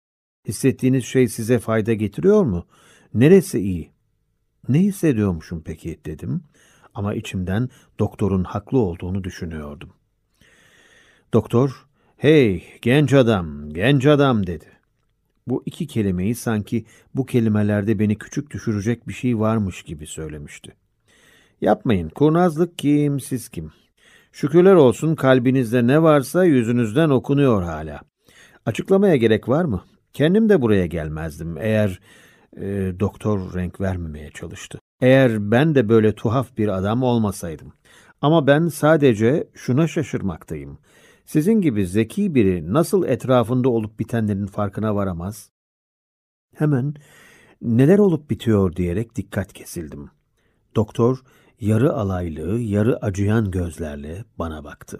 Hissettiğiniz 0.47 1.05
şey 1.05 1.27
size 1.27 1.59
fayda 1.59 1.93
getiriyor 1.93 2.43
mu? 2.43 2.67
Neresi 3.13 3.59
iyi? 3.59 3.91
Ne 4.69 4.79
hissediyormuşum 4.79 5.61
peki 5.65 5.99
dedim 6.05 6.43
ama 6.93 7.13
içimden 7.13 7.69
doktorun 7.99 8.43
haklı 8.43 8.77
olduğunu 8.77 9.23
düşünüyordum. 9.23 9.89
Doktor, 11.33 11.85
hey 12.17 12.63
genç 12.81 13.13
adam, 13.13 13.69
genç 13.69 14.05
adam 14.05 14.47
dedi. 14.47 14.65
Bu 15.47 15.63
iki 15.65 15.87
kelimeyi 15.87 16.35
sanki 16.35 16.85
bu 17.15 17.25
kelimelerde 17.25 17.99
beni 17.99 18.17
küçük 18.17 18.51
düşürecek 18.51 19.07
bir 19.07 19.13
şey 19.13 19.39
varmış 19.39 19.83
gibi 19.83 20.07
söylemişti. 20.07 20.75
Yapmayın, 21.61 22.09
kurnazlık 22.09 22.77
kim, 22.77 23.19
siz 23.19 23.49
kim? 23.49 23.71
Şükürler 24.33 24.73
olsun 24.73 25.15
kalbinizde 25.15 25.87
ne 25.87 26.03
varsa 26.03 26.43
yüzünüzden 26.43 27.09
okunuyor 27.09 27.63
hala. 27.63 28.01
Açıklamaya 28.65 29.15
gerek 29.15 29.49
var 29.49 29.65
mı? 29.65 29.83
Kendim 30.13 30.49
de 30.49 30.61
buraya 30.61 30.85
gelmezdim 30.85 31.57
eğer 31.57 31.99
e, 32.57 32.93
doktor 32.99 33.53
renk 33.53 33.81
vermemeye 33.81 34.31
çalıştı. 34.31 34.79
Eğer 35.01 35.51
ben 35.51 35.75
de 35.75 35.89
böyle 35.89 36.15
tuhaf 36.15 36.57
bir 36.57 36.67
adam 36.67 37.03
olmasaydım. 37.03 37.73
Ama 38.21 38.47
ben 38.47 38.67
sadece 38.67 39.47
şuna 39.53 39.87
şaşırmaktayım. 39.87 40.77
Sizin 41.25 41.61
gibi 41.61 41.87
zeki 41.87 42.35
biri 42.35 42.73
nasıl 42.73 43.07
etrafında 43.07 43.69
olup 43.69 43.99
bitenlerin 43.99 44.45
farkına 44.45 44.95
varamaz? 44.95 45.49
Hemen 46.55 46.93
neler 47.61 47.99
olup 47.99 48.29
bitiyor 48.29 48.75
diyerek 48.75 49.15
dikkat 49.15 49.53
kesildim. 49.53 50.09
Doktor 50.75 51.23
yarı 51.63 51.93
alaylı, 51.93 52.59
yarı 52.59 52.97
acıyan 52.97 53.51
gözlerle 53.51 54.25
bana 54.39 54.63
baktı. 54.63 54.99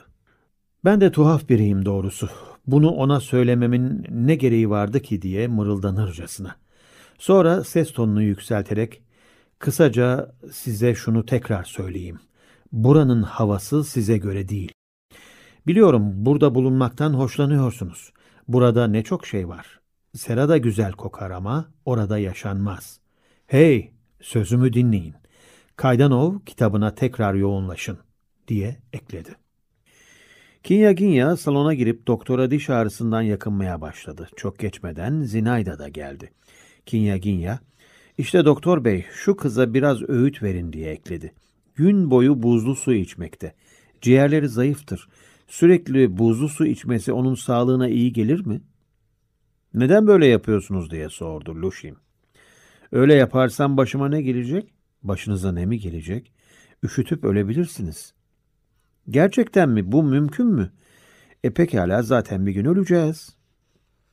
Ben 0.86 1.02
de 1.02 1.12
tuhaf 1.12 1.50
biriyim 1.50 1.86
doğrusu. 1.86 2.30
Bunu 2.68 2.90
ona 2.90 3.20
söylememin 3.20 4.06
ne 4.10 4.36
gereği 4.36 4.70
vardı 4.70 5.00
ki 5.00 5.22
diye 5.22 5.48
mırıldanırcasına. 5.48 6.56
Sonra 7.18 7.64
ses 7.64 7.94
tonunu 7.94 8.22
yükselterek, 8.22 9.02
kısaca 9.60 10.32
size 10.52 10.96
şunu 10.96 11.26
tekrar 11.26 11.64
söyleyeyim. 11.64 12.20
Buranın 12.72 13.24
havası 13.24 13.84
size 13.84 14.18
göre 14.18 14.50
değil. 14.50 14.72
Biliyorum 15.68 16.12
burada 16.16 16.56
bulunmaktan 16.56 17.14
hoşlanıyorsunuz. 17.14 18.14
Burada 18.48 18.88
ne 18.88 19.04
çok 19.04 19.28
şey 19.28 19.48
var. 19.48 19.80
Sera 20.14 20.50
da 20.50 20.58
güzel 20.58 20.92
kokar 20.92 21.32
ama 21.32 21.66
orada 21.86 22.18
yaşanmaz. 22.18 23.00
Hey, 23.48 23.92
sözümü 24.22 24.74
dinleyin. 24.74 25.23
Kaydanov 25.76 26.40
kitabına 26.46 26.96
tekrar 26.96 27.34
yoğunlaşın 27.34 27.98
diye 28.48 28.78
ekledi. 28.94 29.36
Kinya 30.64 30.92
Ginya 30.92 31.38
salona 31.38 31.74
girip 31.74 32.08
doktora 32.08 32.52
diş 32.52 32.70
ağrısından 32.70 33.22
yakınmaya 33.22 33.82
başladı. 33.82 34.30
Çok 34.36 34.60
geçmeden 34.60 35.22
Zinayda 35.22 35.80
da 35.80 35.90
geldi. 35.90 36.32
Kinya 36.86 37.18
Ginya, 37.18 37.60
işte 38.18 38.46
doktor 38.46 38.86
bey 38.86 39.06
şu 39.12 39.36
kıza 39.36 39.74
biraz 39.74 40.10
öğüt 40.10 40.44
verin 40.44 40.74
diye 40.74 40.92
ekledi. 40.92 41.34
Gün 41.76 42.12
boyu 42.12 42.44
buzlu 42.44 42.76
su 42.76 42.94
içmekte. 42.94 43.56
Ciğerleri 44.02 44.50
zayıftır. 44.50 45.08
Sürekli 45.48 46.18
buzlu 46.18 46.50
su 46.50 46.66
içmesi 46.66 47.14
onun 47.14 47.36
sağlığına 47.36 47.88
iyi 47.88 48.14
gelir 48.14 48.46
mi? 48.46 48.62
Neden 49.74 50.08
böyle 50.08 50.26
yapıyorsunuz 50.26 50.92
diye 50.92 51.10
sordu 51.10 51.56
Lushin. 51.56 51.98
Öyle 52.92 53.14
yaparsam 53.14 53.78
başıma 53.78 54.10
ne 54.10 54.22
gelecek? 54.22 54.74
Başınıza 55.04 55.52
ne 55.52 55.66
mi 55.66 55.80
gelecek? 55.80 56.32
Üşütüp 56.84 57.24
ölebilirsiniz. 57.24 58.14
Gerçekten 59.10 59.70
mi? 59.70 59.92
Bu 59.92 60.04
mümkün 60.04 60.48
mü? 60.48 60.72
E 61.44 61.50
pekala 61.50 62.02
zaten 62.02 62.46
bir 62.46 62.52
gün 62.52 62.66
öleceğiz. 62.66 63.36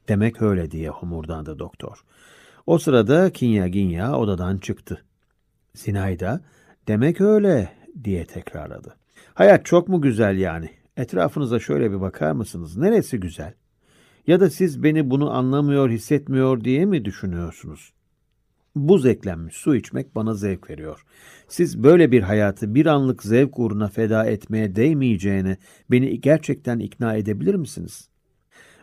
Demek 0.09 0.43
öyle 0.43 0.71
diye 0.71 0.89
homurdandı 0.89 1.59
doktor. 1.59 2.05
O 2.67 2.79
sırada 2.79 3.31
Kinya 3.31 3.69
Ginya 3.69 4.17
odadan 4.17 4.59
çıktı. 4.59 5.05
Sinayda 5.75 6.41
demek 6.89 7.21
öyle 7.21 7.73
diye 8.05 8.25
tekrarladı. 8.25 8.97
Hayat 9.35 9.67
çok 9.67 9.89
mu 9.89 10.01
güzel 10.01 10.39
yani? 10.39 10.71
Etrafınıza 10.97 11.59
şöyle 11.59 11.93
bir 11.93 12.01
bakar 12.01 12.33
mısınız? 12.33 12.77
Neresi 12.77 13.21
güzel? 13.21 13.55
Ya 14.27 14.41
da 14.41 14.51
siz 14.51 14.83
beni 14.83 15.11
bunu 15.11 15.31
anlamıyor, 15.31 15.91
hissetmiyor 15.91 16.65
diye 16.65 16.85
mi 16.85 17.05
düşünüyorsunuz? 17.05 17.93
Buz 18.77 19.07
eklenmiş 19.07 19.57
su 19.57 19.77
içmek 19.77 20.15
bana 20.15 20.35
zevk 20.35 20.71
veriyor. 20.71 21.05
Siz 21.49 21.83
böyle 21.83 22.13
bir 22.13 22.23
hayatı 22.23 22.75
bir 22.75 22.87
anlık 22.87 23.23
zevk 23.23 23.59
uğruna 23.59 23.89
feda 23.89 24.25
etmeye 24.25 24.77
değmeyeceğine 24.77 25.57
beni 25.91 26.21
gerçekten 26.21 26.79
ikna 26.79 27.15
edebilir 27.15 27.55
misiniz? 27.55 28.09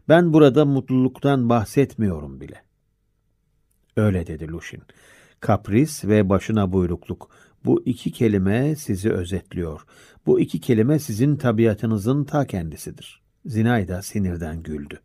Ben 0.10 0.34
burada 0.34 0.66
mutluluktan 0.66 1.50
bahsetmiyorum 1.50 2.42
bile. 2.42 2.64
Öyle 3.98 4.28
dedi 4.28 4.48
Lushin. 4.48 4.82
Kapris 5.40 6.06
ve 6.06 6.30
başına 6.30 6.72
buyrukluk. 6.72 7.30
Bu 7.66 7.84
iki 7.86 8.12
kelime 8.12 8.76
sizi 8.76 9.12
özetliyor. 9.12 9.82
Bu 10.26 10.40
iki 10.40 10.62
kelime 10.62 11.00
sizin 11.00 11.36
tabiatınızın 11.36 12.24
ta 12.24 12.48
kendisidir. 12.48 13.22
Zinayda 13.46 14.02
sinirden 14.02 14.64
güldü. 14.64 15.00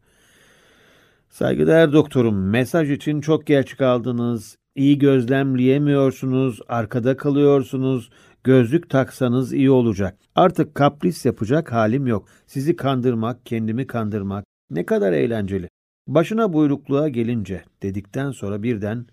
Saygıdeğer 1.30 1.92
doktorum, 1.92 2.50
mesaj 2.50 2.90
için 2.90 3.20
çok 3.20 3.46
geç 3.46 3.76
kaldınız. 3.76 4.61
İyi 4.74 4.98
gözlemleyemiyorsunuz, 4.98 6.60
arkada 6.68 7.16
kalıyorsunuz. 7.16 8.10
Gözlük 8.44 8.90
taksanız 8.90 9.52
iyi 9.52 9.70
olacak. 9.70 10.18
Artık 10.34 10.74
kapris 10.74 11.24
yapacak 11.24 11.72
halim 11.72 12.06
yok. 12.06 12.28
Sizi 12.46 12.76
kandırmak, 12.76 13.46
kendimi 13.46 13.86
kandırmak 13.86 14.44
ne 14.70 14.86
kadar 14.86 15.12
eğlenceli. 15.12 15.68
Başına 16.06 16.52
buyrukluğa 16.52 17.08
gelince 17.08 17.64
dedikten 17.82 18.30
sonra 18.30 18.62
birden 18.62 19.06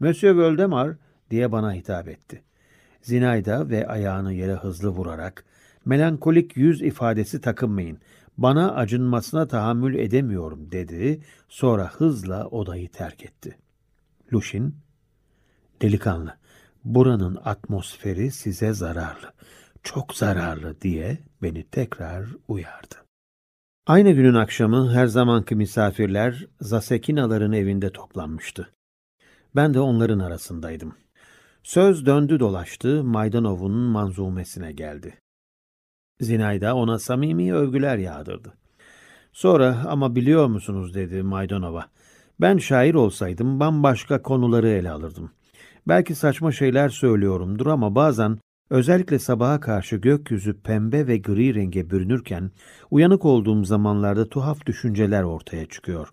Monsieur 0.00 0.36
Völdemar 0.36 0.96
diye 1.30 1.52
bana 1.52 1.72
hitap 1.72 2.08
etti. 2.08 2.42
Zinayda 3.02 3.68
ve 3.68 3.88
ayağını 3.88 4.32
yere 4.32 4.54
hızlı 4.54 4.88
vurarak 4.88 5.44
melankolik 5.84 6.56
yüz 6.56 6.82
ifadesi 6.82 7.40
takınmayın. 7.40 7.98
Bana 8.38 8.74
acınmasına 8.74 9.46
tahammül 9.48 9.94
edemiyorum 9.94 10.72
dedi. 10.72 11.20
Sonra 11.48 11.90
hızla 11.92 12.46
odayı 12.46 12.88
terk 12.88 13.24
etti. 13.24 13.58
Lushin 14.32 14.74
Delikanlı, 15.82 16.36
buranın 16.84 17.38
atmosferi 17.44 18.30
size 18.30 18.72
zararlı, 18.72 19.32
çok 19.82 20.14
zararlı 20.14 20.80
diye 20.80 21.18
beni 21.42 21.64
tekrar 21.64 22.26
uyardı. 22.48 22.94
Aynı 23.86 24.12
günün 24.12 24.34
akşamı 24.34 24.92
her 24.92 25.06
zamanki 25.06 25.54
misafirler 25.54 26.46
Zasekinaların 26.60 27.52
evinde 27.52 27.90
toplanmıştı. 27.92 28.72
Ben 29.56 29.74
de 29.74 29.80
onların 29.80 30.18
arasındaydım. 30.18 30.94
Söz 31.62 32.06
döndü 32.06 32.40
dolaştı, 32.40 33.04
Maydanov'un 33.04 33.72
manzumesine 33.72 34.72
geldi. 34.72 35.18
Zinayda 36.20 36.74
ona 36.76 36.98
samimi 36.98 37.54
övgüler 37.54 37.98
yağdırdı. 37.98 38.52
Sonra 39.32 39.84
ama 39.88 40.14
biliyor 40.16 40.46
musunuz 40.46 40.94
dedi 40.94 41.22
Maydanova. 41.22 41.88
Ben 42.40 42.58
şair 42.58 42.94
olsaydım 42.94 43.60
bambaşka 43.60 44.22
konuları 44.22 44.68
ele 44.68 44.90
alırdım. 44.90 45.30
Belki 45.88 46.14
saçma 46.14 46.52
şeyler 46.52 46.88
söylüyorumdur 46.88 47.66
ama 47.66 47.94
bazen 47.94 48.38
özellikle 48.70 49.18
sabaha 49.18 49.60
karşı 49.60 49.96
gökyüzü 49.96 50.60
pembe 50.60 51.06
ve 51.06 51.18
gri 51.18 51.54
renge 51.54 51.90
bürünürken 51.90 52.50
uyanık 52.90 53.24
olduğum 53.24 53.64
zamanlarda 53.64 54.28
tuhaf 54.28 54.66
düşünceler 54.66 55.22
ortaya 55.22 55.66
çıkıyor. 55.66 56.08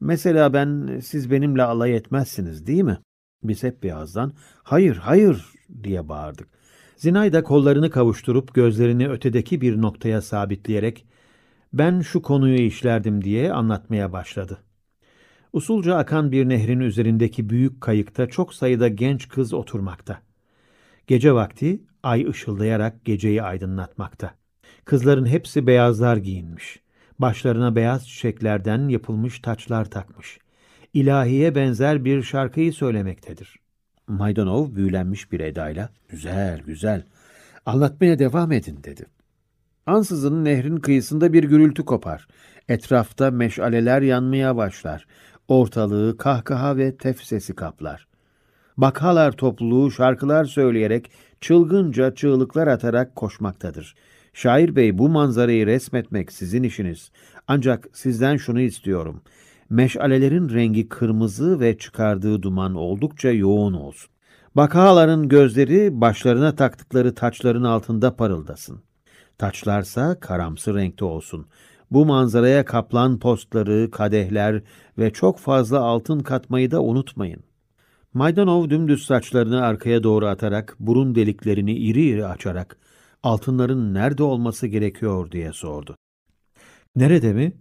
Mesela 0.00 0.52
ben 0.52 1.00
siz 1.02 1.30
benimle 1.30 1.62
alay 1.62 1.96
etmezsiniz 1.96 2.66
değil 2.66 2.82
mi? 2.82 2.98
Biz 3.42 3.62
hep 3.62 3.82
bir 3.82 3.96
ağızdan 3.96 4.32
hayır 4.62 4.96
hayır 4.96 5.46
diye 5.82 6.08
bağırdık. 6.08 6.48
Zinay 6.96 7.32
da 7.32 7.42
kollarını 7.42 7.90
kavuşturup 7.90 8.54
gözlerini 8.54 9.08
ötedeki 9.08 9.60
bir 9.60 9.82
noktaya 9.82 10.22
sabitleyerek 10.22 11.06
ben 11.72 12.00
şu 12.00 12.22
konuyu 12.22 12.58
işlerdim 12.58 13.24
diye 13.24 13.52
anlatmaya 13.52 14.12
başladı. 14.12 14.58
Usulca 15.52 15.96
akan 15.96 16.32
bir 16.32 16.48
nehrin 16.48 16.80
üzerindeki 16.80 17.50
büyük 17.50 17.80
kayıkta 17.80 18.28
çok 18.28 18.54
sayıda 18.54 18.88
genç 18.88 19.28
kız 19.28 19.52
oturmakta. 19.52 20.22
Gece 21.06 21.32
vakti 21.32 21.82
ay 22.02 22.26
ışıldayarak 22.28 23.04
geceyi 23.04 23.42
aydınlatmakta. 23.42 24.34
Kızların 24.84 25.26
hepsi 25.26 25.66
beyazlar 25.66 26.16
giyinmiş. 26.16 26.80
Başlarına 27.18 27.76
beyaz 27.76 28.08
çiçeklerden 28.08 28.88
yapılmış 28.88 29.40
taçlar 29.40 29.90
takmış. 29.90 30.38
İlahiye 30.94 31.54
benzer 31.54 32.04
bir 32.04 32.22
şarkıyı 32.22 32.72
söylemektedir. 32.72 33.56
Maydanov 34.06 34.74
büyülenmiş 34.74 35.32
bir 35.32 35.40
edayla 35.40 35.88
güzel 36.08 36.60
güzel 36.60 37.04
anlatmaya 37.66 38.18
devam 38.18 38.52
edin 38.52 38.78
dedi. 38.84 39.06
Ansızın 39.86 40.44
nehrin 40.44 40.76
kıyısında 40.76 41.32
bir 41.32 41.44
gürültü 41.44 41.84
kopar. 41.84 42.28
Etrafta 42.68 43.30
meşaleler 43.30 44.02
yanmaya 44.02 44.56
başlar. 44.56 45.06
Ortalığı 45.50 46.16
kahkaha 46.16 46.76
ve 46.76 46.96
tef 46.96 47.22
sesi 47.22 47.54
kaplar. 47.54 48.06
Bakhalar 48.76 49.32
topluluğu 49.32 49.90
şarkılar 49.90 50.44
söyleyerek 50.44 51.10
çılgınca 51.40 52.14
çığlıklar 52.14 52.66
atarak 52.66 53.16
koşmaktadır. 53.16 53.94
Şair 54.32 54.76
bey 54.76 54.98
bu 54.98 55.08
manzarayı 55.08 55.66
resmetmek 55.66 56.32
sizin 56.32 56.62
işiniz. 56.62 57.10
Ancak 57.48 57.88
sizden 57.92 58.36
şunu 58.36 58.60
istiyorum. 58.60 59.22
Meşalelerin 59.70 60.48
rengi 60.48 60.88
kırmızı 60.88 61.60
ve 61.60 61.78
çıkardığı 61.78 62.42
duman 62.42 62.74
oldukça 62.74 63.30
yoğun 63.30 63.74
olsun. 63.74 64.10
Bakahaların 64.56 65.28
gözleri 65.28 66.00
başlarına 66.00 66.56
taktıkları 66.56 67.14
taçların 67.14 67.64
altında 67.64 68.16
parıldasın. 68.16 68.82
Taçlarsa 69.38 70.20
karamsı 70.20 70.74
renkte 70.74 71.04
olsun. 71.04 71.46
Bu 71.90 72.06
manzaraya 72.06 72.64
kaplan 72.64 73.18
postları, 73.18 73.90
kadehler 73.90 74.62
ve 74.98 75.12
çok 75.12 75.38
fazla 75.38 75.80
altın 75.80 76.20
katmayı 76.20 76.70
da 76.70 76.82
unutmayın. 76.82 77.42
Maydanov 78.14 78.70
dümdüz 78.70 79.06
saçlarını 79.06 79.62
arkaya 79.62 80.02
doğru 80.02 80.26
atarak, 80.26 80.76
burun 80.80 81.14
deliklerini 81.14 81.74
iri 81.74 82.02
iri 82.02 82.26
açarak, 82.26 82.76
altınların 83.22 83.94
nerede 83.94 84.22
olması 84.22 84.66
gerekiyor 84.66 85.30
diye 85.30 85.52
sordu. 85.52 85.96
Nerede 86.96 87.32
mi? 87.32 87.52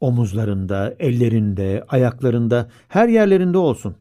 Omuzlarında, 0.00 0.94
ellerinde, 0.98 1.84
ayaklarında, 1.88 2.68
her 2.88 3.08
yerlerinde 3.08 3.58
olsun. 3.58 3.96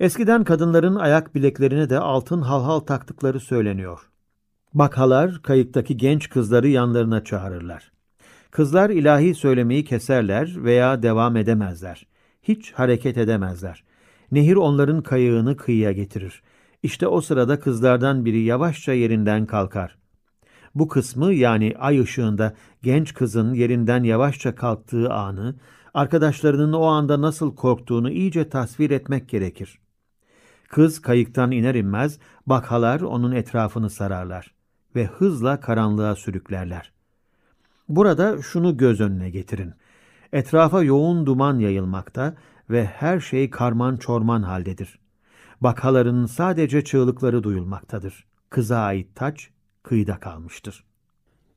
Eskiden 0.00 0.44
kadınların 0.44 0.94
ayak 0.94 1.34
bileklerine 1.34 1.90
de 1.90 1.98
altın 1.98 2.42
halhal 2.42 2.80
taktıkları 2.80 3.40
söyleniyor. 3.40 4.10
Bakhalar 4.74 5.42
kayıktaki 5.42 5.96
genç 5.96 6.28
kızları 6.28 6.68
yanlarına 6.68 7.24
çağırırlar. 7.24 7.92
Kızlar 8.52 8.90
ilahi 8.90 9.34
söylemeyi 9.34 9.84
keserler 9.84 10.64
veya 10.64 11.02
devam 11.02 11.36
edemezler. 11.36 12.06
Hiç 12.42 12.72
hareket 12.72 13.18
edemezler. 13.18 13.84
Nehir 14.32 14.56
onların 14.56 15.02
kayığını 15.02 15.56
kıyıya 15.56 15.92
getirir. 15.92 16.42
İşte 16.82 17.06
o 17.06 17.20
sırada 17.20 17.60
kızlardan 17.60 18.24
biri 18.24 18.40
yavaşça 18.40 18.92
yerinden 18.92 19.46
kalkar. 19.46 19.98
Bu 20.74 20.88
kısmı 20.88 21.32
yani 21.32 21.74
ay 21.78 22.00
ışığında 22.00 22.54
genç 22.82 23.14
kızın 23.14 23.54
yerinden 23.54 24.02
yavaşça 24.02 24.54
kalktığı 24.54 25.12
anı, 25.12 25.54
arkadaşlarının 25.94 26.72
o 26.72 26.84
anda 26.84 27.20
nasıl 27.22 27.56
korktuğunu 27.56 28.10
iyice 28.10 28.48
tasvir 28.48 28.90
etmek 28.90 29.28
gerekir. 29.28 29.78
Kız 30.68 31.02
kayıktan 31.02 31.50
iner 31.50 31.74
inmez 31.74 32.18
bakhalar 32.46 33.00
onun 33.00 33.32
etrafını 33.32 33.90
sararlar 33.90 34.54
ve 34.96 35.06
hızla 35.06 35.60
karanlığa 35.60 36.14
sürüklerler. 36.14 36.92
Burada 37.92 38.42
şunu 38.42 38.76
göz 38.76 39.00
önüne 39.00 39.30
getirin. 39.30 39.74
Etrafa 40.32 40.82
yoğun 40.82 41.26
duman 41.26 41.58
yayılmakta 41.58 42.34
ve 42.70 42.84
her 42.84 43.20
şey 43.20 43.50
karman 43.50 43.96
çorman 43.96 44.42
haldedir. 44.42 44.98
Bakhaların 45.60 46.26
sadece 46.26 46.84
çığlıkları 46.84 47.42
duyulmaktadır. 47.42 48.26
Kıza 48.50 48.78
ait 48.78 49.14
taç 49.14 49.50
kıyıda 49.82 50.20
kalmıştır. 50.20 50.84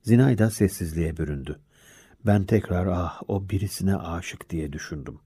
Zinayda 0.01 0.49
sessizliğe 0.49 1.17
büründü. 1.17 1.59
Ben 2.25 2.43
tekrar 2.43 2.87
ah 2.87 3.21
o 3.27 3.49
birisine 3.49 3.95
aşık 3.95 4.49
diye 4.49 4.73
düşündüm. 4.73 5.19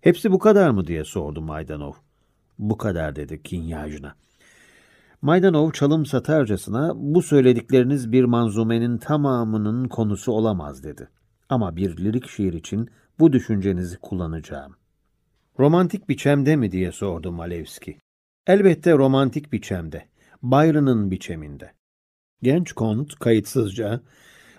Hepsi 0.00 0.32
bu 0.32 0.38
kadar 0.38 0.70
mı 0.70 0.86
diye 0.86 1.04
sordu 1.04 1.40
Maydanov. 1.40 1.92
Bu 2.58 2.76
kadar 2.76 3.16
dedi 3.16 3.42
Kinyajna. 3.42 4.14
Maydanov 5.22 5.70
çalım 5.70 6.06
satarcasına 6.06 6.92
bu 6.96 7.22
söyledikleriniz 7.22 8.12
bir 8.12 8.24
manzumenin 8.24 8.98
tamamının 8.98 9.88
konusu 9.88 10.32
olamaz 10.32 10.84
dedi. 10.84 11.08
Ama 11.48 11.76
bir 11.76 11.96
lirik 11.96 12.28
şiir 12.28 12.52
için 12.52 12.90
bu 13.18 13.32
düşüncenizi 13.32 13.98
kullanacağım. 13.98 14.76
Romantik 15.58 16.08
biçemde 16.08 16.56
mi 16.56 16.72
diye 16.72 16.92
sordu 16.92 17.32
Malevski. 17.32 17.98
Elbette 18.46 18.92
romantik 18.92 19.52
biçemde. 19.52 20.08
Byron'ın 20.42 21.10
biçeminde. 21.10 21.72
Genç 22.42 22.72
kont 22.72 23.14
kayıtsızca, 23.14 24.00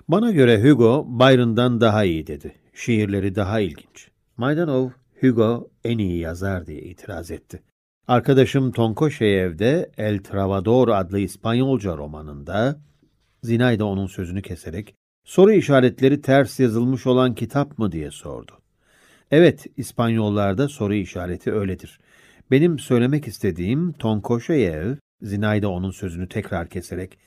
bana 0.08 0.32
göre 0.32 0.64
Hugo 0.64 1.08
Byron'dan 1.20 1.82
daha 1.82 2.04
iyi 2.04 2.28
dedi. 2.28 2.56
Şiirleri 2.74 3.36
daha 3.36 3.60
ilginç. 3.60 4.12
Maydanov, 4.38 4.90
Hugo 5.22 5.70
en 5.84 5.98
iyi 5.98 6.20
yazar 6.20 6.68
diye 6.68 6.82
itiraz 6.82 7.32
etti. 7.32 7.64
Arkadaşım 8.08 8.72
Tonkoşeyev'de 8.72 9.92
El 9.98 10.20
Trovador 10.20 10.88
adlı 10.88 11.20
İspanyolca 11.20 11.98
romanında, 11.98 12.80
Zinay 13.44 13.80
da 13.80 13.86
onun 13.86 14.08
sözünü 14.08 14.42
keserek, 14.42 14.96
soru 15.26 15.52
işaretleri 15.52 16.22
ters 16.22 16.60
yazılmış 16.60 17.08
olan 17.08 17.36
kitap 17.36 17.80
mı 17.80 17.92
diye 17.92 18.12
sordu. 18.12 18.52
Evet, 19.32 19.66
İspanyollarda 19.78 20.68
soru 20.68 20.94
işareti 20.94 21.54
öyledir. 21.54 22.00
Benim 22.52 22.80
söylemek 22.80 23.28
istediğim 23.28 23.94
Tonkoşeyev, 23.94 24.96
Zinay 25.22 25.62
da 25.62 25.70
onun 25.70 25.92
sözünü 25.92 26.30
tekrar 26.30 26.70
keserek, 26.70 27.18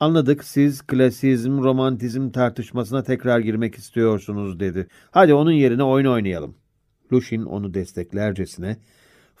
Anladık 0.00 0.44
siz 0.44 0.82
klasizm, 0.82 1.58
romantizm 1.58 2.30
tartışmasına 2.30 3.02
tekrar 3.02 3.40
girmek 3.40 3.74
istiyorsunuz 3.74 4.60
dedi. 4.60 4.86
Hadi 5.10 5.34
onun 5.34 5.52
yerine 5.52 5.82
oyun 5.82 6.06
oynayalım. 6.06 6.54
Lushin 7.12 7.42
onu 7.42 7.74
desteklercesine, 7.74 8.76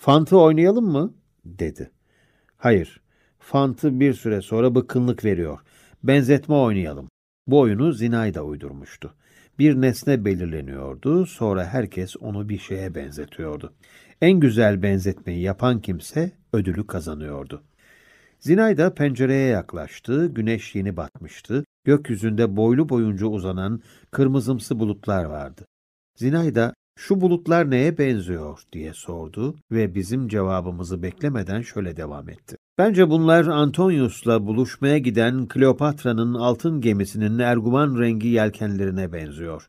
Fant'ı 0.00 0.38
oynayalım 0.38 0.84
mı? 0.84 1.14
dedi. 1.44 1.90
Hayır, 2.56 3.00
Fant'ı 3.38 4.00
bir 4.00 4.14
süre 4.14 4.40
sonra 4.40 4.74
bıkkınlık 4.74 5.24
veriyor. 5.24 5.58
Benzetme 6.02 6.54
oynayalım. 6.54 7.08
Bu 7.46 7.60
oyunu 7.60 7.92
Zinay 7.92 8.34
da 8.34 8.44
uydurmuştu. 8.44 9.14
Bir 9.58 9.80
nesne 9.80 10.24
belirleniyordu, 10.24 11.26
sonra 11.26 11.64
herkes 11.64 12.16
onu 12.16 12.48
bir 12.48 12.58
şeye 12.58 12.94
benzetiyordu. 12.94 13.72
En 14.20 14.40
güzel 14.40 14.82
benzetmeyi 14.82 15.42
yapan 15.42 15.80
kimse 15.80 16.32
ödülü 16.52 16.86
kazanıyordu. 16.86 17.62
Zinay 18.38 18.76
da 18.76 18.94
pencereye 18.94 19.48
yaklaştı, 19.48 20.26
güneş 20.26 20.74
yeni 20.74 20.96
batmıştı, 20.96 21.64
gökyüzünde 21.84 22.56
boylu 22.56 22.88
boyunca 22.88 23.26
uzanan 23.26 23.82
kırmızımsı 24.10 24.78
bulutlar 24.78 25.24
vardı. 25.24 25.66
Zinay 26.16 26.54
da 26.54 26.74
şu 27.00 27.20
bulutlar 27.20 27.70
neye 27.70 27.98
benziyor 27.98 28.60
diye 28.72 28.94
sordu 28.94 29.56
ve 29.72 29.94
bizim 29.94 30.28
cevabımızı 30.28 31.02
beklemeden 31.02 31.62
şöyle 31.62 31.96
devam 31.96 32.28
etti. 32.28 32.56
Bence 32.78 33.10
bunlar 33.10 33.46
Antonius'la 33.46 34.46
buluşmaya 34.46 34.98
giden 34.98 35.48
Kleopatra'nın 35.48 36.34
altın 36.34 36.80
gemisinin 36.80 37.38
erguvan 37.38 38.00
rengi 38.00 38.28
yelkenlerine 38.28 39.12
benziyor. 39.12 39.68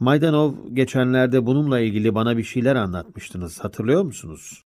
Maydanov 0.00 0.52
geçenlerde 0.72 1.46
bununla 1.46 1.80
ilgili 1.80 2.14
bana 2.14 2.36
bir 2.36 2.44
şeyler 2.44 2.76
anlatmıştınız, 2.76 3.60
hatırlıyor 3.60 4.02
musunuz? 4.02 4.62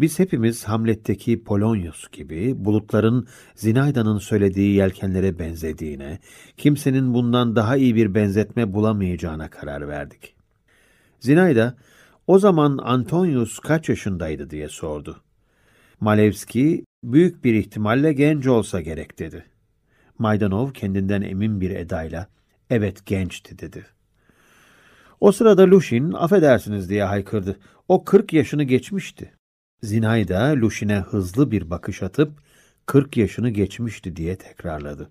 Biz 0.00 0.18
hepimiz 0.18 0.64
Hamlet'teki 0.64 1.44
Polonius 1.44 2.08
gibi 2.12 2.64
bulutların 2.64 3.26
Zinayda'nın 3.54 4.18
söylediği 4.18 4.74
yelkenlere 4.74 5.38
benzediğine, 5.38 6.18
kimsenin 6.56 7.14
bundan 7.14 7.56
daha 7.56 7.76
iyi 7.76 7.94
bir 7.94 8.14
benzetme 8.14 8.74
bulamayacağına 8.74 9.50
karar 9.50 9.88
verdik. 9.88 10.39
Zinayda, 11.20 11.76
o 12.26 12.38
zaman 12.38 12.78
Antonius 12.82 13.58
kaç 13.58 13.88
yaşındaydı 13.88 14.50
diye 14.50 14.68
sordu. 14.68 15.22
Malevski, 16.00 16.84
büyük 17.04 17.44
bir 17.44 17.54
ihtimalle 17.54 18.12
genç 18.12 18.46
olsa 18.46 18.80
gerek 18.80 19.18
dedi. 19.18 19.44
Maydanov 20.18 20.72
kendinden 20.72 21.22
emin 21.22 21.60
bir 21.60 21.70
edayla, 21.70 22.28
evet 22.70 23.06
gençti 23.06 23.58
dedi. 23.58 23.86
O 25.20 25.32
sırada 25.32 25.66
Lushin, 25.70 26.12
affedersiniz 26.12 26.90
diye 26.90 27.04
haykırdı. 27.04 27.56
O 27.88 28.04
kırk 28.04 28.32
yaşını 28.32 28.64
geçmişti. 28.64 29.32
Zinayda 29.82 30.56
Lushin'e 30.56 30.98
hızlı 30.98 31.50
bir 31.50 31.70
bakış 31.70 32.02
atıp, 32.02 32.32
kırk 32.86 33.16
yaşını 33.16 33.50
geçmişti 33.50 34.16
diye 34.16 34.36
tekrarladı. 34.36 35.10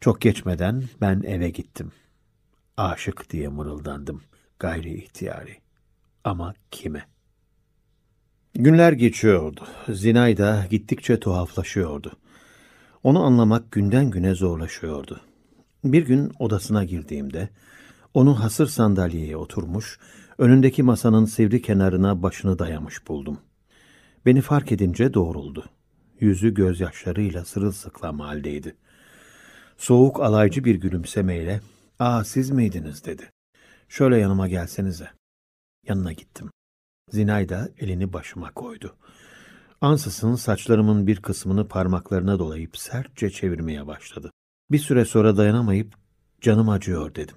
Çok 0.00 0.20
geçmeden 0.20 0.84
ben 1.00 1.22
eve 1.22 1.50
gittim. 1.50 1.92
Aşık 2.76 3.30
diye 3.30 3.48
mırıldandım 3.48 4.22
gayri 4.64 4.94
ihtiyari. 4.94 5.56
Ama 6.24 6.54
kime? 6.70 7.04
Günler 8.54 8.92
geçiyordu. 8.92 9.66
Zinay 9.88 10.36
da 10.36 10.66
gittikçe 10.70 11.20
tuhaflaşıyordu. 11.20 12.12
Onu 13.02 13.22
anlamak 13.22 13.72
günden 13.72 14.10
güne 14.10 14.34
zorlaşıyordu. 14.34 15.20
Bir 15.84 16.06
gün 16.06 16.32
odasına 16.38 16.84
girdiğimde 16.84 17.48
onu 18.14 18.40
hasır 18.40 18.66
sandalyeye 18.66 19.36
oturmuş, 19.36 19.98
önündeki 20.38 20.82
masanın 20.82 21.24
sivri 21.24 21.62
kenarına 21.62 22.22
başını 22.22 22.58
dayamış 22.58 23.08
buldum. 23.08 23.38
Beni 24.26 24.40
fark 24.40 24.72
edince 24.72 25.14
doğruldu. 25.14 25.64
Yüzü 26.20 26.54
gözyaşlarıyla 26.54 27.44
sırılsıklam 27.44 28.20
haldeydi. 28.20 28.76
Soğuk 29.76 30.20
alaycı 30.20 30.64
bir 30.64 30.74
gülümsemeyle, 30.74 31.60
''Aa 31.98 32.24
siz 32.24 32.50
miydiniz?'' 32.50 33.04
dedi. 33.04 33.30
Şöyle 33.88 34.16
yanıma 34.16 34.48
gelsenize. 34.48 35.10
Yanına 35.88 36.12
gittim. 36.12 36.50
Zinay 37.10 37.48
da 37.48 37.68
elini 37.78 38.12
başıma 38.12 38.52
koydu. 38.52 38.96
Ansızın 39.80 40.34
saçlarımın 40.34 41.06
bir 41.06 41.22
kısmını 41.22 41.68
parmaklarına 41.68 42.38
dolayıp 42.38 42.76
sertçe 42.76 43.30
çevirmeye 43.30 43.86
başladı. 43.86 44.30
Bir 44.70 44.78
süre 44.78 45.04
sonra 45.04 45.36
dayanamayıp 45.36 45.94
canım 46.40 46.68
acıyor 46.68 47.14
dedim. 47.14 47.36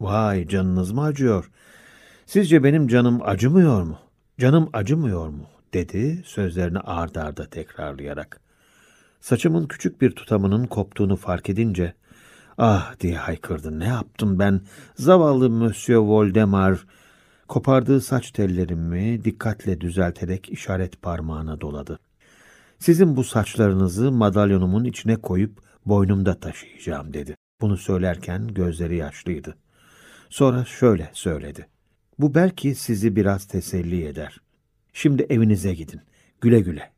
Vay 0.00 0.48
canınız 0.48 0.92
mı 0.92 1.02
acıyor? 1.02 1.50
Sizce 2.26 2.64
benim 2.64 2.88
canım 2.88 3.20
acımıyor 3.22 3.82
mu? 3.82 3.98
Canım 4.38 4.70
acımıyor 4.72 5.28
mu? 5.28 5.46
dedi 5.74 6.22
sözlerini 6.24 6.78
ard 6.80 7.14
arda 7.14 7.50
tekrarlayarak. 7.50 8.40
Saçımın 9.20 9.66
küçük 9.66 10.00
bir 10.00 10.10
tutamının 10.10 10.66
koptuğunu 10.66 11.16
fark 11.16 11.50
edince 11.50 11.94
Ah 12.58 13.00
diye 13.00 13.16
haykırdı. 13.16 13.78
Ne 13.78 13.86
yaptım 13.86 14.38
ben? 14.38 14.60
Zavallı 14.94 15.50
Monsieur 15.50 16.00
Voldemar 16.00 16.86
kopardığı 17.48 18.00
saç 18.00 18.30
tellerimi 18.30 19.24
dikkatle 19.24 19.80
düzelterek 19.80 20.48
işaret 20.50 21.02
parmağına 21.02 21.60
doladı. 21.60 21.98
Sizin 22.78 23.16
bu 23.16 23.24
saçlarınızı 23.24 24.12
madalyonumun 24.12 24.84
içine 24.84 25.16
koyup 25.16 25.58
boynumda 25.86 26.40
taşıyacağım 26.40 27.12
dedi. 27.12 27.36
Bunu 27.60 27.76
söylerken 27.76 28.48
gözleri 28.48 28.96
yaşlıydı. 28.96 29.56
Sonra 30.30 30.64
şöyle 30.64 31.10
söyledi. 31.12 31.66
Bu 32.18 32.34
belki 32.34 32.74
sizi 32.74 33.16
biraz 33.16 33.46
teselli 33.46 34.04
eder. 34.04 34.40
Şimdi 34.92 35.26
evinize 35.30 35.74
gidin. 35.74 36.00
Güle 36.40 36.60
güle. 36.60 36.90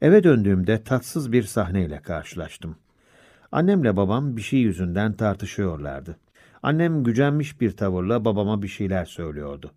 Eve 0.00 0.24
döndüğümde 0.24 0.82
tatsız 0.82 1.32
bir 1.32 1.42
sahneyle 1.42 2.00
karşılaştım. 2.00 2.76
Annemle 3.54 3.96
babam 3.96 4.36
bir 4.36 4.42
şey 4.42 4.60
yüzünden 4.60 5.12
tartışıyorlardı. 5.12 6.16
Annem 6.62 7.04
gücenmiş 7.04 7.60
bir 7.60 7.76
tavırla 7.76 8.24
babama 8.24 8.62
bir 8.62 8.68
şeyler 8.68 9.04
söylüyordu. 9.04 9.70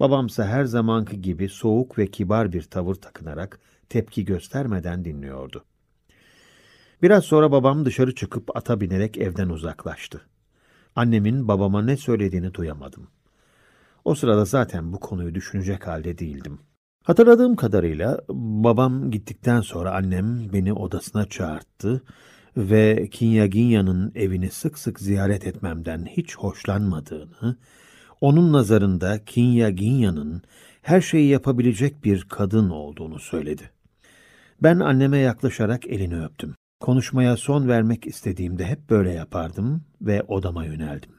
Babamsa 0.00 0.46
her 0.46 0.64
zamanki 0.64 1.22
gibi 1.22 1.48
soğuk 1.48 1.98
ve 1.98 2.06
kibar 2.06 2.52
bir 2.52 2.62
tavır 2.62 2.94
takınarak 2.94 3.60
tepki 3.88 4.24
göstermeden 4.24 5.04
dinliyordu. 5.04 5.64
Biraz 7.02 7.24
sonra 7.24 7.52
babam 7.52 7.84
dışarı 7.84 8.14
çıkıp 8.14 8.56
ata 8.56 8.80
binerek 8.80 9.18
evden 9.18 9.48
uzaklaştı. 9.48 10.20
Annemin 10.96 11.48
babama 11.48 11.82
ne 11.82 11.96
söylediğini 11.96 12.54
duyamadım. 12.54 13.08
O 14.04 14.14
sırada 14.14 14.44
zaten 14.44 14.92
bu 14.92 15.00
konuyu 15.00 15.34
düşünecek 15.34 15.86
halde 15.86 16.18
değildim. 16.18 16.58
Hatırladığım 17.04 17.56
kadarıyla 17.56 18.20
babam 18.28 19.10
gittikten 19.10 19.60
sonra 19.60 19.94
annem 19.94 20.52
beni 20.52 20.72
odasına 20.72 21.26
çağırttı 21.26 22.02
ve 22.60 23.08
Kinyaginya'nın 23.10 24.12
evini 24.14 24.50
sık 24.50 24.78
sık 24.78 25.00
ziyaret 25.00 25.46
etmemden 25.46 26.06
hiç 26.06 26.36
hoşlanmadığını, 26.36 27.56
onun 28.20 28.52
nazarında 28.52 29.24
Kinyaginya'nın 29.24 30.42
her 30.82 31.00
şeyi 31.00 31.28
yapabilecek 31.28 32.04
bir 32.04 32.22
kadın 32.22 32.70
olduğunu 32.70 33.18
söyledi. 33.18 33.70
Ben 34.62 34.78
anneme 34.78 35.18
yaklaşarak 35.18 35.86
elini 35.86 36.24
öptüm. 36.24 36.54
Konuşmaya 36.80 37.36
son 37.36 37.68
vermek 37.68 38.06
istediğimde 38.06 38.64
hep 38.64 38.90
böyle 38.90 39.10
yapardım 39.10 39.82
ve 40.02 40.22
odama 40.22 40.64
yöneldim. 40.64 41.10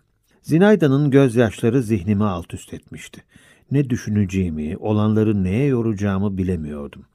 Zinayda'nın 0.42 1.12
gözyaşları 1.12 1.82
zihnimi 1.84 2.24
alt 2.24 2.54
üst 2.54 2.74
etmişti. 2.74 3.24
Ne 3.72 3.90
düşüneceğimi, 3.90 4.78
olanları 4.78 5.44
neye 5.44 5.66
yoracağımı 5.66 6.38
bilemiyordum. 6.38 7.06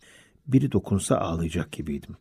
Biri 0.47 0.73
dokunsa 0.73 1.17
ağlayacak 1.17 1.73
gibiydim. 1.73 2.17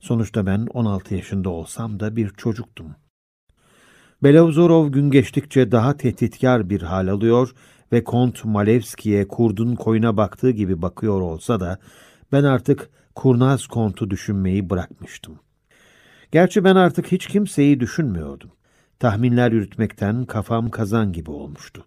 Sonuçta 0.00 0.46
ben 0.46 0.66
16 0.74 1.14
yaşında 1.14 1.50
olsam 1.50 2.00
da 2.00 2.16
bir 2.16 2.28
çocuktum. 2.28 2.94
Belavzorov 4.22 4.88
gün 4.88 5.10
geçtikçe 5.10 5.72
daha 5.72 5.96
tehditkar 5.96 6.70
bir 6.70 6.82
hal 6.82 7.08
alıyor 7.08 7.54
ve 7.92 8.04
Kont 8.04 8.44
Malevski'ye 8.44 9.28
kurdun 9.28 9.74
koyuna 9.74 10.16
baktığı 10.16 10.50
gibi 10.50 10.82
bakıyor 10.82 11.20
olsa 11.20 11.60
da 11.60 11.78
ben 12.32 12.44
artık 12.44 12.90
kurnaz 13.14 13.66
kontu 13.66 14.10
düşünmeyi 14.10 14.70
bırakmıştım. 14.70 15.38
Gerçi 16.32 16.64
ben 16.64 16.76
artık 16.76 17.12
hiç 17.12 17.26
kimseyi 17.26 17.80
düşünmüyordum. 17.80 18.50
Tahminler 18.98 19.52
yürütmekten 19.52 20.24
kafam 20.24 20.70
kazan 20.70 21.12
gibi 21.12 21.30
olmuştu. 21.30 21.84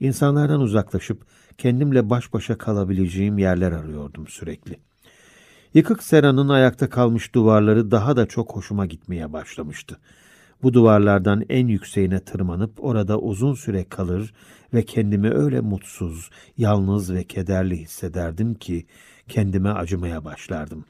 İnsanlardan 0.00 0.60
uzaklaşıp 0.60 1.26
kendimle 1.58 2.10
baş 2.10 2.32
başa 2.32 2.58
kalabileceğim 2.58 3.38
yerler 3.38 3.72
arıyordum 3.72 4.26
sürekli. 4.28 4.78
Yıkık 5.74 6.02
seranın 6.02 6.48
ayakta 6.48 6.88
kalmış 6.90 7.34
duvarları 7.34 7.90
daha 7.90 8.16
da 8.16 8.26
çok 8.26 8.56
hoşuma 8.56 8.86
gitmeye 8.86 9.32
başlamıştı. 9.32 9.98
Bu 10.62 10.74
duvarlardan 10.74 11.44
en 11.48 11.66
yükseğine 11.66 12.20
tırmanıp 12.20 12.84
orada 12.84 13.18
uzun 13.18 13.54
süre 13.54 13.84
kalır 13.84 14.34
ve 14.74 14.84
kendimi 14.84 15.30
öyle 15.30 15.60
mutsuz, 15.60 16.30
yalnız 16.58 17.14
ve 17.14 17.24
kederli 17.24 17.76
hissederdim 17.76 18.54
ki 18.54 18.86
kendime 19.28 19.70
acımaya 19.70 20.24
başlardım. 20.24 20.84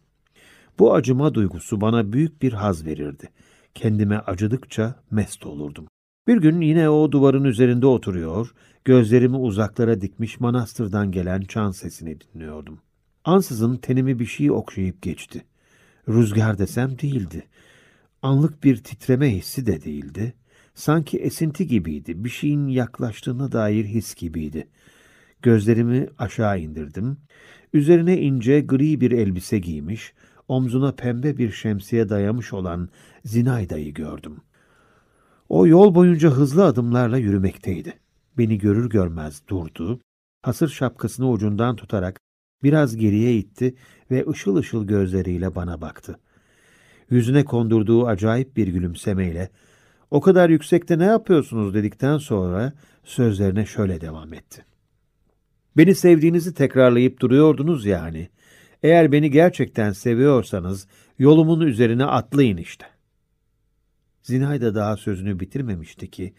Bu 0.78 0.94
acıma 0.94 1.34
duygusu 1.34 1.80
bana 1.80 2.12
büyük 2.12 2.42
bir 2.42 2.52
haz 2.52 2.86
verirdi. 2.86 3.28
Kendime 3.74 4.18
acıdıkça 4.18 4.94
mest 5.10 5.46
olurdum. 5.46 5.86
Bir 6.28 6.36
gün 6.36 6.60
yine 6.60 6.90
o 6.90 7.12
duvarın 7.12 7.44
üzerinde 7.44 7.86
oturuyor, 7.86 8.54
gözlerimi 8.84 9.36
uzaklara 9.36 10.00
dikmiş 10.00 10.40
manastırdan 10.40 11.10
gelen 11.10 11.40
çan 11.40 11.70
sesini 11.70 12.18
dinliyordum. 12.20 12.78
Ansızın 13.24 13.76
tenimi 13.76 14.18
bir 14.18 14.26
şey 14.26 14.50
okşayıp 14.50 15.02
geçti. 15.02 15.44
Rüzgar 16.08 16.58
desem 16.58 16.98
değildi. 16.98 17.46
Anlık 18.22 18.64
bir 18.64 18.76
titreme 18.76 19.36
hissi 19.36 19.66
de 19.66 19.84
değildi. 19.84 20.34
Sanki 20.74 21.18
esinti 21.18 21.66
gibiydi, 21.66 22.24
bir 22.24 22.28
şeyin 22.28 22.68
yaklaştığına 22.68 23.52
dair 23.52 23.84
his 23.84 24.14
gibiydi. 24.14 24.68
Gözlerimi 25.42 26.08
aşağı 26.18 26.60
indirdim. 26.60 27.16
Üzerine 27.72 28.20
ince 28.20 28.60
gri 28.60 29.00
bir 29.00 29.12
elbise 29.12 29.58
giymiş, 29.58 30.12
omzuna 30.48 30.92
pembe 30.92 31.36
bir 31.36 31.52
şemsiye 31.52 32.08
dayamış 32.08 32.52
olan 32.52 32.88
Zinayda'yı 33.24 33.94
gördüm. 33.94 34.36
O 35.48 35.66
yol 35.66 35.94
boyunca 35.94 36.30
hızlı 36.30 36.64
adımlarla 36.64 37.18
yürümekteydi. 37.18 37.92
Beni 38.38 38.58
görür 38.58 38.90
görmez 38.90 39.42
durdu, 39.48 40.00
hasır 40.42 40.68
şapkasını 40.68 41.30
ucundan 41.30 41.76
tutarak 41.76 42.20
biraz 42.62 42.96
geriye 42.96 43.36
itti 43.36 43.74
ve 44.10 44.24
ışıl 44.28 44.56
ışıl 44.56 44.86
gözleriyle 44.86 45.54
bana 45.54 45.80
baktı. 45.80 46.18
Yüzüne 47.10 47.44
kondurduğu 47.44 48.06
acayip 48.06 48.56
bir 48.56 48.68
gülümsemeyle 48.68 49.50
o 50.10 50.20
kadar 50.20 50.50
yüksekte 50.50 50.98
ne 50.98 51.04
yapıyorsunuz 51.04 51.74
dedikten 51.74 52.18
sonra 52.18 52.72
sözlerine 53.04 53.66
şöyle 53.66 54.00
devam 54.00 54.34
etti. 54.34 54.64
Beni 55.76 55.94
sevdiğinizi 55.94 56.54
tekrarlayıp 56.54 57.20
duruyordunuz 57.20 57.86
yani. 57.86 58.28
Eğer 58.82 59.12
beni 59.12 59.30
gerçekten 59.30 59.92
seviyorsanız 59.92 60.86
yolumun 61.18 61.60
üzerine 61.60 62.04
atlayın 62.04 62.56
işte. 62.56 62.86
Zinayda 64.22 64.74
daha 64.74 64.96
sözünü 64.96 65.40
bitirmemişti 65.40 66.10
ki 66.10 66.34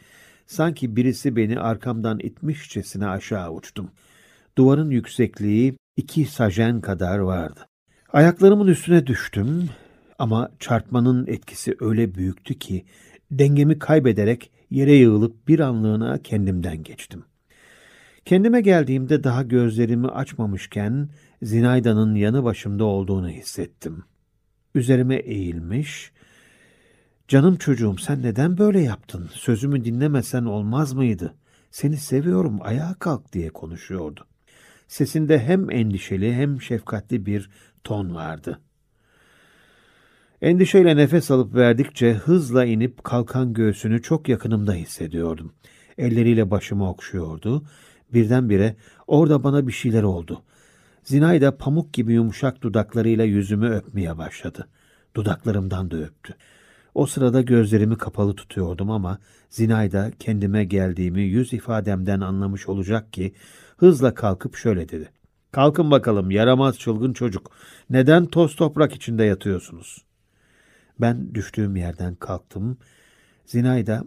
sanki 0.45 0.95
birisi 0.95 1.35
beni 1.35 1.59
arkamdan 1.59 2.19
itmişçesine 2.19 3.07
aşağı 3.07 3.51
uçtum. 3.51 3.91
Duvarın 4.57 4.89
yüksekliği 4.89 5.75
iki 5.97 6.25
sajen 6.25 6.81
kadar 6.81 7.19
vardı. 7.19 7.67
Ayaklarımın 8.13 8.67
üstüne 8.67 9.07
düştüm 9.07 9.69
ama 10.19 10.49
çarpmanın 10.59 11.27
etkisi 11.27 11.75
öyle 11.79 12.15
büyüktü 12.15 12.59
ki 12.59 12.85
dengemi 13.31 13.79
kaybederek 13.79 14.51
yere 14.69 14.93
yığılıp 14.93 15.47
bir 15.47 15.59
anlığına 15.59 16.17
kendimden 16.17 16.83
geçtim. 16.83 17.23
Kendime 18.25 18.61
geldiğimde 18.61 19.23
daha 19.23 19.43
gözlerimi 19.43 20.07
açmamışken 20.07 21.09
Zinayda'nın 21.41 22.15
yanı 22.15 22.43
başımda 22.43 22.83
olduğunu 22.83 23.29
hissettim. 23.29 24.03
Üzerime 24.75 25.15
eğilmiş, 25.15 26.11
''Canım 27.27 27.55
çocuğum 27.55 27.95
sen 27.97 28.21
neden 28.21 28.57
böyle 28.57 28.81
yaptın? 28.81 29.29
Sözümü 29.33 29.85
dinlemesen 29.85 30.45
olmaz 30.45 30.93
mıydı? 30.93 31.35
Seni 31.71 31.97
seviyorum, 31.97 32.59
ayağa 32.61 32.95
kalk.'' 32.99 33.33
diye 33.33 33.49
konuşuyordu. 33.49 34.27
Sesinde 34.93 35.39
hem 35.39 35.71
endişeli 35.71 36.33
hem 36.33 36.61
şefkatli 36.61 37.25
bir 37.25 37.49
ton 37.83 38.15
vardı. 38.15 38.59
Endişeyle 40.41 40.95
nefes 40.97 41.31
alıp 41.31 41.55
verdikçe 41.55 42.13
hızla 42.13 42.65
inip 42.65 43.03
kalkan 43.03 43.53
göğsünü 43.53 44.01
çok 44.01 44.29
yakınımda 44.29 44.73
hissediyordum. 44.73 45.53
Elleriyle 45.97 46.51
başımı 46.51 46.89
okşuyordu. 46.89 47.63
Birdenbire 48.13 48.75
orada 49.07 49.43
bana 49.43 49.67
bir 49.67 49.71
şeyler 49.71 50.03
oldu. 50.03 50.43
Zinayda 51.03 51.57
pamuk 51.57 51.93
gibi 51.93 52.13
yumuşak 52.13 52.61
dudaklarıyla 52.63 53.23
yüzümü 53.23 53.69
öpmeye 53.69 54.17
başladı. 54.17 54.67
Dudaklarımdan 55.15 55.91
da 55.91 55.97
öptü. 55.97 56.35
O 56.95 57.05
sırada 57.05 57.41
gözlerimi 57.41 57.97
kapalı 57.97 58.35
tutuyordum 58.35 58.91
ama 58.91 59.19
Zinayda 59.49 60.11
kendime 60.19 60.65
geldiğimi 60.65 61.21
yüz 61.21 61.53
ifademden 61.53 62.21
anlamış 62.21 62.69
olacak 62.69 63.13
ki 63.13 63.33
hızla 63.77 64.13
kalkıp 64.13 64.55
şöyle 64.55 64.89
dedi. 64.89 65.09
Kalkın 65.51 65.91
bakalım 65.91 66.31
yaramaz 66.31 66.79
çılgın 66.79 67.13
çocuk. 67.13 67.51
Neden 67.89 68.25
toz 68.25 68.55
toprak 68.55 68.95
içinde 68.95 69.23
yatıyorsunuz? 69.23 70.05
Ben 71.01 71.35
düştüğüm 71.35 71.75
yerden 71.75 72.15
kalktım. 72.15 72.77
Zinayda 73.45 74.03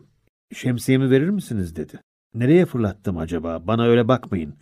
şemsiyemi 0.54 1.10
verir 1.10 1.28
misiniz 1.28 1.76
dedi. 1.76 2.00
Nereye 2.34 2.66
fırlattım 2.66 3.18
acaba? 3.18 3.66
Bana 3.66 3.86
öyle 3.86 4.08
bakmayın. 4.08 4.54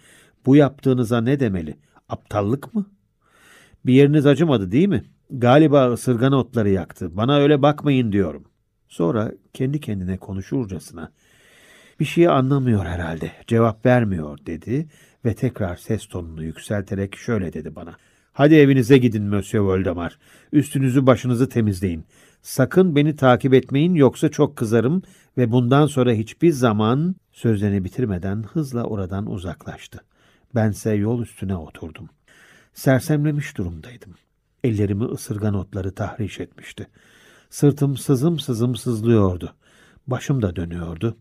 Bu 0.47 0.57
yaptığınıza 0.57 1.21
ne 1.21 1.41
demeli? 1.41 1.77
Aptallık 2.09 2.75
mı? 2.75 2.87
Bir 3.87 3.93
yeriniz 3.93 4.27
acımadı 4.27 4.73
değil 4.73 4.89
mi? 4.89 5.05
Galiba 5.31 5.93
ısırgan 5.93 6.33
otları 6.33 6.71
yaktı. 6.71 7.17
Bana 7.17 7.39
öyle 7.39 7.63
bakmayın 7.63 8.13
diyorum. 8.13 8.45
Sonra 8.89 9.33
kendi 9.53 9.81
kendine 9.81 10.17
konuşurcasına 10.19 11.13
bir 12.01 12.05
şeyi 12.05 12.31
anlamıyor 12.31 12.87
herhalde, 12.87 13.33
cevap 13.47 13.87
vermiyor 13.87 14.39
dedi 14.47 14.87
ve 15.25 15.35
tekrar 15.35 15.77
ses 15.77 16.07
tonunu 16.07 16.45
yükselterek 16.45 17.17
şöyle 17.17 17.53
dedi 17.53 17.77
bana. 17.77 17.97
Hadi 18.33 18.55
evinize 18.55 18.99
gidin 18.99 19.25
Monsieur 19.25 19.65
Voldemar. 19.65 20.19
Üstünüzü 20.53 21.07
başınızı 21.07 21.49
temizleyin. 21.49 22.05
Sakın 22.43 22.97
beni 22.97 23.17
takip 23.17 23.55
etmeyin 23.55 23.95
yoksa 23.95 24.29
çok 24.29 24.57
kızarım 24.57 25.03
ve 25.39 25.53
bundan 25.53 25.87
sonra 25.87 26.13
hiçbir 26.13 26.53
zaman 26.53 27.17
sözlerini 27.33 27.85
bitirmeden 27.85 28.43
hızla 28.43 28.85
oradan 28.85 29.31
uzaklaştı. 29.31 30.05
Bense 30.55 30.93
yol 30.93 31.23
üstüne 31.23 31.57
oturdum. 31.57 32.09
Sersemlemiş 32.75 33.57
durumdaydım. 33.57 34.15
Ellerimi 34.65 35.05
ısırgan 35.05 35.55
otları 35.55 35.95
tahriş 35.95 36.41
etmişti. 36.41 36.87
Sırtım 37.51 37.97
sızım 37.97 38.39
sızım 38.39 38.77
sızlıyordu. 38.77 39.55
Başım 40.07 40.43
da 40.43 40.57
dönüyordu. 40.57 41.17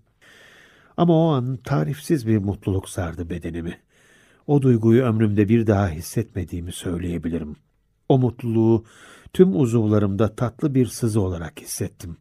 Ama 0.97 1.13
o 1.13 1.31
an 1.31 1.57
tarifsiz 1.57 2.27
bir 2.27 2.37
mutluluk 2.37 2.89
sardı 2.89 3.29
bedenimi. 3.29 3.77
O 4.47 4.61
duyguyu 4.61 5.03
ömrümde 5.03 5.49
bir 5.49 5.67
daha 5.67 5.89
hissetmediğimi 5.89 6.71
söyleyebilirim. 6.71 7.55
O 8.09 8.19
mutluluğu 8.19 8.85
tüm 9.33 9.59
uzuvlarımda 9.61 10.35
tatlı 10.35 10.75
bir 10.75 10.85
sızı 10.85 11.21
olarak 11.21 11.61
hissettim. 11.61 12.17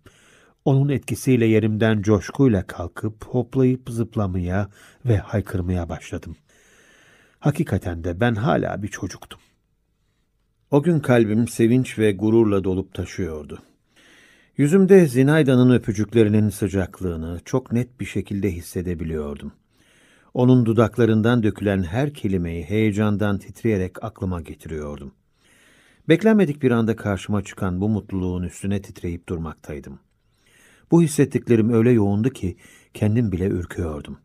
Onun 0.64 0.88
etkisiyle 0.88 1.46
yerimden 1.46 2.02
coşkuyla 2.02 2.66
kalkıp 2.66 3.24
hoplayıp 3.24 3.90
zıplamaya 3.90 4.68
ve 5.06 5.16
haykırmaya 5.16 5.88
başladım. 5.88 6.36
Hakikaten 7.38 8.04
de 8.04 8.20
ben 8.20 8.34
hala 8.34 8.82
bir 8.82 8.88
çocuktum. 8.88 9.40
O 10.70 10.82
gün 10.82 11.00
kalbim 11.00 11.48
sevinç 11.48 11.98
ve 11.98 12.12
gururla 12.12 12.64
dolup 12.64 12.94
taşıyordu. 12.94 13.62
Yüzümde 14.56 15.06
Zinayda'nın 15.06 15.70
öpücüklerinin 15.70 16.48
sıcaklığını 16.48 17.40
çok 17.44 17.72
net 17.72 18.00
bir 18.00 18.04
şekilde 18.04 18.50
hissedebiliyordum. 18.50 19.52
Onun 20.34 20.66
dudaklarından 20.66 21.42
dökülen 21.42 21.82
her 21.82 22.14
kelimeyi 22.14 22.64
heyecandan 22.64 23.38
titreyerek 23.38 24.04
aklıma 24.04 24.40
getiriyordum. 24.40 25.12
Beklenmedik 26.08 26.62
bir 26.62 26.70
anda 26.70 26.96
karşıma 26.96 27.42
çıkan 27.42 27.80
bu 27.80 27.88
mutluluğun 27.88 28.42
üstüne 28.42 28.82
titreyip 28.82 29.28
durmaktaydım. 29.28 29.98
Bu 30.90 31.02
hissettiklerim 31.02 31.72
öyle 31.72 31.90
yoğundu 31.90 32.30
ki 32.30 32.56
kendim 32.94 33.32
bile 33.32 33.46
ürküyordum. 33.46 34.18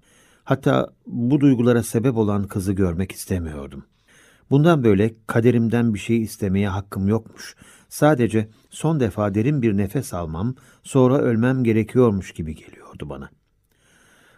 Hatta 0.44 0.90
bu 1.06 1.40
duygulara 1.42 1.84
sebep 1.84 2.18
olan 2.18 2.48
kızı 2.48 2.74
görmek 2.74 3.12
istemiyordum. 3.12 3.84
Bundan 4.50 4.84
böyle 4.84 5.14
kaderimden 5.28 5.94
bir 5.94 6.00
şey 6.00 6.22
istemeye 6.22 6.70
hakkım 6.70 7.08
yokmuş. 7.08 7.56
Sadece 7.90 8.48
son 8.70 9.00
defa 9.00 9.36
derin 9.36 9.62
bir 9.62 9.78
nefes 9.78 10.14
almam, 10.14 10.56
sonra 10.84 11.18
ölmem 11.18 11.64
gerekiyormuş 11.64 12.32
gibi 12.32 12.56
geliyordu 12.56 13.10
bana. 13.10 13.30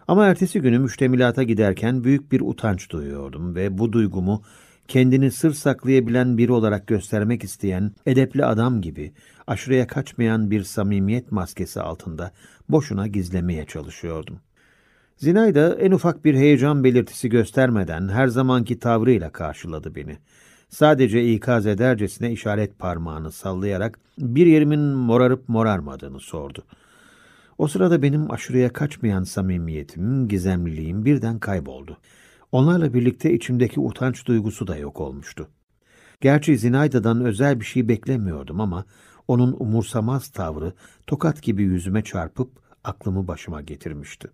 Ama 0.07 0.25
ertesi 0.25 0.61
günü 0.61 0.79
müştemilata 0.79 1.43
giderken 1.43 2.03
büyük 2.03 2.31
bir 2.31 2.41
utanç 2.41 2.89
duyuyordum 2.89 3.55
ve 3.55 3.77
bu 3.77 3.93
duygumu 3.93 4.43
kendini 4.87 5.31
sır 5.31 5.53
saklayabilen 5.53 6.37
biri 6.37 6.51
olarak 6.51 6.87
göstermek 6.87 7.43
isteyen 7.43 7.91
edepli 8.05 8.45
adam 8.45 8.81
gibi 8.81 9.13
aşırıya 9.47 9.87
kaçmayan 9.87 10.51
bir 10.51 10.63
samimiyet 10.63 11.31
maskesi 11.31 11.81
altında 11.81 12.31
boşuna 12.69 13.07
gizlemeye 13.07 13.65
çalışıyordum. 13.65 14.39
Zinay 15.17 15.55
da 15.55 15.75
en 15.75 15.91
ufak 15.91 16.25
bir 16.25 16.35
heyecan 16.35 16.83
belirtisi 16.83 17.29
göstermeden 17.29 18.09
her 18.09 18.27
zamanki 18.27 18.79
tavrıyla 18.79 19.31
karşıladı 19.31 19.95
beni. 19.95 20.17
Sadece 20.69 21.33
ikaz 21.33 21.65
edercesine 21.65 22.31
işaret 22.31 22.79
parmağını 22.79 23.31
sallayarak 23.31 23.99
bir 24.17 24.45
yerimin 24.45 24.79
morarıp 24.79 25.49
morarmadığını 25.49 26.19
sordu. 26.19 26.65
O 27.57 27.67
sırada 27.67 28.01
benim 28.01 28.31
aşırıya 28.31 28.73
kaçmayan 28.73 29.23
samimiyetim, 29.23 30.27
gizemliliğim 30.27 31.05
birden 31.05 31.39
kayboldu. 31.39 31.97
Onlarla 32.51 32.93
birlikte 32.93 33.33
içimdeki 33.33 33.79
utanç 33.79 34.25
duygusu 34.25 34.67
da 34.67 34.77
yok 34.77 35.01
olmuştu. 35.01 35.47
Gerçi 36.21 36.57
Zinayda'dan 36.57 37.25
özel 37.25 37.59
bir 37.59 37.65
şey 37.65 37.87
beklemiyordum 37.87 38.61
ama 38.61 38.85
onun 39.27 39.55
umursamaz 39.59 40.29
tavrı 40.29 40.73
tokat 41.07 41.41
gibi 41.41 41.63
yüzüme 41.63 42.03
çarpıp 42.03 42.51
aklımı 42.83 43.27
başıma 43.27 43.61
getirmişti. 43.61 44.27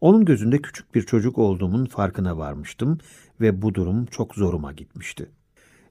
Onun 0.00 0.24
gözünde 0.24 0.62
küçük 0.62 0.94
bir 0.94 1.02
çocuk 1.02 1.38
olduğumun 1.38 1.86
farkına 1.86 2.38
varmıştım 2.38 2.98
ve 3.40 3.62
bu 3.62 3.74
durum 3.74 4.06
çok 4.06 4.34
zoruma 4.34 4.72
gitmişti. 4.72 5.30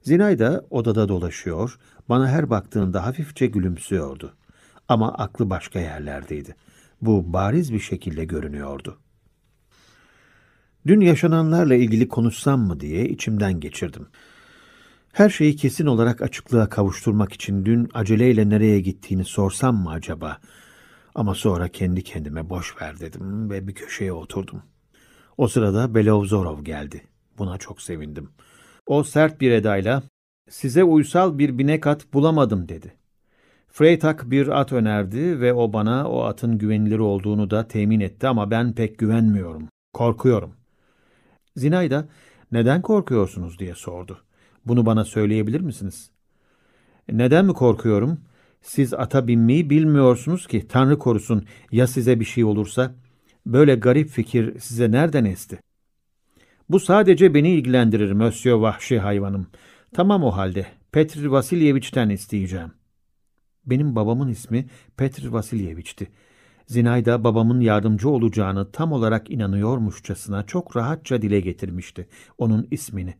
Zinayda 0.02 0.66
odada 0.70 1.08
dolaşıyor, 1.08 1.78
bana 2.08 2.28
her 2.28 2.50
baktığında 2.50 3.06
hafifçe 3.06 3.46
gülümsüyordu. 3.46 4.34
Ama 4.88 5.12
aklı 5.12 5.50
başka 5.50 5.80
yerlerdeydi. 5.80 6.56
Bu 7.02 7.32
bariz 7.32 7.72
bir 7.72 7.80
şekilde 7.80 8.24
görünüyordu. 8.24 8.98
Dün 10.86 11.00
yaşananlarla 11.00 11.74
ilgili 11.74 12.08
konuşsam 12.08 12.60
mı 12.60 12.80
diye 12.80 13.08
içimden 13.08 13.60
geçirdim. 13.60 14.06
Her 15.12 15.30
şeyi 15.30 15.56
kesin 15.56 15.86
olarak 15.86 16.22
açıklığa 16.22 16.68
kavuşturmak 16.68 17.32
için 17.32 17.64
dün 17.64 17.88
aceleyle 17.94 18.48
nereye 18.48 18.80
gittiğini 18.80 19.24
sorsam 19.24 19.76
mı 19.76 19.90
acaba? 19.90 20.38
Ama 21.14 21.34
sonra 21.34 21.68
kendi 21.68 22.02
kendime 22.02 22.50
boş 22.50 22.82
ver 22.82 23.00
dedim 23.00 23.50
ve 23.50 23.68
bir 23.68 23.74
köşeye 23.74 24.12
oturdum. 24.12 24.62
O 25.36 25.48
sırada 25.48 25.94
Belovzorov 25.94 26.64
geldi. 26.64 27.02
Buna 27.38 27.58
çok 27.58 27.82
sevindim. 27.82 28.30
O 28.86 29.02
sert 29.02 29.40
bir 29.40 29.50
edayla 29.50 30.02
size 30.50 30.84
uysal 30.84 31.38
bir 31.38 31.58
binek 31.58 31.86
at 31.86 32.12
bulamadım 32.12 32.68
dedi. 32.68 32.94
Freytag 33.68 34.20
bir 34.24 34.60
at 34.60 34.72
önerdi 34.72 35.40
ve 35.40 35.54
o 35.54 35.72
bana 35.72 36.08
o 36.08 36.22
atın 36.22 36.58
güvenilir 36.58 36.98
olduğunu 36.98 37.50
da 37.50 37.68
temin 37.68 38.00
etti 38.00 38.28
ama 38.28 38.50
ben 38.50 38.72
pek 38.72 38.98
güvenmiyorum. 38.98 39.68
Korkuyorum. 39.92 40.54
Zinay 41.56 41.90
da 41.90 42.08
neden 42.52 42.82
korkuyorsunuz 42.82 43.58
diye 43.58 43.74
sordu. 43.74 44.18
Bunu 44.66 44.86
bana 44.86 45.04
söyleyebilir 45.04 45.60
misiniz? 45.60 46.10
Neden 47.12 47.44
mi 47.44 47.52
korkuyorum? 47.52 48.20
Siz 48.62 48.94
ata 48.94 49.28
binmeyi 49.28 49.70
bilmiyorsunuz 49.70 50.46
ki 50.46 50.68
Tanrı 50.68 50.98
korusun 50.98 51.46
ya 51.72 51.86
size 51.86 52.20
bir 52.20 52.24
şey 52.24 52.44
olursa? 52.44 52.94
Böyle 53.46 53.74
garip 53.74 54.08
fikir 54.08 54.58
size 54.58 54.90
nereden 54.90 55.24
esti? 55.24 55.58
Bu 56.72 56.80
sadece 56.80 57.34
beni 57.34 57.50
ilgilendirir 57.50 58.12
Mösyö 58.12 58.60
vahşi 58.60 58.98
hayvanım. 58.98 59.46
Tamam 59.94 60.24
o 60.24 60.30
halde. 60.30 60.66
Petr 60.92 61.24
Vasilyeviç'ten 61.24 62.08
isteyeceğim. 62.08 62.72
Benim 63.66 63.96
babamın 63.96 64.28
ismi 64.28 64.66
Petr 64.96 65.26
Vasilyeviç'ti. 65.26 66.08
Zinayda 66.66 67.24
babamın 67.24 67.60
yardımcı 67.60 68.08
olacağını 68.08 68.72
tam 68.72 68.92
olarak 68.92 69.30
inanıyormuşçasına 69.30 70.46
çok 70.46 70.76
rahatça 70.76 71.22
dile 71.22 71.40
getirmişti 71.40 72.08
onun 72.38 72.68
ismini. 72.70 73.14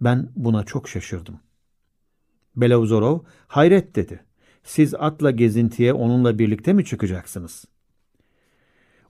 Ben 0.00 0.28
buna 0.36 0.64
çok 0.64 0.88
şaşırdım. 0.88 1.40
Belavzorov 2.56 3.18
hayret 3.46 3.96
dedi. 3.96 4.24
Siz 4.62 4.94
atla 4.94 5.30
gezintiye 5.30 5.92
onunla 5.92 6.38
birlikte 6.38 6.72
mi 6.72 6.84
çıkacaksınız? 6.84 7.64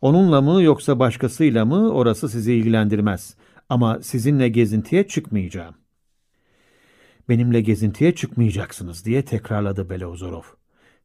Onunla 0.01 0.41
mı 0.41 0.63
yoksa 0.63 0.99
başkasıyla 0.99 1.65
mı 1.65 1.91
orası 1.91 2.29
sizi 2.29 2.55
ilgilendirmez. 2.55 3.37
Ama 3.69 4.03
sizinle 4.03 4.49
gezintiye 4.49 5.09
çıkmayacağım. 5.09 5.75
Benimle 7.29 7.61
gezintiye 7.61 8.15
çıkmayacaksınız 8.15 9.05
diye 9.05 9.25
tekrarladı 9.25 9.91
Belavzorov. 9.91 10.43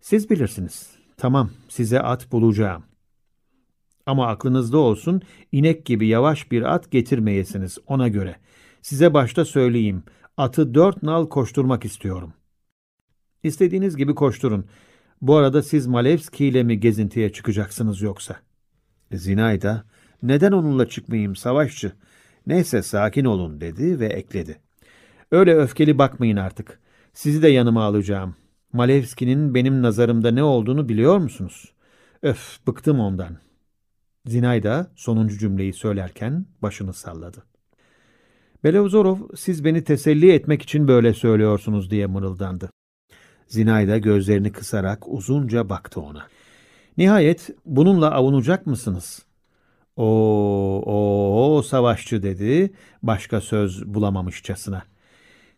Siz 0.02 0.30
bilirsiniz. 0.30 0.90
Tamam, 1.18 1.52
size 1.70 2.02
at 2.02 2.32
bulacağım. 2.32 2.84
Ama 4.06 4.28
aklınızda 4.28 4.78
olsun, 4.78 5.22
inek 5.52 5.86
gibi 5.86 6.08
yavaş 6.08 6.52
bir 6.52 6.74
at 6.74 6.92
getirmeyesiniz 6.92 7.78
ona 7.88 8.08
göre. 8.08 8.36
Size 8.82 9.14
başta 9.14 9.46
söyleyeyim, 9.46 10.04
atı 10.38 10.74
dört 10.74 11.04
nal 11.04 11.30
koşturmak 11.30 11.86
istiyorum. 11.86 12.34
İstediğiniz 13.44 13.96
gibi 13.98 14.16
koşturun. 14.16 14.66
Bu 15.22 15.36
arada 15.36 15.64
siz 15.64 15.88
Malevski 15.88 16.46
ile 16.46 16.64
mi 16.64 16.80
gezintiye 16.80 17.32
çıkacaksınız 17.32 18.02
yoksa? 18.02 18.36
Zinayda, 19.12 19.86
neden 20.24 20.52
onunla 20.52 20.90
çıkmayayım 20.90 21.36
savaşçı? 21.36 21.92
Neyse 22.50 22.82
sakin 22.82 23.26
olun 23.26 23.62
dedi 23.62 24.00
ve 24.00 24.06
ekledi. 24.06 24.60
Öyle 25.32 25.56
öfkeli 25.56 25.98
bakmayın 25.98 26.38
artık. 26.38 26.80
Sizi 27.14 27.42
de 27.42 27.48
yanıma 27.48 27.84
alacağım. 27.84 28.36
Malevski'nin 28.74 29.56
benim 29.56 29.82
nazarımda 29.82 30.32
ne 30.32 30.44
olduğunu 30.44 30.90
biliyor 30.90 31.18
musunuz? 31.18 31.74
Öf, 32.24 32.68
bıktım 32.68 33.00
ondan. 33.00 33.38
Zinayda 34.26 34.92
sonuncu 34.96 35.38
cümleyi 35.38 35.74
söylerken 35.74 36.46
başını 36.62 36.94
salladı. 36.94 37.44
Belevzorov, 38.64 39.18
siz 39.36 39.66
beni 39.66 39.84
teselli 39.84 40.32
etmek 40.32 40.62
için 40.62 40.88
böyle 40.88 41.14
söylüyorsunuz 41.14 41.92
diye 41.92 42.06
mırıldandı. 42.06 42.70
Zinayda 43.48 43.98
gözlerini 43.98 44.52
kısarak 44.52 45.08
uzunca 45.08 45.70
baktı 45.70 46.02
ona. 46.02 46.28
Nihayet 46.98 47.50
bununla 47.66 48.12
avunacak 48.12 48.66
mısınız? 48.68 49.29
O, 50.00 50.84
o, 50.86 51.58
o 51.58 51.62
savaşçı 51.62 52.24
dedi, 52.24 52.74
başka 53.04 53.42
söz 53.42 53.86
bulamamışçasına. 53.86 54.84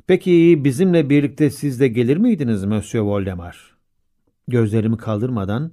Peki 0.08 0.62
bizimle 0.64 1.10
birlikte 1.10 1.50
siz 1.50 1.80
de 1.80 1.88
gelir 1.88 2.18
miydiniz 2.18 2.66
Monsieur 2.66 3.06
Voldemar? 3.06 3.76
Gözlerimi 4.48 4.98
kaldırmadan 4.98 5.72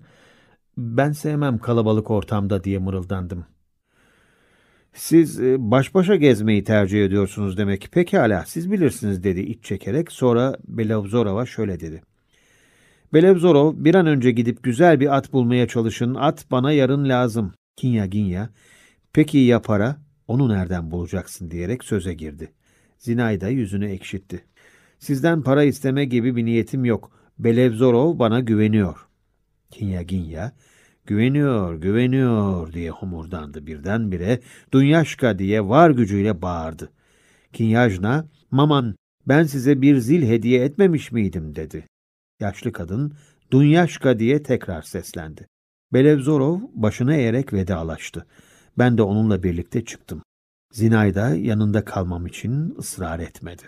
ben 0.76 1.12
sevmem 1.12 1.58
kalabalık 1.58 2.10
ortamda 2.10 2.64
diye 2.64 2.78
mırıldandım. 2.78 3.46
Siz 4.92 5.40
e, 5.40 5.70
baş 5.70 5.94
başa 5.94 6.16
gezmeyi 6.16 6.64
tercih 6.64 7.04
ediyorsunuz 7.04 7.56
demek. 7.58 7.92
Pekala 7.92 8.44
siz 8.46 8.72
bilirsiniz 8.72 9.24
dedi 9.24 9.40
iç 9.40 9.64
çekerek. 9.64 10.12
Sonra 10.12 10.56
Belavzorov'a 10.68 11.46
şöyle 11.46 11.80
dedi. 11.80 12.02
Belevzorov 13.12 13.74
bir 13.76 13.94
an 13.94 14.06
önce 14.06 14.30
gidip 14.30 14.62
güzel 14.62 15.00
bir 15.00 15.16
at 15.16 15.32
bulmaya 15.32 15.68
çalışın. 15.68 16.14
At 16.14 16.50
bana 16.50 16.72
yarın 16.72 17.08
lazım. 17.08 17.52
Kinya 17.78 18.06
Ginya. 18.06 18.50
Peki 19.12 19.38
ya 19.38 19.62
para? 19.62 19.96
Onu 20.28 20.48
nereden 20.48 20.90
bulacaksın 20.90 21.50
diyerek 21.50 21.84
söze 21.84 22.14
girdi. 22.14 22.52
Zinayda 22.98 23.48
yüzünü 23.48 23.90
ekşitti. 23.90 24.44
Sizden 24.98 25.42
para 25.42 25.64
isteme 25.64 26.04
gibi 26.04 26.36
bir 26.36 26.44
niyetim 26.44 26.84
yok. 26.84 27.10
Belevzorov 27.38 28.18
bana 28.18 28.40
güveniyor. 28.40 29.08
Kinya 29.70 30.02
Ginya, 30.02 30.52
güveniyor, 31.06 31.74
güveniyor 31.74 32.72
diye 32.72 32.90
homurdandı 32.90 33.66
birdenbire. 33.66 34.40
Dunyaşka 34.72 35.38
diye 35.38 35.68
var 35.68 35.90
gücüyle 35.90 36.42
bağırdı. 36.42 36.92
Kinyajna, 37.52 38.28
maman 38.50 38.94
ben 39.28 39.44
size 39.44 39.82
bir 39.82 39.98
zil 39.98 40.22
hediye 40.28 40.64
etmemiş 40.64 41.12
miydim 41.12 41.56
dedi. 41.56 41.86
Yaşlı 42.40 42.72
kadın, 42.72 43.14
Dunyaşka 43.50 44.18
diye 44.18 44.42
tekrar 44.42 44.82
seslendi. 44.82 45.46
Belevzorov 45.92 46.60
başını 46.74 47.14
eğerek 47.14 47.52
vedalaştı. 47.52 48.26
Ben 48.78 48.98
de 48.98 49.02
onunla 49.02 49.42
birlikte 49.42 49.84
çıktım. 49.84 50.22
Zinayda 50.72 51.34
yanında 51.34 51.84
kalmam 51.84 52.26
için 52.26 52.74
ısrar 52.78 53.18
etmedi. 53.20 53.62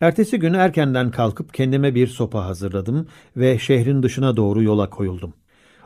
Ertesi 0.00 0.38
gün 0.38 0.54
erkenden 0.54 1.10
kalkıp 1.10 1.54
kendime 1.54 1.94
bir 1.94 2.06
sopa 2.06 2.44
hazırladım 2.44 3.08
ve 3.36 3.58
şehrin 3.58 4.02
dışına 4.02 4.36
doğru 4.36 4.62
yola 4.62 4.90
koyuldum. 4.90 5.34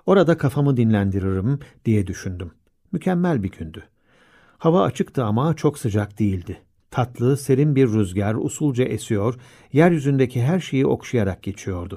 Orada 0.06 0.38
kafamı 0.38 0.76
dinlendiririm 0.76 1.58
diye 1.84 2.06
düşündüm. 2.06 2.50
Mükemmel 2.92 3.42
bir 3.42 3.50
gündü. 3.50 3.84
Hava 4.58 4.82
açıktı 4.82 5.24
ama 5.24 5.54
çok 5.54 5.78
sıcak 5.78 6.18
değildi. 6.18 6.62
Tatlı, 6.90 7.36
serin 7.36 7.76
bir 7.76 7.88
rüzgar 7.88 8.34
usulca 8.34 8.84
esiyor, 8.84 9.34
yeryüzündeki 9.72 10.42
her 10.42 10.60
şeyi 10.60 10.86
okşayarak 10.86 11.42
geçiyordu. 11.42 11.96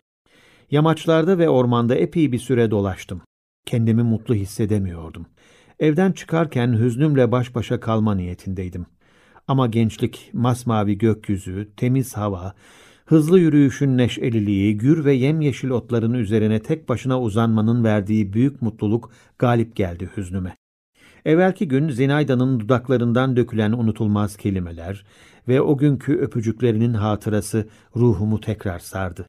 Yamaçlarda 0.72 1.38
ve 1.38 1.50
ormanda 1.50 1.96
epey 1.96 2.32
bir 2.32 2.40
süre 2.40 2.72
dolaştım. 2.72 3.22
Kendimi 3.66 4.04
mutlu 4.04 4.36
hissedemiyordum. 4.36 5.26
Evden 5.80 6.12
çıkarken 6.12 6.80
hüznümle 6.80 7.32
baş 7.32 7.56
başa 7.56 7.80
kalma 7.80 8.16
niyetindeydim. 8.16 8.86
Ama 9.48 9.68
gençlik, 9.68 10.30
masmavi 10.34 10.98
gökyüzü, 10.98 11.70
temiz 11.78 12.18
hava, 12.18 12.54
hızlı 13.06 13.40
yürüyüşün 13.40 13.98
neşeliliği, 13.98 14.78
gür 14.78 15.06
ve 15.06 15.14
yemyeşil 15.14 15.70
otların 15.70 16.14
üzerine 16.14 16.62
tek 16.62 16.90
başına 16.90 17.22
uzanmanın 17.22 17.84
verdiği 17.84 18.34
büyük 18.34 18.62
mutluluk 18.62 19.12
galip 19.40 19.76
geldi 19.76 20.10
hüznüme. 20.18 20.58
Evvelki 21.26 21.68
gün 21.68 21.90
Zinayda'nın 21.90 22.60
dudaklarından 22.60 23.36
dökülen 23.36 23.72
unutulmaz 23.72 24.38
kelimeler 24.38 25.06
ve 25.48 25.62
o 25.62 25.78
günkü 25.78 26.18
öpücüklerinin 26.18 26.94
hatırası 26.94 27.68
ruhumu 27.96 28.40
tekrar 28.40 28.80
sardı. 28.80 29.26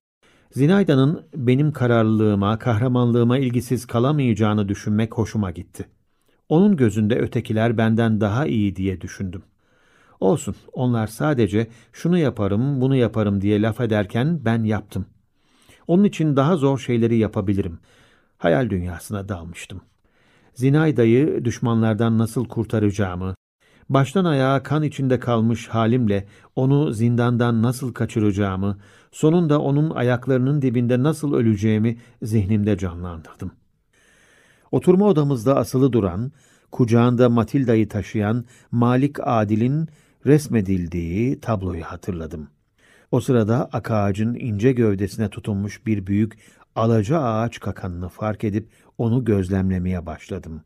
Zinayda'nın 0.50 1.26
benim 1.34 1.72
kararlılığıma, 1.72 2.58
kahramanlığıma 2.58 3.38
ilgisiz 3.38 3.86
kalamayacağını 3.86 4.68
düşünmek 4.68 5.14
hoşuma 5.14 5.50
gitti. 5.50 5.88
Onun 6.48 6.76
gözünde 6.76 7.18
ötekiler 7.18 7.78
benden 7.78 8.20
daha 8.20 8.46
iyi 8.46 8.76
diye 8.76 9.00
düşündüm. 9.00 9.42
Olsun, 10.20 10.54
onlar 10.72 11.06
sadece 11.06 11.66
şunu 11.92 12.18
yaparım, 12.18 12.80
bunu 12.80 12.96
yaparım 12.96 13.40
diye 13.40 13.62
laf 13.62 13.80
ederken 13.80 14.40
ben 14.44 14.64
yaptım. 14.64 15.06
Onun 15.86 16.04
için 16.04 16.36
daha 16.36 16.56
zor 16.56 16.78
şeyleri 16.78 17.16
yapabilirim. 17.16 17.78
Hayal 18.38 18.70
dünyasına 18.70 19.28
dalmıştım. 19.28 19.80
Zinayda'yı 20.54 21.44
düşmanlardan 21.44 22.18
nasıl 22.18 22.48
kurtaracağımı, 22.48 23.34
baştan 23.88 24.24
ayağa 24.24 24.62
kan 24.62 24.82
içinde 24.82 25.20
kalmış 25.20 25.68
halimle 25.68 26.26
onu 26.56 26.92
zindandan 26.92 27.62
nasıl 27.62 27.92
kaçıracağımı, 27.92 28.78
sonunda 29.18 29.60
onun 29.60 29.90
ayaklarının 29.90 30.62
dibinde 30.62 31.02
nasıl 31.02 31.34
öleceğimi 31.34 31.96
zihnimde 32.22 32.78
canlandırdım. 32.78 33.50
Oturma 34.72 35.06
odamızda 35.06 35.56
asılı 35.56 35.92
duran, 35.92 36.32
kucağında 36.72 37.28
Matilda'yı 37.28 37.88
taşıyan 37.88 38.44
Malik 38.70 39.16
Adil'in 39.20 39.88
resmedildiği 40.26 41.40
tabloyu 41.40 41.82
hatırladım. 41.82 42.48
O 43.10 43.20
sırada 43.20 43.68
ak 43.72 43.90
ağacın 43.90 44.34
ince 44.34 44.72
gövdesine 44.72 45.28
tutunmuş 45.28 45.86
bir 45.86 46.06
büyük 46.06 46.38
alaca 46.76 47.20
ağaç 47.20 47.60
kakanını 47.60 48.08
fark 48.08 48.44
edip 48.44 48.68
onu 48.98 49.24
gözlemlemeye 49.24 50.06
başladım. 50.06 50.62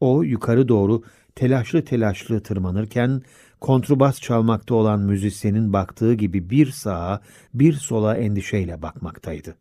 O 0.00 0.22
yukarı 0.22 0.68
doğru 0.68 1.02
telaşlı 1.34 1.84
telaşlı 1.84 2.40
tırmanırken 2.40 3.22
kontrbas 3.60 4.20
çalmakta 4.20 4.74
olan 4.74 5.00
müzisyenin 5.00 5.72
baktığı 5.72 6.14
gibi 6.14 6.50
bir 6.50 6.70
sağa 6.70 7.20
bir 7.54 7.72
sola 7.72 8.16
endişeyle 8.16 8.82
bakmaktaydı. 8.82 9.56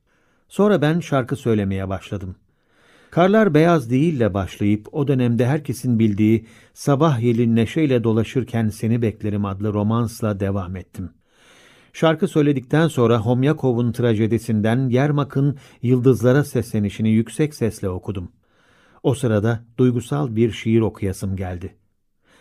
Sonra 0.48 0.82
ben 0.82 1.00
şarkı 1.00 1.36
söylemeye 1.36 1.90
başladım. 1.90 2.36
Karlar 3.12 3.54
beyaz 3.54 3.90
değille 3.90 4.34
başlayıp 4.34 4.88
o 4.92 5.08
dönemde 5.08 5.48
herkesin 5.48 6.00
bildiği 6.00 6.46
Sabah 6.74 7.20
yeli 7.20 7.56
neşeyle 7.56 8.04
dolaşırken 8.04 8.70
seni 8.70 9.02
beklerim 9.02 9.46
adlı 9.46 9.74
romansla 9.74 10.40
devam 10.40 10.76
ettim. 10.76 11.10
Şarkı 11.94 12.28
söyledikten 12.28 12.88
sonra 12.88 13.18
Homyakov'un 13.18 13.92
trajedisinden 13.92 14.90
Yermak'ın 14.90 15.58
yıldızlara 15.82 16.44
seslenişini 16.44 17.10
yüksek 17.10 17.56
sesle 17.56 17.90
okudum. 17.90 18.32
O 19.04 19.14
sırada 19.14 19.64
duygusal 19.78 20.36
bir 20.36 20.52
şiir 20.52 20.82
okuyasım 20.82 21.36
geldi. 21.36 21.76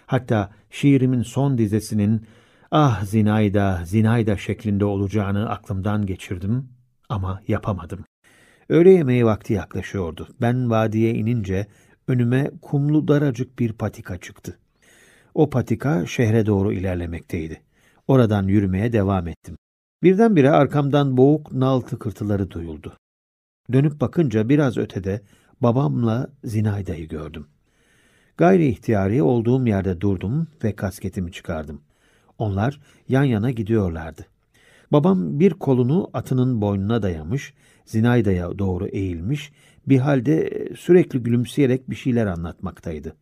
Hatta 0.06 0.50
şiirimin 0.70 1.22
son 1.22 1.58
dizesinin 1.58 2.26
ah 2.70 3.04
Zinayda, 3.04 3.80
Zinayda 3.84 4.36
şeklinde 4.36 4.84
olacağını 4.84 5.50
aklımdan 5.50 6.06
geçirdim 6.06 6.68
ama 7.08 7.42
yapamadım. 7.48 8.04
Öğle 8.68 8.90
yemeği 8.90 9.26
vakti 9.26 9.52
yaklaşıyordu. 9.52 10.28
Ben 10.40 10.70
vadiye 10.70 11.14
inince 11.14 11.66
önüme 12.08 12.50
kumlu 12.62 13.08
daracık 13.08 13.58
bir 13.58 13.72
patika 13.72 14.18
çıktı. 14.18 14.58
O 15.34 15.50
patika 15.50 16.06
şehre 16.06 16.46
doğru 16.46 16.72
ilerlemekteydi. 16.72 17.62
Oradan 18.08 18.48
yürümeye 18.48 18.92
devam 18.92 19.28
ettim. 19.28 19.56
Birdenbire 20.02 20.50
arkamdan 20.50 21.16
boğuk 21.16 21.52
nal 21.52 21.80
tıkırtıları 21.80 22.50
duyuldu. 22.50 22.96
Dönüp 23.72 24.00
bakınca 24.00 24.48
biraz 24.48 24.78
ötede 24.78 25.22
babamla 25.60 26.30
Zinayda'yı 26.44 27.08
gördüm. 27.08 27.46
Gayri 28.36 28.66
ihtiyari 28.66 29.22
olduğum 29.22 29.66
yerde 29.66 30.00
durdum 30.00 30.46
ve 30.64 30.76
kasketimi 30.76 31.32
çıkardım. 31.32 31.80
Onlar 32.38 32.80
yan 33.08 33.24
yana 33.24 33.50
gidiyorlardı. 33.50 34.26
Babam 34.92 35.40
bir 35.40 35.50
kolunu 35.50 36.10
atının 36.12 36.60
boynuna 36.60 37.02
dayamış, 37.02 37.54
Zinayda'ya 37.84 38.58
doğru 38.58 38.86
eğilmiş, 38.86 39.52
bir 39.88 39.98
halde 39.98 40.68
sürekli 40.76 41.22
gülümseyerek 41.22 41.90
bir 41.90 41.96
şeyler 41.96 42.26
anlatmaktaydı. 42.26 43.16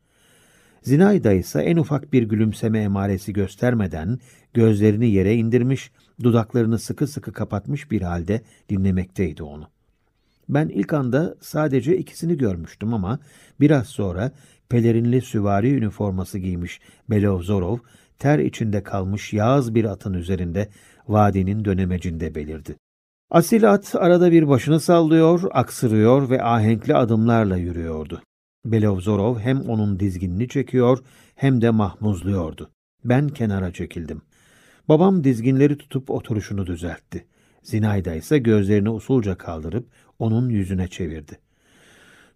Zinayda 0.83 1.33
ise 1.33 1.61
en 1.61 1.77
ufak 1.77 2.13
bir 2.13 2.23
gülümseme 2.23 2.79
emaresi 2.79 3.33
göstermeden 3.33 4.19
gözlerini 4.55 5.11
yere 5.11 5.35
indirmiş, 5.35 5.91
dudaklarını 6.23 6.79
sıkı 6.79 7.07
sıkı 7.07 7.33
kapatmış 7.33 7.91
bir 7.91 8.03
halde 8.03 8.43
dinlemekteydi 8.69 9.43
onu. 9.43 9.69
Ben 10.49 10.69
ilk 10.69 10.93
anda 10.93 11.35
sadece 11.41 11.97
ikisini 11.97 12.37
görmüştüm 12.37 12.95
ama 12.95 13.19
biraz 13.61 13.87
sonra 13.87 14.33
pelerinli 14.73 15.21
süvari 15.21 15.75
üniforması 15.75 16.39
giymiş 16.39 16.81
Belovzorov, 17.11 17.79
ter 18.19 18.39
içinde 18.39 18.83
kalmış 18.83 19.33
yağız 19.33 19.75
bir 19.75 19.85
atın 19.85 20.15
üzerinde 20.15 20.69
vadinin 21.09 21.65
dönemecinde 21.65 22.35
belirdi. 22.35 22.77
Asil 23.31 23.73
at 23.73 23.95
arada 23.95 24.33
bir 24.33 24.49
başını 24.49 24.81
sallıyor, 24.81 25.43
aksırıyor 25.51 26.31
ve 26.31 26.43
ahenkli 26.43 26.95
adımlarla 26.95 27.57
yürüyordu. 27.57 28.23
Belovzorov 28.65 29.39
hem 29.39 29.61
onun 29.61 30.01
dizginini 30.01 30.49
çekiyor 30.49 30.99
hem 31.35 31.61
de 31.61 31.71
mahmuzluyordu. 31.71 32.71
Ben 33.05 33.29
kenara 33.29 33.73
çekildim. 33.73 34.23
Babam 34.89 35.25
dizginleri 35.25 35.79
tutup 35.79 36.11
oturuşunu 36.11 36.67
düzeltti. 36.67 37.27
Zinayda 37.63 38.15
ise 38.15 38.39
gözlerini 38.39 38.91
usulca 38.91 39.35
kaldırıp 39.39 39.87
onun 40.19 40.49
yüzüne 40.49 40.89
çevirdi. 40.89 41.39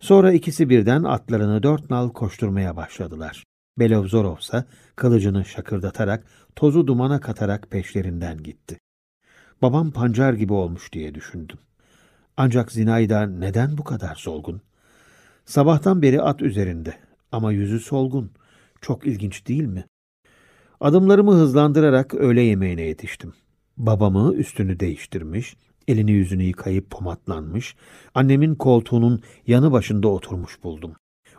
Sonra 0.00 0.32
ikisi 0.32 0.68
birden 0.68 1.02
atlarını 1.02 1.62
dört 1.62 1.90
nal 1.90 2.08
koşturmaya 2.08 2.76
başladılar. 2.76 3.44
Belovzorov 3.78 4.38
ise 4.38 4.64
kılıcını 4.96 5.44
şakırdatarak, 5.44 6.26
tozu 6.56 6.86
dumana 6.86 7.20
katarak 7.20 7.70
peşlerinden 7.70 8.42
gitti. 8.42 8.78
Babam 9.62 9.90
pancar 9.90 10.32
gibi 10.32 10.52
olmuş 10.52 10.92
diye 10.92 11.14
düşündüm. 11.14 11.58
Ancak 12.36 12.72
Zinayda 12.72 13.26
neden 13.26 13.78
bu 13.78 13.84
kadar 13.84 14.14
solgun? 14.14 14.60
Sabahtan 15.44 16.02
beri 16.02 16.22
at 16.22 16.42
üzerinde 16.42 16.94
ama 17.32 17.52
yüzü 17.52 17.80
solgun. 17.80 18.30
Çok 18.80 19.06
ilginç 19.06 19.46
değil 19.48 19.64
mi? 19.64 19.84
Adımlarımı 20.80 21.32
hızlandırarak 21.32 22.14
öğle 22.14 22.40
yemeğine 22.40 22.82
yetiştim. 22.82 23.32
Babamı 23.76 24.34
üstünü 24.34 24.80
değiştirmiş, 24.80 25.56
elini 25.88 26.12
yüzünü 26.12 26.42
yıkayıp 26.42 26.90
pomatlanmış, 26.90 27.76
annemin 28.14 28.54
koltuğunun 28.54 29.22
yanı 29.46 29.72
başında 29.72 30.08
oturmuş 30.08 30.62
buldum. 30.64 30.92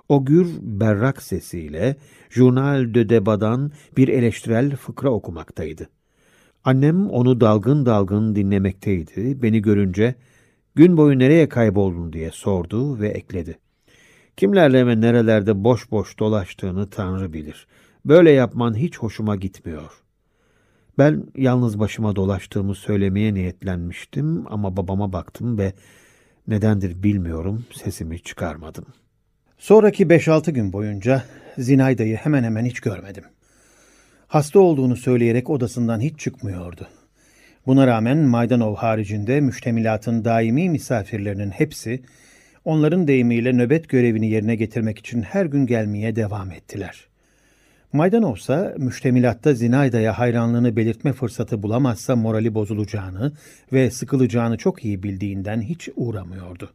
O 0.10 0.26
gür 0.26 0.48
berrak 0.62 1.22
sesiyle 1.22 1.96
Journal 2.30 2.94
de 2.94 3.10
Debat'dan 3.10 3.72
bir 3.98 4.08
eleştirel 4.08 4.76
fıkra 4.76 5.10
okumaktaydı. 5.10 5.90
Annem 6.64 7.10
onu 7.10 7.42
dalgın 7.42 7.86
dalgın 7.86 8.36
dinlemekteydi. 8.36 9.42
Beni 9.42 9.62
görünce 9.62 10.16
gün 10.76 10.98
boyu 10.98 11.20
nereye 11.20 11.50
kayboldun 11.50 12.14
diye 12.14 12.32
sordu 12.32 13.00
ve 13.00 13.08
ekledi. 13.08 13.60
Kimlerle 14.38 14.88
ve 14.88 15.02
nerelerde 15.02 15.64
boş 15.64 15.92
boş 15.92 16.20
dolaştığını 16.20 16.90
Tanrı 16.90 17.34
bilir. 17.34 17.68
Böyle 18.06 18.32
yapman 18.32 18.78
hiç 18.78 18.98
hoşuma 18.98 19.36
gitmiyor. 19.36 20.07
Ben 20.98 21.24
yalnız 21.36 21.80
başıma 21.80 22.16
dolaştığımı 22.16 22.76
söylemeye 22.76 23.34
niyetlenmiştim 23.34 24.46
ama 24.50 24.78
babama 24.78 25.14
baktım 25.14 25.58
ve 25.58 25.74
nedendir 26.48 27.04
bilmiyorum 27.04 27.66
sesimi 27.74 28.20
çıkarmadım. 28.20 28.86
Sonraki 29.58 30.06
5-6 30.06 30.52
gün 30.52 30.74
boyunca 30.74 31.24
Zinayda'yı 31.58 32.16
hemen 32.16 32.44
hemen 32.44 32.66
hiç 32.66 32.80
görmedim. 32.80 33.24
Hasta 34.28 34.60
olduğunu 34.60 34.96
söyleyerek 34.96 35.50
odasından 35.50 36.00
hiç 36.00 36.20
çıkmıyordu. 36.20 36.88
Buna 37.68 37.88
rağmen 37.88 38.18
Maydanov 38.18 38.76
haricinde 38.76 39.42
müştemilatın 39.42 40.26
daimi 40.26 40.70
misafirlerinin 40.70 41.50
hepsi 41.50 42.04
onların 42.66 43.08
deyimiyle 43.08 43.54
nöbet 43.54 43.90
görevini 43.90 44.30
yerine 44.30 44.56
getirmek 44.56 45.00
için 45.00 45.22
her 45.22 45.46
gün 45.46 45.66
gelmeye 45.66 46.16
devam 46.16 46.52
ettiler. 46.52 47.08
Maydanov 47.94 48.36
ise 48.36 48.76
müştemilatta 48.78 49.54
Zinayda'ya 49.54 50.20
hayranlığını 50.20 50.76
belirtme 50.76 51.14
fırsatı 51.14 51.64
bulamazsa 51.64 52.16
morali 52.16 52.54
bozulacağını 52.54 53.32
ve 53.74 53.92
sıkılacağını 53.92 54.58
çok 54.58 54.86
iyi 54.86 55.04
bildiğinden 55.04 55.62
hiç 55.62 55.90
uğramıyordu. 55.96 56.74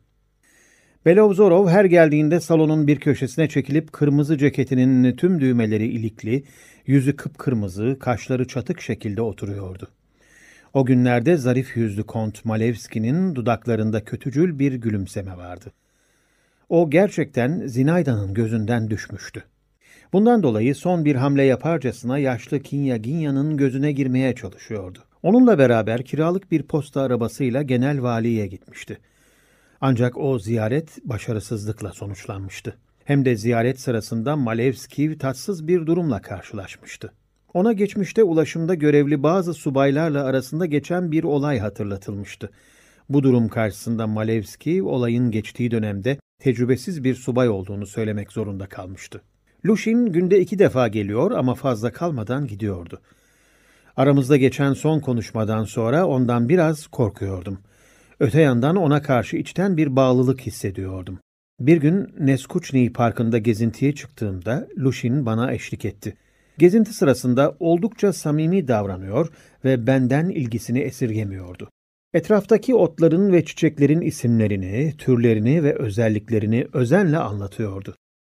Belovzorov 1.07 1.69
her 1.69 1.85
geldiğinde 1.85 2.41
salonun 2.41 2.87
bir 2.87 3.01
köşesine 3.01 3.49
çekilip 3.49 3.93
kırmızı 3.93 4.39
ceketinin 4.39 5.17
tüm 5.17 5.41
düğmeleri 5.41 5.87
ilikli, 5.87 6.45
yüzü 6.87 7.17
kıpkırmızı, 7.17 7.97
kaşları 8.01 8.47
çatık 8.47 8.81
şekilde 8.81 9.23
oturuyordu. 9.23 9.89
O 10.75 10.85
günlerde 10.85 11.37
zarif 11.37 11.77
yüzlü 11.77 12.03
Kont 12.03 12.45
Malevski'nin 12.45 13.35
dudaklarında 13.35 14.05
kötücül 14.05 14.59
bir 14.59 14.73
gülümseme 14.73 15.37
vardı. 15.37 15.73
O 16.69 16.91
gerçekten 16.91 17.67
Zinayda'nın 17.67 18.35
gözünden 18.35 18.91
düşmüştü. 18.91 19.45
Bundan 20.13 20.43
dolayı 20.43 20.75
son 20.75 21.05
bir 21.05 21.15
hamle 21.15 21.43
yaparcasına 21.43 22.19
yaşlı 22.19 22.61
Kinya 22.61 22.97
Ginya'nın 22.97 23.57
gözüne 23.57 23.93
girmeye 23.93 24.35
çalışıyordu. 24.35 24.99
Onunla 25.23 25.59
beraber 25.59 26.05
kiralık 26.05 26.51
bir 26.51 26.63
posta 26.63 27.01
arabasıyla 27.01 27.63
genel 27.63 28.03
valiye 28.03 28.47
gitmişti. 28.47 28.99
Ancak 29.81 30.19
o 30.19 30.39
ziyaret 30.39 30.99
başarısızlıkla 31.05 31.93
sonuçlanmıştı. 31.93 32.77
Hem 33.05 33.25
de 33.25 33.37
ziyaret 33.37 33.81
sırasında 33.81 34.37
Malevski 34.37 35.19
tatsız 35.19 35.69
bir 35.69 35.87
durumla 35.87 36.23
karşılaşmıştı. 36.23 37.13
Ona 37.55 37.73
geçmişte 37.73 38.23
ulaşımda 38.23 38.75
görevli 38.75 39.23
bazı 39.23 39.55
subaylarla 39.55 40.25
arasında 40.25 40.67
geçen 40.67 41.13
bir 41.13 41.25
olay 41.25 41.59
hatırlatılmıştı. 41.59 42.51
Bu 43.09 43.23
durum 43.23 43.49
karşısında 43.49 44.07
Malevski 44.07 44.83
olayın 44.83 45.31
geçtiği 45.31 45.71
dönemde 45.71 46.19
tecrübesiz 46.39 47.05
bir 47.05 47.15
subay 47.15 47.49
olduğunu 47.49 47.87
söylemek 47.87 48.33
zorunda 48.33 48.67
kalmıştı. 48.67 49.23
Lushin 49.67 50.07
günde 50.07 50.41
iki 50.41 50.59
defa 50.59 50.89
geliyor 50.89 51.31
ama 51.31 51.55
fazla 51.55 51.93
kalmadan 51.93 52.47
gidiyordu. 52.47 53.01
Aramızda 53.97 54.37
geçen 54.37 54.73
son 54.73 55.01
konuşmadan 55.01 55.65
sonra 55.65 56.07
ondan 56.07 56.49
biraz 56.49 56.87
korkuyordum. 56.87 57.59
Öte 58.21 58.41
yandan 58.41 58.77
ona 58.77 59.03
karşı 59.03 59.37
içten 59.37 59.77
bir 59.77 59.97
bağlılık 59.97 60.41
hissediyordum. 60.41 61.19
Bir 61.61 61.77
gün 61.77 62.09
Neskuçni 62.21 62.93
Parkı'nda 62.93 63.39
gezintiye 63.39 63.95
çıktığımda 63.95 64.69
Lushin 64.79 65.27
bana 65.27 65.53
eşlik 65.53 65.85
etti. 65.85 66.15
Gezinti 66.59 66.93
sırasında 66.93 67.57
oldukça 67.61 68.13
samimi 68.13 68.69
davranıyor 68.69 69.29
ve 69.65 69.87
benden 69.87 70.29
ilgisini 70.29 70.79
esirgemiyordu. 70.81 71.71
Etraftaki 72.15 72.75
otların 72.75 73.33
ve 73.33 73.45
çiçeklerin 73.45 74.01
isimlerini, 74.01 74.95
türlerini 74.99 75.63
ve 75.63 75.75
özelliklerini 75.75 76.67
özenle 76.73 77.19
anlatıyordu. 77.19 77.95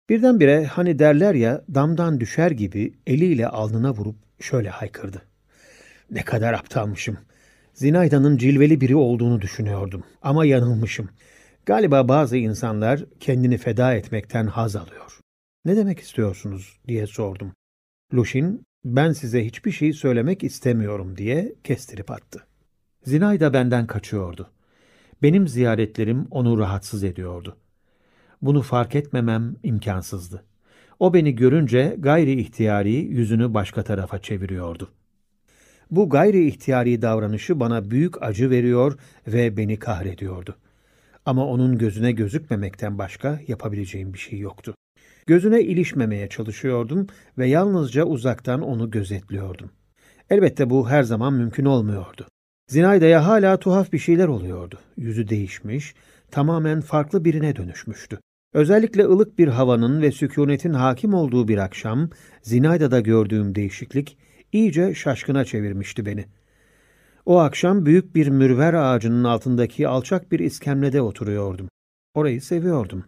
Birdenbire 0.09 0.67
hani 0.67 0.99
derler 0.99 1.35
ya 1.35 1.65
damdan 1.75 2.21
düşer 2.21 2.51
gibi 2.51 2.95
eliyle 3.07 3.49
alnına 3.49 3.95
vurup 3.95 4.17
şöyle 4.41 4.71
haykırdı. 4.71 5.23
Ne 6.11 6.23
kadar 6.23 6.53
aptalmışım. 6.53 7.19
Zinayda'nın 7.75 8.37
cilveli 8.37 8.81
biri 8.81 8.97
olduğunu 8.97 9.41
düşünüyordum 9.41 10.05
ama 10.23 10.45
yanılmışım. 10.45 11.09
Galiba 11.67 12.09
bazı 12.09 12.37
insanlar 12.37 13.05
kendini 13.21 13.59
feda 13.59 13.95
etmekten 13.95 14.47
haz 14.47 14.77
alıyor. 14.77 15.21
Ne 15.65 15.77
demek 15.77 16.01
istiyorsunuz 16.01 16.81
diye 16.89 17.07
sordum. 17.07 17.53
Lushin, 18.15 18.63
ben 18.85 19.13
size 19.13 19.45
hiçbir 19.47 19.71
şey 19.71 19.93
söylemek 19.93 20.45
istemiyorum 20.45 21.17
diye 21.17 21.55
kestirip 21.65 22.11
attı. 22.11 22.47
Zinayda 23.05 23.53
benden 23.53 23.87
kaçıyordu. 23.87 24.51
Benim 25.23 25.49
ziyaretlerim 25.49 26.27
onu 26.31 26.59
rahatsız 26.59 27.05
ediyordu. 27.05 27.57
Bunu 28.43 28.63
fark 28.63 28.95
etmemem 28.95 29.57
imkansızdı. 29.63 30.45
O 31.01 31.15
beni 31.15 31.35
görünce 31.35 31.97
gayri 31.99 32.41
ihtiyari 32.41 32.95
yüzünü 32.95 33.55
başka 33.55 33.83
tarafa 33.83 34.19
çeviriyordu. 34.19 34.91
Bu 35.91 36.09
gayri 36.09 36.47
ihtiyari 36.47 37.03
davranışı 37.03 37.61
bana 37.61 37.91
büyük 37.91 38.23
acı 38.23 38.51
veriyor 38.51 38.99
ve 39.27 39.57
beni 39.57 39.79
kahrediyordu. 39.79 40.57
Ama 41.27 41.47
onun 41.47 41.79
gözüne 41.79 42.13
gözükmemekten 42.13 42.99
başka 42.99 43.41
yapabileceğim 43.49 44.15
bir 44.15 44.19
şey 44.19 44.39
yoktu. 44.39 44.75
Gözüne 45.27 45.63
ilişmemeye 45.63 46.29
çalışıyordum 46.29 47.07
ve 47.39 47.49
yalnızca 47.49 48.05
uzaktan 48.05 48.63
onu 48.63 48.91
gözetliyordum. 48.91 49.71
Elbette 50.31 50.71
bu 50.71 50.91
her 50.91 51.03
zaman 51.03 51.33
mümkün 51.33 51.65
olmuyordu. 51.65 52.27
Zinayda'ya 52.69 53.27
hala 53.27 53.57
tuhaf 53.57 53.93
bir 53.93 53.99
şeyler 53.99 54.29
oluyordu. 54.29 54.79
Yüzü 54.97 55.29
değişmiş, 55.29 55.95
tamamen 56.31 56.81
farklı 56.81 57.25
birine 57.25 57.57
dönüşmüştü. 57.57 58.19
Özellikle 58.57 59.05
ılık 59.05 59.39
bir 59.39 59.49
havanın 59.49 60.03
ve 60.03 60.13
sükunetin 60.13 60.73
hakim 60.73 61.15
olduğu 61.15 61.49
bir 61.49 61.59
akşam, 61.59 62.11
Zinayda'da 62.43 63.01
gördüğüm 63.01 63.55
değişiklik 63.55 64.19
iyice 64.53 64.95
şaşkına 64.95 65.45
çevirmişti 65.45 66.07
beni. 66.07 66.25
O 67.27 67.39
akşam 67.39 67.87
büyük 67.87 68.15
bir 68.15 68.29
mürver 68.29 68.75
ağacının 68.75 69.25
altındaki 69.25 69.89
alçak 69.89 70.33
bir 70.33 70.39
iskemlede 70.39 71.01
oturuyordum. 71.03 71.69
Orayı 72.15 72.43
seviyordum. 72.43 73.05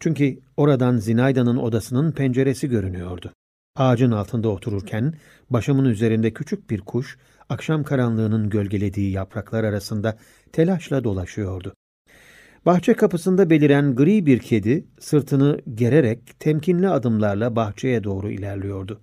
Çünkü 0.00 0.38
oradan 0.56 0.96
Zinayda'nın 0.96 1.56
odasının 1.56 2.12
penceresi 2.12 2.68
görünüyordu. 2.68 3.32
Ağacın 3.76 4.10
altında 4.10 4.48
otururken 4.48 5.14
başımın 5.50 5.84
üzerinde 5.84 6.32
küçük 6.32 6.70
bir 6.70 6.80
kuş 6.80 7.18
akşam 7.48 7.84
karanlığının 7.84 8.50
gölgelediği 8.50 9.12
yapraklar 9.12 9.64
arasında 9.64 10.18
telaşla 10.52 11.04
dolaşıyordu. 11.04 11.74
Bahçe 12.68 12.94
kapısında 12.94 13.50
beliren 13.50 13.94
gri 13.96 14.26
bir 14.26 14.38
kedi 14.38 14.84
sırtını 15.00 15.60
gererek 15.74 16.40
temkinli 16.40 16.88
adımlarla 16.88 17.56
bahçeye 17.56 18.04
doğru 18.04 18.30
ilerliyordu. 18.30 19.00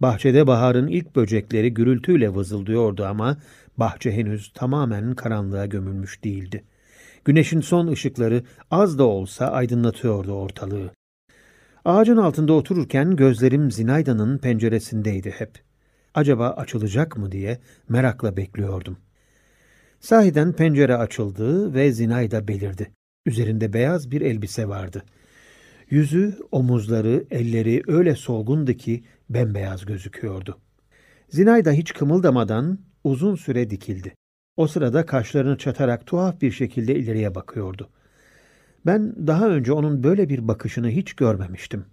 Bahçede 0.00 0.46
baharın 0.46 0.86
ilk 0.86 1.16
böcekleri 1.16 1.74
gürültüyle 1.74 2.34
vızıldıyordu 2.34 3.04
ama 3.04 3.36
bahçe 3.76 4.12
henüz 4.12 4.52
tamamen 4.52 5.14
karanlığa 5.14 5.66
gömülmüş 5.66 6.24
değildi. 6.24 6.64
Güneşin 7.24 7.60
son 7.60 7.86
ışıkları 7.86 8.42
az 8.70 8.98
da 8.98 9.04
olsa 9.04 9.46
aydınlatıyordu 9.46 10.32
ortalığı. 10.32 10.90
Ağacın 11.84 12.16
altında 12.16 12.52
otururken 12.52 13.16
gözlerim 13.16 13.70
Zinayda'nın 13.70 14.38
penceresindeydi 14.38 15.30
hep. 15.30 15.50
Acaba 16.14 16.50
açılacak 16.50 17.16
mı 17.16 17.32
diye 17.32 17.58
merakla 17.88 18.36
bekliyordum. 18.36 18.96
Sahiden 20.00 20.52
pencere 20.52 20.96
açıldı 20.96 21.74
ve 21.74 21.92
Zinayda 21.92 22.48
belirdi. 22.48 22.90
Üzerinde 23.26 23.72
beyaz 23.72 24.10
bir 24.10 24.20
elbise 24.20 24.68
vardı. 24.68 25.04
Yüzü, 25.90 26.38
omuzları, 26.52 27.24
elleri 27.30 27.82
öyle 27.86 28.14
solgundu 28.14 28.72
ki 28.72 29.04
bembeyaz 29.30 29.86
gözüküyordu. 29.86 30.58
Zinayda 31.28 31.70
hiç 31.70 31.92
kımıldamadan 31.92 32.78
uzun 33.04 33.34
süre 33.34 33.70
dikildi. 33.70 34.14
O 34.56 34.66
sırada 34.66 35.06
kaşlarını 35.06 35.58
çatarak 35.58 36.06
tuhaf 36.06 36.40
bir 36.40 36.50
şekilde 36.50 36.94
ileriye 36.94 37.34
bakıyordu. 37.34 37.88
Ben 38.86 39.26
daha 39.26 39.48
önce 39.48 39.72
onun 39.72 40.02
böyle 40.02 40.28
bir 40.28 40.48
bakışını 40.48 40.88
hiç 40.90 41.12
görmemiştim. 41.12 41.84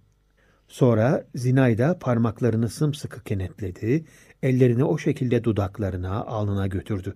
Sonra 0.68 1.24
Zinayda 1.34 1.98
parmaklarını 1.98 2.68
sımsıkı 2.68 3.24
kenetledi, 3.24 4.04
ellerini 4.42 4.84
o 4.84 4.98
şekilde 4.98 5.44
dudaklarına, 5.44 6.24
alnına 6.24 6.66
götürdü. 6.66 7.14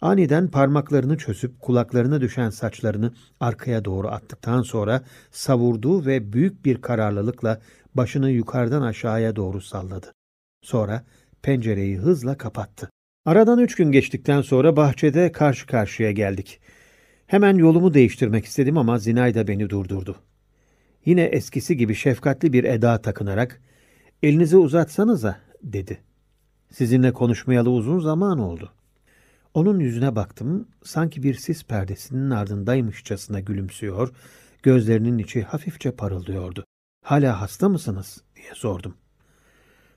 Aniden 0.00 0.48
parmaklarını 0.48 1.18
çözüp 1.18 1.60
kulaklarına 1.60 2.20
düşen 2.20 2.50
saçlarını 2.50 3.12
arkaya 3.40 3.84
doğru 3.84 4.08
attıktan 4.08 4.62
sonra 4.62 5.02
savurdu 5.30 6.06
ve 6.06 6.32
büyük 6.32 6.64
bir 6.64 6.82
kararlılıkla 6.82 7.60
başını 7.94 8.30
yukarıdan 8.30 8.82
aşağıya 8.82 9.36
doğru 9.36 9.60
salladı. 9.60 10.12
Sonra 10.62 11.04
pencereyi 11.42 11.96
hızla 11.96 12.38
kapattı. 12.38 12.90
Aradan 13.26 13.58
üç 13.58 13.74
gün 13.74 13.92
geçtikten 13.92 14.40
sonra 14.40 14.76
bahçede 14.76 15.32
karşı 15.32 15.66
karşıya 15.66 16.12
geldik. 16.12 16.60
Hemen 17.26 17.56
yolumu 17.56 17.94
değiştirmek 17.94 18.44
istedim 18.44 18.78
ama 18.78 18.98
Zinayda 18.98 19.48
beni 19.48 19.70
durdurdu. 19.70 20.16
Yine 21.04 21.22
eskisi 21.22 21.76
gibi 21.76 21.94
şefkatli 21.94 22.52
bir 22.52 22.64
eda 22.64 23.02
takınarak, 23.02 23.60
elinizi 24.22 24.56
uzatsanıza, 24.56 25.36
dedi. 25.62 25.98
Sizinle 26.70 27.12
konuşmayalı 27.12 27.70
uzun 27.70 27.98
zaman 27.98 28.38
oldu. 28.38 28.72
Onun 29.54 29.78
yüzüne 29.78 30.16
baktım, 30.16 30.68
sanki 30.84 31.22
bir 31.22 31.34
sis 31.34 31.64
perdesinin 31.64 32.30
ardındaymışçasına 32.30 33.40
gülümsüyor, 33.40 34.14
gözlerinin 34.62 35.18
içi 35.18 35.42
hafifçe 35.42 35.90
parıldıyordu. 35.90 36.64
Hala 37.04 37.40
hasta 37.40 37.68
mısınız? 37.68 38.22
diye 38.36 38.54
sordum. 38.54 38.94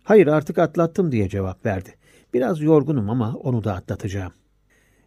Hayır 0.03 0.27
artık 0.27 0.57
atlattım 0.57 1.11
diye 1.11 1.29
cevap 1.29 1.65
verdi. 1.65 1.95
Biraz 2.33 2.61
yorgunum 2.61 3.09
ama 3.09 3.35
onu 3.35 3.63
da 3.63 3.73
atlatacağım. 3.73 4.33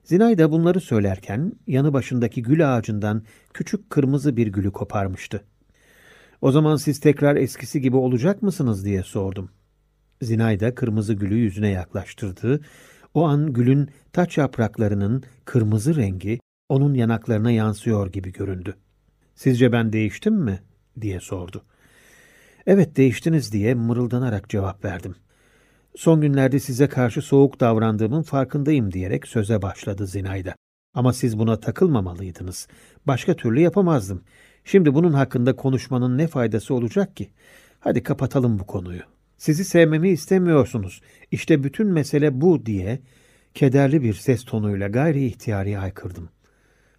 Zinay 0.05 0.39
da 0.39 0.51
bunları 0.51 0.81
söylerken 0.81 1.53
yanı 1.67 1.93
başındaki 1.93 2.43
gül 2.43 2.77
ağacından 2.77 3.23
küçük 3.55 3.91
kırmızı 3.91 4.37
bir 4.37 4.47
gülü 4.47 4.73
koparmıştı. 4.73 5.45
O 6.41 6.53
zaman 6.53 6.77
siz 6.77 7.01
tekrar 7.01 7.37
eskisi 7.37 7.81
gibi 7.81 7.97
olacak 7.97 8.43
mısınız 8.43 8.85
diye 8.85 9.03
sordum. 9.03 9.51
Zinay 10.23 10.61
da 10.61 10.75
kırmızı 10.75 11.15
gülü 11.15 11.35
yüzüne 11.35 11.69
yaklaştırdı. 11.69 12.61
O 13.15 13.25
an 13.25 13.53
gülün 13.53 13.91
taç 14.13 14.39
yapraklarının 14.39 15.23
kırmızı 15.45 15.97
rengi 15.97 16.41
onun 16.69 16.95
yanaklarına 16.95 17.51
yansıyor 17.51 18.13
gibi 18.13 18.33
göründü. 18.33 18.77
Sizce 19.35 19.73
ben 19.73 19.93
değiştim 19.93 20.35
mi? 20.35 20.63
diye 21.01 21.21
sordu. 21.21 21.65
Evet 22.67 22.97
değiştiniz 22.97 23.53
diye 23.53 23.75
mırıldanarak 23.75 24.49
cevap 24.49 24.85
verdim. 24.85 25.15
Son 25.97 26.21
günlerde 26.21 26.61
size 26.61 26.89
karşı 26.89 27.23
soğuk 27.23 27.61
davrandığımın 27.61 28.23
farkındayım 28.23 28.93
diyerek 28.93 29.29
söze 29.29 29.63
başladı 29.63 30.07
Zinayda. 30.07 30.55
Ama 30.95 31.13
siz 31.13 31.39
buna 31.39 31.61
takılmamalıydınız. 31.61 32.69
Başka 33.07 33.37
türlü 33.37 33.61
yapamazdım. 33.61 34.23
Şimdi 34.65 34.95
bunun 34.95 35.13
hakkında 35.13 35.57
konuşmanın 35.57 36.19
ne 36.19 36.27
faydası 36.27 36.75
olacak 36.75 37.17
ki? 37.17 37.31
Hadi 37.81 38.03
kapatalım 38.03 38.59
bu 38.59 38.67
konuyu. 38.67 39.03
Sizi 39.41 39.65
sevmemi 39.65 40.09
istemiyorsunuz. 40.09 41.01
İşte 41.31 41.65
bütün 41.65 41.87
mesele 41.87 42.41
bu 42.41 42.67
diye 42.67 43.01
kederli 43.55 44.03
bir 44.03 44.15
ses 44.15 44.45
tonuyla 44.45 44.89
gayri 44.89 45.25
ihtiyari 45.25 45.77
haykırdım. 45.77 46.29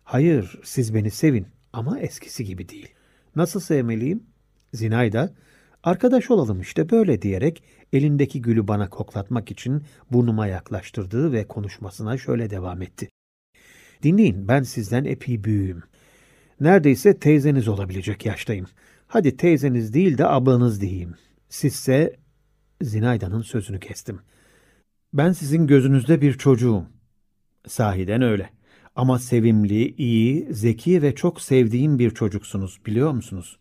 Hayır, 0.03 0.59
siz 0.63 0.93
beni 0.93 1.11
sevin 1.11 1.47
ama 1.73 1.99
eskisi 1.99 2.45
gibi 2.45 2.69
değil. 2.69 2.89
Nasıl 3.35 3.59
sevmeliyim? 3.59 4.23
Zinayda, 4.73 5.33
arkadaş 5.83 6.31
olalım 6.31 6.61
işte 6.61 6.89
böyle 6.89 7.21
diyerek 7.21 7.63
elindeki 7.93 8.41
gülü 8.41 8.67
bana 8.67 8.89
koklatmak 8.89 9.51
için 9.51 9.83
burnuma 10.11 10.47
yaklaştırdı 10.47 11.31
ve 11.31 11.47
konuşmasına 11.47 12.17
şöyle 12.17 12.49
devam 12.49 12.81
etti. 12.81 13.09
Dinleyin, 14.03 14.47
ben 14.47 14.63
sizden 14.63 15.05
epey 15.05 15.43
büyüğüm. 15.43 15.83
Neredeyse 16.59 17.19
teyzeniz 17.19 17.67
olabilecek 17.67 18.25
yaştayım. 18.25 18.65
Hadi 19.07 19.37
teyzeniz 19.37 19.93
değil 19.93 20.17
de 20.17 20.27
ablanız 20.27 20.81
diyeyim. 20.81 21.15
Sizse... 21.49 22.20
Zinayda'nın 22.83 23.41
sözünü 23.41 23.79
kestim. 23.79 24.19
Ben 25.13 25.31
sizin 25.31 25.67
gözünüzde 25.67 26.21
bir 26.21 26.33
çocuğum. 26.33 26.83
Sahiden 27.67 28.21
öyle. 28.21 28.49
Ama 28.95 29.19
sevimli, 29.19 29.95
iyi, 29.95 30.53
zeki 30.53 31.01
ve 31.01 31.15
çok 31.15 31.41
sevdiğim 31.41 31.99
bir 31.99 32.11
çocuksunuz 32.11 32.79
biliyor 32.85 33.11
musunuz? 33.11 33.57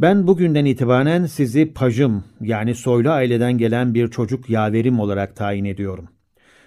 Ben 0.00 0.26
bugünden 0.26 0.64
itibaren 0.64 1.26
sizi 1.26 1.72
pajım 1.72 2.24
yani 2.40 2.74
soylu 2.74 3.10
aileden 3.10 3.58
gelen 3.58 3.94
bir 3.94 4.08
çocuk 4.08 4.50
yaverim 4.50 5.00
olarak 5.00 5.36
tayin 5.36 5.64
ediyorum. 5.64 6.08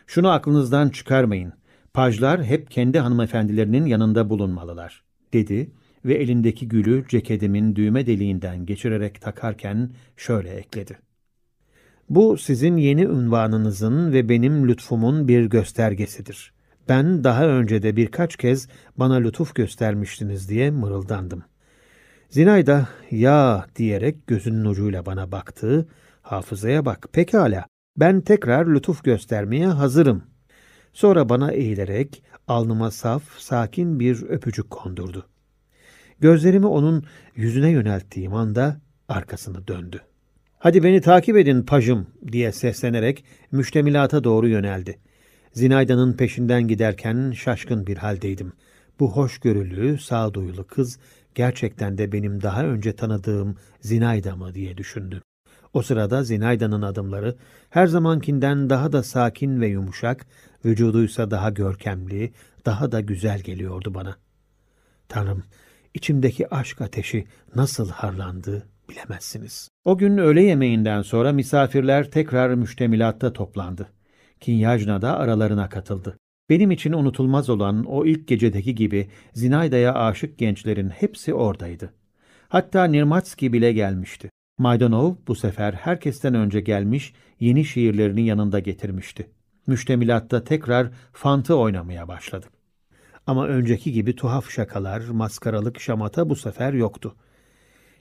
Şunu 0.07 0.29
aklınızdan 0.29 0.89
çıkarmayın. 0.89 1.53
Pajlar 1.93 2.43
hep 2.43 2.71
kendi 2.71 2.99
hanımefendilerinin 2.99 3.85
yanında 3.85 4.29
bulunmalılar, 4.29 5.03
dedi 5.33 5.71
ve 6.05 6.13
elindeki 6.13 6.67
gülü 6.67 7.05
ceketimin 7.07 7.75
düğme 7.75 8.05
deliğinden 8.05 8.65
geçirerek 8.65 9.21
takarken 9.21 9.89
şöyle 10.17 10.49
ekledi. 10.49 10.97
Bu 12.09 12.37
sizin 12.37 12.77
yeni 12.77 13.03
ünvanınızın 13.03 14.13
ve 14.13 14.29
benim 14.29 14.67
lütfumun 14.67 15.27
bir 15.27 15.45
göstergesidir. 15.45 16.53
Ben 16.89 17.23
daha 17.23 17.47
önce 17.47 17.83
de 17.83 17.95
birkaç 17.95 18.35
kez 18.35 18.67
bana 18.97 19.15
lütuf 19.15 19.55
göstermiştiniz 19.55 20.49
diye 20.49 20.71
mırıldandım. 20.71 21.43
Zinay 22.29 22.65
da 22.65 22.87
ya 23.11 23.65
diyerek 23.75 24.27
gözünün 24.27 24.65
ucuyla 24.65 25.05
bana 25.05 25.31
baktı. 25.31 25.87
Hafızaya 26.21 26.85
bak 26.85 27.07
pekala 27.13 27.65
ben 27.97 28.21
tekrar 28.21 28.65
lütuf 28.65 29.03
göstermeye 29.03 29.67
hazırım. 29.67 30.23
Sonra 30.93 31.29
bana 31.29 31.51
eğilerek 31.51 32.23
alnıma 32.47 32.91
saf, 32.91 33.23
sakin 33.37 33.99
bir 33.99 34.23
öpücük 34.23 34.69
kondurdu. 34.69 35.25
Gözlerimi 36.19 36.67
onun 36.67 37.05
yüzüne 37.35 37.69
yönelttiğim 37.69 38.33
anda 38.33 38.77
arkasını 39.09 39.67
döndü. 39.67 40.01
Hadi 40.59 40.83
beni 40.83 41.01
takip 41.01 41.37
edin 41.37 41.61
pajım 41.61 42.07
diye 42.31 42.51
seslenerek 42.51 43.25
müştemilata 43.51 44.23
doğru 44.23 44.47
yöneldi. 44.47 44.99
Zinayda'nın 45.53 46.13
peşinden 46.13 46.67
giderken 46.67 47.31
şaşkın 47.31 47.87
bir 47.87 47.97
haldeydim. 47.97 48.53
Bu 48.99 49.11
hoşgörülü, 49.11 49.97
sağduyulu 49.97 50.67
kız 50.67 50.99
gerçekten 51.35 51.97
de 51.97 52.11
benim 52.11 52.41
daha 52.41 52.65
önce 52.65 52.95
tanıdığım 52.95 53.55
Zinayda 53.81 54.35
mı 54.35 54.53
diye 54.53 54.77
düşündüm. 54.77 55.21
O 55.73 55.81
sırada 55.81 56.23
Zinayda'nın 56.23 56.81
adımları 56.81 57.35
her 57.69 57.87
zamankinden 57.87 58.69
daha 58.69 58.91
da 58.91 59.03
sakin 59.03 59.61
ve 59.61 59.67
yumuşak, 59.67 60.25
vücuduysa 60.65 61.31
daha 61.31 61.49
görkemli, 61.49 62.33
daha 62.65 62.91
da 62.91 63.01
güzel 63.01 63.39
geliyordu 63.39 63.93
bana. 63.93 64.15
Tanrım, 65.09 65.43
içimdeki 65.95 66.55
aşk 66.55 66.81
ateşi 66.81 67.25
nasıl 67.55 67.89
harlandı 67.89 68.67
bilemezsiniz. 68.89 69.69
O 69.85 69.97
gün 69.97 70.17
öğle 70.17 70.43
yemeğinden 70.43 71.01
sonra 71.01 71.31
misafirler 71.31 72.11
tekrar 72.11 72.49
müştemilatta 72.49 73.33
toplandı. 73.33 73.89
Kinyajna 74.39 75.01
da 75.01 75.17
aralarına 75.17 75.69
katıldı. 75.69 76.17
Benim 76.49 76.71
için 76.71 76.93
unutulmaz 76.93 77.49
olan 77.49 77.85
o 77.85 78.05
ilk 78.05 78.27
gecedeki 78.27 78.75
gibi 78.75 79.07
Zinayda'ya 79.33 79.93
aşık 79.93 80.37
gençlerin 80.37 80.89
hepsi 80.89 81.33
oradaydı. 81.33 81.93
Hatta 82.49 82.83
Nirmatski 82.83 83.53
bile 83.53 83.73
gelmişti. 83.73 84.29
Maydanov 84.57 85.15
bu 85.27 85.35
sefer 85.35 85.73
herkesten 85.73 86.33
önce 86.33 86.61
gelmiş, 86.61 87.13
yeni 87.39 87.65
şiirlerini 87.65 88.25
yanında 88.25 88.59
getirmişti. 88.59 89.29
Müştemilatta 89.67 90.43
tekrar 90.43 90.91
fantı 91.13 91.55
oynamaya 91.55 92.07
başladık. 92.07 92.54
Ama 93.27 93.47
önceki 93.47 93.91
gibi 93.91 94.15
tuhaf 94.15 94.49
şakalar, 94.49 95.01
maskaralık 95.09 95.79
şamata 95.79 96.29
bu 96.29 96.35
sefer 96.35 96.73
yoktu. 96.73 97.15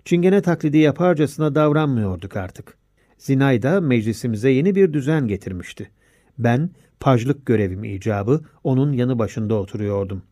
Çingene 0.04 0.42
taklidi 0.42 0.78
yaparcasına 0.78 1.54
davranmıyorduk 1.54 2.36
artık. 2.36 2.76
Zinayda 3.18 3.80
meclisimize 3.80 4.50
yeni 4.50 4.74
bir 4.74 4.92
düzen 4.92 5.28
getirmişti. 5.28 5.90
Ben, 6.38 6.70
pajlık 7.00 7.46
görevim 7.46 7.84
icabı, 7.84 8.40
onun 8.64 8.92
yanı 8.92 9.18
başında 9.18 9.54
oturuyordum. 9.54 10.22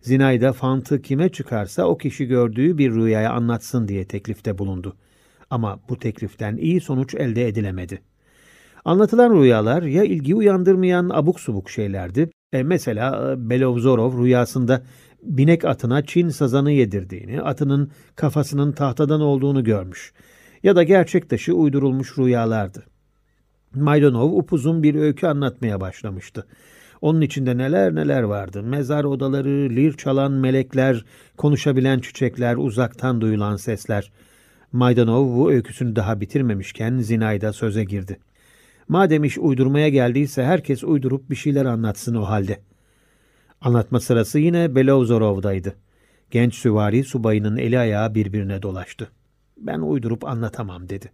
Zinayda 0.00 0.52
fantı 0.52 1.02
kime 1.02 1.28
çıkarsa 1.28 1.84
o 1.84 1.98
kişi 1.98 2.26
gördüğü 2.26 2.78
bir 2.78 2.94
rüyaya 2.94 3.32
anlatsın 3.32 3.88
diye 3.88 4.04
teklifte 4.04 4.58
bulundu. 4.58 4.96
Ama 5.50 5.80
bu 5.88 5.98
tekliften 5.98 6.56
iyi 6.56 6.80
sonuç 6.80 7.14
elde 7.14 7.48
edilemedi. 7.48 8.02
Anlatılan 8.84 9.40
rüyalar 9.40 9.82
ya 9.82 10.04
ilgi 10.04 10.34
uyandırmayan 10.34 11.10
abuk 11.12 11.40
subuk 11.40 11.70
şeylerdi. 11.70 12.30
E 12.52 12.62
mesela 12.62 13.32
e, 13.32 13.50
Belovzorov 13.50 14.24
rüyasında 14.24 14.82
binek 15.22 15.64
atına 15.64 16.04
Çin 16.06 16.28
sazanı 16.28 16.72
yedirdiğini, 16.72 17.42
atının 17.42 17.90
kafasının 18.16 18.72
tahtadan 18.72 19.20
olduğunu 19.20 19.64
görmüş. 19.64 20.12
Ya 20.62 20.76
da 20.76 20.82
gerçek 20.82 21.30
dışı 21.30 21.54
uydurulmuş 21.54 22.18
rüyalardı. 22.18 22.84
Maydanov 23.74 24.32
upuzun 24.32 24.82
bir 24.82 24.94
öykü 24.94 25.26
anlatmaya 25.26 25.80
başlamıştı. 25.80 26.46
Onun 27.00 27.20
içinde 27.20 27.58
neler 27.58 27.94
neler 27.94 28.22
vardı. 28.22 28.62
Mezar 28.62 29.04
odaları, 29.04 29.48
lir 29.48 29.92
çalan 29.92 30.32
melekler, 30.32 31.04
konuşabilen 31.36 31.98
çiçekler, 31.98 32.56
uzaktan 32.56 33.20
duyulan 33.20 33.56
sesler. 33.56 34.12
Maydanov 34.72 35.36
bu 35.36 35.50
öyküsünü 35.52 35.96
daha 35.96 36.20
bitirmemişken 36.20 36.98
Zinayda 36.98 37.52
söze 37.52 37.84
girdi. 37.84 38.18
Madem 38.88 39.24
iş 39.24 39.38
uydurmaya 39.38 39.88
geldiyse 39.88 40.44
herkes 40.44 40.84
uydurup 40.84 41.30
bir 41.30 41.36
şeyler 41.36 41.64
anlatsın 41.64 42.14
o 42.14 42.22
halde. 42.22 42.60
Anlatma 43.60 44.00
sırası 44.00 44.38
yine 44.38 44.74
Belovzorov'daydı. 44.74 45.76
Genç 46.30 46.54
süvari 46.54 47.04
subayının 47.04 47.56
eli 47.56 47.78
ayağı 47.78 48.14
birbirine 48.14 48.62
dolaştı. 48.62 49.10
Ben 49.56 49.78
uydurup 49.78 50.24
anlatamam 50.24 50.88
dedi. 50.88 51.12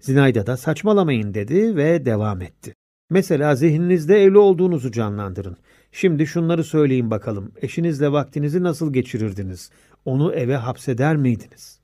Zinayda 0.00 0.46
da 0.46 0.56
saçmalamayın 0.56 1.34
dedi 1.34 1.76
ve 1.76 2.04
devam 2.04 2.42
etti. 2.42 2.74
Mesela 3.10 3.54
zihninizde 3.54 4.22
evli 4.22 4.38
olduğunuzu 4.38 4.92
canlandırın. 4.92 5.56
Şimdi 5.92 6.26
şunları 6.26 6.64
söyleyin 6.64 7.10
bakalım. 7.10 7.52
Eşinizle 7.62 8.12
vaktinizi 8.12 8.62
nasıl 8.62 8.92
geçirirdiniz? 8.92 9.70
Onu 10.04 10.32
eve 10.32 10.56
hapseder 10.56 11.16
miydiniz? 11.16 11.80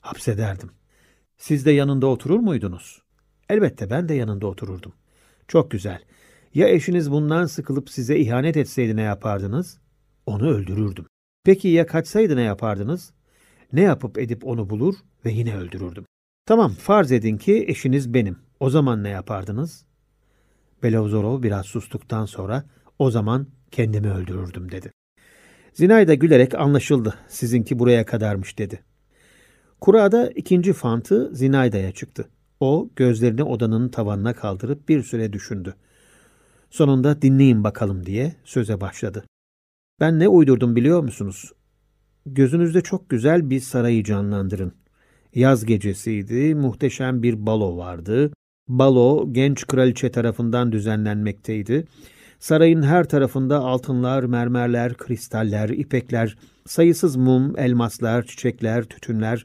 Hapsederdim. 0.00 0.70
Siz 1.36 1.66
de 1.66 1.70
yanında 1.70 2.06
oturur 2.06 2.40
muydunuz? 2.40 3.03
Elbette 3.48 3.90
ben 3.90 4.08
de 4.08 4.14
yanında 4.14 4.46
otururdum. 4.46 4.92
Çok 5.48 5.70
güzel. 5.70 6.02
Ya 6.54 6.68
eşiniz 6.68 7.10
bundan 7.10 7.46
sıkılıp 7.46 7.90
size 7.90 8.18
ihanet 8.18 8.56
etseydi 8.56 8.96
ne 8.96 9.02
yapardınız? 9.02 9.78
Onu 10.26 10.48
öldürürdüm. 10.48 11.06
Peki 11.44 11.68
ya 11.68 11.86
kaçsaydı 11.86 12.36
ne 12.36 12.42
yapardınız? 12.42 13.12
Ne 13.72 13.80
yapıp 13.80 14.18
edip 14.18 14.46
onu 14.46 14.70
bulur 14.70 14.94
ve 15.24 15.30
yine 15.30 15.56
öldürürdüm. 15.56 16.04
Tamam 16.46 16.72
farz 16.72 17.12
edin 17.12 17.36
ki 17.36 17.64
eşiniz 17.68 18.14
benim. 18.14 18.38
O 18.60 18.70
zaman 18.70 19.04
ne 19.04 19.08
yapardınız? 19.08 19.84
Belovzorov 20.82 21.42
biraz 21.42 21.66
sustuktan 21.66 22.26
sonra 22.26 22.64
o 22.98 23.10
zaman 23.10 23.46
kendimi 23.70 24.10
öldürürdüm 24.10 24.72
dedi. 24.72 24.90
Zinay 25.72 26.08
da 26.08 26.14
gülerek 26.14 26.54
anlaşıldı. 26.54 27.14
Sizinki 27.28 27.78
buraya 27.78 28.06
kadarmış 28.06 28.58
dedi. 28.58 28.82
Kurada 29.80 30.30
ikinci 30.30 30.72
fantı 30.72 31.34
Zinayda'ya 31.34 31.92
çıktı. 31.92 32.28
O 32.64 32.88
gözlerini 32.96 33.42
odanın 33.42 33.88
tavanına 33.88 34.32
kaldırıp 34.34 34.88
bir 34.88 35.02
süre 35.02 35.32
düşündü. 35.32 35.74
Sonunda 36.70 37.22
dinleyin 37.22 37.64
bakalım 37.64 38.06
diye 38.06 38.34
söze 38.44 38.80
başladı. 38.80 39.24
Ben 40.00 40.18
ne 40.18 40.28
uydurdum 40.28 40.76
biliyor 40.76 41.02
musunuz? 41.02 41.52
Gözünüzde 42.26 42.80
çok 42.80 43.10
güzel 43.10 43.50
bir 43.50 43.60
sarayı 43.60 44.04
canlandırın. 44.04 44.72
Yaz 45.34 45.64
gecesiydi, 45.64 46.54
muhteşem 46.54 47.22
bir 47.22 47.46
balo 47.46 47.76
vardı. 47.76 48.32
Balo 48.68 49.32
genç 49.32 49.66
kraliçe 49.66 50.10
tarafından 50.10 50.72
düzenlenmekteydi. 50.72 51.84
Sarayın 52.38 52.82
her 52.82 53.04
tarafında 53.08 53.58
altınlar, 53.58 54.22
mermerler, 54.22 54.94
kristaller, 54.94 55.68
ipekler, 55.68 56.36
sayısız 56.66 57.16
mum, 57.16 57.58
elmaslar, 57.58 58.22
çiçekler, 58.22 58.84
tütünler, 58.84 59.44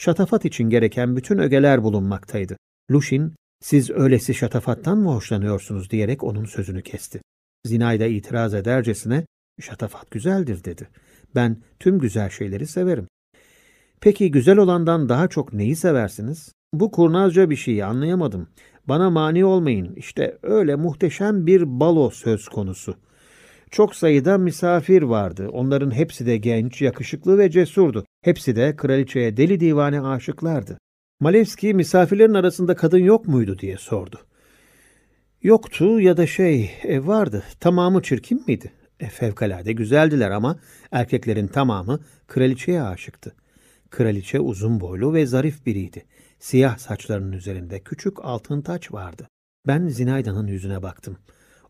şatafat 0.00 0.44
için 0.44 0.70
gereken 0.70 1.16
bütün 1.16 1.38
ögeler 1.38 1.82
bulunmaktaydı. 1.82 2.56
Lushin, 2.90 3.34
siz 3.62 3.90
öylesi 3.90 4.34
şatafattan 4.34 4.98
mı 4.98 5.10
hoşlanıyorsunuz 5.14 5.90
diyerek 5.90 6.24
onun 6.24 6.44
sözünü 6.44 6.82
kesti. 6.82 7.20
Zinayda 7.66 8.06
itiraz 8.06 8.54
edercesine, 8.54 9.26
şatafat 9.60 10.10
güzeldir 10.10 10.64
dedi. 10.64 10.88
Ben 11.34 11.56
tüm 11.78 11.98
güzel 11.98 12.30
şeyleri 12.30 12.66
severim. 12.66 13.08
Peki 14.00 14.30
güzel 14.30 14.58
olandan 14.58 15.08
daha 15.08 15.28
çok 15.28 15.52
neyi 15.52 15.76
seversiniz? 15.76 16.52
Bu 16.74 16.90
kurnazca 16.90 17.50
bir 17.50 17.56
şeyi 17.56 17.84
anlayamadım. 17.84 18.48
Bana 18.88 19.10
mani 19.10 19.44
olmayın. 19.44 19.94
İşte 19.96 20.38
öyle 20.42 20.76
muhteşem 20.76 21.46
bir 21.46 21.80
balo 21.80 22.10
söz 22.10 22.48
konusu. 22.48 22.94
Çok 23.70 23.96
sayıda 23.96 24.38
misafir 24.38 25.02
vardı. 25.02 25.48
Onların 25.48 25.90
hepsi 25.90 26.26
de 26.26 26.36
genç, 26.36 26.82
yakışıklı 26.82 27.38
ve 27.38 27.50
cesurdu. 27.50 28.04
Hepsi 28.22 28.56
de 28.56 28.76
kraliçeye 28.76 29.36
deli 29.36 29.60
divane 29.60 30.00
aşıklardı. 30.00 30.78
Malevski 31.20 31.74
misafirlerin 31.74 32.34
arasında 32.34 32.76
kadın 32.76 32.98
yok 32.98 33.28
muydu 33.28 33.58
diye 33.58 33.76
sordu. 33.76 34.20
Yoktu 35.42 36.00
ya 36.00 36.16
da 36.16 36.26
şey 36.26 36.70
e, 36.82 37.06
vardı. 37.06 37.42
Tamamı 37.60 38.02
çirkin 38.02 38.44
miydi? 38.46 38.72
E, 39.00 39.06
fevkalade 39.06 39.72
güzeldiler 39.72 40.30
ama 40.30 40.60
erkeklerin 40.92 41.46
tamamı 41.46 42.00
kraliçeye 42.26 42.82
aşıktı. 42.82 43.34
Kraliçe 43.90 44.40
uzun 44.40 44.80
boylu 44.80 45.14
ve 45.14 45.26
zarif 45.26 45.66
biriydi. 45.66 46.04
Siyah 46.38 46.78
saçlarının 46.78 47.32
üzerinde 47.32 47.80
küçük 47.80 48.24
altın 48.24 48.62
taç 48.62 48.92
vardı. 48.92 49.28
Ben 49.66 49.88
Zinayda'nın 49.88 50.46
yüzüne 50.46 50.82
baktım. 50.82 51.16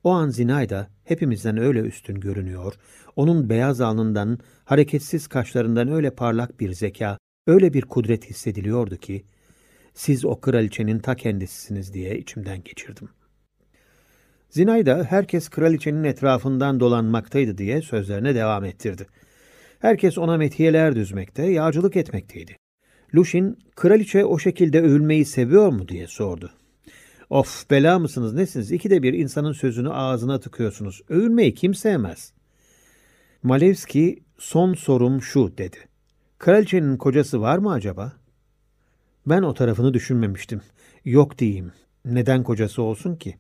O 0.05 0.11
an 0.11 0.29
Zinayda 0.29 0.91
hepimizden 1.05 1.57
öyle 1.57 1.81
üstün 1.81 2.21
görünüyor, 2.21 2.75
onun 3.17 3.51
beyaz 3.51 3.81
alnından, 3.81 4.39
hareketsiz 4.65 5.27
kaşlarından 5.27 5.89
öyle 5.89 6.11
parlak 6.11 6.61
bir 6.61 6.73
zeka, 6.73 7.19
öyle 7.47 7.73
bir 7.73 7.83
kudret 7.83 8.31
hissediliyordu 8.31 8.97
ki, 8.97 9.25
siz 9.95 10.25
o 10.25 10.41
kraliçenin 10.41 10.99
ta 10.99 11.15
kendisisiniz 11.15 11.95
diye 11.95 12.19
içimden 12.19 12.63
geçirdim. 12.63 13.09
Zinayda 14.51 15.05
herkes 15.09 15.49
kraliçenin 15.49 16.05
etrafından 16.05 16.81
dolanmaktaydı 16.81 17.59
diye 17.59 17.83
sözlerine 17.83 18.35
devam 18.35 18.65
ettirdi. 18.65 19.07
Herkes 19.79 20.19
ona 20.19 20.37
metiyeler 20.37 20.95
düzmekte, 20.95 21.43
yağcılık 21.47 21.97
etmekteydi. 21.97 22.57
Lushin, 23.15 23.59
kraliçe 23.77 24.25
o 24.25 24.39
şekilde 24.39 24.81
övülmeyi 24.81 25.25
seviyor 25.25 25.69
mu 25.69 25.89
diye 25.89 26.07
sordu. 26.07 26.51
Of 27.31 27.71
bela 27.71 27.99
mısınız 27.99 28.35
nesiniz? 28.35 28.73
İkide 28.73 29.03
bir 29.03 29.13
insanın 29.13 29.53
sözünü 29.53 29.91
ağzına 29.91 30.41
tıkıyorsunuz. 30.41 31.03
Övülmeyi 31.09 31.55
kim 31.55 31.75
sevmez? 31.75 32.33
Malevski 33.43 34.23
son 34.39 34.75
sorum 34.75 35.23
şu 35.23 35.59
dedi. 35.59 35.77
Kraliçenin 36.39 36.97
kocası 36.97 37.41
var 37.41 37.59
mı 37.59 37.73
acaba? 37.73 38.13
Ben 39.27 39.43
o 39.43 39.55
tarafını 39.55 39.95
düşünmemiştim. 39.95 40.63
Yok 41.05 41.39
diyeyim. 41.39 41.73
Neden 42.05 42.43
kocası 42.43 42.83
olsun 42.83 43.17
ki? 43.17 43.37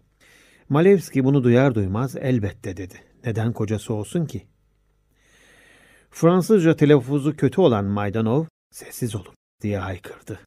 Malevski 0.68 1.24
bunu 1.24 1.44
duyar 1.44 1.74
duymaz 1.74 2.16
elbette 2.16 2.76
dedi. 2.76 2.94
Neden 3.24 3.52
kocası 3.52 3.94
olsun 3.94 4.26
ki? 4.26 4.46
Fransızca 6.10 6.76
telaffuzu 6.76 7.36
kötü 7.36 7.60
olan 7.60 7.84
Maydanov, 7.84 8.44
sessiz 8.70 9.14
olun 9.14 9.34
diye 9.62 9.78
haykırdı. 9.78 10.40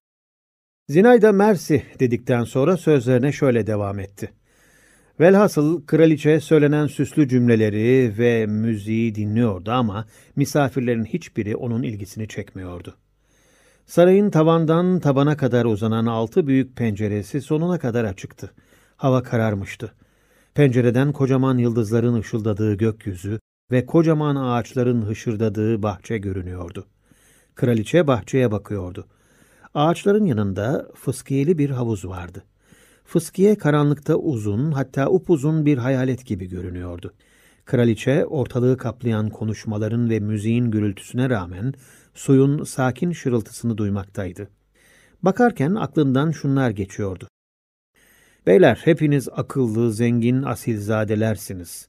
Zinayda 0.94 1.32
Mersi 1.32 1.84
dedikten 2.00 2.44
sonra 2.44 2.78
sözlerine 2.78 3.32
şöyle 3.32 3.68
devam 3.68 4.00
etti. 4.00 4.32
Velhasıl 5.20 5.86
kraliçe 5.86 6.40
söylenen 6.40 6.88
süslü 6.88 7.28
cümleleri 7.28 8.18
ve 8.18 8.46
müziği 8.46 9.16
dinliyordu 9.16 9.72
ama 9.72 10.06
misafirlerin 10.36 11.06
hiçbiri 11.06 11.56
onun 11.56 11.84
ilgisini 11.84 12.28
çekmiyordu. 12.28 12.96
Sarayın 13.86 14.30
tavandan 14.30 15.00
tabana 15.00 15.38
kadar 15.38 15.66
uzanan 15.66 16.06
altı 16.06 16.48
büyük 16.48 16.76
penceresi 16.76 17.42
sonuna 17.42 17.80
kadar 17.80 18.04
açıktı. 18.04 18.52
Hava 18.98 19.24
kararmıştı. 19.24 19.94
Pencereden 20.54 21.12
kocaman 21.12 21.58
yıldızların 21.58 22.20
ışıldadığı 22.20 22.74
gökyüzü 22.74 23.40
ve 23.72 23.86
kocaman 23.86 24.36
ağaçların 24.36 25.02
hışırdadığı 25.02 25.84
bahçe 25.84 26.18
görünüyordu. 26.18 26.86
Kraliçe 27.56 28.08
bahçeye 28.08 28.52
bakıyordu. 28.52 29.08
Ağaçların 29.74 30.26
yanında 30.26 30.88
fıskiyeli 30.96 31.58
bir 31.58 31.70
havuz 31.70 32.06
vardı. 32.06 32.44
Fıskiye 33.06 33.56
karanlıkta 33.56 34.16
uzun, 34.16 34.72
hatta 34.72 35.10
upuzun 35.10 35.66
bir 35.66 35.78
hayalet 35.78 36.26
gibi 36.26 36.50
görünüyordu. 36.50 37.14
Kraliçe 37.66 38.26
ortalığı 38.26 38.78
kaplayan 38.78 39.30
konuşmaların 39.30 40.10
ve 40.10 40.20
müziğin 40.20 40.72
gürültüsüne 40.72 41.30
rağmen 41.30 41.74
suyun 42.14 42.64
sakin 42.64 43.12
şırıltısını 43.12 43.78
duymaktaydı. 43.78 44.48
Bakarken 45.24 45.76
aklından 45.76 46.32
şunlar 46.32 46.70
geçiyordu. 46.70 47.28
Beyler 48.48 48.82
hepiniz 48.84 49.30
akıllı, 49.32 49.94
zengin, 49.94 50.44
asilzadelersiniz. 50.44 51.88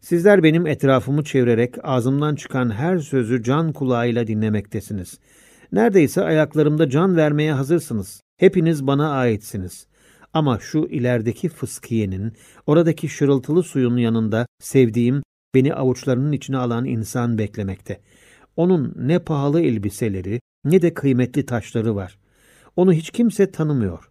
Sizler 0.00 0.42
benim 0.42 0.66
etrafımı 0.66 1.24
çevirerek 1.24 1.74
ağzımdan 1.82 2.34
çıkan 2.34 2.70
her 2.70 2.98
sözü 2.98 3.42
can 3.42 3.72
kulağıyla 3.72 4.26
dinlemektesiniz. 4.26 5.18
Neredeyse 5.74 6.22
ayaklarımda 6.24 6.90
can 6.90 7.16
vermeye 7.16 7.52
hazırsınız. 7.52 8.20
Hepiniz 8.36 8.86
bana 8.86 9.10
aitsiniz. 9.10 9.86
Ama 10.32 10.58
şu 10.58 10.78
ilerideki 10.78 11.48
fıskiyenin, 11.48 12.32
oradaki 12.66 13.08
şırıltılı 13.08 13.62
suyun 13.62 13.96
yanında 13.96 14.46
sevdiğim, 14.60 15.22
beni 15.54 15.74
avuçlarının 15.74 16.32
içine 16.32 16.56
alan 16.56 16.84
insan 16.84 17.38
beklemekte. 17.38 18.00
Onun 18.56 18.94
ne 18.96 19.18
pahalı 19.18 19.60
elbiseleri 19.60 20.40
ne 20.64 20.82
de 20.82 20.94
kıymetli 20.94 21.46
taşları 21.46 21.96
var. 21.96 22.18
Onu 22.76 22.92
hiç 22.92 23.10
kimse 23.10 23.50
tanımıyor. 23.50 24.10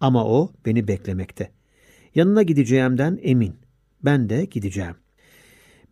Ama 0.00 0.24
o 0.24 0.52
beni 0.66 0.88
beklemekte. 0.88 1.50
Yanına 2.14 2.42
gideceğimden 2.42 3.18
emin. 3.22 3.56
Ben 4.04 4.28
de 4.28 4.44
gideceğim. 4.44 4.94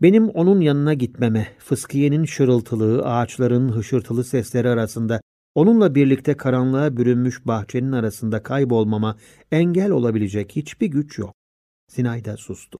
Benim 0.02 0.28
onun 0.28 0.60
yanına 0.60 0.94
gitmeme, 0.94 1.48
fıskiyenin 1.58 2.24
şırıltılı, 2.24 3.02
ağaçların 3.04 3.68
hışırtılı 3.68 4.24
sesleri 4.24 4.68
arasında, 4.68 5.20
onunla 5.54 5.94
birlikte 5.94 6.36
karanlığa 6.36 6.96
bürünmüş 6.96 7.46
bahçenin 7.46 7.92
arasında 7.92 8.42
kaybolmama 8.42 9.16
engel 9.52 9.90
olabilecek 9.90 10.56
hiçbir 10.56 10.86
güç 10.86 11.18
yok. 11.18 11.34
Zinayda 11.90 12.36
sustu. 12.36 12.78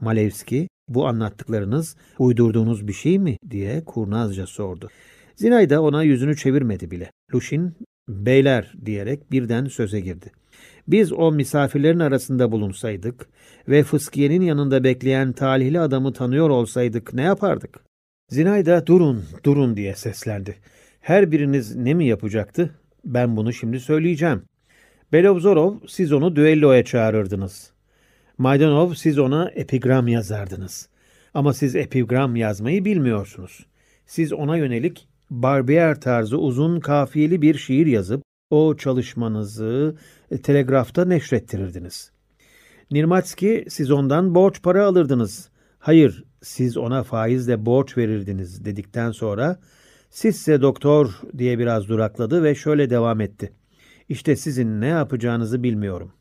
Malevski, 0.00 0.68
bu 0.88 1.06
anlattıklarınız 1.06 1.96
uydurduğunuz 2.18 2.88
bir 2.88 2.92
şey 2.92 3.18
mi 3.18 3.36
diye 3.50 3.84
kurnazca 3.84 4.46
sordu. 4.46 4.88
Zinayda 5.36 5.82
ona 5.82 6.02
yüzünü 6.02 6.36
çevirmedi 6.36 6.90
bile. 6.90 7.10
Lushin, 7.34 7.74
beyler 8.08 8.72
diyerek 8.84 9.32
birden 9.32 9.64
söze 9.64 10.00
girdi. 10.00 10.32
Biz 10.88 11.12
o 11.12 11.32
misafirlerin 11.32 11.98
arasında 11.98 12.52
bulunsaydık 12.52 13.28
ve 13.68 13.82
fıskiyenin 13.82 14.42
yanında 14.42 14.84
bekleyen 14.84 15.32
talihli 15.32 15.80
adamı 15.80 16.12
tanıyor 16.12 16.50
olsaydık 16.50 17.14
ne 17.14 17.22
yapardık? 17.22 17.80
Zinayda 18.30 18.86
durun, 18.86 19.24
durun 19.44 19.76
diye 19.76 19.94
seslendi. 19.94 20.56
Her 21.00 21.32
biriniz 21.32 21.76
ne 21.76 21.94
mi 21.94 22.06
yapacaktı? 22.06 22.70
Ben 23.04 23.36
bunu 23.36 23.52
şimdi 23.52 23.80
söyleyeceğim. 23.80 24.42
Belovzorov 25.12 25.74
siz 25.88 26.12
onu 26.12 26.36
düelloya 26.36 26.84
çağırırdınız. 26.84 27.70
Maydanov 28.38 28.94
siz 28.94 29.18
ona 29.18 29.50
epigram 29.50 30.08
yazardınız. 30.08 30.88
Ama 31.34 31.52
siz 31.52 31.76
epigram 31.76 32.36
yazmayı 32.36 32.84
bilmiyorsunuz. 32.84 33.66
Siz 34.06 34.32
ona 34.32 34.56
yönelik 34.56 35.08
barbier 35.30 36.00
tarzı 36.00 36.38
uzun 36.38 36.80
kafiyeli 36.80 37.42
bir 37.42 37.54
şiir 37.54 37.86
yazıp 37.86 38.22
o 38.50 38.76
çalışmanızı 38.76 39.96
e, 40.30 40.42
telegrafta 40.42 41.04
neşrettirirdiniz. 41.04 42.12
Nirmatski 42.90 43.64
siz 43.68 43.90
ondan 43.90 44.34
borç 44.34 44.62
para 44.62 44.86
alırdınız. 44.86 45.50
Hayır 45.78 46.24
siz 46.42 46.76
ona 46.76 47.02
faizle 47.02 47.66
borç 47.66 47.96
verirdiniz 47.98 48.64
dedikten 48.64 49.10
sonra 49.10 49.60
sizse 50.10 50.62
doktor 50.62 51.20
diye 51.38 51.58
biraz 51.58 51.88
durakladı 51.88 52.42
ve 52.42 52.54
şöyle 52.54 52.90
devam 52.90 53.20
etti. 53.20 53.52
İşte 54.08 54.36
sizin 54.36 54.80
ne 54.80 54.86
yapacağınızı 54.86 55.62
bilmiyorum. 55.62 56.12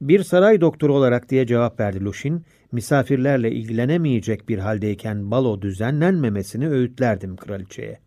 Bir 0.00 0.22
saray 0.22 0.60
doktoru 0.60 0.94
olarak 0.94 1.30
diye 1.30 1.46
cevap 1.46 1.80
verdi 1.80 2.04
Lushin. 2.04 2.44
Misafirlerle 2.72 3.52
ilgilenemeyecek 3.52 4.48
bir 4.48 4.58
haldeyken 4.58 5.30
balo 5.30 5.62
düzenlenmemesini 5.62 6.68
öğütlerdim 6.68 7.36
kraliçeye. 7.36 8.00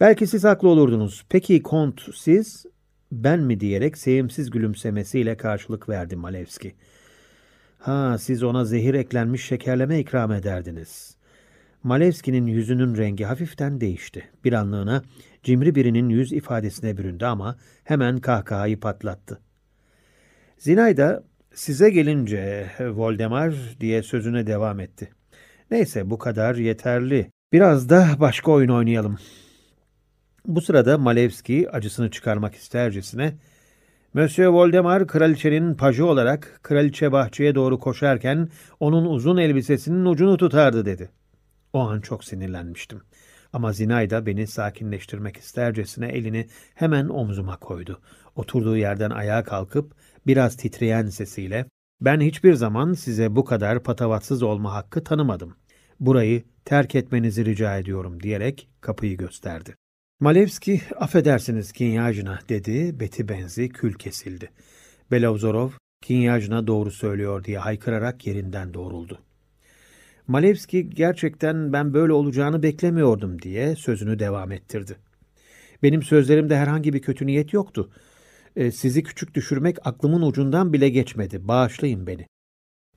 Belki 0.00 0.26
siz 0.26 0.44
haklı 0.44 0.68
olurdunuz. 0.68 1.24
Peki 1.28 1.62
kont 1.62 2.00
siz? 2.14 2.66
Ben 3.12 3.40
mi 3.40 3.60
diyerek 3.60 3.98
sevimsiz 3.98 4.50
gülümsemesiyle 4.50 5.36
karşılık 5.36 5.88
verdi 5.88 6.16
Malevski. 6.16 6.74
Ha 7.78 8.18
siz 8.18 8.42
ona 8.42 8.64
zehir 8.64 8.94
eklenmiş 8.94 9.44
şekerleme 9.44 9.98
ikram 9.98 10.32
ederdiniz. 10.32 11.16
Malevski'nin 11.82 12.46
yüzünün 12.46 12.96
rengi 12.96 13.24
hafiften 13.24 13.80
değişti. 13.80 14.24
Bir 14.44 14.52
anlığına 14.52 15.02
cimri 15.42 15.74
birinin 15.74 16.08
yüz 16.08 16.32
ifadesine 16.32 16.96
büründü 16.96 17.24
ama 17.24 17.56
hemen 17.84 18.18
kahkahayı 18.18 18.80
patlattı. 18.80 19.40
Zinayda 20.58 21.24
size 21.54 21.90
gelince 21.90 22.70
Voldemar 22.80 23.54
diye 23.80 24.02
sözüne 24.02 24.46
devam 24.46 24.80
etti. 24.80 25.08
Neyse 25.70 26.10
bu 26.10 26.18
kadar 26.18 26.54
yeterli. 26.54 27.30
Biraz 27.52 27.88
da 27.88 28.08
başka 28.20 28.52
oyun 28.52 28.68
oynayalım. 28.68 29.18
Bu 30.46 30.60
sırada 30.60 30.98
Malevski 30.98 31.70
acısını 31.70 32.10
çıkarmak 32.10 32.54
istercesine 32.54 33.34
Monsieur 34.14 34.48
Voldemar 34.48 35.06
kraliçenin 35.06 35.74
pajı 35.74 36.06
olarak 36.06 36.60
kraliçe 36.62 37.12
bahçeye 37.12 37.54
doğru 37.54 37.78
koşarken 37.78 38.48
onun 38.80 39.04
uzun 39.04 39.36
elbisesinin 39.36 40.04
ucunu 40.04 40.36
tutardı 40.36 40.84
dedi. 40.84 41.10
O 41.72 41.80
an 41.80 42.00
çok 42.00 42.24
sinirlenmiştim. 42.24 43.02
Ama 43.52 43.72
Zinayda 43.72 44.26
beni 44.26 44.46
sakinleştirmek 44.46 45.36
istercesine 45.36 46.08
elini 46.08 46.46
hemen 46.74 47.08
omzuma 47.08 47.56
koydu. 47.56 48.00
Oturduğu 48.36 48.76
yerden 48.76 49.10
ayağa 49.10 49.44
kalkıp 49.44 49.94
biraz 50.26 50.56
titreyen 50.56 51.06
sesiyle 51.06 51.66
ben 52.00 52.20
hiçbir 52.20 52.54
zaman 52.54 52.92
size 52.92 53.36
bu 53.36 53.44
kadar 53.44 53.82
patavatsız 53.82 54.42
olma 54.42 54.74
hakkı 54.74 55.04
tanımadım. 55.04 55.56
Burayı 56.00 56.42
terk 56.64 56.94
etmenizi 56.94 57.44
rica 57.44 57.78
ediyorum 57.78 58.22
diyerek 58.22 58.68
kapıyı 58.80 59.16
gösterdi. 59.16 59.74
Malevski, 60.20 60.82
affedersiniz 60.96 61.72
Kinyajna 61.72 62.38
dedi, 62.48 63.00
beti 63.00 63.28
benzi 63.28 63.68
kül 63.68 63.94
kesildi. 63.94 64.50
Belavzorov, 65.10 65.70
Kinyajna 66.02 66.66
doğru 66.66 66.90
söylüyor 66.90 67.44
diye 67.44 67.58
haykırarak 67.58 68.26
yerinden 68.26 68.74
doğruldu. 68.74 69.18
Malevski 70.26 70.90
gerçekten 70.90 71.72
ben 71.72 71.94
böyle 71.94 72.12
olacağını 72.12 72.62
beklemiyordum 72.62 73.42
diye 73.42 73.76
sözünü 73.76 74.18
devam 74.18 74.52
ettirdi. 74.52 74.96
Benim 75.82 76.02
sözlerimde 76.02 76.56
herhangi 76.56 76.92
bir 76.92 77.02
kötü 77.02 77.26
niyet 77.26 77.52
yoktu. 77.52 77.90
E, 78.56 78.70
sizi 78.70 79.02
küçük 79.02 79.34
düşürmek 79.34 79.86
aklımın 79.86 80.22
ucundan 80.22 80.72
bile 80.72 80.88
geçmedi. 80.88 81.48
Bağışlayın 81.48 82.06
beni. 82.06 82.26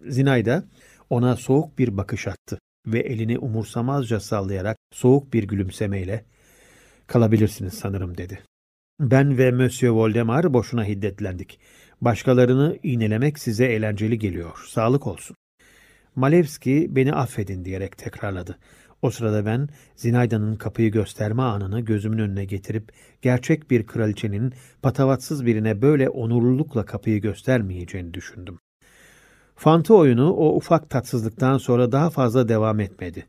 Zinayda 0.07 0.65
ona 1.10 1.35
soğuk 1.35 1.77
bir 1.80 1.98
bakış 1.98 2.27
attı 2.27 2.60
ve 2.88 2.99
elini 2.99 3.39
umursamazca 3.39 4.19
sallayarak 4.19 4.77
soğuk 4.91 5.34
bir 5.34 5.44
gülümsemeyle 5.44 6.26
kalabilirsiniz 7.08 7.74
sanırım 7.74 8.18
dedi. 8.18 8.40
Ben 9.00 9.38
ve 9.38 9.52
Monsieur 9.52 9.94
Voldemar 9.94 10.54
boşuna 10.54 10.86
hiddetlendik. 10.86 11.60
Başkalarını 12.02 12.78
iğnelemek 12.84 13.40
size 13.40 13.66
eğlenceli 13.66 14.20
geliyor. 14.20 14.66
Sağlık 14.68 15.08
olsun. 15.08 15.36
Malevski 16.16 16.88
beni 16.90 17.14
affedin 17.14 17.66
diyerek 17.66 17.98
tekrarladı. 17.98 18.58
O 19.02 19.12
sırada 19.12 19.46
ben 19.46 19.70
Zinayda'nın 19.96 20.56
kapıyı 20.56 20.92
gösterme 20.92 21.42
anını 21.42 21.82
gözümün 21.82 22.18
önüne 22.18 22.46
getirip 22.46 22.92
gerçek 23.22 23.72
bir 23.72 23.88
kraliçenin 23.88 24.54
patavatsız 24.82 25.46
birine 25.46 25.82
böyle 25.82 26.10
onurlulukla 26.10 26.86
kapıyı 26.86 27.22
göstermeyeceğini 27.22 28.14
düşündüm. 28.14 28.60
Fantı 29.56 29.96
oyunu 29.96 30.34
o 30.34 30.56
ufak 30.56 30.90
tatsızlıktan 30.90 31.58
sonra 31.58 31.92
daha 31.92 32.10
fazla 32.10 32.48
devam 32.48 32.80
etmedi. 32.80 33.26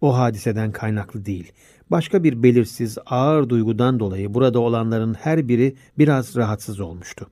O 0.00 0.18
hadiseden 0.18 0.72
kaynaklı 0.72 1.24
değil. 1.24 1.52
Başka 1.90 2.24
bir 2.24 2.42
belirsiz, 2.42 2.98
ağır 3.06 3.48
duygudan 3.48 4.00
dolayı 4.00 4.34
burada 4.34 4.60
olanların 4.60 5.14
her 5.14 5.48
biri 5.48 5.74
biraz 5.98 6.36
rahatsız 6.36 6.80
olmuştu. 6.80 7.30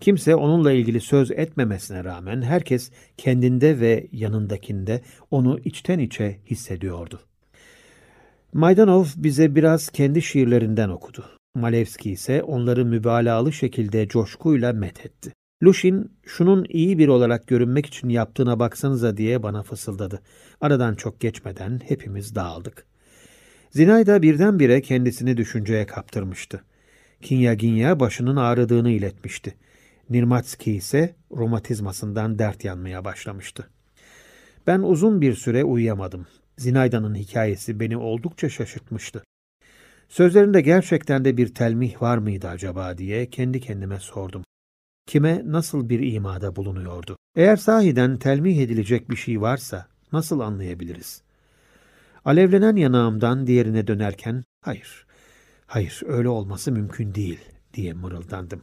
Kimse 0.00 0.34
onunla 0.34 0.72
ilgili 0.72 1.00
söz 1.00 1.30
etmemesine 1.30 2.04
rağmen 2.04 2.42
herkes 2.42 2.90
kendinde 3.16 3.80
ve 3.80 4.06
yanındakinde 4.12 5.00
onu 5.30 5.58
içten 5.64 5.98
içe 5.98 6.40
hissediyordu. 6.46 7.20
Maydanov 8.52 9.04
bize 9.16 9.54
biraz 9.54 9.88
kendi 9.88 10.22
şiirlerinden 10.22 10.88
okudu. 10.88 11.24
Malevski 11.54 12.10
ise 12.10 12.42
onları 12.42 12.84
mübalağalı 12.84 13.52
şekilde 13.52 14.08
coşkuyla 14.08 14.72
methetti. 14.72 15.32
Lushin, 15.62 16.12
şunun 16.26 16.66
iyi 16.68 16.98
bir 16.98 17.08
olarak 17.08 17.46
görünmek 17.46 17.86
için 17.86 18.08
yaptığına 18.08 18.58
baksanıza 18.58 19.16
diye 19.16 19.42
bana 19.42 19.62
fısıldadı. 19.62 20.20
Aradan 20.60 20.94
çok 20.94 21.20
geçmeden 21.20 21.80
hepimiz 21.88 22.34
dağıldık. 22.34 22.86
Zinayda 23.74 24.22
birdenbire 24.22 24.82
kendisini 24.82 25.36
düşünceye 25.36 25.86
kaptırmıştı. 25.86 26.64
Kinya 27.22 27.54
Ginya 27.54 28.00
başının 28.00 28.36
ağrıdığını 28.36 28.90
iletmişti. 28.90 29.54
Nirmatski 30.10 30.72
ise 30.72 31.14
romatizmasından 31.36 32.38
dert 32.38 32.64
yanmaya 32.64 33.04
başlamıştı. 33.04 33.68
Ben 34.66 34.80
uzun 34.80 35.20
bir 35.20 35.34
süre 35.34 35.64
uyuyamadım. 35.64 36.26
Zinayda'nın 36.58 37.14
hikayesi 37.14 37.80
beni 37.80 37.96
oldukça 37.96 38.48
şaşırtmıştı. 38.48 39.24
Sözlerinde 40.08 40.60
gerçekten 40.60 41.24
de 41.24 41.36
bir 41.36 41.54
telmih 41.54 42.02
var 42.02 42.18
mıydı 42.18 42.48
acaba 42.48 42.98
diye 42.98 43.30
kendi 43.30 43.60
kendime 43.60 44.00
sordum. 44.00 44.44
Kime 45.06 45.42
nasıl 45.44 45.88
bir 45.88 46.12
imada 46.12 46.56
bulunuyordu? 46.56 47.16
Eğer 47.36 47.56
sahiden 47.56 48.16
telmih 48.16 48.58
edilecek 48.58 49.10
bir 49.10 49.16
şey 49.16 49.40
varsa 49.40 49.86
nasıl 50.12 50.40
anlayabiliriz? 50.40 51.23
Alevlenen 52.24 52.76
yanağımdan 52.76 53.46
diğerine 53.46 53.86
dönerken 53.86 54.44
hayır, 54.60 55.06
hayır 55.66 56.02
öyle 56.06 56.28
olması 56.28 56.72
mümkün 56.72 57.14
değil 57.14 57.40
diye 57.74 57.92
mırıldandım. 57.92 58.62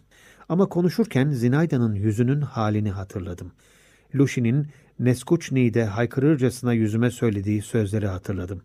Ama 0.49 0.69
konuşurken 0.69 1.29
Zinayda'nın 1.29 1.95
yüzünün 1.95 2.41
halini 2.41 2.91
hatırladım. 2.91 3.51
Lushin'in 4.15 4.67
Neskuçni'de 4.99 5.85
haykırırcasına 5.85 6.73
yüzüme 6.73 7.11
söylediği 7.11 7.61
sözleri 7.61 8.07
hatırladım. 8.07 8.61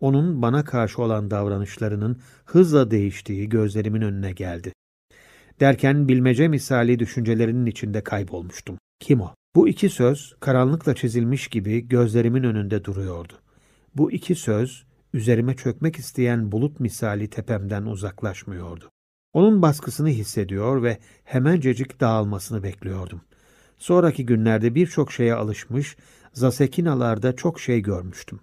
Onun 0.00 0.42
bana 0.42 0.64
karşı 0.64 1.02
olan 1.02 1.30
davranışlarının 1.30 2.20
hızla 2.44 2.90
değiştiği 2.90 3.48
gözlerimin 3.48 4.02
önüne 4.02 4.32
geldi. 4.32 4.72
Derken 5.60 6.08
bilmece 6.08 6.48
misali 6.48 6.98
düşüncelerinin 6.98 7.66
içinde 7.66 8.04
kaybolmuştum. 8.04 8.78
Kim 9.00 9.20
o? 9.20 9.34
Bu 9.56 9.68
iki 9.68 9.90
söz 9.90 10.34
karanlıkla 10.40 10.94
çizilmiş 10.94 11.48
gibi 11.48 11.88
gözlerimin 11.88 12.42
önünde 12.42 12.84
duruyordu. 12.84 13.43
Bu 13.96 14.12
iki 14.12 14.34
söz 14.34 14.84
üzerime 15.12 15.56
çökmek 15.56 15.96
isteyen 15.96 16.52
bulut 16.52 16.80
misali 16.80 17.30
tepemden 17.30 17.82
uzaklaşmıyordu. 17.82 18.90
Onun 19.32 19.62
baskısını 19.62 20.08
hissediyor 20.08 20.82
ve 20.82 20.98
hemencecik 21.24 22.00
dağılmasını 22.00 22.62
bekliyordum. 22.62 23.20
Sonraki 23.78 24.26
günlerde 24.26 24.74
birçok 24.74 25.12
şeye 25.12 25.34
alışmış, 25.34 25.96
Zasekinalarda 26.32 27.36
çok 27.36 27.60
şey 27.60 27.80
görmüştüm. 27.80 28.40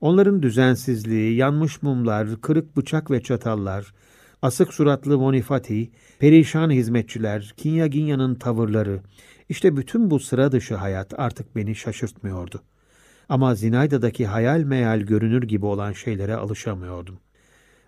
Onların 0.00 0.42
düzensizliği, 0.42 1.36
yanmış 1.36 1.82
mumlar, 1.82 2.40
kırık 2.40 2.76
bıçak 2.76 3.10
ve 3.10 3.22
çatallar, 3.22 3.94
asık 4.42 4.74
suratlı 4.74 5.18
Monifati, 5.18 5.90
perişan 6.18 6.70
hizmetçiler, 6.70 7.54
Kinya 7.56 7.86
Ginya'nın 7.86 8.34
tavırları, 8.34 9.00
işte 9.48 9.76
bütün 9.76 10.10
bu 10.10 10.20
sıra 10.20 10.52
dışı 10.52 10.74
hayat 10.74 11.18
artık 11.18 11.56
beni 11.56 11.74
şaşırtmıyordu. 11.74 12.62
Ama 13.30 13.54
Zinayda'daki 13.54 14.26
hayal 14.26 14.60
meyal 14.60 15.00
görünür 15.00 15.42
gibi 15.42 15.66
olan 15.66 15.92
şeylere 15.92 16.34
alışamıyordum. 16.34 17.18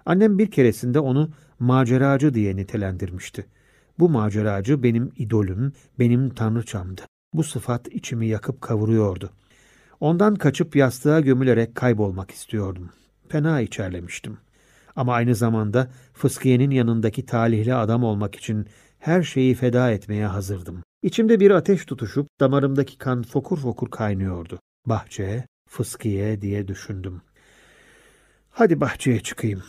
Annem 0.06 0.38
bir 0.38 0.50
keresinde 0.50 1.00
onu 1.00 1.30
maceracı 1.58 2.34
diye 2.34 2.56
nitelendirmişti. 2.56 3.46
Bu 3.98 4.08
maceracı 4.08 4.82
benim 4.82 5.12
idolüm, 5.16 5.72
benim 5.98 6.30
tanrıçamdı. 6.30 7.02
Bu 7.34 7.44
sıfat 7.44 7.88
içimi 7.88 8.26
yakıp 8.26 8.60
kavuruyordu. 8.60 9.30
Ondan 10.00 10.34
kaçıp 10.34 10.76
yastığa 10.76 11.20
gömülerek 11.20 11.74
kaybolmak 11.74 12.30
istiyordum. 12.30 12.90
Fena 13.28 13.60
içerlemiştim. 13.60 14.38
Ama 14.96 15.14
aynı 15.14 15.34
zamanda 15.34 15.90
Fıskiye'nin 16.12 16.70
yanındaki 16.70 17.26
talihli 17.26 17.74
adam 17.74 18.04
olmak 18.04 18.34
için 18.34 18.66
her 18.98 19.22
şeyi 19.22 19.54
feda 19.54 19.90
etmeye 19.90 20.26
hazırdım. 20.26 20.82
İçimde 21.02 21.40
bir 21.40 21.50
ateş 21.50 21.84
tutuşup 21.84 22.26
damarımdaki 22.40 22.98
kan 22.98 23.22
fokur 23.22 23.58
fokur 23.58 23.90
kaynıyordu. 23.90 24.58
Bahçe, 24.86 25.46
Fıskiye 25.68 26.42
diye 26.42 26.68
düşündüm. 26.68 27.22
Hadi 28.50 28.80
bahçeye 28.80 29.20
çıkayım. 29.20 29.62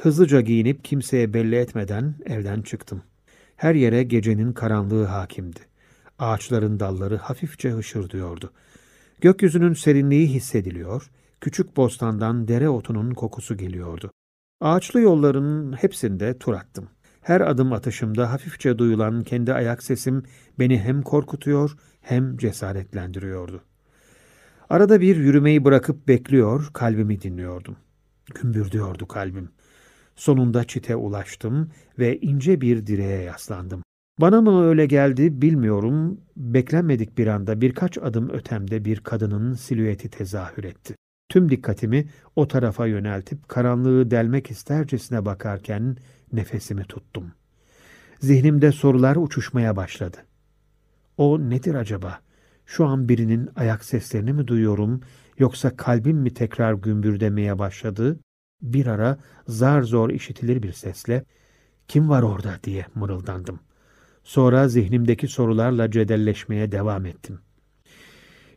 Hızlıca 0.00 0.40
giyinip 0.40 0.84
kimseye 0.84 1.34
belli 1.34 1.56
etmeden 1.56 2.14
evden 2.26 2.62
çıktım. 2.62 3.02
Her 3.56 3.74
yere 3.74 4.02
gecenin 4.02 4.52
karanlığı 4.52 5.04
hakimdi. 5.04 5.60
Ağaçların 6.18 6.80
dalları 6.80 7.16
hafifçe 7.16 7.70
hışırdıyordu. 7.70 8.52
Gökyüzünün 9.20 9.74
serinliği 9.74 10.28
hissediliyor, 10.28 11.10
küçük 11.40 11.76
bostandan 11.76 12.48
dere 12.48 12.68
otunun 12.68 13.10
kokusu 13.14 13.56
geliyordu. 13.56 14.10
Ağaçlı 14.60 15.00
yolların 15.00 15.72
hepsinde 15.72 16.38
tur 16.38 16.54
attım. 16.54 16.88
Her 17.20 17.40
adım 17.40 17.72
atışımda 17.72 18.32
hafifçe 18.32 18.78
duyulan 18.78 19.22
kendi 19.22 19.52
ayak 19.52 19.82
sesim 19.82 20.22
beni 20.58 20.78
hem 20.80 21.02
korkutuyor 21.02 21.76
hem 22.00 22.36
cesaretlendiriyordu. 22.36 23.62
Arada 24.70 25.00
bir 25.00 25.16
yürümeyi 25.16 25.64
bırakıp 25.64 26.08
bekliyor, 26.08 26.70
kalbimi 26.72 27.22
dinliyordum. 27.22 27.76
Gümbürdüyordu 28.34 29.08
kalbim. 29.08 29.48
Sonunda 30.16 30.64
çite 30.64 30.96
ulaştım 30.96 31.70
ve 31.98 32.20
ince 32.20 32.60
bir 32.60 32.86
direğe 32.86 33.22
yaslandım. 33.22 33.82
Bana 34.20 34.40
mı 34.40 34.64
öyle 34.64 34.86
geldi 34.86 35.42
bilmiyorum. 35.42 36.20
Beklenmedik 36.36 37.18
bir 37.18 37.26
anda 37.26 37.60
birkaç 37.60 37.98
adım 37.98 38.30
ötemde 38.30 38.84
bir 38.84 39.00
kadının 39.00 39.54
silüeti 39.54 40.08
tezahür 40.08 40.64
etti. 40.64 40.94
Tüm 41.28 41.50
dikkatimi 41.50 42.08
o 42.36 42.48
tarafa 42.48 42.86
yöneltip 42.86 43.48
karanlığı 43.48 44.10
delmek 44.10 44.50
istercesine 44.50 45.24
bakarken 45.24 45.96
nefesimi 46.32 46.84
tuttum. 46.84 47.32
Zihnimde 48.20 48.72
sorular 48.72 49.16
uçuşmaya 49.16 49.76
başladı. 49.76 50.16
O 51.16 51.40
nedir 51.40 51.74
acaba? 51.74 52.23
Şu 52.66 52.86
an 52.86 53.08
birinin 53.08 53.50
ayak 53.56 53.84
seslerini 53.84 54.32
mi 54.32 54.48
duyuyorum 54.48 55.00
yoksa 55.38 55.76
kalbim 55.76 56.16
mi 56.16 56.34
tekrar 56.34 56.74
gümbürdemeye 56.74 57.58
başladı? 57.58 58.20
Bir 58.62 58.86
ara 58.86 59.18
zar 59.48 59.82
zor 59.82 60.10
işitilir 60.10 60.62
bir 60.62 60.72
sesle 60.72 61.24
kim 61.88 62.08
var 62.08 62.22
orada 62.22 62.58
diye 62.64 62.86
mırıldandım. 62.94 63.60
Sonra 64.24 64.68
zihnimdeki 64.68 65.28
sorularla 65.28 65.90
cedelleşmeye 65.90 66.72
devam 66.72 67.06
ettim. 67.06 67.38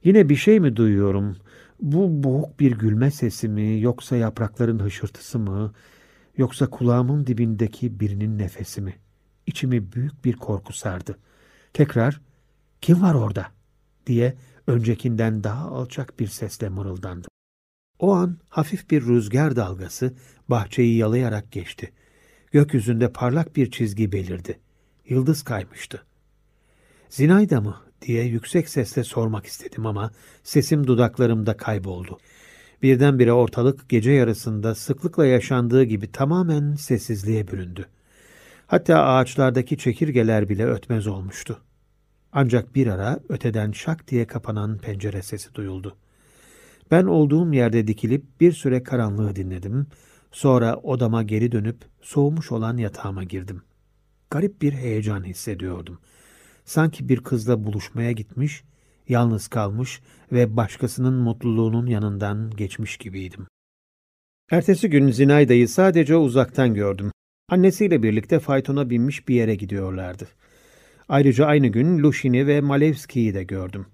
Yine 0.04 0.30
bir 0.30 0.36
şey 0.36 0.60
mi 0.60 0.76
duyuyorum? 0.76 1.38
Bu 1.82 2.24
boğuk 2.24 2.60
bir 2.60 2.72
gülme 2.72 3.12
sesi 3.12 3.50
mi, 3.50 3.82
yoksa 3.82 4.16
yaprakların 4.16 4.80
hışırtısı 4.80 5.40
mı, 5.40 5.74
yoksa 6.38 6.70
kulağımın 6.70 7.28
dibindeki 7.28 8.00
birinin 8.00 8.38
nefesi 8.38 8.82
mi? 8.82 8.96
İçimi 9.48 9.92
büyük 9.92 10.26
bir 10.26 10.34
korku 10.34 10.74
sardı. 10.74 11.18
Tekrar, 11.74 12.22
kim 12.82 13.02
var 13.02 13.14
orada? 13.14 13.57
Diye 14.08 14.36
öncekinden 14.68 15.44
daha 15.44 15.68
alçak 15.68 16.20
bir 16.20 16.28
sesle 16.28 16.70
mırıldandım. 16.70 17.30
O 18.00 18.14
an 18.14 18.38
hafif 18.50 18.90
bir 18.90 19.06
rüzgar 19.06 19.56
dalgası 19.56 20.14
bahçeyi 20.50 20.98
yalayarak 20.98 21.52
geçti. 21.52 21.92
Gökyüzünde 22.52 23.12
parlak 23.12 23.56
bir 23.56 23.72
çizgi 23.72 24.12
belirdi. 24.12 24.60
Yıldız 25.10 25.44
kaymıştı. 25.44 26.04
Zinayda 27.10 27.62
mı 27.62 27.76
diye 28.02 28.24
yüksek 28.24 28.70
sesle 28.70 29.04
sormak 29.04 29.46
istedim 29.46 29.86
ama 29.86 30.12
sesim 30.44 30.88
dudaklarımda 30.88 31.58
kayboldu. 31.58 32.18
Birdenbire 32.82 33.34
ortalık 33.34 33.90
gece 33.90 34.12
yarısında 34.12 34.76
sıklıkla 34.76 35.26
yaşandığı 35.26 35.84
gibi 35.84 36.12
tamamen 36.12 36.76
sessizliğe 36.76 37.48
büründü. 37.48 37.86
Hatta 38.68 39.04
ağaçlardaki 39.04 39.78
çekirgeler 39.78 40.50
bile 40.50 40.66
ötmez 40.66 41.08
olmuştu. 41.08 41.62
Ancak 42.32 42.76
bir 42.76 42.88
ara 42.88 43.20
öteden 43.30 43.72
şak 43.72 44.08
diye 44.08 44.28
kapanan 44.28 44.78
pencere 44.78 45.22
sesi 45.22 45.56
duyuldu. 45.56 45.96
Ben 46.92 47.04
olduğum 47.06 47.54
yerde 47.54 47.88
dikilip 47.88 48.42
bir 48.42 48.52
süre 48.52 48.84
karanlığı 48.84 49.36
dinledim. 49.36 49.88
Sonra 50.32 50.76
odama 50.76 51.24
geri 51.24 51.52
dönüp 51.52 51.78
soğumuş 52.02 52.52
olan 52.52 52.78
yatağıma 52.78 53.24
girdim. 53.24 53.62
Garip 54.30 54.62
bir 54.62 54.74
heyecan 54.74 55.24
hissediyordum. 55.24 56.00
Sanki 56.66 57.10
bir 57.10 57.20
kızla 57.20 57.66
buluşmaya 57.66 58.12
gitmiş, 58.12 58.64
yalnız 59.10 59.48
kalmış 59.48 60.02
ve 60.32 60.58
başkasının 60.58 61.14
mutluluğunun 61.14 61.86
yanından 61.86 62.52
geçmiş 62.52 62.98
gibiydim. 62.98 63.48
Ertesi 64.52 64.90
gün 64.90 65.12
Zinayda'yı 65.12 65.70
sadece 65.70 66.16
uzaktan 66.16 66.74
gördüm. 66.74 67.12
Annesiyle 67.50 68.04
birlikte 68.04 68.40
faytona 68.40 68.90
binmiş 68.90 69.28
bir 69.28 69.36
yere 69.36 69.56
gidiyorlardı. 69.56 70.28
Ayrıca 71.10 71.46
aynı 71.46 71.68
gün 71.68 72.00
Lushin'i 72.00 72.48
ve 72.48 72.62
Malevski'yi 72.62 73.34
de 73.34 73.44
gördüm. 73.44 73.86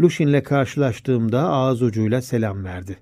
Lushin'le 0.00 0.40
karşılaştığımda 0.42 1.40
ağız 1.48 1.82
ucuyla 1.82 2.22
selam 2.22 2.64
verdi. 2.64 2.98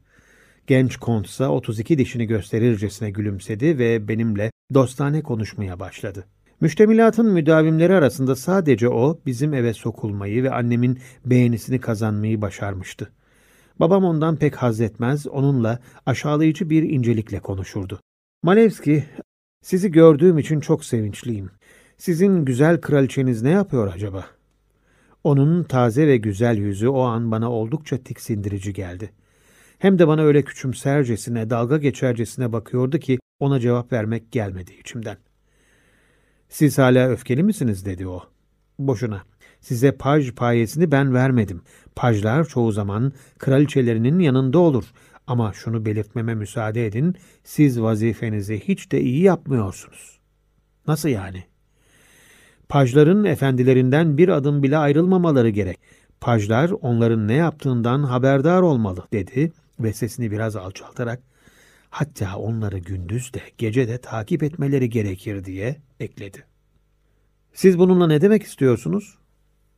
Genç 0.67 0.97
kontsa 0.97 1.49
32 1.49 1.99
dişini 1.99 2.27
gösterircesine 2.27 3.11
gülümsedi 3.11 3.79
ve 3.79 4.09
benimle 4.09 4.51
dostane 4.75 5.23
konuşmaya 5.23 5.81
başladı. 5.81 6.25
Müştemilatın 6.61 7.27
müdavimleri 7.27 7.95
arasında 7.95 8.37
sadece 8.37 8.89
o 8.89 9.21
bizim 9.27 9.55
eve 9.55 9.75
sokulmayı 9.75 10.43
ve 10.43 10.51
annemin 10.51 10.99
beğenisini 11.27 11.81
kazanmayı 11.81 12.43
başarmıştı. 12.43 13.13
Babam 13.81 14.05
ondan 14.05 14.37
pek 14.37 14.57
haz 14.57 14.81
etmez, 14.81 15.27
onunla 15.27 15.79
aşağılayıcı 16.07 16.71
bir 16.71 16.83
incelikle 16.83 17.41
konuşurdu. 17.41 18.01
Malevski, 18.43 19.05
sizi 19.63 19.91
gördüğüm 19.91 20.39
için 20.39 20.61
çok 20.61 20.85
sevinçliyim. 20.85 21.51
Sizin 22.01 22.45
güzel 22.45 22.81
kraliçeniz 22.81 23.43
ne 23.43 23.51
yapıyor 23.51 23.93
acaba? 23.95 24.27
Onun 25.25 25.65
taze 25.65 26.07
ve 26.07 26.17
güzel 26.17 26.57
yüzü 26.57 26.89
o 26.89 27.01
an 27.01 27.31
bana 27.31 27.53
oldukça 27.53 27.99
tiksindirici 27.99 28.73
geldi. 28.73 29.13
Hem 29.79 29.99
de 29.99 30.09
bana 30.09 30.23
öyle 30.23 30.43
küçümsercesine, 30.43 31.51
dalga 31.51 31.77
geçercesine 31.77 32.53
bakıyordu 32.53 32.99
ki 32.99 33.19
ona 33.41 33.61
cevap 33.61 33.93
vermek 33.93 34.33
gelmedi 34.33 34.73
içimden. 34.81 35.17
Siz 36.49 36.79
hala 36.79 37.09
öfkeli 37.09 37.43
misiniz 37.43 37.85
dedi 37.85 38.07
o. 38.07 38.23
Boşuna. 38.79 39.23
Size 39.61 39.93
paj 39.93 40.33
payesini 40.33 40.93
ben 40.93 41.15
vermedim. 41.15 41.63
Pajlar 41.97 42.45
çoğu 42.45 42.73
zaman 42.73 43.13
kraliçelerinin 43.39 44.19
yanında 44.19 44.59
olur. 44.59 44.85
Ama 45.27 45.53
şunu 45.53 45.87
belirtmeme 45.87 46.35
müsaade 46.35 46.87
edin, 46.87 47.17
siz 47.45 47.81
vazifenizi 47.81 48.61
hiç 48.61 48.93
de 48.93 49.01
iyi 49.01 49.23
yapmıyorsunuz. 49.23 50.21
Nasıl 50.87 51.09
yani? 51.09 51.50
Pajların 52.71 53.25
efendilerinden 53.25 54.19
bir 54.19 54.29
adım 54.29 54.63
bile 54.63 54.79
ayrılmamaları 54.79 55.49
gerek. 55.49 55.79
Pajlar 56.21 56.71
onların 56.71 57.29
ne 57.29 57.35
yaptığından 57.35 58.03
haberdar 58.03 58.63
olmalı 58.63 59.05
dedi 59.13 59.53
ve 59.81 59.93
sesini 59.93 60.31
biraz 60.31 60.57
alçaltarak 60.57 61.23
hatta 61.91 62.37
onları 62.37 62.79
gündüz 62.79 63.35
de 63.35 63.41
gece 63.59 63.89
de 63.89 63.99
takip 63.99 64.43
etmeleri 64.43 64.91
gerekir 64.91 65.45
diye 65.45 65.77
ekledi. 66.01 66.45
Siz 67.53 67.79
bununla 67.79 68.07
ne 68.07 68.21
demek 68.21 68.43
istiyorsunuz? 68.43 69.19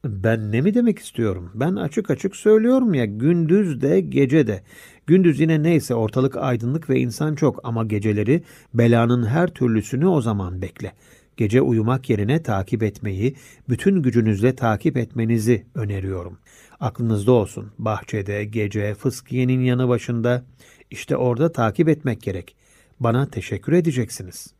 Ben 0.04 0.52
ne 0.52 0.60
mi 0.60 0.74
demek 0.74 0.98
istiyorum? 0.98 1.50
Ben 1.54 1.76
açık 1.76 2.10
açık 2.10 2.36
söylüyorum 2.36 2.94
ya 2.94 3.04
gündüz 3.04 3.80
de 3.80 4.00
gece 4.00 4.46
de. 4.46 4.62
Gündüz 5.06 5.40
yine 5.40 5.62
neyse 5.62 5.94
ortalık 5.94 6.36
aydınlık 6.36 6.90
ve 6.90 7.00
insan 7.00 7.34
çok 7.34 7.60
ama 7.64 7.84
geceleri 7.84 8.42
belanın 8.74 9.26
her 9.26 9.48
türlüsünü 9.48 10.06
o 10.06 10.20
zaman 10.20 10.62
bekle. 10.62 10.92
Gece 11.36 11.60
uyumak 11.60 12.10
yerine 12.10 12.42
takip 12.42 12.82
etmeyi, 12.82 13.36
bütün 13.68 14.02
gücünüzle 14.02 14.56
takip 14.56 14.96
etmenizi 14.96 15.66
öneriyorum. 15.74 16.38
Aklınızda 16.80 17.32
olsun. 17.32 17.72
Bahçede, 17.78 18.44
gece, 18.44 18.94
fıskiyenin 18.94 19.60
yanı 19.60 19.88
başında, 19.88 20.44
işte 20.90 21.16
orada 21.16 21.52
takip 21.52 21.88
etmek 21.88 22.22
gerek. 22.22 22.56
Bana 23.00 23.26
teşekkür 23.26 23.72
edeceksiniz. 23.72 24.54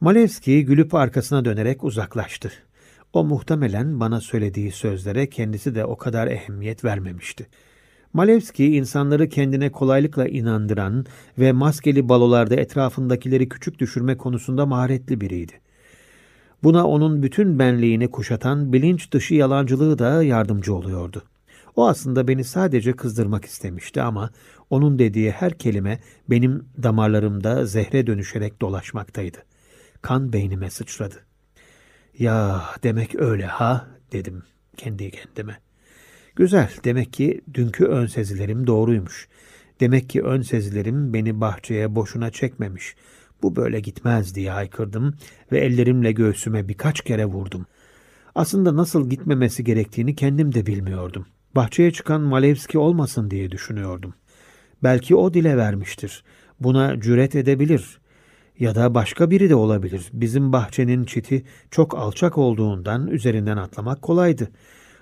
Malevski 0.00 0.64
gülüp 0.64 0.94
arkasına 0.94 1.44
dönerek 1.44 1.84
uzaklaştı. 1.84 2.52
O 3.12 3.24
muhtemelen 3.24 4.00
bana 4.00 4.20
söylediği 4.20 4.72
sözlere 4.72 5.30
kendisi 5.30 5.74
de 5.74 5.84
o 5.84 5.96
kadar 5.96 6.26
ehemmiyet 6.26 6.84
vermemişti. 6.84 7.46
Malevski 8.12 8.76
insanları 8.76 9.28
kendine 9.28 9.72
kolaylıkla 9.72 10.28
inandıran 10.28 11.06
ve 11.38 11.52
maskeli 11.52 12.08
balolarda 12.08 12.56
etrafındakileri 12.56 13.48
küçük 13.48 13.78
düşürme 13.78 14.16
konusunda 14.16 14.66
maharetli 14.66 15.20
biriydi. 15.20 15.52
Buna 16.62 16.86
onun 16.86 17.22
bütün 17.22 17.58
benliğini 17.58 18.10
kuşatan 18.10 18.72
bilinç 18.72 19.12
dışı 19.12 19.34
yalancılığı 19.34 19.98
da 19.98 20.22
yardımcı 20.22 20.74
oluyordu. 20.74 21.22
O 21.76 21.88
aslında 21.88 22.28
beni 22.28 22.44
sadece 22.44 22.92
kızdırmak 22.92 23.44
istemişti 23.44 24.02
ama 24.02 24.30
onun 24.70 24.98
dediği 24.98 25.30
her 25.30 25.58
kelime 25.58 26.00
benim 26.30 26.64
damarlarımda 26.82 27.66
zehre 27.66 28.06
dönüşerek 28.06 28.60
dolaşmaktaydı. 28.60 29.38
Kan 30.02 30.32
beynime 30.32 30.70
sıçradı. 30.70 31.16
Ya 32.18 32.62
demek 32.82 33.14
öyle 33.14 33.46
ha 33.46 33.86
dedim 34.12 34.42
kendi 34.76 35.10
kendime. 35.10 35.71
Güzel, 36.36 36.70
demek 36.84 37.12
ki 37.12 37.40
dünkü 37.54 37.84
ön 37.84 38.06
sezilerim 38.06 38.66
doğruymuş. 38.66 39.28
Demek 39.80 40.10
ki 40.10 40.22
ön 40.22 40.42
sezilerim 40.42 41.14
beni 41.14 41.40
bahçeye 41.40 41.94
boşuna 41.94 42.30
çekmemiş. 42.30 42.94
Bu 43.42 43.56
böyle 43.56 43.80
gitmez 43.80 44.34
diye 44.34 44.50
haykırdım 44.50 45.14
ve 45.52 45.60
ellerimle 45.60 46.12
göğsüme 46.12 46.68
birkaç 46.68 47.00
kere 47.00 47.26
vurdum. 47.26 47.66
Aslında 48.34 48.76
nasıl 48.76 49.10
gitmemesi 49.10 49.64
gerektiğini 49.64 50.14
kendim 50.14 50.54
de 50.54 50.66
bilmiyordum. 50.66 51.26
Bahçeye 51.56 51.90
çıkan 51.90 52.20
Malevski 52.20 52.78
olmasın 52.78 53.30
diye 53.30 53.50
düşünüyordum. 53.50 54.14
Belki 54.82 55.16
o 55.16 55.34
dile 55.34 55.56
vermiştir. 55.56 56.24
Buna 56.60 57.00
cüret 57.00 57.36
edebilir. 57.36 58.00
Ya 58.58 58.74
da 58.74 58.94
başka 58.94 59.30
biri 59.30 59.50
de 59.50 59.54
olabilir. 59.54 60.10
Bizim 60.12 60.52
bahçenin 60.52 61.04
çiti 61.04 61.44
çok 61.70 61.98
alçak 61.98 62.38
olduğundan 62.38 63.06
üzerinden 63.06 63.56
atlamak 63.56 64.02
kolaydı. 64.02 64.48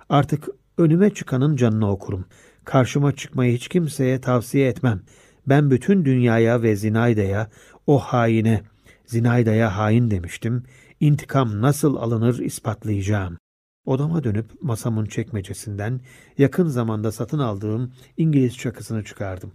Artık 0.09 0.48
Önüme 0.81 1.11
çıkanın 1.11 1.57
canını 1.57 1.90
okurum. 1.90 2.24
Karşıma 2.65 3.12
çıkmayı 3.12 3.55
hiç 3.55 3.69
kimseye 3.69 4.20
tavsiye 4.20 4.69
etmem. 4.69 5.01
Ben 5.47 5.70
bütün 5.70 6.05
dünyaya 6.05 6.62
ve 6.62 6.77
Zinayda'ya, 6.77 7.51
o 7.86 7.98
haine, 7.98 8.62
Zinayda'ya 9.07 9.77
hain 9.77 10.11
demiştim. 10.11 10.62
İntikam 11.01 11.62
nasıl 11.62 11.97
alınır 11.97 12.39
ispatlayacağım. 12.39 13.39
Odama 13.85 14.24
dönüp 14.24 14.62
masamın 14.62 15.07
çekmecesinden 15.07 16.01
yakın 16.39 16.66
zamanda 16.66 17.12
satın 17.12 17.39
aldığım 17.39 17.93
İngiliz 18.16 18.57
çakısını 18.57 19.05
çıkardım. 19.05 19.52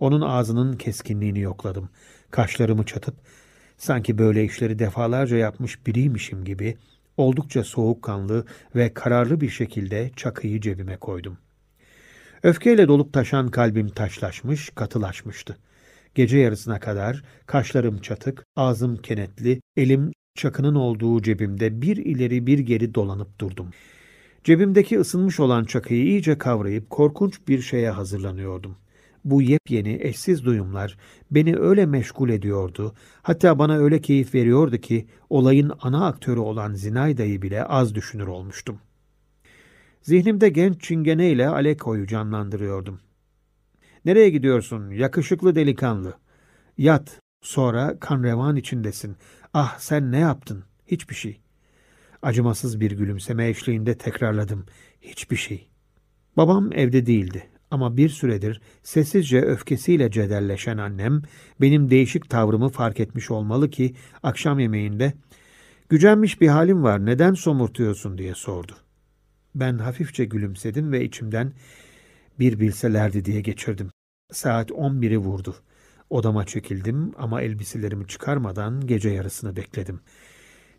Onun 0.00 0.20
ağzının 0.20 0.76
keskinliğini 0.76 1.40
yokladım. 1.40 1.88
Kaşlarımı 2.30 2.84
çatıp 2.84 3.14
sanki 3.76 4.18
böyle 4.18 4.44
işleri 4.44 4.78
defalarca 4.78 5.36
yapmış 5.36 5.86
biriymişim 5.86 6.44
gibi 6.44 6.76
Oldukça 7.16 7.64
soğukkanlı 7.64 8.44
ve 8.74 8.94
kararlı 8.94 9.40
bir 9.40 9.48
şekilde 9.48 10.10
çakıyı 10.16 10.60
cebime 10.60 10.96
koydum. 10.96 11.38
Öfkeyle 12.42 12.88
dolup 12.88 13.12
taşan 13.12 13.48
kalbim 13.48 13.88
taşlaşmış, 13.88 14.70
katılaşmıştı. 14.70 15.56
Gece 16.14 16.38
yarısına 16.38 16.80
kadar 16.80 17.22
kaşlarım 17.46 17.98
çatık, 18.00 18.44
ağzım 18.56 18.96
kenetli, 18.96 19.60
elim 19.76 20.10
çakının 20.34 20.74
olduğu 20.74 21.22
cebimde 21.22 21.82
bir 21.82 21.96
ileri 21.96 22.46
bir 22.46 22.58
geri 22.58 22.94
dolanıp 22.94 23.38
durdum. 23.38 23.70
Cebimdeki 24.44 24.98
ısınmış 24.98 25.40
olan 25.40 25.64
çakıyı 25.64 26.04
iyice 26.04 26.38
kavrayıp 26.38 26.90
korkunç 26.90 27.48
bir 27.48 27.60
şeye 27.60 27.90
hazırlanıyordum. 27.90 28.76
Bu 29.24 29.42
yepyeni, 29.42 29.98
eşsiz 30.02 30.44
duyumlar 30.44 30.96
beni 31.30 31.56
öyle 31.56 31.86
meşgul 31.86 32.28
ediyordu, 32.28 32.94
hatta 33.22 33.58
bana 33.58 33.76
öyle 33.76 34.00
keyif 34.00 34.34
veriyordu 34.34 34.78
ki 34.78 35.06
olayın 35.30 35.72
ana 35.80 36.06
aktörü 36.06 36.40
olan 36.40 36.74
Zinayda'yı 36.74 37.42
bile 37.42 37.64
az 37.64 37.94
düşünür 37.94 38.26
olmuştum. 38.26 38.78
Zihnimde 40.02 40.48
genç 40.48 40.82
çingene 40.82 41.30
ile 41.30 41.48
Aleko'yu 41.48 42.06
canlandırıyordum. 42.06 43.00
Nereye 44.04 44.30
gidiyorsun, 44.30 44.90
yakışıklı 44.90 45.54
delikanlı? 45.54 46.14
Yat, 46.78 47.20
sonra 47.42 47.98
kan 48.00 48.22
revan 48.22 48.56
içindesin. 48.56 49.16
Ah 49.54 49.78
sen 49.78 50.12
ne 50.12 50.18
yaptın? 50.18 50.64
Hiçbir 50.86 51.14
şey. 51.14 51.40
Acımasız 52.22 52.80
bir 52.80 52.90
gülümseme 52.90 53.48
eşliğinde 53.48 53.98
tekrarladım. 53.98 54.66
Hiçbir 55.02 55.36
şey. 55.36 55.68
Babam 56.36 56.72
evde 56.72 57.06
değildi 57.06 57.53
ama 57.74 57.96
bir 57.96 58.08
süredir 58.08 58.60
sessizce 58.82 59.40
öfkesiyle 59.40 60.10
cedelleşen 60.10 60.78
annem 60.78 61.22
benim 61.60 61.90
değişik 61.90 62.30
tavrımı 62.30 62.68
fark 62.68 63.00
etmiş 63.00 63.30
olmalı 63.30 63.70
ki 63.70 63.94
akşam 64.22 64.58
yemeğinde 64.58 65.12
gücenmiş 65.88 66.40
bir 66.40 66.48
halim 66.48 66.82
var 66.82 67.06
neden 67.06 67.34
somurtuyorsun 67.34 68.18
diye 68.18 68.34
sordu. 68.34 68.72
Ben 69.54 69.78
hafifçe 69.78 70.24
gülümsedim 70.24 70.92
ve 70.92 71.04
içimden 71.04 71.52
bir 72.38 72.60
bilselerdi 72.60 73.24
diye 73.24 73.40
geçirdim. 73.40 73.90
Saat 74.32 74.72
on 74.72 75.02
biri 75.02 75.18
vurdu. 75.18 75.54
Odama 76.10 76.46
çekildim 76.46 77.12
ama 77.18 77.42
elbiselerimi 77.42 78.06
çıkarmadan 78.06 78.86
gece 78.86 79.10
yarısını 79.10 79.56
bekledim. 79.56 80.00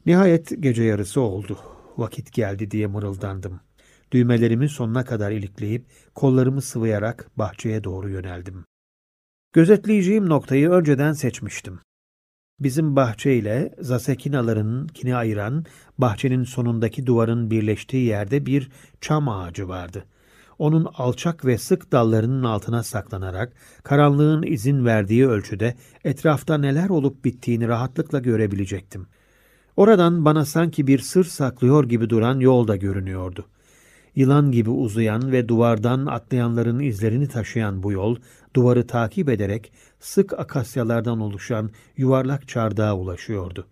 Nihayet 0.05 0.63
gece 0.63 0.83
yarısı 0.83 1.21
oldu. 1.21 1.59
Vakit 1.97 2.33
geldi 2.33 2.71
diye 2.71 2.87
mırıldandım. 2.87 3.59
Düğmelerimi 4.11 4.69
sonuna 4.69 5.05
kadar 5.05 5.31
ilikleyip 5.31 5.85
kollarımı 6.15 6.61
sıvayarak 6.61 7.29
bahçeye 7.37 7.83
doğru 7.83 8.09
yöneldim. 8.09 8.65
Gözetleyeceğim 9.53 10.29
noktayı 10.29 10.69
önceden 10.69 11.13
seçmiştim. 11.13 11.79
Bizim 12.59 12.95
bahçe 12.95 13.35
ile 13.35 13.75
Zasekinaların 13.79 14.87
ayıran 15.13 15.65
bahçenin 15.97 16.43
sonundaki 16.43 17.05
duvarın 17.05 17.51
birleştiği 17.51 18.05
yerde 18.05 18.45
bir 18.45 18.71
çam 19.01 19.29
ağacı 19.29 19.67
vardı. 19.67 20.05
Onun 20.59 20.87
alçak 20.93 21.45
ve 21.45 21.57
sık 21.57 21.91
dallarının 21.91 22.43
altına 22.43 22.83
saklanarak 22.83 23.53
karanlığın 23.83 24.43
izin 24.43 24.85
verdiği 24.85 25.27
ölçüde 25.27 25.75
etrafta 26.03 26.57
neler 26.57 26.89
olup 26.89 27.25
bittiğini 27.25 27.67
rahatlıkla 27.67 28.19
görebilecektim. 28.19 29.07
Oradan 29.77 30.25
bana 30.25 30.45
sanki 30.45 30.87
bir 30.87 30.99
sır 30.99 31.23
saklıyor 31.23 31.83
gibi 31.83 32.09
duran 32.09 32.39
yol 32.39 32.67
da 32.67 32.75
görünüyordu. 32.75 33.45
Yılan 34.15 34.51
gibi 34.51 34.69
uzayan 34.69 35.31
ve 35.31 35.47
duvardan 35.47 36.05
atlayanların 36.05 36.79
izlerini 36.79 37.27
taşıyan 37.27 37.83
bu 37.83 37.91
yol, 37.91 38.15
duvarı 38.55 38.87
takip 38.87 39.29
ederek 39.29 39.71
sık 39.99 40.39
akasyalardan 40.39 41.19
oluşan 41.19 41.69
yuvarlak 41.97 42.47
çardağa 42.47 42.95
ulaşıyordu. 42.95 43.67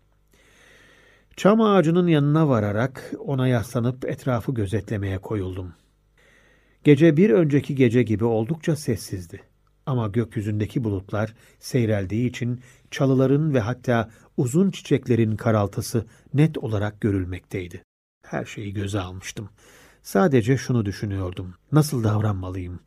Çam 1.36 1.62
ağacının 1.62 2.08
yanına 2.08 2.50
vararak 2.50 3.14
ona 3.20 3.48
yaslanıp 3.48 4.06
etrafı 4.06 4.54
gözetlemeye 4.54 5.18
koyuldum. 5.18 5.74
Gece 6.84 7.18
bir 7.18 7.30
önceki 7.30 7.76
gece 7.76 8.04
gibi 8.04 8.26
oldukça 8.26 8.76
sessizdi. 8.76 9.42
Ama 9.86 10.08
gökyüzündeki 10.08 10.84
bulutlar 10.84 11.34
seyreldiği 11.60 12.30
için 12.30 12.62
çalıların 12.92 13.54
ve 13.54 13.60
hatta 13.60 14.10
uzun 14.38 14.72
çiçeklerin 14.72 15.36
karaltısı 15.36 16.06
net 16.34 16.58
olarak 16.58 17.02
görülmekteydi. 17.02 17.84
Her 18.26 18.46
şeyi 18.46 18.74
göze 18.74 19.00
almıştım. 19.00 19.50
Sadece 20.04 20.58
şunu 20.58 20.86
düşünüyordum. 20.86 21.54
Nasıl 21.72 22.04
davranmalıyım? 22.04 22.80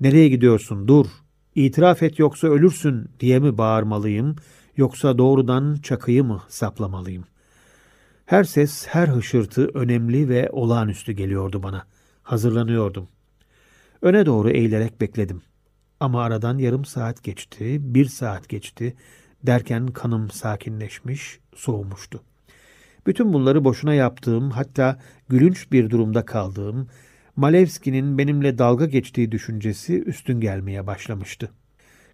Nereye 0.00 0.28
gidiyorsun? 0.28 0.88
Dur. 0.88 1.06
İtiraf 1.54 2.02
et 2.02 2.18
yoksa 2.18 2.48
ölürsün 2.48 3.10
diye 3.20 3.38
mi 3.38 3.58
bağırmalıyım 3.58 4.36
yoksa 4.76 5.18
doğrudan 5.18 5.76
çakıyı 5.82 6.24
mı 6.24 6.42
saplamalıyım? 6.48 7.24
Her 8.26 8.44
ses, 8.44 8.86
her 8.86 9.08
hışırtı 9.08 9.70
önemli 9.74 10.28
ve 10.28 10.50
olağanüstü 10.52 11.12
geliyordu 11.12 11.62
bana. 11.62 11.86
Hazırlanıyordum. 12.22 13.08
Öne 14.02 14.26
doğru 14.26 14.50
eğilerek 14.50 15.00
bekledim. 15.00 15.42
Ama 16.00 16.22
aradan 16.22 16.58
yarım 16.58 16.84
saat 16.84 17.22
geçti, 17.22 17.78
bir 17.94 18.06
saat 18.06 18.48
geçti. 18.48 18.96
Derken 19.42 19.86
kanım 19.86 20.30
sakinleşmiş, 20.30 21.40
soğumuştu. 21.56 22.20
Bütün 23.06 23.32
bunları 23.32 23.64
boşuna 23.64 23.94
yaptığım, 23.94 24.50
hatta 24.50 24.98
gülünç 25.28 25.72
bir 25.72 25.90
durumda 25.90 26.24
kaldığım, 26.24 26.88
Malevski'nin 27.36 28.18
benimle 28.18 28.58
dalga 28.58 28.86
geçtiği 28.86 29.32
düşüncesi 29.32 30.02
üstün 30.02 30.40
gelmeye 30.40 30.86
başlamıştı. 30.86 31.50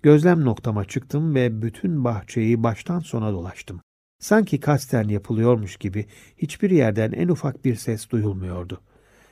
Gözlem 0.02 0.44
noktama 0.44 0.84
çıktım 0.84 1.34
ve 1.34 1.62
bütün 1.62 2.04
bahçeyi 2.04 2.62
baştan 2.62 3.00
sona 3.00 3.32
dolaştım. 3.32 3.80
Sanki 4.18 4.60
kasten 4.60 5.08
yapılıyormuş 5.08 5.76
gibi 5.76 6.06
hiçbir 6.36 6.70
yerden 6.70 7.12
en 7.12 7.28
ufak 7.28 7.64
bir 7.64 7.74
ses 7.74 8.10
duyulmuyordu. 8.10 8.80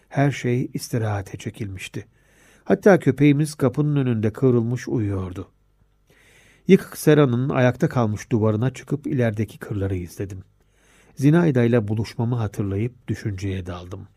Her 0.09 0.31
şey 0.31 0.71
istirahate 0.75 1.39
çekilmişti. 1.39 2.07
Hatta 2.65 2.99
köpeğimiz 2.99 3.55
kapının 3.55 3.97
önünde 3.97 4.33
kıvrılmış 4.33 4.89
uyuyordu. 4.89 5.49
Yıkık 6.69 6.97
seranın 6.97 7.49
ayakta 7.49 7.89
kalmış 7.89 8.33
duvarına 8.33 8.71
çıkıp 8.71 9.07
ilerideki 9.07 9.59
kırları 9.59 9.97
izledim. 9.97 10.45
Zinayda 11.17 11.65
ile 11.65 11.89
buluşmamı 11.89 12.37
hatırlayıp 12.37 13.09
düşünceye 13.09 13.67
daldım. 13.67 14.09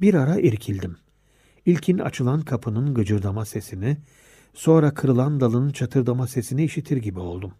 Bir 0.00 0.14
ara 0.14 0.40
irkildim. 0.40 0.96
İlkin 1.66 1.98
açılan 1.98 2.40
kapının 2.40 2.94
gıcırdama 2.94 3.44
sesini, 3.44 3.96
sonra 4.54 4.94
kırılan 4.94 5.40
dalın 5.40 5.70
çatırdama 5.70 6.26
sesini 6.26 6.64
işitir 6.64 6.96
gibi 6.96 7.18
oldum. 7.18 7.52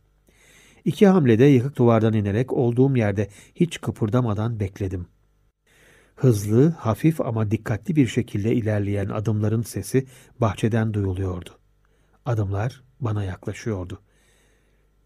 İki 0.85 1.07
hamlede 1.07 1.44
yıkık 1.44 1.77
duvardan 1.77 2.12
inerek 2.12 2.52
olduğum 2.52 2.97
yerde 2.97 3.28
hiç 3.55 3.81
kıpırdamadan 3.81 4.61
bekledim. 4.61 5.07
Hızlı, 6.17 6.70
hafif 6.70 7.20
ama 7.20 7.51
dikkatli 7.51 7.97
bir 7.97 8.07
şekilde 8.07 8.55
ilerleyen 8.55 9.09
adımların 9.09 9.62
sesi 9.62 10.07
bahçeden 10.41 10.94
duyuluyordu. 10.94 11.51
Adımlar 12.27 12.83
bana 13.01 13.25
yaklaşıyordu. 13.25 14.01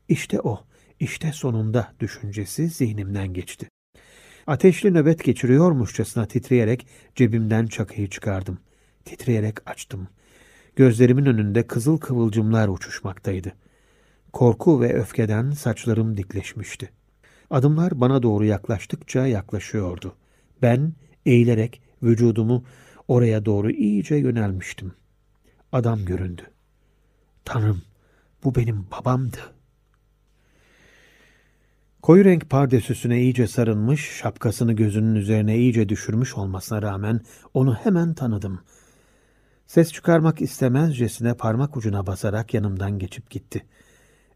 İşte 0.08 0.40
o, 0.40 0.64
işte 1.00 1.32
sonunda 1.32 1.92
düşüncesi 2.00 2.68
zihnimden 2.68 3.34
geçti. 3.34 3.68
Ateşli 4.46 4.94
nöbet 4.94 5.24
geçiriyormuşçasına 5.24 6.26
titreyerek 6.26 6.86
cebimden 7.14 7.66
çakıyı 7.66 8.10
çıkardım. 8.10 8.58
Titreyerek 9.04 9.70
açtım. 9.70 10.08
Gözlerimin 10.76 11.26
önünde 11.26 11.66
kızıl 11.66 11.98
kıvılcımlar 11.98 12.68
uçuşmaktaydı. 12.68 13.52
Korku 14.32 14.80
ve 14.80 14.92
öfkeden 14.94 15.50
saçlarım 15.50 16.16
dikleşmişti. 16.16 16.90
Adımlar 17.50 18.00
bana 18.00 18.22
doğru 18.22 18.44
yaklaştıkça 18.44 19.26
yaklaşıyordu. 19.26 20.16
Ben 20.62 20.92
eğilerek 21.26 21.82
vücudumu 22.02 22.64
oraya 23.08 23.44
doğru 23.44 23.70
iyice 23.70 24.16
yönelmiştim. 24.16 24.92
Adam 25.72 26.04
göründü. 26.04 26.42
Tanrım, 27.44 27.82
bu 28.44 28.54
benim 28.54 28.86
babamdı. 28.90 29.55
Koyu 32.06 32.24
renk 32.24 32.50
pardesüsüne 32.50 33.20
iyice 33.20 33.46
sarılmış, 33.46 34.10
şapkasını 34.10 34.72
gözünün 34.72 35.14
üzerine 35.14 35.56
iyice 35.56 35.88
düşürmüş 35.88 36.34
olmasına 36.34 36.82
rağmen 36.82 37.20
onu 37.54 37.74
hemen 37.74 38.14
tanıdım. 38.14 38.60
Ses 39.66 39.92
çıkarmak 39.92 40.40
istemezcesine 40.40 41.34
parmak 41.34 41.76
ucuna 41.76 42.06
basarak 42.06 42.54
yanımdan 42.54 42.98
geçip 42.98 43.30
gitti. 43.30 43.64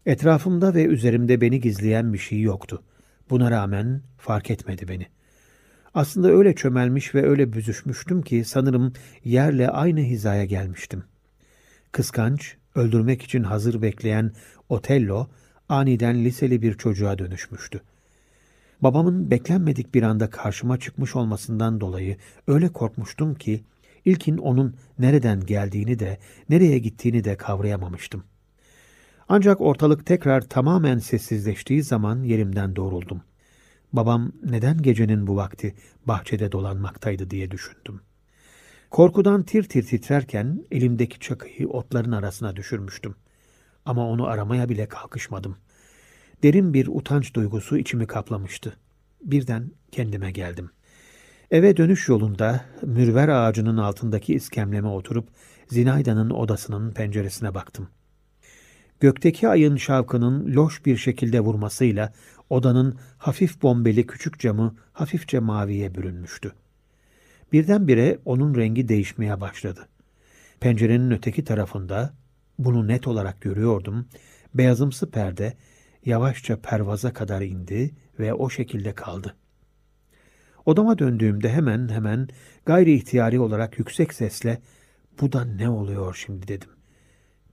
Etrafımda 0.05 0.73
ve 0.73 0.85
üzerimde 0.85 1.41
beni 1.41 1.59
gizleyen 1.59 2.13
bir 2.13 2.17
şey 2.17 2.41
yoktu. 2.41 2.83
Buna 3.29 3.51
rağmen 3.51 4.01
fark 4.17 4.51
etmedi 4.51 4.87
beni. 4.87 5.07
Aslında 5.93 6.27
öyle 6.31 6.55
çömelmiş 6.55 7.15
ve 7.15 7.29
öyle 7.29 7.53
büzüşmüştüm 7.53 8.21
ki 8.21 8.45
sanırım 8.45 8.93
yerle 9.23 9.69
aynı 9.69 9.99
hizaya 9.99 10.45
gelmiştim. 10.45 11.03
Kıskanç, 11.91 12.55
öldürmek 12.75 13.21
için 13.21 13.43
hazır 13.43 13.81
bekleyen 13.81 14.31
Otello, 14.69 15.27
aniden 15.71 16.25
liseli 16.25 16.61
bir 16.61 16.73
çocuğa 16.73 17.19
dönüşmüştü. 17.19 17.81
Babamın 18.81 19.31
beklenmedik 19.31 19.93
bir 19.93 20.03
anda 20.03 20.29
karşıma 20.29 20.79
çıkmış 20.79 21.15
olmasından 21.15 21.81
dolayı 21.81 22.17
öyle 22.47 22.69
korkmuştum 22.69 23.35
ki 23.35 23.63
ilkin 24.05 24.37
onun 24.37 24.75
nereden 24.99 25.45
geldiğini 25.45 25.99
de 25.99 26.17
nereye 26.49 26.79
gittiğini 26.79 27.23
de 27.23 27.37
kavrayamamıştım. 27.37 28.23
Ancak 29.29 29.61
ortalık 29.61 30.05
tekrar 30.05 30.41
tamamen 30.41 30.97
sessizleştiği 30.97 31.83
zaman 31.83 32.23
yerimden 32.23 32.75
doğruldum. 32.75 33.21
Babam 33.93 34.31
neden 34.43 34.77
gecenin 34.77 35.27
bu 35.27 35.35
vakti 35.35 35.75
bahçede 36.05 36.51
dolanmaktaydı 36.51 37.29
diye 37.29 37.51
düşündüm. 37.51 38.01
Korkudan 38.89 39.43
tir 39.43 39.63
tir 39.63 39.83
titrerken 39.83 40.65
elimdeki 40.71 41.19
çakıyı 41.19 41.67
otların 41.69 42.11
arasına 42.11 42.55
düşürmüştüm. 42.55 43.15
Ama 43.85 44.07
onu 44.07 44.27
aramaya 44.27 44.69
bile 44.69 44.85
kalkışmadım. 44.85 45.57
Derin 46.43 46.73
bir 46.73 46.87
utanç 46.87 47.33
duygusu 47.33 47.77
içimi 47.77 48.07
kaplamıştı. 48.07 48.77
Birden 49.23 49.71
kendime 49.91 50.31
geldim. 50.31 50.69
Eve 51.51 51.77
dönüş 51.77 52.07
yolunda 52.07 52.65
mürver 52.81 53.27
ağacının 53.27 53.77
altındaki 53.77 54.33
iskemleme 54.33 54.87
oturup 54.87 55.27
Zinayda'nın 55.67 56.29
odasının 56.29 56.91
penceresine 56.91 57.53
baktım. 57.53 57.89
Gökteki 58.99 59.47
ayın 59.47 59.77
şavkının 59.77 60.55
loş 60.55 60.85
bir 60.85 60.97
şekilde 60.97 61.39
vurmasıyla 61.39 62.13
odanın 62.49 62.97
hafif 63.17 63.61
bombeli 63.61 64.07
küçük 64.07 64.39
camı 64.39 64.75
hafifçe 64.93 65.39
maviye 65.39 65.95
bürünmüştü. 65.95 66.53
Birdenbire 67.53 68.19
onun 68.25 68.55
rengi 68.55 68.87
değişmeye 68.87 69.41
başladı. 69.41 69.87
Pencerenin 70.59 71.11
öteki 71.11 71.43
tarafında, 71.43 72.13
bunu 72.65 72.87
net 72.87 73.07
olarak 73.07 73.41
görüyordum, 73.41 74.07
beyazımsı 74.53 75.11
perde 75.11 75.53
yavaşça 76.05 76.61
pervaza 76.61 77.13
kadar 77.13 77.41
indi 77.41 77.95
ve 78.19 78.33
o 78.33 78.49
şekilde 78.49 78.95
kaldı. 78.95 79.35
Odama 80.65 80.99
döndüğümde 80.99 81.49
hemen 81.49 81.89
hemen 81.89 82.27
gayri 82.65 82.93
ihtiyari 82.93 83.39
olarak 83.39 83.79
yüksek 83.79 84.13
sesle 84.13 84.61
bu 85.21 85.31
da 85.31 85.45
ne 85.45 85.69
oluyor 85.69 86.23
şimdi 86.25 86.47
dedim. 86.47 86.69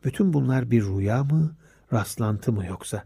Bütün 0.05 0.33
bunlar 0.33 0.71
bir 0.71 0.83
rüya 0.83 1.25
mı, 1.25 1.57
rastlantı 1.93 2.53
mı 2.53 2.67
yoksa? 2.67 3.05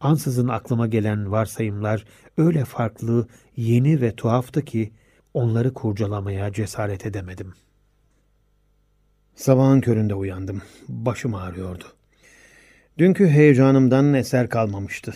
Ansızın 0.00 0.48
aklıma 0.48 0.86
gelen 0.86 1.30
varsayımlar 1.30 2.04
öyle 2.36 2.64
farklı, 2.64 3.28
yeni 3.56 4.00
ve 4.00 4.16
tuhaftı 4.16 4.64
ki 4.64 4.92
onları 5.34 5.74
kurcalamaya 5.74 6.52
cesaret 6.52 7.06
edemedim. 7.06 7.54
Sabahın 9.38 9.80
köründe 9.80 10.14
uyandım. 10.14 10.62
Başım 10.88 11.34
ağrıyordu. 11.34 11.84
Dünkü 12.98 13.28
heyecanımdan 13.28 14.14
eser 14.14 14.48
kalmamıştı. 14.48 15.14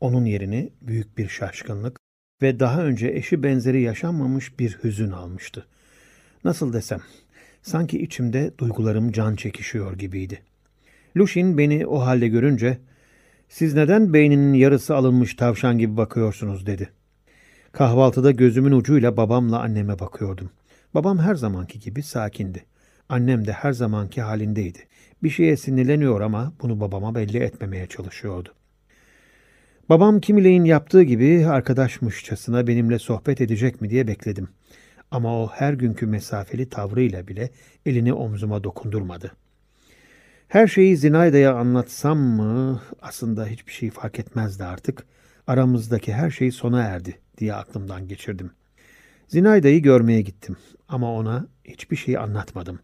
Onun 0.00 0.24
yerini 0.24 0.72
büyük 0.82 1.18
bir 1.18 1.28
şaşkınlık 1.28 2.00
ve 2.42 2.60
daha 2.60 2.84
önce 2.84 3.08
eşi 3.08 3.42
benzeri 3.42 3.82
yaşanmamış 3.82 4.58
bir 4.58 4.78
hüzün 4.84 5.10
almıştı. 5.10 5.66
Nasıl 6.44 6.72
desem, 6.72 7.00
sanki 7.62 8.02
içimde 8.02 8.58
duygularım 8.58 9.12
can 9.12 9.36
çekişiyor 9.36 9.98
gibiydi. 9.98 10.42
Lushin 11.16 11.58
beni 11.58 11.86
o 11.86 12.00
halde 12.00 12.28
görünce, 12.28 12.78
''Siz 13.48 13.74
neden 13.74 14.12
beyninin 14.12 14.54
yarısı 14.54 14.96
alınmış 14.96 15.34
tavşan 15.34 15.78
gibi 15.78 15.96
bakıyorsunuz?'' 15.96 16.66
dedi. 16.66 16.90
Kahvaltıda 17.72 18.30
gözümün 18.30 18.72
ucuyla 18.72 19.16
babamla 19.16 19.60
anneme 19.60 19.98
bakıyordum. 19.98 20.50
Babam 20.94 21.18
her 21.18 21.34
zamanki 21.34 21.80
gibi 21.80 22.02
sakindi. 22.02 22.64
Annem 23.08 23.46
de 23.46 23.52
her 23.52 23.72
zamanki 23.72 24.22
halindeydi. 24.22 24.78
Bir 25.22 25.30
şeye 25.30 25.56
sinirleniyor 25.56 26.20
ama 26.20 26.52
bunu 26.62 26.80
babama 26.80 27.14
belli 27.14 27.38
etmemeye 27.38 27.86
çalışıyordu. 27.86 28.54
Babam 29.88 30.20
kimileyin 30.20 30.64
yaptığı 30.64 31.02
gibi 31.02 31.46
arkadaşmışçasına 31.46 32.66
benimle 32.66 32.98
sohbet 32.98 33.40
edecek 33.40 33.80
mi 33.80 33.90
diye 33.90 34.06
bekledim. 34.06 34.48
Ama 35.10 35.42
o 35.42 35.48
her 35.48 35.72
günkü 35.72 36.06
mesafeli 36.06 36.68
tavrıyla 36.68 37.28
bile 37.28 37.50
elini 37.86 38.12
omzuma 38.12 38.64
dokundurmadı. 38.64 39.32
Her 40.48 40.66
şeyi 40.66 40.96
Zinayda'ya 40.96 41.54
anlatsam 41.54 42.18
mı 42.18 42.82
aslında 43.02 43.46
hiçbir 43.46 43.72
şey 43.72 43.90
fark 43.90 44.18
etmezdi 44.18 44.64
artık. 44.64 45.06
Aramızdaki 45.46 46.12
her 46.12 46.30
şey 46.30 46.50
sona 46.50 46.82
erdi 46.82 47.18
diye 47.38 47.54
aklımdan 47.54 48.08
geçirdim. 48.08 48.50
Zinayda'yı 49.28 49.82
görmeye 49.82 50.20
gittim 50.22 50.56
ama 50.88 51.12
ona 51.12 51.46
hiçbir 51.64 51.96
şey 51.96 52.16
anlatmadım. 52.16 52.78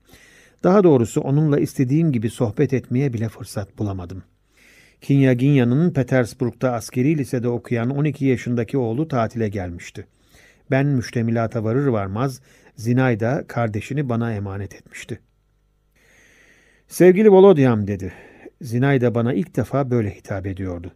Daha 0.63 0.85
doğrusu 0.85 1.21
onunla 1.21 1.61
istediğim 1.61 2.13
gibi 2.13 2.31
sohbet 2.31 2.73
etmeye 2.73 3.13
bile 3.13 3.29
fırsat 3.29 3.79
bulamadım. 3.79 4.23
Kinyaginya'nın 5.01 5.91
Petersburg'da 5.93 6.73
askeri 6.73 7.19
lisede 7.19 7.49
okuyan 7.49 7.91
12 7.91 8.25
yaşındaki 8.25 8.79
oğlu 8.79 9.09
tatile 9.09 9.49
gelmişti. 9.49 10.07
Ben 10.71 10.87
müştemilata 10.87 11.65
varır 11.65 11.87
varmaz 11.87 12.41
Zinayda 12.77 13.45
kardeşini 13.49 14.09
bana 14.09 14.33
emanet 14.35 14.75
etmişti. 14.75 15.21
Sevgili 16.89 17.31
Volodyam 17.31 17.87
dedi. 17.87 18.13
Zinayda 18.61 19.15
bana 19.15 19.35
ilk 19.35 19.57
defa 19.57 19.91
böyle 19.91 20.11
hitap 20.11 20.47
ediyordu. 20.47 20.93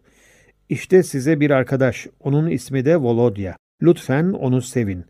İşte 0.69 1.03
size 1.03 1.39
bir 1.39 1.51
arkadaş, 1.51 2.07
onun 2.19 2.49
ismi 2.49 2.85
de 2.85 2.97
Volodya. 2.97 3.55
Lütfen 3.81 4.25
onu 4.25 4.61
sevin. 4.61 5.05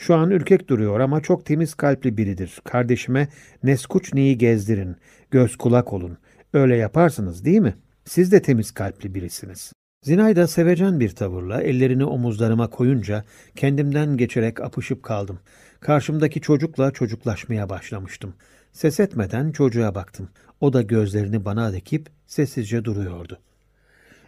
Şu 0.00 0.14
an 0.14 0.30
ürkek 0.30 0.68
duruyor 0.68 1.00
ama 1.00 1.20
çok 1.20 1.46
temiz 1.46 1.74
kalpli 1.74 2.16
biridir. 2.16 2.60
Kardeşime 2.64 3.28
Neskuçni'yi 3.62 4.38
gezdirin, 4.38 4.96
göz 5.30 5.56
kulak 5.56 5.92
olun. 5.92 6.18
Öyle 6.52 6.76
yaparsınız 6.76 7.44
değil 7.44 7.60
mi? 7.60 7.74
Siz 8.04 8.32
de 8.32 8.42
temiz 8.42 8.70
kalpli 8.70 9.14
birisiniz. 9.14 9.72
Zinayda 10.02 10.46
sevecen 10.46 11.00
bir 11.00 11.10
tavırla 11.10 11.62
ellerini 11.62 12.04
omuzlarıma 12.04 12.70
koyunca 12.70 13.24
kendimden 13.56 14.16
geçerek 14.16 14.60
apışıp 14.60 15.02
kaldım. 15.02 15.38
Karşımdaki 15.80 16.40
çocukla 16.40 16.90
çocuklaşmaya 16.90 17.68
başlamıştım. 17.68 18.34
Ses 18.72 19.00
etmeden 19.00 19.52
çocuğa 19.52 19.94
baktım. 19.94 20.28
O 20.60 20.72
da 20.72 20.82
gözlerini 20.82 21.44
bana 21.44 21.72
dikip 21.72 22.06
sessizce 22.26 22.84
duruyordu. 22.84 23.38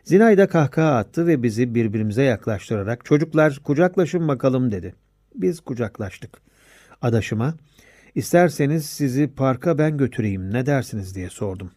Zinayda 0.04 0.46
kahkaha 0.46 0.96
attı 0.96 1.26
ve 1.26 1.42
bizi 1.42 1.74
birbirimize 1.74 2.22
yaklaştırarak 2.22 3.04
çocuklar 3.04 3.60
kucaklaşın 3.64 4.28
bakalım 4.28 4.72
dedi. 4.72 4.94
Biz 5.34 5.60
kucaklaştık. 5.60 6.42
Adaşıma, 7.02 7.54
isterseniz 8.14 8.86
sizi 8.86 9.34
parka 9.34 9.78
ben 9.78 9.96
götüreyim 9.98 10.52
ne 10.52 10.66
dersiniz 10.66 11.14
diye 11.14 11.30
sordum. 11.30 11.70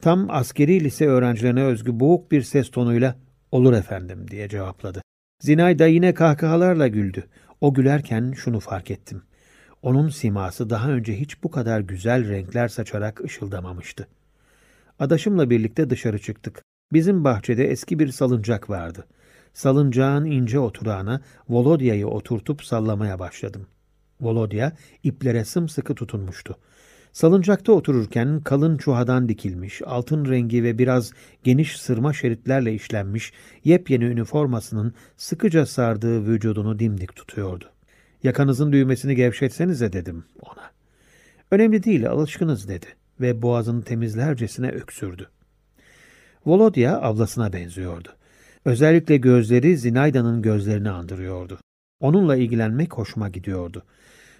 Tam 0.00 0.30
askeri 0.30 0.84
lise 0.84 1.06
öğrencilerine 1.06 1.62
özgü 1.64 2.00
boğuk 2.00 2.32
bir 2.32 2.42
ses 2.42 2.70
tonuyla 2.70 3.16
olur 3.52 3.72
efendim 3.72 4.30
diye 4.30 4.48
cevapladı. 4.48 5.02
Zinay 5.40 5.78
da 5.78 5.86
yine 5.86 6.14
kahkahalarla 6.14 6.88
güldü. 6.88 7.24
O 7.60 7.74
gülerken 7.74 8.32
şunu 8.32 8.60
fark 8.60 8.90
ettim. 8.90 9.22
Onun 9.82 10.08
siması 10.08 10.70
daha 10.70 10.90
önce 10.90 11.20
hiç 11.20 11.42
bu 11.42 11.50
kadar 11.50 11.80
güzel 11.80 12.28
renkler 12.28 12.68
saçarak 12.68 13.24
ışıldamamıştı. 13.24 14.08
Adaşımla 14.98 15.50
birlikte 15.50 15.90
dışarı 15.90 16.18
çıktık. 16.18 16.62
Bizim 16.92 17.24
bahçede 17.24 17.70
eski 17.70 17.98
bir 17.98 18.08
salıncak 18.08 18.70
vardı. 18.70 19.06
Salıncağın 19.54 20.24
ince 20.24 20.58
oturağına 20.58 21.20
Volodya'yı 21.48 22.06
oturtup 22.06 22.64
sallamaya 22.64 23.18
başladım. 23.18 23.66
Volodya 24.20 24.72
iplere 25.02 25.44
sımsıkı 25.44 25.94
tutunmuştu. 25.94 26.56
Salıncakta 27.12 27.72
otururken 27.72 28.40
kalın 28.40 28.76
çuhadan 28.76 29.28
dikilmiş, 29.28 29.82
altın 29.86 30.24
rengi 30.24 30.64
ve 30.64 30.78
biraz 30.78 31.12
geniş 31.44 31.80
sırma 31.80 32.12
şeritlerle 32.12 32.74
işlenmiş 32.74 33.32
yepyeni 33.64 34.04
üniformasının 34.04 34.94
sıkıca 35.16 35.66
sardığı 35.66 36.26
vücudunu 36.26 36.78
dimdik 36.78 37.16
tutuyordu. 37.16 37.70
Yakanızın 38.22 38.72
düğmesini 38.72 39.16
gevşetsenize 39.16 39.92
dedim 39.92 40.24
ona. 40.42 40.70
Önemli 41.50 41.84
değil, 41.84 42.10
alışkınız 42.10 42.68
dedi 42.68 42.86
ve 43.20 43.42
boğazını 43.42 43.82
temizlercesine 43.82 44.70
öksürdü. 44.70 45.30
Volodya 46.46 47.02
ablasına 47.02 47.52
benziyordu. 47.52 48.08
Özellikle 48.64 49.16
gözleri 49.16 49.76
Zinayda'nın 49.76 50.42
gözlerini 50.42 50.90
andırıyordu. 50.90 51.58
Onunla 52.00 52.36
ilgilenmek 52.36 52.92
hoşuma 52.92 53.28
gidiyordu. 53.28 53.82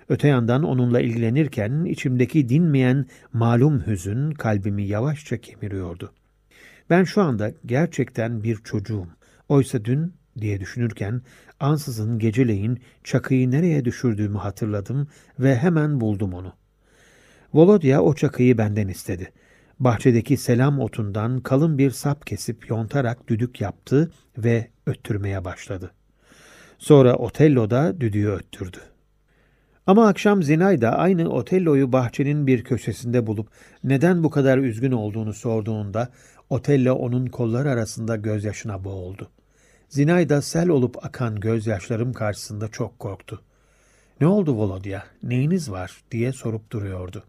Öte 0.08 0.28
yandan 0.28 0.62
onunla 0.62 1.00
ilgilenirken 1.00 1.84
içimdeki 1.84 2.48
dinmeyen 2.48 3.06
malum 3.32 3.86
hüzün 3.86 4.30
kalbimi 4.30 4.84
yavaşça 4.84 5.36
kemiriyordu. 5.36 6.12
Ben 6.90 7.04
şu 7.04 7.22
anda 7.22 7.52
gerçekten 7.66 8.42
bir 8.42 8.56
çocuğum. 8.56 9.06
Oysa 9.48 9.84
dün 9.84 10.14
diye 10.40 10.60
düşünürken 10.60 11.22
ansızın 11.60 12.18
geceleyin 12.18 12.80
çakıyı 13.04 13.50
nereye 13.50 13.84
düşürdüğümü 13.84 14.38
hatırladım 14.38 15.08
ve 15.38 15.56
hemen 15.56 16.00
buldum 16.00 16.34
onu. 16.34 16.52
Volodya 17.54 18.02
o 18.02 18.14
çakıyı 18.14 18.58
benden 18.58 18.88
istedi. 18.88 19.32
Bahçedeki 19.80 20.36
selam 20.36 20.80
otundan 20.80 21.40
kalın 21.40 21.78
bir 21.78 21.90
sap 21.90 22.26
kesip 22.26 22.70
yontarak 22.70 23.28
düdük 23.28 23.60
yaptı 23.60 24.10
ve 24.38 24.70
öttürmeye 24.86 25.44
başladı. 25.44 25.90
Sonra 26.78 27.16
Otello 27.16 27.70
da 27.70 28.00
düdüğü 28.00 28.28
öttürdü. 28.28 28.78
Ama 29.86 30.08
akşam 30.08 30.42
Zinay 30.42 30.80
da 30.80 30.98
aynı 30.98 31.28
Otello'yu 31.28 31.92
bahçenin 31.92 32.46
bir 32.46 32.64
köşesinde 32.64 33.26
bulup 33.26 33.48
neden 33.84 34.24
bu 34.24 34.30
kadar 34.30 34.58
üzgün 34.58 34.92
olduğunu 34.92 35.32
sorduğunda 35.32 36.08
Otello 36.50 36.94
onun 36.94 37.26
kolları 37.26 37.70
arasında 37.70 38.16
gözyaşına 38.16 38.84
boğuldu. 38.84 39.30
Zinay 39.88 40.28
da 40.28 40.42
sel 40.42 40.68
olup 40.68 41.04
akan 41.04 41.40
gözyaşlarım 41.40 42.12
karşısında 42.12 42.68
çok 42.68 42.98
korktu. 42.98 43.42
Ne 44.20 44.26
oldu 44.26 44.54
Volodya, 44.54 45.04
neyiniz 45.22 45.70
var 45.70 46.02
diye 46.10 46.32
sorup 46.32 46.72
duruyordu. 46.72 47.24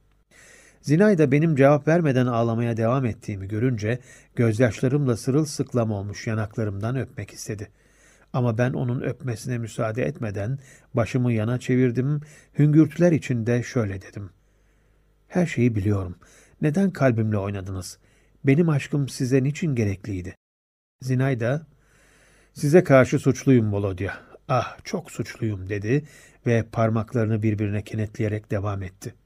Zinay 0.85 1.17
da 1.17 1.31
benim 1.31 1.55
cevap 1.55 1.87
vermeden 1.87 2.25
ağlamaya 2.25 2.77
devam 2.77 3.05
ettiğimi 3.05 3.47
görünce 3.47 3.99
gözyaşlarımla 4.35 5.17
sırılsıklam 5.17 5.91
olmuş 5.91 6.27
yanaklarımdan 6.27 6.95
öpmek 6.95 7.31
istedi. 7.31 7.71
Ama 8.33 8.57
ben 8.57 8.73
onun 8.73 9.01
öpmesine 9.01 9.57
müsaade 9.57 10.03
etmeden 10.03 10.59
başımı 10.93 11.33
yana 11.33 11.59
çevirdim, 11.59 12.21
hüngürtüler 12.59 13.11
içinde 13.11 13.63
şöyle 13.63 14.01
dedim. 14.01 14.29
Her 15.27 15.45
şeyi 15.45 15.75
biliyorum. 15.75 16.15
Neden 16.61 16.91
kalbimle 16.91 17.37
oynadınız? 17.37 17.97
Benim 18.43 18.69
aşkım 18.69 19.09
size 19.09 19.43
niçin 19.43 19.75
gerekliydi? 19.75 20.35
Zinay 21.01 21.39
da, 21.39 21.67
size 22.53 22.83
karşı 22.83 23.19
suçluyum 23.19 23.73
Volodya. 23.73 24.17
Ah 24.47 24.77
çok 24.83 25.11
suçluyum 25.11 25.69
dedi 25.69 26.05
ve 26.47 26.65
parmaklarını 26.71 27.43
birbirine 27.43 27.83
kenetleyerek 27.83 28.51
devam 28.51 28.83
etti.'' 28.83 29.24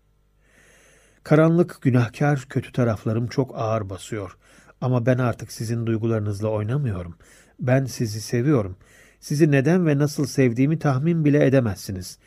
Karanlık, 1.29 1.81
günahkar, 1.81 2.45
kötü 2.49 2.71
taraflarım 2.71 3.27
çok 3.27 3.51
ağır 3.55 3.89
basıyor. 3.89 4.37
Ama 4.81 5.05
ben 5.05 5.17
artık 5.17 5.51
sizin 5.51 5.85
duygularınızla 5.85 6.47
oynamıyorum. 6.47 7.15
Ben 7.59 7.85
sizi 7.85 8.21
seviyorum. 8.21 8.77
Sizi 9.19 9.51
neden 9.51 9.87
ve 9.87 9.97
nasıl 9.97 10.25
sevdiğimi 10.25 10.79
tahmin 10.79 11.25
bile 11.25 11.45
edemezsiniz. 11.45 12.17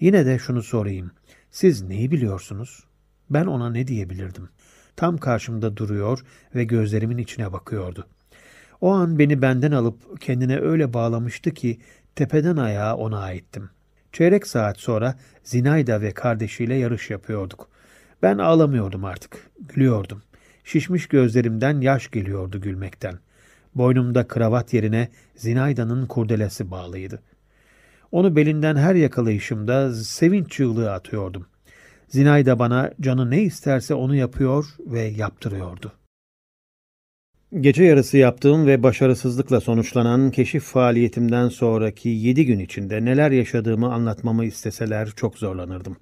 Yine 0.00 0.26
de 0.26 0.38
şunu 0.38 0.62
sorayım. 0.62 1.10
Siz 1.50 1.82
neyi 1.82 2.10
biliyorsunuz? 2.10 2.84
Ben 3.30 3.46
ona 3.46 3.70
ne 3.70 3.86
diyebilirdim? 3.86 4.48
Tam 4.96 5.18
karşımda 5.18 5.76
duruyor 5.76 6.24
ve 6.54 6.64
gözlerimin 6.64 7.18
içine 7.18 7.52
bakıyordu. 7.52 8.06
O 8.80 8.90
an 8.90 9.18
beni 9.18 9.42
benden 9.42 9.72
alıp 9.72 10.20
kendine 10.20 10.58
öyle 10.58 10.92
bağlamıştı 10.92 11.50
ki 11.50 11.80
tepeden 12.16 12.56
ayağa 12.56 12.96
ona 12.96 13.18
aittim. 13.18 13.70
Çeyrek 14.12 14.46
saat 14.46 14.78
sonra 14.78 15.14
Zinayda 15.44 16.00
ve 16.00 16.10
kardeşiyle 16.14 16.74
yarış 16.74 17.10
yapıyorduk. 17.10 17.71
Ben 18.22 18.38
ağlamıyordum 18.38 19.04
artık, 19.04 19.50
gülüyordum. 19.68 20.22
Şişmiş 20.64 21.06
gözlerimden 21.06 21.80
yaş 21.80 22.10
geliyordu 22.10 22.60
gülmekten. 22.60 23.14
Boynumda 23.74 24.28
kravat 24.28 24.74
yerine 24.74 25.08
Zinayda'nın 25.36 26.06
kurdelesi 26.06 26.70
bağlıydı. 26.70 27.22
Onu 28.12 28.36
belinden 28.36 28.76
her 28.76 28.94
yakalayışımda 28.94 29.94
sevinç 29.94 30.50
çığlığı 30.50 30.92
atıyordum. 30.92 31.46
Zinayda 32.08 32.58
bana 32.58 32.90
canı 33.00 33.30
ne 33.30 33.42
isterse 33.42 33.94
onu 33.94 34.14
yapıyor 34.14 34.66
ve 34.78 35.00
yaptırıyordu. 35.00 35.92
Gece 37.60 37.84
yarısı 37.84 38.16
yaptığım 38.16 38.66
ve 38.66 38.82
başarısızlıkla 38.82 39.60
sonuçlanan 39.60 40.30
keşif 40.30 40.64
faaliyetimden 40.64 41.48
sonraki 41.48 42.08
yedi 42.08 42.46
gün 42.46 42.58
içinde 42.58 43.04
neler 43.04 43.30
yaşadığımı 43.30 43.92
anlatmamı 43.92 44.44
isteseler 44.44 45.08
çok 45.16 45.38
zorlanırdım. 45.38 45.96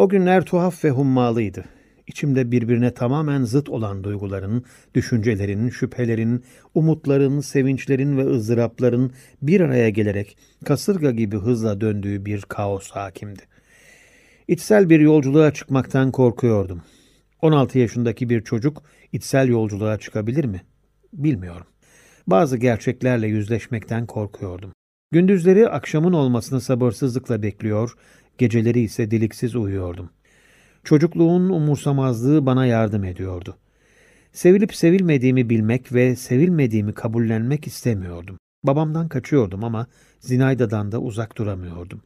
O 0.00 0.08
günler 0.08 0.44
tuhaf 0.44 0.84
ve 0.84 0.90
hummalıydı. 0.90 1.64
İçimde 2.06 2.50
birbirine 2.50 2.94
tamamen 2.94 3.44
zıt 3.44 3.68
olan 3.68 4.04
duyguların, 4.04 4.64
düşüncelerin, 4.94 5.68
şüphelerin, 5.68 6.44
umutların, 6.74 7.40
sevinçlerin 7.40 8.18
ve 8.18 8.26
ızdırapların 8.26 9.12
bir 9.42 9.60
araya 9.60 9.90
gelerek 9.90 10.38
kasırga 10.64 11.10
gibi 11.10 11.36
hızla 11.36 11.80
döndüğü 11.80 12.24
bir 12.24 12.40
kaos 12.40 12.90
hakimdi. 12.90 13.42
İçsel 14.48 14.90
bir 14.90 15.00
yolculuğa 15.00 15.52
çıkmaktan 15.52 16.12
korkuyordum. 16.12 16.82
16 17.42 17.78
yaşındaki 17.78 18.28
bir 18.28 18.44
çocuk 18.44 18.82
içsel 19.12 19.48
yolculuğa 19.48 19.98
çıkabilir 19.98 20.44
mi? 20.44 20.62
Bilmiyorum. 21.12 21.66
Bazı 22.26 22.56
gerçeklerle 22.56 23.26
yüzleşmekten 23.26 24.06
korkuyordum. 24.06 24.72
Gündüzleri 25.12 25.68
akşamın 25.68 26.12
olmasını 26.12 26.60
sabırsızlıkla 26.60 27.42
bekliyor, 27.42 27.94
geceleri 28.40 28.80
ise 28.80 29.10
deliksiz 29.10 29.56
uyuyordum. 29.56 30.10
Çocukluğun 30.84 31.48
umursamazlığı 31.48 32.46
bana 32.46 32.66
yardım 32.66 33.04
ediyordu. 33.04 33.56
Sevilip 34.32 34.74
sevilmediğimi 34.74 35.50
bilmek 35.50 35.92
ve 35.92 36.16
sevilmediğimi 36.16 36.92
kabullenmek 36.92 37.66
istemiyordum. 37.66 38.38
Babamdan 38.64 39.08
kaçıyordum 39.08 39.64
ama 39.64 39.86
Zinayda'dan 40.20 40.92
da 40.92 41.00
uzak 41.00 41.38
duramıyordum. 41.38 42.02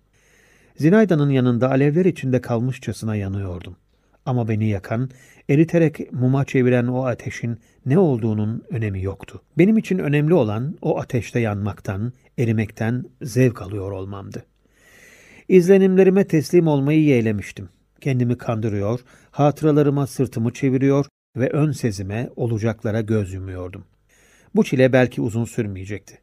Zinayda'nın 0.76 1.30
yanında 1.30 1.70
alevler 1.70 2.04
içinde 2.04 2.40
kalmışçasına 2.40 3.16
yanıyordum. 3.16 3.76
Ama 4.26 4.48
beni 4.48 4.68
yakan, 4.68 5.10
eriterek 5.48 6.12
muma 6.12 6.44
çeviren 6.44 6.86
o 6.86 7.04
ateşin 7.06 7.58
ne 7.86 7.98
olduğunun 7.98 8.62
önemi 8.70 9.02
yoktu. 9.02 9.42
Benim 9.58 9.78
için 9.78 9.98
önemli 9.98 10.34
olan 10.34 10.76
o 10.82 10.98
ateşte 10.98 11.40
yanmaktan, 11.40 12.12
erimekten 12.38 13.04
zevk 13.22 13.62
alıyor 13.62 13.90
olmamdı. 13.90 14.44
İzlenimlerime 15.48 16.26
teslim 16.26 16.66
olmayı 16.66 17.04
yeğlemiştim. 17.04 17.68
Kendimi 18.00 18.38
kandırıyor, 18.38 19.00
hatıralarıma 19.30 20.06
sırtımı 20.06 20.52
çeviriyor 20.52 21.06
ve 21.36 21.50
ön 21.50 21.72
sezime, 21.72 22.30
olacaklara 22.36 23.00
göz 23.00 23.32
yumuyordum. 23.32 23.84
Bu 24.54 24.64
çile 24.64 24.92
belki 24.92 25.20
uzun 25.20 25.44
sürmeyecekti. 25.44 26.18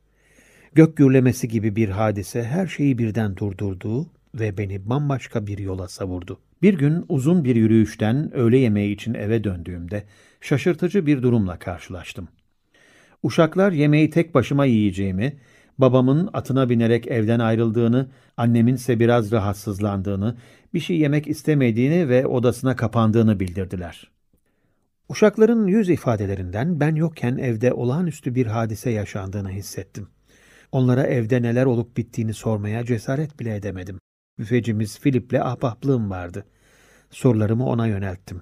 Gök 0.74 0.98
gürlemesi 0.98 1.48
gibi 1.48 1.76
bir 1.76 1.90
hadise 1.90 2.44
her 2.44 2.68
şeyi 2.68 2.98
birden 2.98 3.38
durdurdu 3.38 4.08
ve 4.36 4.58
beni 4.58 4.90
bambaşka 4.90 5.48
bir 5.48 5.58
yola 5.58 5.88
savurdu. 5.88 6.40
Bir 6.62 6.74
gün 6.78 7.06
uzun 7.10 7.44
bir 7.44 7.56
yürüyüşten 7.56 8.34
öğle 8.34 8.58
yemeği 8.58 8.96
için 8.96 9.14
eve 9.14 9.44
döndüğümde 9.44 10.04
şaşırtıcı 10.42 11.06
bir 11.06 11.22
durumla 11.22 11.60
karşılaştım. 11.60 12.28
Uşaklar 13.24 13.72
yemeği 13.72 14.10
tek 14.10 14.34
başıma 14.34 14.66
yiyeceğimi, 14.66 15.38
babamın 15.82 16.30
atına 16.34 16.70
binerek 16.70 17.08
evden 17.08 17.40
ayrıldığını, 17.40 18.08
annemin 18.38 18.76
ise 18.76 19.00
biraz 19.00 19.32
rahatsızlandığını, 19.32 20.36
bir 20.74 20.80
şey 20.80 20.98
yemek 20.98 21.28
istemediğini 21.28 22.10
ve 22.10 22.26
odasına 22.26 22.76
kapandığını 22.76 23.40
bildirdiler. 23.40 24.12
Uşakların 25.10 25.68
yüz 25.68 25.90
ifadelerinden 25.90 26.80
ben 26.80 26.96
yokken 26.96 27.38
evde 27.38 27.74
olağanüstü 27.74 28.36
bir 28.36 28.46
hadise 28.46 28.90
yaşandığını 28.90 29.50
hissettim. 29.50 30.08
Onlara 30.72 31.04
evde 31.04 31.42
neler 31.42 31.66
olup 31.66 31.98
bittiğini 31.98 32.34
sormaya 32.34 32.86
cesaret 32.86 33.40
bile 33.40 33.56
edemedim. 33.56 34.00
Büfecimiz 34.40 35.00
Philip'le 35.00 35.34
ahbaplığım 35.42 36.10
vardı. 36.10 36.46
Sorularımı 37.10 37.66
ona 37.66 37.88
yönelttim. 37.88 38.42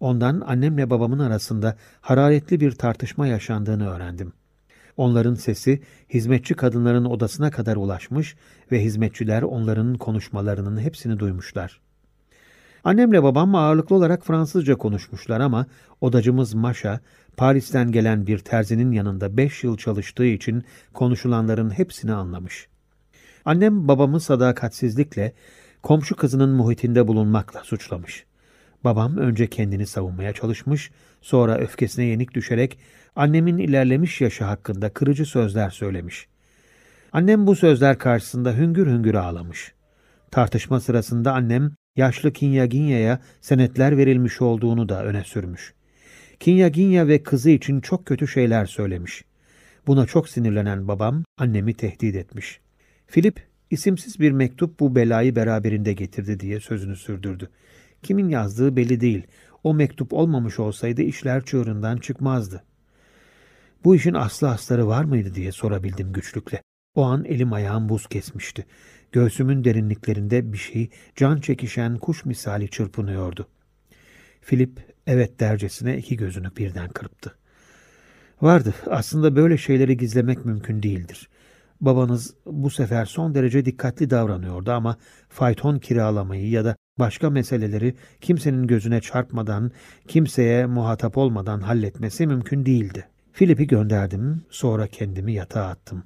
Ondan 0.00 0.40
annemle 0.40 0.90
babamın 0.90 1.18
arasında 1.18 1.76
hararetli 2.00 2.60
bir 2.60 2.72
tartışma 2.72 3.26
yaşandığını 3.26 3.90
öğrendim. 3.90 4.32
Onların 4.96 5.34
sesi 5.34 5.82
hizmetçi 6.14 6.54
kadınların 6.54 7.04
odasına 7.04 7.50
kadar 7.50 7.76
ulaşmış 7.76 8.36
ve 8.72 8.84
hizmetçiler 8.84 9.42
onların 9.42 9.94
konuşmalarının 9.94 10.80
hepsini 10.80 11.18
duymuşlar. 11.18 11.80
Annemle 12.84 13.22
babam 13.22 13.54
ağırlıklı 13.54 13.96
olarak 13.96 14.26
Fransızca 14.26 14.76
konuşmuşlar 14.76 15.40
ama 15.40 15.66
odacımız 16.00 16.54
Maşa, 16.54 17.00
Paris'ten 17.36 17.92
gelen 17.92 18.26
bir 18.26 18.38
terzinin 18.38 18.92
yanında 18.92 19.36
beş 19.36 19.64
yıl 19.64 19.76
çalıştığı 19.76 20.26
için 20.26 20.64
konuşulanların 20.92 21.70
hepsini 21.70 22.12
anlamış. 22.12 22.68
Annem 23.44 23.88
babamı 23.88 24.20
sadakatsizlikle, 24.20 25.32
komşu 25.82 26.16
kızının 26.16 26.50
muhitinde 26.50 27.08
bulunmakla 27.08 27.60
suçlamış. 27.64 28.24
Babam 28.84 29.16
önce 29.16 29.46
kendini 29.46 29.86
savunmaya 29.86 30.32
çalışmış, 30.32 30.90
sonra 31.20 31.58
öfkesine 31.58 32.04
yenik 32.04 32.34
düşerek 32.34 32.78
annemin 33.16 33.58
ilerlemiş 33.58 34.20
yaşı 34.20 34.44
hakkında 34.44 34.92
kırıcı 34.92 35.26
sözler 35.26 35.70
söylemiş. 35.70 36.28
Annem 37.12 37.46
bu 37.46 37.56
sözler 37.56 37.98
karşısında 37.98 38.56
hüngür 38.56 38.86
hüngür 38.86 39.14
ağlamış. 39.14 39.72
Tartışma 40.30 40.80
sırasında 40.80 41.32
annem 41.32 41.70
yaşlı 41.96 42.32
Kinyaginya'ya 42.32 43.20
senetler 43.40 43.96
verilmiş 43.96 44.40
olduğunu 44.40 44.88
da 44.88 45.04
öne 45.04 45.24
sürmüş. 45.24 45.74
Kinyaginya 46.40 47.08
ve 47.08 47.22
kızı 47.22 47.50
için 47.50 47.80
çok 47.80 48.06
kötü 48.06 48.28
şeyler 48.28 48.66
söylemiş. 48.66 49.24
Buna 49.86 50.06
çok 50.06 50.28
sinirlenen 50.28 50.88
babam 50.88 51.24
annemi 51.38 51.74
tehdit 51.74 52.16
etmiş. 52.16 52.60
Filip, 53.06 53.46
isimsiz 53.70 54.20
bir 54.20 54.32
mektup 54.32 54.80
bu 54.80 54.94
belayı 54.96 55.36
beraberinde 55.36 55.92
getirdi 55.92 56.40
diye 56.40 56.60
sözünü 56.60 56.96
sürdürdü. 56.96 57.48
Kimin 58.02 58.28
yazdığı 58.28 58.76
belli 58.76 59.00
değil. 59.00 59.26
O 59.64 59.74
mektup 59.74 60.12
olmamış 60.12 60.58
olsaydı 60.58 61.02
işler 61.02 61.44
çığırından 61.44 61.96
çıkmazdı. 61.96 62.64
Bu 63.84 63.96
işin 63.96 64.14
aslı 64.14 64.50
asları 64.50 64.86
var 64.86 65.04
mıydı 65.04 65.34
diye 65.34 65.52
sorabildim 65.52 66.12
güçlükle. 66.12 66.62
O 66.94 67.02
an 67.02 67.24
elim 67.24 67.52
ayağım 67.52 67.88
buz 67.88 68.06
kesmişti. 68.06 68.66
Göğsümün 69.12 69.64
derinliklerinde 69.64 70.52
bir 70.52 70.58
şey 70.58 70.90
can 71.16 71.40
çekişen 71.40 71.98
kuş 71.98 72.24
misali 72.24 72.70
çırpınıyordu. 72.70 73.48
Filip 74.40 74.94
evet 75.06 75.40
dercesine 75.40 75.98
iki 75.98 76.16
gözünü 76.16 76.56
birden 76.56 76.88
kırptı. 76.88 77.34
Vardı 78.42 78.74
aslında 78.86 79.36
böyle 79.36 79.58
şeyleri 79.58 79.96
gizlemek 79.96 80.44
mümkün 80.44 80.82
değildir. 80.82 81.28
Babanız 81.80 82.34
bu 82.46 82.70
sefer 82.70 83.04
son 83.04 83.34
derece 83.34 83.64
dikkatli 83.64 84.10
davranıyordu 84.10 84.72
ama 84.72 84.96
fayton 85.28 85.78
kiralamayı 85.78 86.50
ya 86.50 86.64
da 86.64 86.76
başka 86.98 87.30
meseleleri 87.30 87.94
kimsenin 88.20 88.66
gözüne 88.66 89.00
çarpmadan, 89.00 89.70
kimseye 90.08 90.66
muhatap 90.66 91.18
olmadan 91.18 91.60
halletmesi 91.60 92.26
mümkün 92.26 92.66
değildi. 92.66 93.08
Filip'i 93.32 93.66
gönderdim, 93.66 94.42
sonra 94.50 94.86
kendimi 94.86 95.32
yatağa 95.32 95.66
attım. 95.66 96.02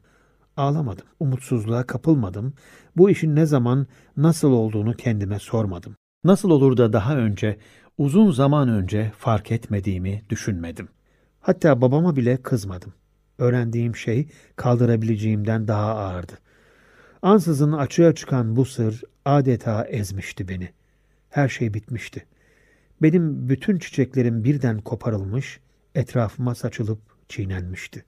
Ağlamadım, 0.56 1.04
umutsuzluğa 1.20 1.86
kapılmadım. 1.86 2.54
Bu 2.96 3.10
işin 3.10 3.36
ne 3.36 3.46
zaman, 3.46 3.86
nasıl 4.16 4.52
olduğunu 4.52 4.96
kendime 4.96 5.38
sormadım. 5.38 5.96
Nasıl 6.24 6.50
olur 6.50 6.76
da 6.76 6.92
daha 6.92 7.16
önce, 7.16 7.58
uzun 7.98 8.30
zaman 8.30 8.68
önce 8.68 9.12
fark 9.18 9.52
etmediğimi 9.52 10.22
düşünmedim. 10.30 10.88
Hatta 11.40 11.80
babama 11.80 12.16
bile 12.16 12.36
kızmadım. 12.36 12.92
Öğrendiğim 13.38 13.96
şey 13.96 14.28
kaldırabileceğimden 14.56 15.68
daha 15.68 15.94
ağırdı. 15.94 16.32
Ansızın 17.22 17.72
açığa 17.72 18.14
çıkan 18.14 18.56
bu 18.56 18.64
sır 18.64 19.02
adeta 19.24 19.84
ezmişti 19.84 20.48
beni. 20.48 20.68
Her 21.30 21.48
şey 21.48 21.74
bitmişti. 21.74 22.26
Benim 23.02 23.48
bütün 23.48 23.78
çiçeklerim 23.78 24.44
birden 24.44 24.80
koparılmış, 24.80 25.60
etrafıma 25.94 26.54
saçılıp 26.54 27.13
çiğnenmişti. 27.28 28.04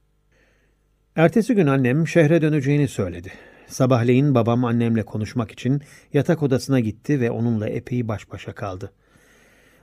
Ertesi 1.16 1.54
gün 1.54 1.66
annem 1.66 2.08
şehre 2.08 2.42
döneceğini 2.42 2.88
söyledi. 2.88 3.32
Sabahleyin 3.66 4.34
babam 4.34 4.64
annemle 4.64 5.02
konuşmak 5.02 5.50
için 5.50 5.82
yatak 6.12 6.42
odasına 6.42 6.80
gitti 6.80 7.20
ve 7.20 7.30
onunla 7.30 7.68
epey 7.68 8.08
baş 8.08 8.30
başa 8.30 8.52
kaldı. 8.52 8.92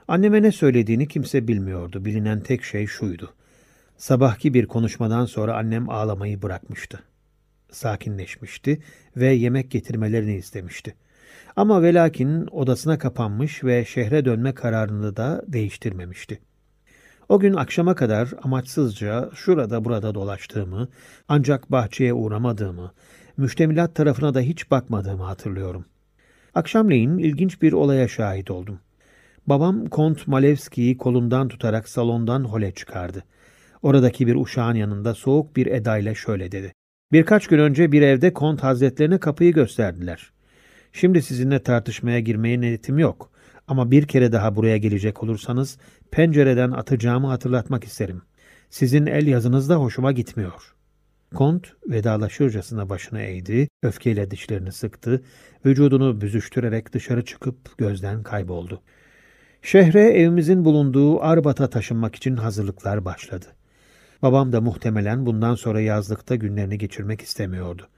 Anneme 0.08 0.42
ne 0.42 0.52
söylediğini 0.52 1.08
kimse 1.08 1.48
bilmiyordu. 1.48 2.04
Bilinen 2.04 2.40
tek 2.40 2.64
şey 2.64 2.86
şuydu. 2.86 3.34
Sabahki 3.96 4.54
bir 4.54 4.66
konuşmadan 4.66 5.26
sonra 5.26 5.56
annem 5.56 5.90
ağlamayı 5.90 6.42
bırakmıştı. 6.42 7.02
Sakinleşmişti 7.70 8.82
ve 9.16 9.32
yemek 9.32 9.70
getirmelerini 9.70 10.36
istemişti. 10.36 10.94
Ama 11.56 11.82
velakin 11.82 12.46
odasına 12.46 12.98
kapanmış 12.98 13.64
ve 13.64 13.84
şehre 13.84 14.24
dönme 14.24 14.54
kararını 14.54 15.16
da 15.16 15.44
değiştirmemişti. 15.48 16.40
O 17.28 17.38
gün 17.38 17.54
akşama 17.54 17.94
kadar 17.94 18.28
amaçsızca 18.42 19.30
şurada 19.34 19.84
burada 19.84 20.14
dolaştığımı, 20.14 20.88
ancak 21.28 21.72
bahçeye 21.72 22.12
uğramadığımı, 22.12 22.92
müştemilat 23.36 23.94
tarafına 23.94 24.34
da 24.34 24.40
hiç 24.40 24.70
bakmadığımı 24.70 25.22
hatırlıyorum. 25.22 25.84
Akşamleyin 26.54 27.18
ilginç 27.18 27.62
bir 27.62 27.72
olaya 27.72 28.08
şahit 28.08 28.50
oldum. 28.50 28.78
Babam 29.46 29.86
Kont 29.86 30.26
Malevski'yi 30.26 30.98
kolundan 30.98 31.48
tutarak 31.48 31.88
salondan 31.88 32.44
hole 32.44 32.72
çıkardı. 32.72 33.24
Oradaki 33.82 34.26
bir 34.26 34.34
uşağın 34.34 34.74
yanında 34.74 35.14
soğuk 35.14 35.56
bir 35.56 35.66
edayla 35.66 36.14
şöyle 36.14 36.52
dedi. 36.52 36.72
Birkaç 37.12 37.46
gün 37.46 37.58
önce 37.58 37.92
bir 37.92 38.02
evde 38.02 38.32
Kont 38.32 38.62
Hazretlerine 38.62 39.18
kapıyı 39.18 39.52
gösterdiler. 39.52 40.32
Şimdi 40.92 41.22
sizinle 41.22 41.62
tartışmaya 41.62 42.20
girmeye 42.20 42.60
niyetim 42.60 42.98
yok. 42.98 43.30
Ama 43.68 43.90
bir 43.90 44.06
kere 44.06 44.32
daha 44.32 44.56
buraya 44.56 44.76
gelecek 44.76 45.22
olursanız 45.22 45.78
pencereden 46.10 46.70
atacağımı 46.70 47.26
hatırlatmak 47.26 47.84
isterim. 47.84 48.22
Sizin 48.70 49.06
el 49.06 49.26
yazınız 49.26 49.68
da 49.68 49.76
hoşuma 49.76 50.12
gitmiyor. 50.12 50.74
Kont 51.34 51.66
vedalaşırcasına 51.88 52.88
başını 52.88 53.22
eğdi, 53.22 53.68
öfkeyle 53.82 54.30
dişlerini 54.30 54.72
sıktı, 54.72 55.22
vücudunu 55.66 56.20
büzüştürerek 56.20 56.92
dışarı 56.92 57.24
çıkıp 57.24 57.78
gözden 57.78 58.22
kayboldu. 58.22 58.82
Şehre 59.62 60.00
evimizin 60.00 60.64
bulunduğu 60.64 61.22
Arbat'a 61.22 61.70
taşınmak 61.70 62.14
için 62.14 62.36
hazırlıklar 62.36 63.04
başladı. 63.04 63.46
Babam 64.22 64.52
da 64.52 64.60
muhtemelen 64.60 65.26
bundan 65.26 65.54
sonra 65.54 65.80
yazlıkta 65.80 66.34
günlerini 66.34 66.78
geçirmek 66.78 67.20
istemiyordu. 67.20 67.88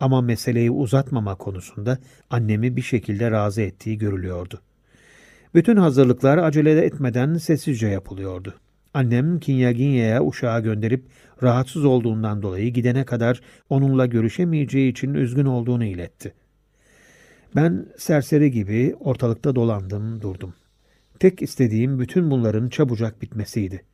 Ama 0.00 0.20
meseleyi 0.20 0.70
uzatmama 0.70 1.34
konusunda 1.34 1.98
annemi 2.30 2.76
bir 2.76 2.82
şekilde 2.82 3.30
razı 3.30 3.62
ettiği 3.62 3.98
görülüyordu. 3.98 4.62
Bütün 5.56 5.76
hazırlıklar 5.76 6.38
acele 6.38 6.84
etmeden 6.84 7.34
sessizce 7.34 7.86
yapılıyordu. 7.86 8.54
Annem 8.94 9.40
Kinyaginya'ya 9.40 10.24
uşağı 10.24 10.62
gönderip 10.62 11.04
rahatsız 11.42 11.84
olduğundan 11.84 12.42
dolayı 12.42 12.72
gidene 12.72 13.04
kadar 13.04 13.40
onunla 13.68 14.06
görüşemeyeceği 14.06 14.90
için 14.90 15.14
üzgün 15.14 15.44
olduğunu 15.44 15.84
iletti. 15.84 16.34
Ben 17.56 17.86
serseri 17.98 18.50
gibi 18.50 18.94
ortalıkta 19.00 19.54
dolandım, 19.54 20.20
durdum. 20.20 20.54
Tek 21.20 21.42
istediğim 21.42 21.98
bütün 21.98 22.30
bunların 22.30 22.68
çabucak 22.68 23.22
bitmesiydi. 23.22 23.84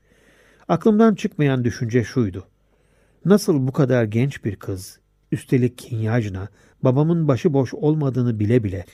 Aklımdan 0.69 1.15
çıkmayan 1.15 1.65
düşünce 1.65 2.05
şuydu. 2.05 2.47
Nasıl 3.25 3.67
bu 3.67 3.73
kadar 3.73 4.05
genç 4.05 4.45
bir 4.45 4.57
kız, 4.57 5.01
üstelik 5.33 5.79
Kinyajna, 5.79 6.49
babamın 6.83 7.29
başıboş 7.29 7.75
olmadığını 7.75 8.41
bile 8.41 8.65
bile, 8.65 8.85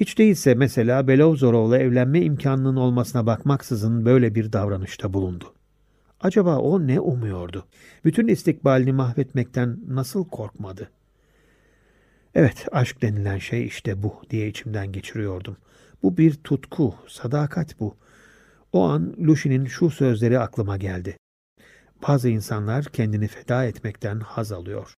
hiç 0.00 0.18
değilse 0.18 0.54
mesela 0.54 1.08
Belovzorov'la 1.08 1.78
evlenme 1.78 2.20
imkanının 2.20 2.76
olmasına 2.76 3.26
bakmaksızın 3.26 4.04
böyle 4.04 4.34
bir 4.34 4.52
davranışta 4.52 5.12
bulundu. 5.12 5.54
Acaba 6.20 6.58
o 6.58 6.86
ne 6.86 7.00
umuyordu? 7.00 7.66
Bütün 8.04 8.28
istikbalini 8.28 8.92
mahvetmekten 8.92 9.78
nasıl 9.88 10.28
korkmadı? 10.28 10.90
Evet, 12.34 12.66
aşk 12.72 13.02
denilen 13.02 13.38
şey 13.38 13.66
işte 13.66 14.02
bu 14.02 14.22
diye 14.30 14.48
içimden 14.48 14.92
geçiriyordum. 14.92 15.56
Bu 16.02 16.16
bir 16.16 16.34
tutku, 16.34 16.94
sadakat 17.08 17.80
bu. 17.80 17.96
O 18.72 18.82
an 18.84 19.14
Lucy'nin 19.18 19.66
şu 19.66 19.90
sözleri 19.90 20.38
aklıma 20.38 20.76
geldi. 20.76 21.16
Bazı 22.08 22.28
insanlar 22.28 22.84
kendini 22.84 23.28
feda 23.28 23.64
etmekten 23.64 24.20
haz 24.20 24.52
alıyor. 24.52 24.94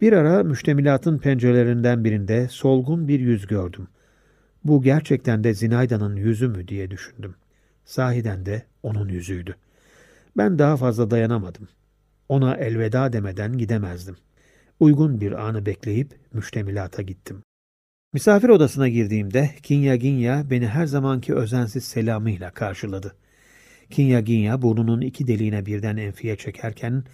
Bir 0.00 0.12
ara 0.12 0.42
müştemilatın 0.42 1.18
pencerelerinden 1.18 2.04
birinde 2.04 2.48
solgun 2.48 3.08
bir 3.08 3.20
yüz 3.20 3.46
gördüm. 3.46 3.88
Bu 4.64 4.82
gerçekten 4.82 5.44
de 5.44 5.54
Zinayda'nın 5.54 6.16
yüzü 6.16 6.48
mü 6.48 6.68
diye 6.68 6.90
düşündüm. 6.90 7.34
Sahiden 7.84 8.46
de 8.46 8.62
onun 8.82 9.08
yüzüydü. 9.08 9.56
Ben 10.36 10.58
daha 10.58 10.76
fazla 10.76 11.10
dayanamadım. 11.10 11.68
Ona 12.28 12.56
elveda 12.56 13.12
demeden 13.12 13.58
gidemezdim. 13.58 14.16
Uygun 14.80 15.20
bir 15.20 15.32
anı 15.32 15.66
bekleyip 15.66 16.14
müştemilata 16.32 17.02
gittim. 17.02 17.42
Misafir 18.12 18.48
odasına 18.48 18.88
girdiğimde 18.88 19.50
Kinya 19.62 19.96
Ginya 19.96 20.50
beni 20.50 20.66
her 20.66 20.86
zamanki 20.86 21.34
özensiz 21.34 21.84
selamıyla 21.84 22.50
karşıladı. 22.50 23.16
Kinya 23.90 24.20
Ginya 24.20 24.62
burnunun 24.62 25.00
iki 25.00 25.26
deliğine 25.26 25.66
birden 25.66 25.96
enfiye 25.96 26.36
çekerken 26.36 27.04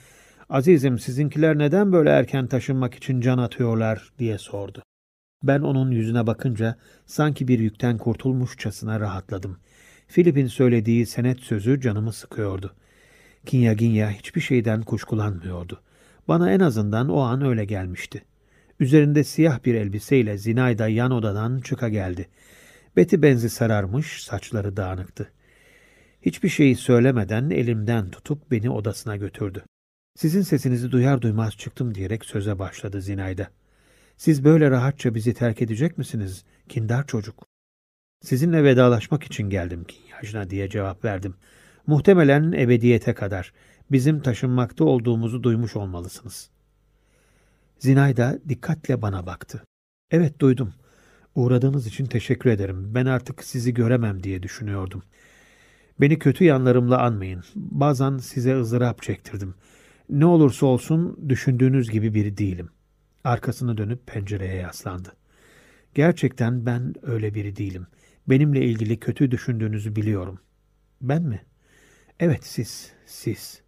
''Azizim 0.52 0.98
sizinkiler 0.98 1.58
neden 1.58 1.92
böyle 1.92 2.10
erken 2.10 2.46
taşınmak 2.46 2.94
için 2.94 3.20
can 3.20 3.38
atıyorlar?'' 3.38 4.12
diye 4.18 4.38
sordu. 4.38 4.82
Ben 5.42 5.60
onun 5.60 5.90
yüzüne 5.90 6.26
bakınca 6.26 6.76
sanki 7.06 7.48
bir 7.48 7.58
yükten 7.58 7.98
kurtulmuşçasına 7.98 9.00
rahatladım. 9.00 9.58
Filip'in 10.08 10.46
söylediği 10.46 11.06
senet 11.06 11.40
sözü 11.40 11.80
canımı 11.80 12.12
sıkıyordu. 12.12 12.74
Kinya 13.46 13.72
Ginya 13.72 14.10
hiçbir 14.10 14.40
şeyden 14.40 14.82
kuşkulanmıyordu. 14.82 15.80
Bana 16.28 16.52
en 16.52 16.60
azından 16.60 17.08
o 17.08 17.20
an 17.20 17.44
öyle 17.44 17.64
gelmişti. 17.64 18.24
Üzerinde 18.80 19.24
siyah 19.24 19.64
bir 19.64 19.74
elbiseyle 19.74 20.38
Zinayda 20.38 20.88
yan 20.88 21.10
odadan 21.10 21.60
çıka 21.60 21.88
geldi. 21.88 22.28
Beti 22.96 23.22
benzi 23.22 23.50
sararmış, 23.50 24.24
saçları 24.24 24.76
dağınıktı. 24.76 25.32
Hiçbir 26.22 26.48
şeyi 26.48 26.76
söylemeden 26.76 27.50
elimden 27.50 28.10
tutup 28.10 28.50
beni 28.50 28.70
odasına 28.70 29.16
götürdü. 29.16 29.64
Sizin 30.14 30.42
sesinizi 30.42 30.92
duyar 30.92 31.22
duymaz 31.22 31.56
çıktım 31.56 31.94
diyerek 31.94 32.24
söze 32.24 32.58
başladı 32.58 33.00
Zinayda. 33.00 33.48
Siz 34.16 34.44
böyle 34.44 34.70
rahatça 34.70 35.14
bizi 35.14 35.34
terk 35.34 35.62
edecek 35.62 35.98
misiniz, 35.98 36.44
kindar 36.68 37.06
çocuk? 37.06 37.46
Sizinle 38.22 38.64
vedalaşmak 38.64 39.24
için 39.24 39.50
geldim 39.50 39.84
Kinyajna 39.84 40.50
diye 40.50 40.68
cevap 40.68 41.04
verdim. 41.04 41.34
Muhtemelen 41.86 42.52
ebediyete 42.52 43.14
kadar 43.14 43.52
bizim 43.90 44.20
taşınmakta 44.20 44.84
olduğumuzu 44.84 45.42
duymuş 45.42 45.76
olmalısınız. 45.76 46.50
Zinayda 47.78 48.38
dikkatle 48.48 49.02
bana 49.02 49.26
baktı. 49.26 49.64
Evet 50.10 50.40
duydum. 50.40 50.74
Uğradığınız 51.34 51.86
için 51.86 52.06
teşekkür 52.06 52.50
ederim. 52.50 52.94
Ben 52.94 53.06
artık 53.06 53.44
sizi 53.44 53.74
göremem 53.74 54.22
diye 54.22 54.42
düşünüyordum. 54.42 55.02
Beni 56.00 56.18
kötü 56.18 56.44
yanlarımla 56.44 57.02
anmayın. 57.02 57.44
Bazen 57.54 58.18
size 58.18 58.60
ızdırap 58.60 59.02
çektirdim. 59.02 59.54
Ne 60.10 60.26
olursa 60.26 60.66
olsun 60.66 61.28
düşündüğünüz 61.28 61.90
gibi 61.90 62.14
biri 62.14 62.36
değilim. 62.36 62.68
Arkasını 63.24 63.78
dönüp 63.78 64.06
pencereye 64.06 64.54
yaslandı. 64.54 65.16
Gerçekten 65.94 66.66
ben 66.66 66.94
öyle 67.02 67.34
biri 67.34 67.56
değilim. 67.56 67.86
Benimle 68.28 68.64
ilgili 68.64 69.00
kötü 69.00 69.30
düşündüğünüzü 69.30 69.96
biliyorum. 69.96 70.38
Ben 71.00 71.22
mi? 71.22 71.42
Evet 72.20 72.44
siz, 72.44 72.92
siz. 73.06 73.62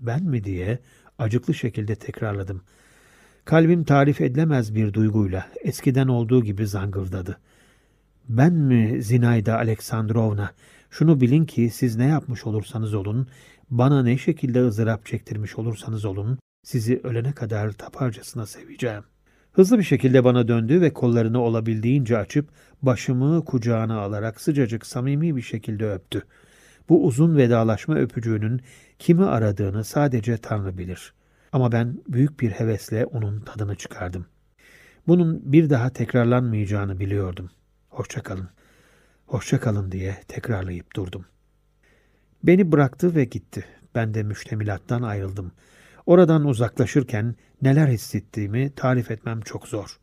Ben 0.00 0.22
mi 0.22 0.44
diye 0.44 0.78
acıklı 1.18 1.54
şekilde 1.54 1.94
tekrarladım. 1.94 2.62
Kalbim 3.44 3.84
tarif 3.84 4.20
edilemez 4.20 4.74
bir 4.74 4.92
duyguyla 4.92 5.48
eskiden 5.60 6.08
olduğu 6.08 6.44
gibi 6.44 6.66
zangıldadı. 6.66 7.40
Ben 8.28 8.52
mi 8.52 9.02
Zinayda 9.02 9.56
Aleksandrovna? 9.56 10.50
Şunu 10.90 11.20
bilin 11.20 11.44
ki 11.44 11.70
siz 11.70 11.96
ne 11.96 12.06
yapmış 12.06 12.46
olursanız 12.46 12.94
olun, 12.94 13.28
bana 13.70 14.02
ne 14.02 14.18
şekilde 14.18 14.66
ızdırap 14.66 15.06
çektirmiş 15.06 15.58
olursanız 15.58 16.04
olun, 16.04 16.38
sizi 16.64 17.00
ölene 17.04 17.32
kadar 17.32 17.72
taparcasına 17.72 18.46
seveceğim. 18.46 19.04
Hızlı 19.52 19.78
bir 19.78 19.84
şekilde 19.84 20.24
bana 20.24 20.48
döndü 20.48 20.80
ve 20.80 20.92
kollarını 20.92 21.40
olabildiğince 21.40 22.18
açıp 22.18 22.48
başımı 22.82 23.44
kucağına 23.44 24.00
alarak 24.00 24.40
sıcacık 24.40 24.86
samimi 24.86 25.36
bir 25.36 25.42
şekilde 25.42 25.92
öptü. 25.92 26.22
Bu 26.88 27.06
uzun 27.06 27.36
vedalaşma 27.36 27.94
öpücüğünün 27.94 28.60
kimi 28.98 29.24
aradığını 29.24 29.84
sadece 29.84 30.36
Tanrı 30.36 30.78
bilir. 30.78 31.14
Ama 31.52 31.72
ben 31.72 31.98
büyük 32.08 32.40
bir 32.40 32.50
hevesle 32.50 33.06
onun 33.06 33.40
tadını 33.40 33.74
çıkardım. 33.74 34.26
Bunun 35.06 35.52
bir 35.52 35.70
daha 35.70 35.90
tekrarlanmayacağını 35.90 37.00
biliyordum. 37.00 37.50
Hoşçakalın, 37.88 38.48
hoşçakalın 39.26 39.92
diye 39.92 40.16
tekrarlayıp 40.28 40.96
durdum. 40.96 41.24
Beni 42.42 42.72
bıraktı 42.72 43.14
ve 43.14 43.24
gitti. 43.24 43.64
Ben 43.94 44.14
de 44.14 44.22
müştemilattan 44.22 45.02
ayrıldım. 45.02 45.52
Oradan 46.06 46.44
uzaklaşırken 46.44 47.34
neler 47.62 47.88
hissettiğimi 47.88 48.70
tarif 48.76 49.10
etmem 49.10 49.40
çok 49.40 49.68
zor. 49.68 49.98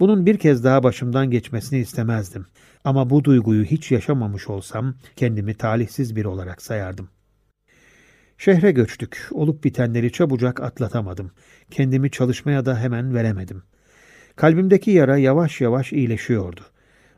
Bunun 0.00 0.26
bir 0.26 0.38
kez 0.38 0.64
daha 0.64 0.82
başımdan 0.82 1.30
geçmesini 1.30 1.78
istemezdim. 1.78 2.46
Ama 2.84 3.10
bu 3.10 3.24
duyguyu 3.24 3.64
hiç 3.64 3.90
yaşamamış 3.90 4.48
olsam 4.48 4.94
kendimi 5.16 5.54
talihsiz 5.54 6.16
bir 6.16 6.24
olarak 6.24 6.62
sayardım. 6.62 7.08
Şehre 8.38 8.72
göçtük. 8.72 9.28
Olup 9.32 9.64
bitenleri 9.64 10.12
çabucak 10.12 10.60
atlatamadım. 10.60 11.30
Kendimi 11.70 12.10
çalışmaya 12.10 12.66
da 12.66 12.78
hemen 12.78 13.14
veremedim. 13.14 13.62
Kalbimdeki 14.36 14.90
yara 14.90 15.18
yavaş 15.18 15.60
yavaş 15.60 15.92
iyileşiyordu. 15.92 16.60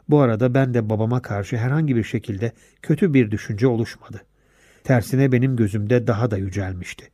Bu 0.08 0.20
arada 0.20 0.54
ben 0.54 0.74
de 0.74 0.90
babama 0.90 1.22
karşı 1.22 1.56
herhangi 1.56 1.96
bir 1.96 2.04
şekilde 2.04 2.52
kötü 2.82 3.14
bir 3.14 3.30
düşünce 3.30 3.66
oluşmadı. 3.66 4.22
Tersine 4.84 5.32
benim 5.32 5.56
gözümde 5.56 6.06
daha 6.06 6.30
da 6.30 6.36
yücelmişti. 6.36 7.08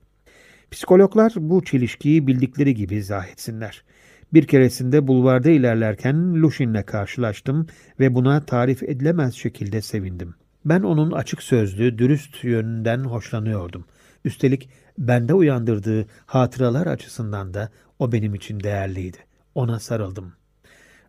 Psikologlar 0.70 1.32
bu 1.36 1.64
çelişkiyi 1.64 2.26
bildikleri 2.26 2.74
gibi 2.74 2.94
izah 2.94 3.28
etsinler. 3.28 3.84
Bir 4.32 4.46
keresinde 4.46 5.06
bulvarda 5.06 5.50
ilerlerken 5.50 6.42
Lushin'le 6.42 6.82
karşılaştım 6.82 7.66
ve 8.00 8.14
buna 8.14 8.46
tarif 8.46 8.82
edilemez 8.82 9.34
şekilde 9.34 9.82
sevindim. 9.82 10.34
Ben 10.64 10.82
onun 10.82 11.12
açık 11.12 11.42
sözlü, 11.42 11.98
dürüst 11.98 12.44
yönünden 12.44 12.98
hoşlanıyordum. 12.98 13.84
Üstelik 14.24 14.70
bende 14.98 15.34
uyandırdığı 15.34 16.06
hatıralar 16.26 16.86
açısından 16.86 17.54
da 17.54 17.70
o 17.98 18.12
benim 18.12 18.34
için 18.34 18.60
değerliydi. 18.60 19.18
Ona 19.54 19.80
sarıldım. 19.80 20.32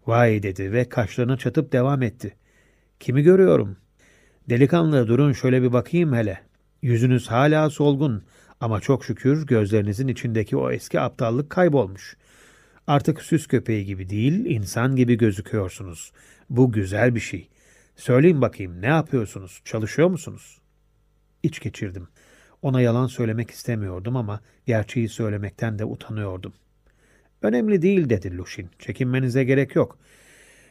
Vay 0.07 0.43
dedi 0.43 0.71
ve 0.71 0.89
kaşlarını 0.89 1.37
çatıp 1.37 1.71
devam 1.71 2.01
etti. 2.01 2.35
Kimi 2.99 3.21
görüyorum? 3.21 3.77
Delikanlı 4.49 5.07
durun 5.07 5.33
şöyle 5.33 5.61
bir 5.61 5.73
bakayım 5.73 6.13
hele. 6.13 6.48
Yüzünüz 6.81 7.27
hala 7.27 7.69
solgun 7.69 8.23
ama 8.61 8.79
çok 8.79 9.05
şükür 9.05 9.45
gözlerinizin 9.45 10.07
içindeki 10.07 10.57
o 10.57 10.71
eski 10.71 10.99
aptallık 10.99 11.49
kaybolmuş. 11.49 12.17
Artık 12.87 13.21
süs 13.21 13.47
köpeği 13.47 13.85
gibi 13.85 14.09
değil, 14.09 14.45
insan 14.45 14.95
gibi 14.95 15.17
gözüküyorsunuz. 15.17 16.11
Bu 16.49 16.71
güzel 16.71 17.15
bir 17.15 17.19
şey. 17.19 17.49
Söyleyin 17.95 18.41
bakayım 18.41 18.81
ne 18.81 18.87
yapıyorsunuz? 18.87 19.61
Çalışıyor 19.65 20.09
musunuz? 20.09 20.57
İç 21.43 21.59
geçirdim. 21.59 22.07
Ona 22.61 22.81
yalan 22.81 23.07
söylemek 23.07 23.51
istemiyordum 23.51 24.15
ama 24.15 24.39
gerçeği 24.65 25.09
söylemekten 25.09 25.79
de 25.79 25.85
utanıyordum. 25.85 26.53
Önemli 27.41 27.81
değil 27.81 28.09
dedi 28.09 28.37
Lushin. 28.37 28.69
Çekinmenize 28.79 29.43
gerek 29.43 29.75
yok. 29.75 29.97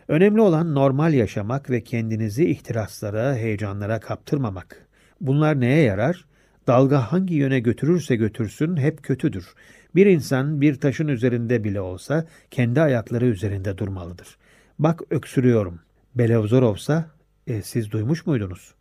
Önemli 0.09 0.41
olan 0.41 0.75
normal 0.75 1.15
yaşamak 1.15 1.71
ve 1.71 1.85
kendinizi 1.85 2.51
ihtiraslara, 2.51 3.35
heyecanlara 3.35 4.01
kaptırmamak. 4.01 4.88
Bunlar 5.21 5.61
neye 5.61 5.83
yarar? 5.83 6.25
Dalga 6.67 7.13
hangi 7.13 7.35
yöne 7.35 7.61
götürürse 7.61 8.17
götürsün 8.17 8.77
hep 8.77 9.03
kötüdür. 9.03 9.55
Bir 9.95 10.07
insan 10.07 10.61
bir 10.61 10.81
taşın 10.81 11.09
üzerinde 11.09 11.65
bile 11.65 11.81
olsa 11.81 12.27
kendi 12.51 12.81
ayakları 12.81 13.27
üzerinde 13.27 13.79
durmalıdır. 13.79 14.39
Bak 14.79 15.03
öksürüyorum. 15.11 15.81
Belevzorovsa 16.15 17.11
e, 17.47 17.63
siz 17.63 17.91
duymuş 17.91 18.27
muydunuz? 18.27 18.75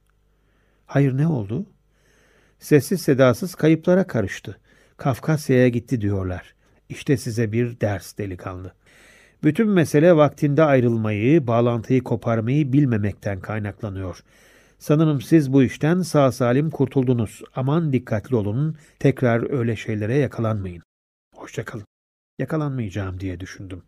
Hayır 0.85 1.17
ne 1.17 1.27
oldu? 1.27 1.66
Sessiz 2.59 3.01
sedasız 3.01 3.56
kayıplara 3.56 4.07
karıştı. 4.07 4.59
Kafkasya'ya 4.98 5.67
gitti 5.67 6.01
diyorlar. 6.01 6.56
İşte 6.90 7.17
size 7.17 7.51
bir 7.51 7.80
ders 7.80 8.17
delikanlı. 8.17 8.74
Bütün 9.43 9.69
mesele 9.69 10.16
vaktinde 10.16 10.64
ayrılmayı, 10.64 11.48
bağlantıyı 11.48 12.03
koparmayı 12.03 12.74
bilmemekten 12.74 13.40
kaynaklanıyor. 13.40 14.24
Sanırım 14.80 15.22
siz 15.22 15.53
bu 15.53 15.64
işten 15.64 16.01
sağ 16.01 16.31
salim 16.31 16.69
kurtuldunuz. 16.69 17.41
Aman 17.56 17.93
dikkatli 17.93 18.35
olun, 18.35 18.77
tekrar 18.99 19.51
öyle 19.51 19.75
şeylere 19.75 20.17
yakalanmayın. 20.17 20.83
Hoşçakalın. 21.35 21.85
Yakalanmayacağım 22.39 23.19
diye 23.19 23.39
düşündüm. 23.39 23.83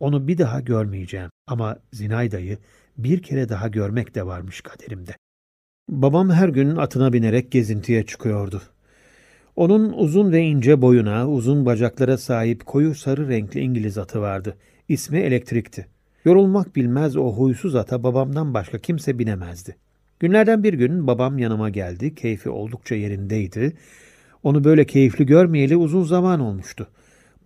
Onu 0.00 0.28
bir 0.28 0.38
daha 0.38 0.60
görmeyeceğim 0.60 1.30
ama 1.46 1.78
Zinayda'yı 1.92 2.58
bir 2.98 3.22
kere 3.22 3.48
daha 3.48 3.68
görmek 3.68 4.14
de 4.14 4.26
varmış 4.26 4.60
kaderimde. 4.60 5.16
Babam 5.88 6.30
her 6.30 6.48
gün 6.48 6.76
atına 6.76 7.12
binerek 7.12 7.52
gezintiye 7.52 8.06
çıkıyordu. 8.06 8.62
Onun 9.56 9.92
uzun 9.92 10.32
ve 10.32 10.40
ince 10.40 10.82
boyuna, 10.82 11.28
uzun 11.28 11.66
bacaklara 11.66 12.18
sahip 12.18 12.66
koyu 12.66 12.94
sarı 12.94 13.28
renkli 13.28 13.60
İngiliz 13.60 13.98
atı 13.98 14.20
vardı. 14.20 14.56
İsmi 14.88 15.18
elektrikti. 15.18 15.86
Yorulmak 16.24 16.76
bilmez 16.76 17.16
o 17.16 17.32
huysuz 17.32 17.74
ata 17.74 18.02
babamdan 18.02 18.54
başka 18.54 18.78
kimse 18.78 19.18
binemezdi. 19.18 19.76
Günlerden 20.22 20.62
bir 20.62 20.74
gün 20.74 21.06
babam 21.06 21.38
yanıma 21.38 21.70
geldi. 21.70 22.14
Keyfi 22.14 22.50
oldukça 22.50 22.94
yerindeydi. 22.94 23.72
Onu 24.42 24.64
böyle 24.64 24.86
keyifli 24.86 25.26
görmeyeli 25.26 25.76
uzun 25.76 26.02
zaman 26.04 26.40
olmuştu. 26.40 26.88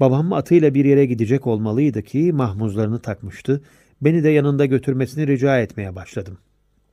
Babam 0.00 0.32
atıyla 0.32 0.74
bir 0.74 0.84
yere 0.84 1.06
gidecek 1.06 1.46
olmalıydı 1.46 2.02
ki 2.02 2.32
mahmuzlarını 2.32 2.98
takmıştı. 2.98 3.62
Beni 4.00 4.24
de 4.24 4.28
yanında 4.28 4.66
götürmesini 4.66 5.26
rica 5.26 5.58
etmeye 5.60 5.94
başladım. 5.94 6.38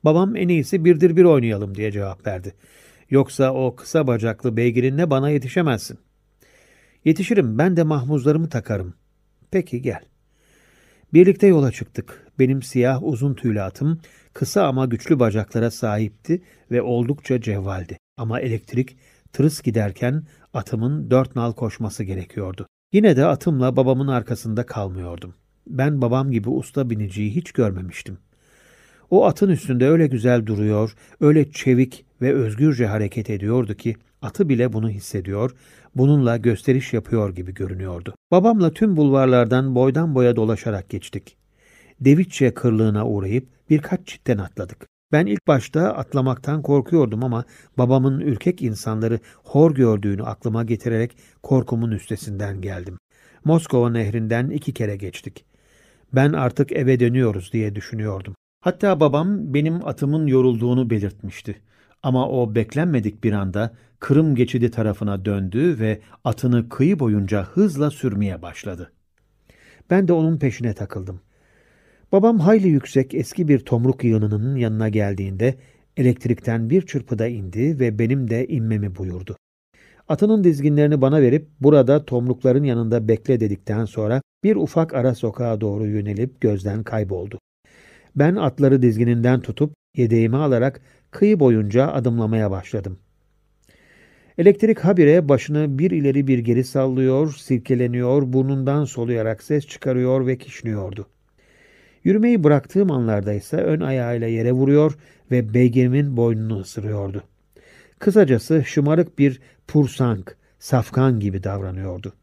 Babam 0.05 0.35
en 0.35 0.47
iyisi 0.47 0.85
birdir 0.85 1.15
bir 1.17 1.23
oynayalım 1.23 1.75
diye 1.75 1.91
cevap 1.91 2.27
verdi. 2.27 2.53
Yoksa 3.09 3.53
o 3.53 3.75
kısa 3.75 4.07
bacaklı 4.07 4.57
beygirinle 4.57 5.09
bana 5.09 5.29
yetişemezsin. 5.29 5.99
Yetişirim 7.05 7.57
ben 7.57 7.77
de 7.77 7.83
mahmuzlarımı 7.83 8.49
takarım. 8.49 8.93
Peki 9.51 9.81
gel. 9.81 10.01
Birlikte 11.13 11.47
yola 11.47 11.71
çıktık. 11.71 12.27
Benim 12.39 12.61
siyah 12.61 13.03
uzun 13.03 13.33
tüylü 13.33 13.61
atım 13.61 13.99
kısa 14.33 14.67
ama 14.67 14.85
güçlü 14.85 15.19
bacaklara 15.19 15.71
sahipti 15.71 16.41
ve 16.71 16.81
oldukça 16.81 17.41
cevvaldi. 17.41 17.97
Ama 18.17 18.39
elektrik 18.39 18.97
tırıs 19.33 19.61
giderken 19.61 20.23
atımın 20.53 21.11
dört 21.11 21.35
nal 21.35 21.53
koşması 21.53 22.03
gerekiyordu. 22.03 22.67
Yine 22.93 23.17
de 23.17 23.25
atımla 23.25 23.75
babamın 23.75 24.07
arkasında 24.07 24.65
kalmıyordum. 24.65 25.33
Ben 25.67 26.01
babam 26.01 26.31
gibi 26.31 26.49
usta 26.49 26.89
biniciyi 26.89 27.35
hiç 27.35 27.51
görmemiştim. 27.51 28.17
O 29.09 29.25
atın 29.25 29.49
üstünde 29.49 29.87
öyle 29.87 30.07
güzel 30.07 30.45
duruyor, 30.45 30.95
öyle 31.21 31.51
çevik 31.51 32.05
ve 32.21 32.33
özgürce 32.33 32.85
hareket 32.87 33.29
ediyordu 33.29 33.73
ki 33.73 33.95
atı 34.21 34.49
bile 34.49 34.73
bunu 34.73 34.89
hissediyor, 34.89 35.51
bununla 35.95 36.37
gösteriş 36.37 36.93
yapıyor 36.93 37.35
gibi 37.35 37.53
görünüyordu. 37.53 38.15
Babamla 38.31 38.71
tüm 38.71 38.97
bulvarlardan 38.97 39.75
boydan 39.75 40.15
boya 40.15 40.35
dolaşarak 40.35 40.89
geçtik. 40.89 41.37
Devitçe 42.01 42.53
kırlığına 42.53 43.07
uğrayıp 43.07 43.47
birkaç 43.69 44.07
çitten 44.07 44.37
atladık. 44.37 44.87
Ben 45.11 45.25
ilk 45.25 45.47
başta 45.47 45.93
atlamaktan 45.93 46.61
korkuyordum 46.61 47.23
ama 47.23 47.43
babamın 47.77 48.19
ürkek 48.19 48.61
insanları 48.61 49.19
hor 49.43 49.75
gördüğünü 49.75 50.23
aklıma 50.23 50.63
getirerek 50.63 51.17
korkumun 51.43 51.91
üstesinden 51.91 52.61
geldim. 52.61 52.97
Moskova 53.45 53.89
nehrinden 53.89 54.49
iki 54.49 54.73
kere 54.73 54.95
geçtik. 54.95 55.45
Ben 56.13 56.33
artık 56.33 56.71
eve 56.71 56.99
dönüyoruz 56.99 57.53
diye 57.53 57.75
düşünüyordum. 57.75 58.35
Hatta 58.61 58.99
babam 58.99 59.53
benim 59.53 59.87
atımın 59.87 60.27
yorulduğunu 60.27 60.89
belirtmişti. 60.89 61.61
Ama 62.03 62.29
o 62.29 62.55
beklenmedik 62.55 63.23
bir 63.23 63.33
anda 63.33 63.73
Kırım 64.03 64.35
geçidi 64.35 64.71
tarafına 64.71 65.25
döndü 65.25 65.79
ve 65.79 65.99
atını 66.23 66.69
kıyı 66.69 66.99
boyunca 66.99 67.43
hızla 67.43 67.91
sürmeye 67.91 68.41
başladı. 68.41 68.91
Ben 69.89 70.07
de 70.07 70.13
onun 70.13 70.37
peşine 70.37 70.73
takıldım. 70.73 71.21
Babam 72.13 72.39
hayli 72.39 72.67
yüksek 72.67 73.13
eski 73.13 73.47
bir 73.47 73.59
tomruk 73.59 74.03
yığınının 74.03 74.55
yanına 74.55 74.89
geldiğinde 74.89 75.55
elektrikten 75.97 76.69
bir 76.69 76.81
çırpıda 76.81 77.27
indi 77.27 77.79
ve 77.79 77.99
benim 77.99 78.29
de 78.29 78.47
inmemi 78.47 78.95
buyurdu. 78.95 79.37
Atının 80.07 80.43
dizginlerini 80.43 81.01
bana 81.01 81.21
verip 81.21 81.47
burada 81.61 82.05
tomrukların 82.05 82.63
yanında 82.63 83.07
bekle 83.07 83.39
dedikten 83.39 83.85
sonra 83.85 84.21
bir 84.43 84.55
ufak 84.55 84.93
ara 84.93 85.15
sokağa 85.15 85.61
doğru 85.61 85.87
yönelip 85.87 86.41
gözden 86.41 86.83
kayboldu. 86.83 87.39
Ben 88.15 88.35
atları 88.35 88.81
dizgininden 88.81 89.39
tutup 89.39 89.73
yedeğimi 89.97 90.37
alarak 90.37 90.81
kıyı 91.11 91.39
boyunca 91.39 91.87
adımlamaya 91.87 92.51
başladım. 92.51 92.99
Elektrik 94.37 94.79
habire 94.79 95.29
başını 95.29 95.79
bir 95.79 95.91
ileri 95.91 96.27
bir 96.27 96.39
geri 96.39 96.63
sallıyor, 96.63 97.33
silkeleniyor, 97.33 98.33
burnundan 98.33 98.85
soluyarak 98.85 99.43
ses 99.43 99.67
çıkarıyor 99.67 100.27
ve 100.27 100.37
kişniyordu. 100.37 101.07
Yürümeyi 102.03 102.43
bıraktığım 102.43 102.91
anlarda 102.91 103.33
ise 103.33 103.57
ön 103.57 103.79
ayağıyla 103.81 104.27
yere 104.27 104.51
vuruyor 104.51 104.97
ve 105.31 105.53
beygirimin 105.53 106.17
boynunu 106.17 106.59
ısırıyordu. 106.59 107.23
Kısacası 107.99 108.63
şımarık 108.65 109.19
bir 109.19 109.41
pursank, 109.67 110.37
safkan 110.59 111.19
gibi 111.19 111.43
davranıyordu. 111.43 112.13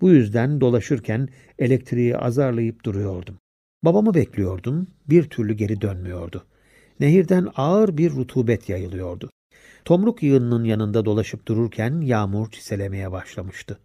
Bu 0.00 0.10
yüzden 0.10 0.60
dolaşırken 0.60 1.28
elektriği 1.58 2.16
azarlayıp 2.16 2.84
duruyordum. 2.84 3.38
Babamı 3.84 4.14
bekliyordum, 4.14 4.86
bir 5.08 5.24
türlü 5.24 5.52
geri 5.52 5.80
dönmüyordu. 5.80 6.44
Nehirden 7.00 7.48
ağır 7.56 7.96
bir 7.96 8.10
rutubet 8.10 8.68
yayılıyordu. 8.68 9.30
Tomruk 9.84 10.22
yığınının 10.22 10.64
yanında 10.64 11.04
dolaşıp 11.04 11.46
dururken 11.46 12.00
yağmur 12.00 12.50
çiselemeye 12.50 13.12
başlamıştı. 13.12 13.78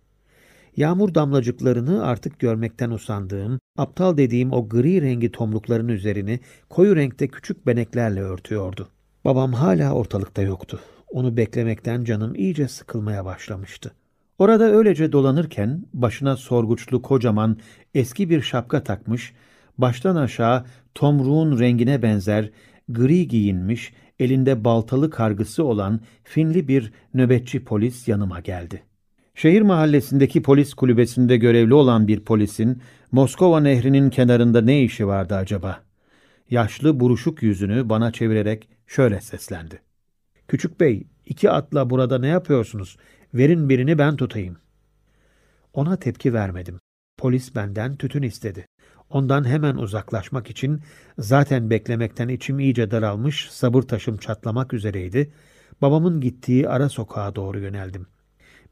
Yağmur 0.78 1.16
damlacıklarını 1.16 2.06
artık 2.06 2.40
görmekten 2.40 2.92
usandığım, 2.92 3.60
aptal 3.78 4.18
dediğim 4.18 4.52
o 4.54 4.70
gri 4.70 5.02
rengi 5.02 5.32
tomrukların 5.32 5.88
üzerini 5.88 6.40
koyu 6.70 6.96
renkte 6.96 7.28
küçük 7.28 7.68
beneklerle 7.68 8.22
örtüyordu. 8.22 8.90
Babam 9.26 9.54
hala 9.54 9.94
ortalıkta 9.94 10.42
yoktu. 10.42 10.80
Onu 11.08 11.38
beklemekten 11.38 12.04
canım 12.04 12.36
iyice 12.36 12.68
sıkılmaya 12.68 13.26
başlamıştı. 13.26 13.92
Orada 14.40 14.64
öylece 14.64 15.12
dolanırken 15.12 15.86
başına 15.94 16.38
sorguçlu 16.38 17.02
kocaman 17.02 17.58
eski 17.94 18.30
bir 18.30 18.42
şapka 18.42 18.84
takmış, 18.84 19.34
baştan 19.78 20.16
aşağı 20.16 20.66
tomruğun 20.96 21.60
rengine 21.60 22.02
benzer, 22.02 22.52
gri 22.90 23.28
giyinmiş, 23.28 23.94
elinde 24.20 24.64
baltalı 24.64 25.10
kargısı 25.10 25.64
olan 25.64 26.00
Finli 26.24 26.68
bir 26.68 26.94
nöbetçi 27.14 27.64
polis 27.64 28.08
yanıma 28.08 28.40
geldi. 28.40 28.84
Şehir 29.36 29.62
mahallesindeki 29.62 30.42
polis 30.42 30.74
kulübesinde 30.74 31.38
görevli 31.38 31.74
olan 31.74 32.08
bir 32.08 32.20
polisin 32.20 32.82
Moskova 33.12 33.60
nehrinin 33.60 34.10
kenarında 34.10 34.62
ne 34.62 34.84
işi 34.84 35.08
vardı 35.08 35.36
acaba? 35.36 35.84
Yaşlı 36.50 37.00
buruşuk 37.00 37.44
yüzünü 37.44 37.90
bana 37.90 38.12
çevirerek 38.12 38.70
şöyle 38.88 39.22
seslendi. 39.22 39.82
Küçük 40.48 40.80
bey, 40.80 41.08
iki 41.26 41.50
atla 41.52 41.90
burada 41.90 42.20
ne 42.20 42.28
yapıyorsunuz? 42.28 42.98
Verin 43.34 43.70
birini 43.70 43.98
ben 43.98 44.16
tutayım. 44.16 44.58
Ona 45.74 45.96
tepki 45.96 46.34
vermedim. 46.34 46.80
Polis 47.18 47.56
benden 47.56 47.96
tütün 47.96 48.22
istedi. 48.24 48.66
Ondan 49.10 49.48
hemen 49.48 49.76
uzaklaşmak 49.76 50.50
için 50.50 50.82
zaten 51.18 51.70
beklemekten 51.70 52.28
içim 52.28 52.60
iyice 52.60 52.92
daralmış, 52.92 53.48
sabır 53.52 53.82
taşım 53.82 54.18
çatlamak 54.18 54.74
üzereydi. 54.74 55.32
Babamın 55.82 56.22
gittiği 56.22 56.70
ara 56.70 56.90
sokağa 56.90 57.36
doğru 57.36 57.60
yöneldim. 57.60 58.08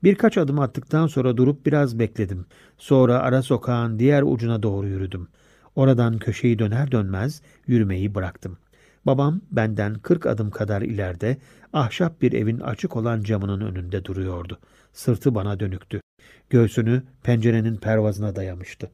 Birkaç 0.03 0.37
adım 0.37 0.59
attıktan 0.59 1.07
sonra 1.07 1.37
durup 1.37 1.65
biraz 1.65 1.99
bekledim. 1.99 2.45
Sonra 2.77 3.19
ara 3.19 3.41
sokağın 3.41 3.99
diğer 3.99 4.23
ucuna 4.25 4.63
doğru 4.63 4.87
yürüdüm. 4.87 5.27
Oradan 5.75 6.17
köşeyi 6.17 6.59
döner 6.59 6.91
dönmez 6.91 7.41
yürümeyi 7.67 8.15
bıraktım. 8.15 8.57
Babam 9.05 9.41
benden 9.51 9.93
kırk 9.93 10.25
adım 10.25 10.51
kadar 10.51 10.81
ileride 10.81 11.37
ahşap 11.73 12.21
bir 12.21 12.33
evin 12.33 12.59
açık 12.59 12.95
olan 12.95 13.21
camının 13.21 13.61
önünde 13.61 14.05
duruyordu. 14.05 14.59
Sırtı 14.93 15.35
bana 15.35 15.59
dönüktü. 15.59 16.01
Göğsünü 16.49 17.03
pencerenin 17.23 17.75
pervazına 17.75 18.35
dayamıştı. 18.35 18.91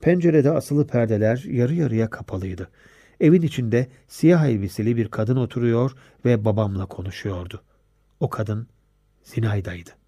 Pencerede 0.00 0.50
asılı 0.50 0.86
perdeler 0.86 1.44
yarı 1.48 1.74
yarıya 1.74 2.10
kapalıydı. 2.10 2.68
Evin 3.20 3.42
içinde 3.42 3.86
siyah 4.08 4.46
elbiseli 4.46 4.96
bir 4.96 5.08
kadın 5.08 5.36
oturuyor 5.36 5.92
ve 6.24 6.44
babamla 6.44 6.86
konuşuyordu. 6.86 7.62
O 8.20 8.30
kadın 8.30 8.66
Zinayda'ydı. 9.22 9.99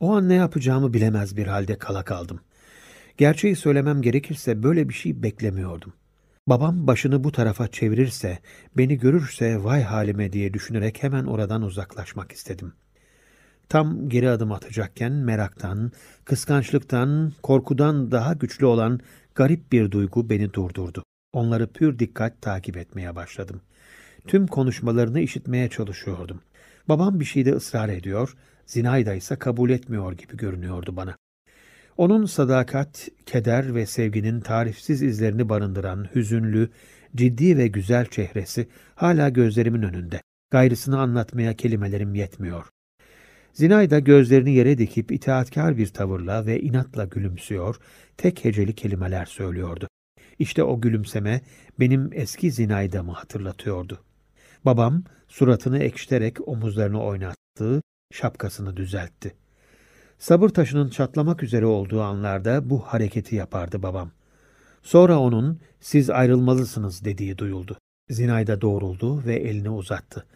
O 0.00 0.16
an 0.16 0.28
ne 0.28 0.34
yapacağımı 0.34 0.94
bilemez 0.94 1.36
bir 1.36 1.46
halde 1.46 1.78
kala 1.78 2.04
kaldım. 2.04 2.40
Gerçeği 3.16 3.56
söylemem 3.56 4.02
gerekirse 4.02 4.62
böyle 4.62 4.88
bir 4.88 4.94
şey 4.94 5.22
beklemiyordum. 5.22 5.92
Babam 6.46 6.86
başını 6.86 7.24
bu 7.24 7.32
tarafa 7.32 7.68
çevirirse, 7.68 8.38
beni 8.76 8.98
görürse 8.98 9.64
vay 9.64 9.82
halime 9.82 10.32
diye 10.32 10.54
düşünerek 10.54 11.02
hemen 11.02 11.24
oradan 11.24 11.62
uzaklaşmak 11.62 12.32
istedim. 12.32 12.72
Tam 13.68 14.08
geri 14.08 14.30
adım 14.30 14.52
atacakken 14.52 15.12
meraktan, 15.12 15.92
kıskançlıktan, 16.24 17.32
korkudan 17.42 18.10
daha 18.10 18.32
güçlü 18.32 18.66
olan 18.66 19.00
garip 19.34 19.72
bir 19.72 19.90
duygu 19.90 20.30
beni 20.30 20.52
durdurdu. 20.52 21.02
Onları 21.32 21.72
pür 21.72 21.98
dikkat 21.98 22.42
takip 22.42 22.76
etmeye 22.76 23.16
başladım. 23.16 23.60
Tüm 24.26 24.46
konuşmalarını 24.46 25.20
işitmeye 25.20 25.68
çalışıyordum. 25.68 26.40
Babam 26.88 27.20
bir 27.20 27.24
şeyde 27.24 27.52
ısrar 27.52 27.88
ediyor, 27.88 28.36
Zinayda 28.68 29.14
ise 29.14 29.36
kabul 29.36 29.70
etmiyor 29.70 30.12
gibi 30.12 30.36
görünüyordu 30.36 30.96
bana. 30.96 31.16
Onun 31.96 32.26
sadakat, 32.26 33.08
keder 33.26 33.74
ve 33.74 33.86
sevginin 33.86 34.40
tarifsiz 34.40 35.02
izlerini 35.02 35.48
barındıran 35.48 36.08
hüzünlü, 36.14 36.70
ciddi 37.16 37.58
ve 37.58 37.68
güzel 37.68 38.06
çehresi 38.06 38.68
hala 38.94 39.28
gözlerimin 39.28 39.82
önünde. 39.82 40.20
Gayrısını 40.50 41.00
anlatmaya 41.00 41.56
kelimelerim 41.56 42.14
yetmiyor. 42.14 42.66
Zinayda 43.52 43.98
gözlerini 43.98 44.54
yere 44.54 44.78
dikip 44.78 45.12
itaatkar 45.12 45.76
bir 45.76 45.86
tavırla 45.86 46.46
ve 46.46 46.60
inatla 46.60 47.04
gülümsüyor, 47.04 47.76
tek 48.16 48.44
heceli 48.44 48.74
kelimeler 48.74 49.26
söylüyordu. 49.26 49.88
İşte 50.38 50.62
o 50.62 50.80
gülümseme 50.80 51.40
benim 51.80 52.10
eski 52.12 52.50
Zinayda'mı 52.50 53.12
hatırlatıyordu. 53.12 54.00
Babam 54.64 55.04
suratını 55.28 55.78
ekşiterek 55.78 56.48
omuzlarını 56.48 57.02
oynattı, 57.02 57.82
şapkasını 58.10 58.76
düzeltti. 58.76 59.34
Sabır 60.18 60.48
taşının 60.48 60.88
çatlamak 60.88 61.42
üzere 61.42 61.66
olduğu 61.66 62.02
anlarda 62.02 62.70
bu 62.70 62.80
hareketi 62.80 63.36
yapardı 63.36 63.82
babam. 63.82 64.10
Sonra 64.82 65.18
onun 65.18 65.60
siz 65.80 66.10
ayrılmalısınız 66.10 67.04
dediği 67.04 67.38
duyuldu. 67.38 67.78
Zinayda 68.10 68.60
doğruldu 68.60 69.24
ve 69.24 69.34
elini 69.34 69.70
uzattı. 69.70 70.26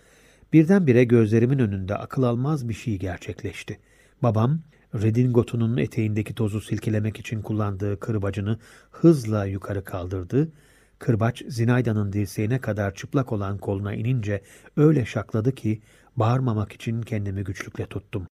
Birdenbire 0.52 1.04
gözlerimin 1.04 1.58
önünde 1.58 1.96
akıl 1.96 2.22
almaz 2.22 2.68
bir 2.68 2.74
şey 2.74 2.98
gerçekleşti. 2.98 3.78
Babam, 4.22 4.60
redingotunun 4.94 5.76
eteğindeki 5.76 6.34
tozu 6.34 6.60
silkelemek 6.60 7.20
için 7.20 7.42
kullandığı 7.42 8.00
kırbacını 8.00 8.58
hızla 8.90 9.44
yukarı 9.44 9.84
kaldırdı. 9.84 10.52
Kırbaç 10.98 11.42
Zinayda'nın 11.48 12.12
dirseğine 12.12 12.58
kadar 12.58 12.94
çıplak 12.94 13.32
olan 13.32 13.58
koluna 13.58 13.94
inince 13.94 14.42
öyle 14.76 15.04
şakladı 15.04 15.54
ki 15.54 15.82
bağırmamak 16.16 16.72
için 16.72 17.02
kendimi 17.02 17.44
güçlükle 17.44 17.86
tuttum. 17.86 18.26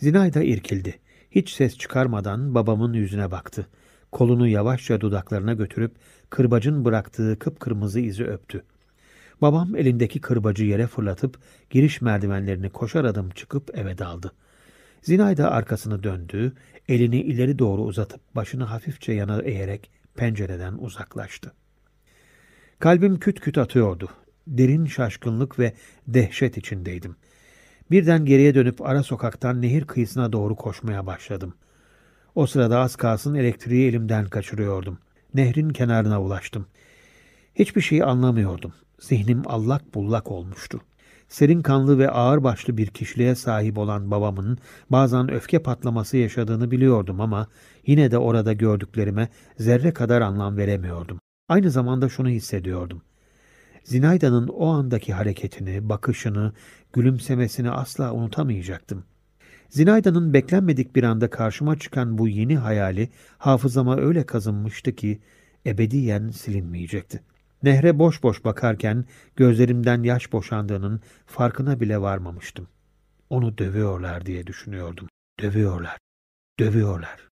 Zinayda 0.00 0.42
irkildi. 0.42 1.00
Hiç 1.30 1.50
ses 1.50 1.78
çıkarmadan 1.78 2.54
babamın 2.54 2.92
yüzüne 2.92 3.30
baktı. 3.30 3.66
Kolunu 4.12 4.48
yavaşça 4.48 5.00
dudaklarına 5.00 5.52
götürüp 5.52 5.96
kırbacın 6.30 6.84
bıraktığı 6.84 7.38
kıpkırmızı 7.38 8.00
izi 8.00 8.24
öptü. 8.24 8.64
Babam 9.42 9.76
elindeki 9.76 10.20
kırbacı 10.20 10.64
yere 10.64 10.86
fırlatıp 10.86 11.38
giriş 11.70 12.00
merdivenlerini 12.00 12.70
koşar 12.70 13.04
adım 13.04 13.30
çıkıp 13.30 13.78
eve 13.78 13.98
daldı. 13.98 14.32
Zinayda 15.02 15.50
arkasını 15.50 16.02
döndü, 16.02 16.52
elini 16.88 17.20
ileri 17.20 17.58
doğru 17.58 17.82
uzatıp 17.82 18.20
başını 18.36 18.64
hafifçe 18.64 19.12
yana 19.12 19.42
eğerek 19.42 19.90
pencereden 20.14 20.72
uzaklaştı. 20.72 21.52
Kalbim 22.78 23.18
küt 23.18 23.40
küt 23.40 23.58
atıyordu. 23.58 24.08
Derin 24.46 24.86
şaşkınlık 24.86 25.58
ve 25.58 25.72
dehşet 26.06 26.56
içindeydim. 26.56 27.16
Birden 27.90 28.24
geriye 28.24 28.54
dönüp 28.54 28.82
ara 28.82 29.02
sokaktan 29.02 29.62
nehir 29.62 29.84
kıyısına 29.84 30.32
doğru 30.32 30.56
koşmaya 30.56 31.06
başladım. 31.06 31.54
O 32.34 32.46
sırada 32.46 32.78
az 32.78 32.96
kalsın 32.96 33.34
elektriği 33.34 33.88
elimden 33.88 34.26
kaçırıyordum. 34.26 34.98
Nehrin 35.34 35.68
kenarına 35.68 36.22
ulaştım. 36.22 36.66
Hiçbir 37.54 37.80
şeyi 37.80 38.04
anlamıyordum. 38.04 38.72
Zihnim 39.00 39.42
allak 39.46 39.94
bullak 39.94 40.30
olmuştu. 40.30 40.80
Serin 41.28 41.62
kanlı 41.62 41.98
ve 41.98 42.10
ağır 42.10 42.44
başlı 42.44 42.76
bir 42.76 42.86
kişiliğe 42.86 43.34
sahip 43.34 43.78
olan 43.78 44.10
babamın 44.10 44.58
bazen 44.90 45.30
öfke 45.30 45.58
patlaması 45.58 46.16
yaşadığını 46.16 46.70
biliyordum 46.70 47.20
ama 47.20 47.46
yine 47.86 48.10
de 48.10 48.18
orada 48.18 48.52
gördüklerime 48.52 49.28
zerre 49.58 49.92
kadar 49.92 50.20
anlam 50.20 50.56
veremiyordum. 50.56 51.18
Aynı 51.48 51.70
zamanda 51.70 52.08
şunu 52.08 52.28
hissediyordum. 52.28 53.02
Zinayda'nın 53.84 54.48
o 54.48 54.66
andaki 54.66 55.12
hareketini, 55.12 55.88
bakışını, 55.88 56.52
gülümsemesini 56.92 57.70
asla 57.70 58.12
unutamayacaktım. 58.12 59.04
Zinayda'nın 59.68 60.34
beklenmedik 60.34 60.96
bir 60.96 61.02
anda 61.02 61.30
karşıma 61.30 61.78
çıkan 61.78 62.18
bu 62.18 62.28
yeni 62.28 62.56
hayali 62.56 63.08
hafızama 63.38 63.96
öyle 63.96 64.26
kazınmıştı 64.26 64.94
ki 64.94 65.20
ebediyen 65.66 66.30
silinmeyecekti. 66.30 67.22
Nehre 67.62 67.98
boş 67.98 68.22
boş 68.22 68.44
bakarken 68.44 69.04
gözlerimden 69.36 70.02
yaş 70.02 70.32
boşandığının 70.32 71.00
farkına 71.26 71.80
bile 71.80 72.00
varmamıştım. 72.00 72.68
Onu 73.30 73.58
dövüyorlar 73.58 74.26
diye 74.26 74.46
düşünüyordum. 74.46 75.08
Dövüyorlar, 75.40 75.98
dövüyorlar. 76.60 77.28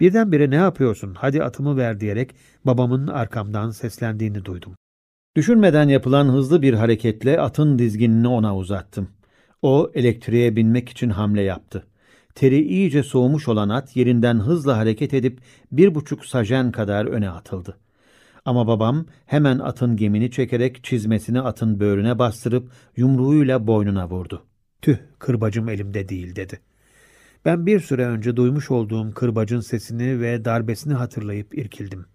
Birdenbire 0.00 0.50
ne 0.50 0.56
yapıyorsun, 0.56 1.14
hadi 1.14 1.42
atımı 1.42 1.76
ver 1.76 2.00
diyerek 2.00 2.34
babamın 2.64 3.06
arkamdan 3.06 3.70
seslendiğini 3.70 4.44
duydum. 4.44 4.74
Düşünmeden 5.36 5.88
yapılan 5.88 6.28
hızlı 6.28 6.62
bir 6.62 6.74
hareketle 6.74 7.40
atın 7.40 7.78
dizginini 7.78 8.28
ona 8.28 8.56
uzattım. 8.56 9.08
O 9.62 9.90
elektriğe 9.94 10.56
binmek 10.56 10.88
için 10.88 11.10
hamle 11.10 11.42
yaptı. 11.42 11.86
Teri 12.34 12.62
iyice 12.62 13.02
soğumuş 13.02 13.48
olan 13.48 13.68
at 13.68 13.96
yerinden 13.96 14.38
hızla 14.38 14.76
hareket 14.76 15.14
edip 15.14 15.40
bir 15.72 15.94
buçuk 15.94 16.26
sajen 16.26 16.72
kadar 16.72 17.06
öne 17.06 17.30
atıldı. 17.30 17.78
Ama 18.44 18.66
babam 18.66 19.06
hemen 19.26 19.58
atın 19.58 19.96
gemini 19.96 20.30
çekerek 20.30 20.84
çizmesini 20.84 21.40
atın 21.40 21.80
böğrüne 21.80 22.18
bastırıp 22.18 22.70
yumruğuyla 22.96 23.66
boynuna 23.66 24.08
vurdu. 24.08 24.46
Tüh 24.82 24.96
kırbacım 25.18 25.68
elimde 25.68 26.08
değil 26.08 26.36
dedi. 26.36 26.60
Ben 27.44 27.66
bir 27.66 27.80
süre 27.80 28.06
önce 28.06 28.36
duymuş 28.36 28.70
olduğum 28.70 29.10
kırbacın 29.14 29.60
sesini 29.60 30.20
ve 30.20 30.44
darbesini 30.44 30.94
hatırlayıp 30.94 31.58
irkildim. 31.58 32.06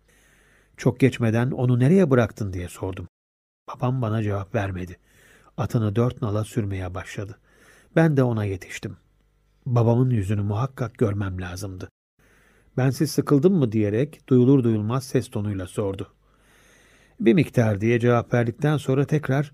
Çok 0.78 1.00
geçmeden 1.00 1.52
onu 1.52 1.80
nereye 1.80 2.10
bıraktın 2.10 2.54
diye 2.54 2.68
sordum. 2.68 3.08
Babam 3.70 4.02
bana 4.02 4.24
cevap 4.24 4.56
vermedi. 4.56 4.98
Atını 5.58 5.96
dört 5.96 6.22
nala 6.22 6.44
sürmeye 6.44 6.96
başladı. 6.96 7.40
Ben 7.96 8.18
de 8.18 8.24
ona 8.24 8.46
yetiştim. 8.46 8.98
Babamın 9.66 10.10
yüzünü 10.10 10.42
muhakkak 10.42 10.98
görmem 10.98 11.42
lazımdı. 11.42 11.90
Bensiz 12.78 13.12
sıkıldın 13.12 13.54
mı 13.54 13.72
diyerek 13.72 14.30
duyulur 14.30 14.64
duyulmaz 14.64 15.04
ses 15.04 15.30
tonuyla 15.30 15.68
sordu. 15.68 16.14
Bir 17.20 17.34
miktar 17.34 17.82
diye 17.82 18.00
cevap 18.00 18.34
verdikten 18.34 18.78
sonra 18.78 19.06
tekrar 19.06 19.52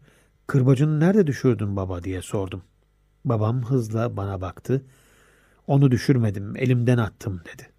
kırbacını 0.48 1.00
nerede 1.00 1.28
düşürdün 1.28 1.76
baba 1.76 2.04
diye 2.04 2.22
sordum. 2.22 2.64
Babam 3.26 3.64
hızla 3.64 4.18
bana 4.18 4.42
baktı. 4.42 4.86
Onu 5.68 5.92
düşürmedim, 5.92 6.56
elimden 6.58 6.98
attım 6.98 7.42
dedi. 7.54 7.73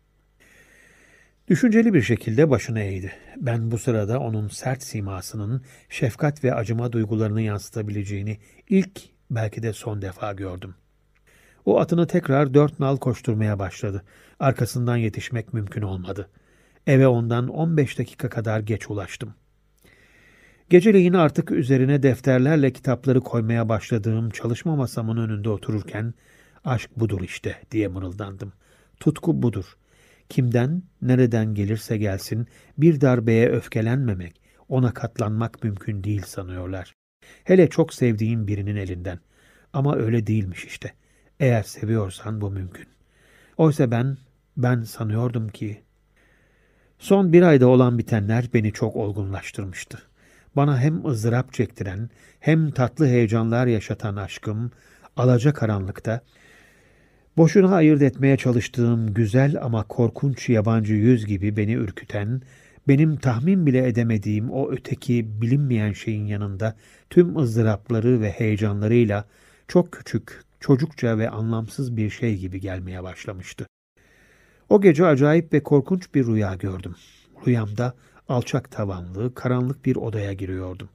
Düşünceli 1.48 1.94
bir 1.94 2.02
şekilde 2.02 2.50
başını 2.50 2.81
eğdi. 2.81 3.12
Ben 3.36 3.70
bu 3.70 3.78
sırada 3.78 4.20
onun 4.20 4.48
sert 4.48 4.82
simasının 4.82 5.62
şefkat 5.89 6.44
ve 6.44 6.55
acıma 6.55 6.92
duygularını 6.92 7.42
yansıtabileceğini 7.42 8.39
ilk 8.68 9.00
belki 9.31 9.62
de 9.62 9.73
son 9.73 10.02
defa 10.02 10.32
gördüm. 10.32 10.74
O 11.64 11.81
atını 11.81 12.06
tekrar 12.06 12.55
dört 12.55 12.81
nal 12.81 12.97
koşturmaya 12.97 13.58
başladı. 13.58 14.02
Arkasından 14.40 14.97
yetişmek 14.97 15.52
mümkün 15.52 15.82
olmadı. 15.82 16.31
Eve 16.86 17.06
ondan 17.06 17.48
on 17.48 17.76
beş 17.76 17.98
dakika 17.98 18.28
kadar 18.28 18.60
geç 18.60 18.90
ulaştım. 18.90 19.34
Geceleyin 20.70 21.12
artık 21.12 21.50
üzerine 21.50 22.02
defterlerle 22.02 22.73
kitapları 22.73 23.20
koymaya 23.20 23.68
başladığım 23.68 24.31
çalışma 24.31 24.76
masamın 24.76 25.16
önünde 25.16 25.48
otururken 25.48 26.14
aşk 26.64 26.90
budur 26.97 27.20
işte 27.20 27.56
diye 27.70 27.89
mırıldandım. 27.89 28.52
Tutku 29.00 29.42
budur. 29.42 29.76
Kimden, 30.35 30.83
nereden 31.03 31.55
gelirse 31.55 31.97
gelsin 31.97 32.47
bir 32.79 33.01
darbeye 33.01 33.49
öfkelenmemek, 33.49 34.41
ona 34.69 34.95
katlanmak 34.95 35.65
mümkün 35.65 36.05
değil 36.05 36.23
sanıyorlar. 36.23 36.95
Hele 37.45 37.69
çok 37.69 37.95
sevdiğim 37.95 38.47
birinin 38.47 38.77
elinden. 38.77 39.19
Ama 39.73 39.97
öyle 39.97 40.27
değilmiş 40.27 40.65
işte. 40.65 40.93
Eğer 41.41 41.63
seviyorsan 41.63 42.41
bu 42.41 42.51
mümkün. 42.51 42.87
Oysa 43.57 43.91
ben, 43.91 44.17
ben 44.57 44.83
sanıyordum 44.83 45.49
ki... 45.49 45.83
Son 46.99 47.33
bir 47.33 47.43
ayda 47.43 47.67
olan 47.67 47.99
bitenler 47.99 48.49
beni 48.55 48.73
çok 48.73 48.97
olgunlaştırmıştı. 48.97 49.99
Bana 50.57 50.81
hem 50.81 51.07
ızdırap 51.07 51.53
çektiren, 51.53 52.11
hem 52.41 52.71
tatlı 52.71 53.07
heyecanlar 53.07 53.67
yaşatan 53.67 54.17
aşkım, 54.17 54.71
alaca 55.17 55.53
karanlıkta, 55.53 56.21
boşuna 57.37 57.75
ayırt 57.75 58.03
etmeye 58.03 58.37
çalıştığım 58.37 59.15
güzel 59.15 59.57
ama 59.63 59.85
korkunç 59.85 60.49
yabancı 60.49 60.95
yüz 60.95 61.27
gibi 61.27 61.57
beni 61.57 61.73
ürküten, 61.73 62.43
benim 62.89 63.17
tahmin 63.17 63.67
bile 63.67 63.89
edemediğim 63.89 64.51
o 64.51 64.71
öteki 64.71 65.43
bilinmeyen 65.43 65.93
şeyin 65.93 66.27
yanında 66.27 66.77
tüm 67.11 67.37
ızdırapları 67.37 68.21
ve 68.21 68.31
heyecanlarıyla 68.31 69.25
çok 69.69 69.93
küçük, 69.93 70.43
çocukça 70.61 71.19
ve 71.19 71.31
anlamsız 71.31 71.97
bir 71.97 72.11
şey 72.11 72.39
gibi 72.39 72.61
gelmeye 72.61 73.03
başlamıştı. 73.03 73.67
O 74.69 74.81
gece 74.81 75.07
acayip 75.07 75.53
ve 75.53 75.63
korkunç 75.63 76.15
bir 76.15 76.27
rüya 76.27 76.55
gördüm. 76.55 76.95
Rüyamda 77.47 77.95
alçak 78.29 78.71
tavanlı, 78.71 79.35
karanlık 79.35 79.85
bir 79.85 79.97
odaya 79.97 80.33
giriyordum. 80.33 80.89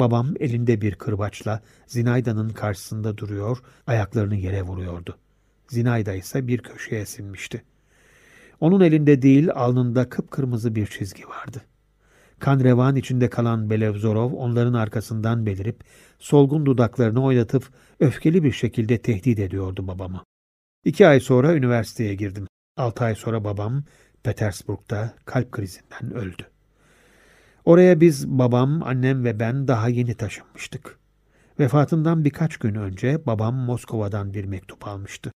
Babam 0.00 0.34
elinde 0.40 0.80
bir 0.80 0.94
kırbaçla 0.94 1.60
Zinayda'nın 1.86 2.48
karşısında 2.48 3.18
duruyor, 3.18 3.58
ayaklarını 3.86 4.36
yere 4.36 4.62
vuruyordu. 4.62 5.18
Zinayda 5.68 6.14
ise 6.14 6.46
bir 6.46 6.58
köşeye 6.58 7.06
sinmişti. 7.06 7.62
Onun 8.60 8.80
elinde 8.80 9.22
değil, 9.22 9.50
alnında 9.54 10.08
kıpkırmızı 10.08 10.74
bir 10.74 10.86
çizgi 10.86 11.28
vardı. 11.28 11.62
Kan 12.38 12.60
revan 12.60 12.96
içinde 12.96 13.30
kalan 13.30 13.70
Belevzorov 13.70 14.32
onların 14.32 14.74
arkasından 14.74 15.46
belirip, 15.46 15.80
solgun 16.18 16.66
dudaklarını 16.66 17.24
oynatıp 17.24 17.70
öfkeli 18.00 18.44
bir 18.44 18.52
şekilde 18.52 18.98
tehdit 18.98 19.38
ediyordu 19.38 19.88
babamı. 19.88 20.22
İki 20.84 21.06
ay 21.06 21.20
sonra 21.20 21.54
üniversiteye 21.54 22.14
girdim. 22.14 22.46
Altı 22.76 23.04
ay 23.04 23.14
sonra 23.14 23.44
babam 23.44 23.84
Petersburg'da 24.22 25.14
kalp 25.24 25.52
krizinden 25.52 26.14
öldü. 26.14 26.42
Oraya 27.64 28.00
biz 28.00 28.28
babam, 28.28 28.82
annem 28.82 29.24
ve 29.24 29.40
ben 29.40 29.68
daha 29.68 29.88
yeni 29.88 30.14
taşınmıştık. 30.14 30.98
Vefatından 31.60 32.24
birkaç 32.24 32.56
gün 32.56 32.74
önce 32.74 33.26
babam 33.26 33.54
Moskova'dan 33.54 34.34
bir 34.34 34.44
mektup 34.44 34.86
almıştı. 34.86 35.32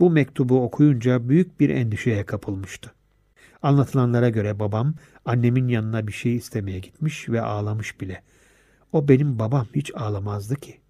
Bu 0.00 0.10
mektubu 0.10 0.62
okuyunca 0.62 1.28
büyük 1.28 1.60
bir 1.60 1.70
endişeye 1.70 2.26
kapılmıştı. 2.26 2.92
Anlatılanlara 3.62 4.28
göre 4.28 4.58
babam 4.58 4.94
annemin 5.24 5.68
yanına 5.68 6.06
bir 6.06 6.12
şey 6.12 6.36
istemeye 6.36 6.78
gitmiş 6.78 7.28
ve 7.28 7.40
ağlamış 7.42 8.00
bile. 8.00 8.22
O 8.92 9.08
benim 9.08 9.38
babam 9.38 9.66
hiç 9.74 9.94
ağlamazdı 9.94 10.56
ki. 10.56 10.80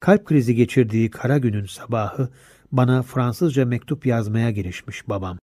Kalp 0.00 0.24
krizi 0.24 0.54
geçirdiği 0.54 1.10
kara 1.10 1.38
günün 1.38 1.66
sabahı 1.66 2.28
bana 2.72 3.02
Fransızca 3.02 3.66
mektup 3.66 4.06
yazmaya 4.06 4.50
girişmiş 4.50 5.08
babam. 5.08 5.38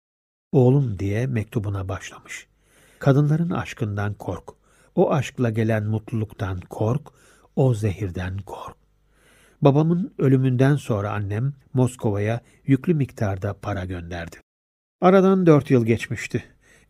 Oğlum 0.52 0.98
diye 0.98 1.26
mektubuna 1.26 1.88
başlamış. 1.88 2.46
Kadınların 2.98 3.50
aşkından 3.50 4.14
kork. 4.14 4.48
O 4.94 5.12
aşkla 5.12 5.50
gelen 5.50 5.84
mutluluktan 5.84 6.60
kork. 6.60 7.08
O 7.56 7.74
zehirden 7.74 8.38
kork. 8.38 8.79
Babamın 9.62 10.14
ölümünden 10.18 10.76
sonra 10.76 11.12
annem 11.12 11.52
Moskova'ya 11.72 12.40
yüklü 12.66 12.94
miktarda 12.94 13.54
para 13.54 13.84
gönderdi. 13.84 14.36
Aradan 15.00 15.46
dört 15.46 15.70
yıl 15.70 15.86
geçmişti. 15.86 16.44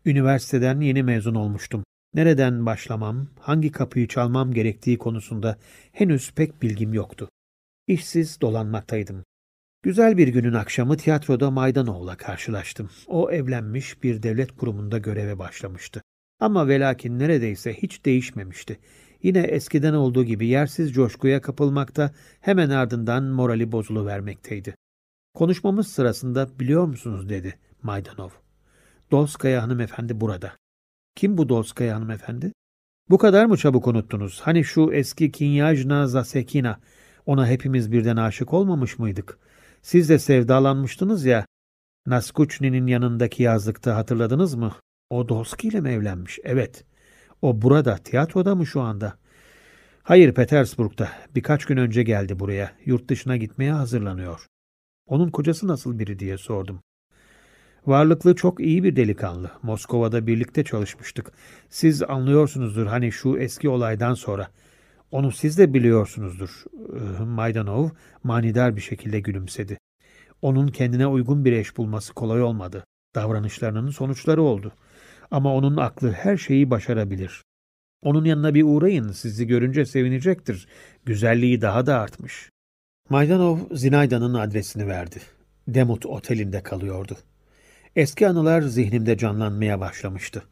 Üniversiteden 0.05 0.81
yeni 0.81 1.03
mezun 1.03 1.35
olmuştum. 1.35 1.83
Nereden 2.13 2.65
başlamam, 2.65 3.27
hangi 3.39 3.71
kapıyı 3.71 4.07
çalmam 4.07 4.53
gerektiği 4.53 4.97
konusunda 4.97 5.57
henüz 5.91 6.31
pek 6.31 6.61
bilgim 6.61 6.93
yoktu. 6.93 7.29
İşsiz 7.87 8.41
dolanmaktaydım. 8.41 9.23
Güzel 9.83 10.17
bir 10.17 10.27
günün 10.27 10.53
akşamı 10.53 10.97
tiyatroda 10.97 11.51
Maydanoğlu'la 11.51 12.17
karşılaştım. 12.17 12.89
O 13.07 13.31
evlenmiş 13.31 14.03
bir 14.03 14.23
devlet 14.23 14.51
kurumunda 14.51 14.97
göreve 14.97 15.39
başlamıştı. 15.39 16.01
Ama 16.39 16.67
velakin 16.67 17.19
neredeyse 17.19 17.73
hiç 17.73 18.05
değişmemişti. 18.05 18.79
Yine 19.23 19.39
eskiden 19.39 19.93
olduğu 19.93 20.23
gibi 20.23 20.47
yersiz 20.47 20.93
coşkuya 20.93 21.41
kapılmakta, 21.41 22.11
hemen 22.39 22.69
ardından 22.69 23.23
morali 23.23 23.71
bozuluvermekteydi. 23.71 24.75
Konuşmamız 25.33 25.87
sırasında 25.87 26.59
biliyor 26.59 26.85
musunuz 26.85 27.29
dedi 27.29 27.59
Maydanov. 27.83 28.29
Dolskaya 29.11 29.63
hanımefendi 29.63 30.21
burada. 30.21 30.53
Kim 31.15 31.37
bu 31.37 31.49
Dolskaya 31.49 31.95
hanımefendi? 31.95 32.51
Bu 33.09 33.17
kadar 33.17 33.45
mı 33.45 33.57
çabuk 33.57 33.87
unuttunuz? 33.87 34.41
Hani 34.41 34.63
şu 34.63 34.93
eski 34.93 35.31
Kinyajna 35.31 36.07
Zasekina, 36.07 36.79
ona 37.25 37.47
hepimiz 37.47 37.91
birden 37.91 38.15
aşık 38.15 38.53
olmamış 38.53 38.99
mıydık? 38.99 39.39
Siz 39.81 40.09
de 40.09 40.19
sevdalanmıştınız 40.19 41.25
ya. 41.25 41.45
Naskuçni'nin 42.05 42.87
yanındaki 42.87 43.43
yazlıkta 43.43 43.95
hatırladınız 43.95 44.55
mı? 44.55 44.75
O 45.09 45.29
Dolski 45.29 45.67
ile 45.67 45.81
mi 45.81 45.89
evlenmiş? 45.89 46.39
Evet. 46.43 46.85
O 47.41 47.61
burada, 47.61 47.97
tiyatroda 47.97 48.55
mı 48.55 48.65
şu 48.65 48.81
anda? 48.81 49.17
Hayır, 50.03 50.33
Petersburg'da. 50.33 51.09
Birkaç 51.35 51.65
gün 51.65 51.77
önce 51.77 52.03
geldi 52.03 52.39
buraya. 52.39 52.71
Yurt 52.85 53.09
dışına 53.09 53.37
gitmeye 53.37 53.71
hazırlanıyor. 53.71 54.45
Onun 55.07 55.29
kocası 55.29 55.67
nasıl 55.67 55.99
biri 55.99 56.19
diye 56.19 56.37
sordum. 56.37 56.79
Varlıklı 57.85 58.35
çok 58.35 58.59
iyi 58.59 58.83
bir 58.83 58.95
delikanlı. 58.95 59.51
Moskova'da 59.61 60.27
birlikte 60.27 60.63
çalışmıştık. 60.63 61.31
Siz 61.69 62.03
anlıyorsunuzdur 62.03 62.85
hani 62.85 63.11
şu 63.11 63.37
eski 63.37 63.69
olaydan 63.69 64.13
sonra. 64.13 64.47
Onu 65.11 65.31
siz 65.31 65.57
de 65.57 65.73
biliyorsunuzdur. 65.73 66.63
Maydanov 67.25 67.89
manidar 68.23 68.75
bir 68.75 68.81
şekilde 68.81 69.19
gülümsedi. 69.19 69.77
Onun 70.41 70.67
kendine 70.67 71.07
uygun 71.07 71.45
bir 71.45 71.51
eş 71.51 71.77
bulması 71.77 72.13
kolay 72.13 72.41
olmadı. 72.41 72.83
Davranışlarının 73.15 73.89
sonuçları 73.89 74.41
oldu. 74.41 74.71
Ama 75.31 75.55
onun 75.55 75.77
aklı 75.77 76.11
her 76.11 76.37
şeyi 76.37 76.69
başarabilir. 76.69 77.41
Onun 78.01 78.25
yanına 78.25 78.53
bir 78.53 78.63
uğrayın, 78.63 79.11
sizi 79.11 79.47
görünce 79.47 79.85
sevinecektir. 79.85 80.67
Güzelliği 81.05 81.61
daha 81.61 81.85
da 81.85 81.99
artmış. 81.99 82.49
Maydanov 83.09 83.57
Zinayda'nın 83.71 84.33
adresini 84.33 84.87
verdi. 84.87 85.21
Demut 85.67 86.05
Oteli'nde 86.05 86.63
kalıyordu. 86.63 87.17
Eski 87.95 88.27
anılar 88.27 88.61
zihnimde 88.61 89.17
canlanmaya 89.17 89.79
başlamıştı. 89.79 90.43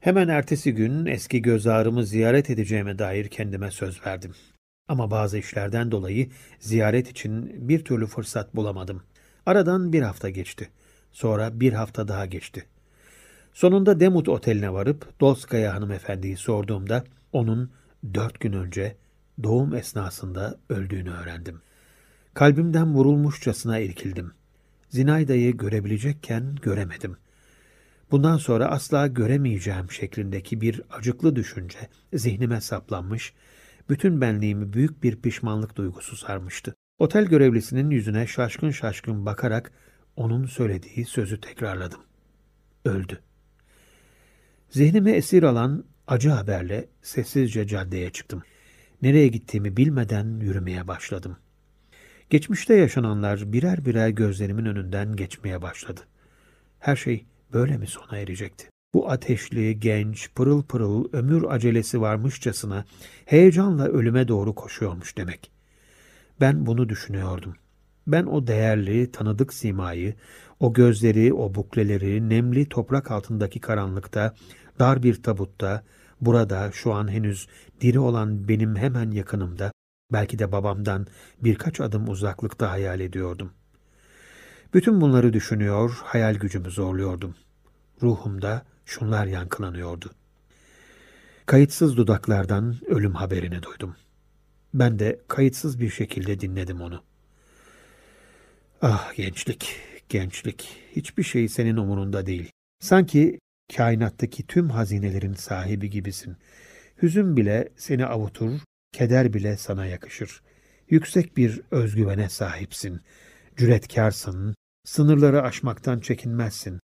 Hemen 0.00 0.28
ertesi 0.28 0.74
gün 0.74 1.06
eski 1.06 1.42
göz 1.42 1.66
ağrımı 1.66 2.06
ziyaret 2.06 2.50
edeceğime 2.50 2.98
dair 2.98 3.28
kendime 3.28 3.70
söz 3.70 4.06
verdim. 4.06 4.34
Ama 4.88 5.10
bazı 5.10 5.38
işlerden 5.38 5.90
dolayı 5.90 6.28
ziyaret 6.58 7.10
için 7.10 7.68
bir 7.68 7.84
türlü 7.84 8.06
fırsat 8.06 8.56
bulamadım. 8.56 9.02
Aradan 9.46 9.92
bir 9.92 10.02
hafta 10.02 10.30
geçti. 10.30 10.68
Sonra 11.12 11.60
bir 11.60 11.72
hafta 11.72 12.08
daha 12.08 12.26
geçti. 12.26 12.66
Sonunda 13.54 14.00
Demut 14.00 14.28
Oteli'ne 14.28 14.72
varıp 14.72 15.20
Dolskaya 15.20 15.74
hanımefendiyi 15.74 16.36
sorduğumda 16.36 17.04
onun 17.32 17.70
dört 18.14 18.40
gün 18.40 18.52
önce 18.52 18.96
doğum 19.42 19.74
esnasında 19.74 20.58
öldüğünü 20.68 21.10
öğrendim. 21.10 21.60
Kalbimden 22.34 22.94
vurulmuşçasına 22.94 23.78
irkildim. 23.78 24.32
Zinayda'yı 24.88 25.56
görebilecekken 25.56 26.56
göremedim. 26.62 27.16
Bundan 28.10 28.36
sonra 28.36 28.66
asla 28.66 29.06
göremeyeceğim 29.06 29.90
şeklindeki 29.90 30.60
bir 30.60 30.82
acıklı 30.90 31.36
düşünce 31.36 31.78
zihnime 32.12 32.60
saplanmış, 32.60 33.34
bütün 33.88 34.20
benliğimi 34.20 34.72
büyük 34.72 35.02
bir 35.02 35.16
pişmanlık 35.16 35.76
duygusu 35.76 36.16
sarmıştı. 36.16 36.74
Otel 36.98 37.24
görevlisinin 37.24 37.90
yüzüne 37.90 38.26
şaşkın 38.26 38.70
şaşkın 38.70 39.26
bakarak 39.26 39.72
onun 40.16 40.46
söylediği 40.46 41.06
sözü 41.06 41.40
tekrarladım. 41.40 42.00
Öldü. 42.84 43.20
Zihnimi 44.74 45.10
esir 45.10 45.42
alan 45.42 45.84
acı 46.06 46.30
haberle 46.30 46.88
sessizce 47.02 47.66
caddeye 47.66 48.10
çıktım. 48.10 48.42
Nereye 49.02 49.28
gittiğimi 49.28 49.76
bilmeden 49.76 50.40
yürümeye 50.40 50.88
başladım. 50.88 51.36
Geçmişte 52.30 52.74
yaşananlar 52.74 53.52
birer 53.52 53.84
birer 53.84 54.08
gözlerimin 54.08 54.64
önünden 54.64 55.16
geçmeye 55.16 55.62
başladı. 55.62 56.00
Her 56.78 56.96
şey 56.96 57.24
böyle 57.52 57.76
mi 57.76 57.86
sona 57.86 58.18
erecekti? 58.18 58.68
Bu 58.94 59.10
ateşli, 59.10 59.80
genç, 59.80 60.34
pırıl 60.34 60.62
pırıl, 60.62 61.12
ömür 61.12 61.44
acelesi 61.48 62.00
varmışçasına 62.00 62.84
heyecanla 63.24 63.84
ölüme 63.84 64.28
doğru 64.28 64.54
koşuyormuş 64.54 65.16
demek. 65.16 65.50
Ben 66.40 66.66
bunu 66.66 66.88
düşünüyordum. 66.88 67.56
Ben 68.06 68.26
o 68.26 68.46
değerli, 68.46 69.10
tanıdık 69.10 69.54
simayı, 69.54 70.14
o 70.60 70.72
gözleri, 70.72 71.34
o 71.34 71.54
bukleleri, 71.54 72.28
nemli 72.28 72.68
toprak 72.68 73.10
altındaki 73.10 73.60
karanlıkta, 73.60 74.34
dar 74.78 75.02
bir 75.02 75.22
tabutta, 75.22 75.84
burada 76.20 76.72
şu 76.72 76.92
an 76.92 77.08
henüz 77.10 77.48
diri 77.80 77.98
olan 77.98 78.48
benim 78.48 78.76
hemen 78.76 79.10
yakınımda, 79.10 79.72
belki 80.12 80.38
de 80.38 80.52
babamdan 80.52 81.06
birkaç 81.40 81.80
adım 81.80 82.08
uzaklıkta 82.08 82.70
hayal 82.70 83.00
ediyordum. 83.00 83.52
Bütün 84.74 85.00
bunları 85.00 85.32
düşünüyor, 85.32 86.00
hayal 86.04 86.34
gücümü 86.34 86.70
zorluyordum. 86.70 87.34
Ruhumda 88.02 88.62
şunlar 88.84 89.26
yankılanıyordu. 89.26 90.10
Kayıtsız 91.46 91.96
dudaklardan 91.96 92.76
ölüm 92.86 93.14
haberini 93.14 93.62
duydum. 93.62 93.96
Ben 94.74 94.98
de 94.98 95.20
kayıtsız 95.28 95.80
bir 95.80 95.90
şekilde 95.90 96.40
dinledim 96.40 96.80
onu. 96.80 97.02
Ah 98.82 99.14
gençlik, 99.16 99.76
gençlik. 100.08 100.76
Hiçbir 100.96 101.22
şey 101.22 101.48
senin 101.48 101.76
umurunda 101.76 102.26
değil. 102.26 102.50
Sanki 102.80 103.38
kainattaki 103.76 104.46
tüm 104.46 104.70
hazinelerin 104.70 105.34
sahibi 105.34 105.90
gibisin. 105.90 106.36
Hüzün 107.02 107.36
bile 107.36 107.68
seni 107.76 108.06
avutur, 108.06 108.60
keder 108.92 109.32
bile 109.32 109.56
sana 109.56 109.86
yakışır. 109.86 110.42
Yüksek 110.90 111.36
bir 111.36 111.60
özgüvene 111.70 112.28
sahipsin. 112.28 113.00
Cüretkarsın, 113.56 114.54
sınırları 114.84 115.42
aşmaktan 115.42 116.00
çekinmezsin. 116.00 116.80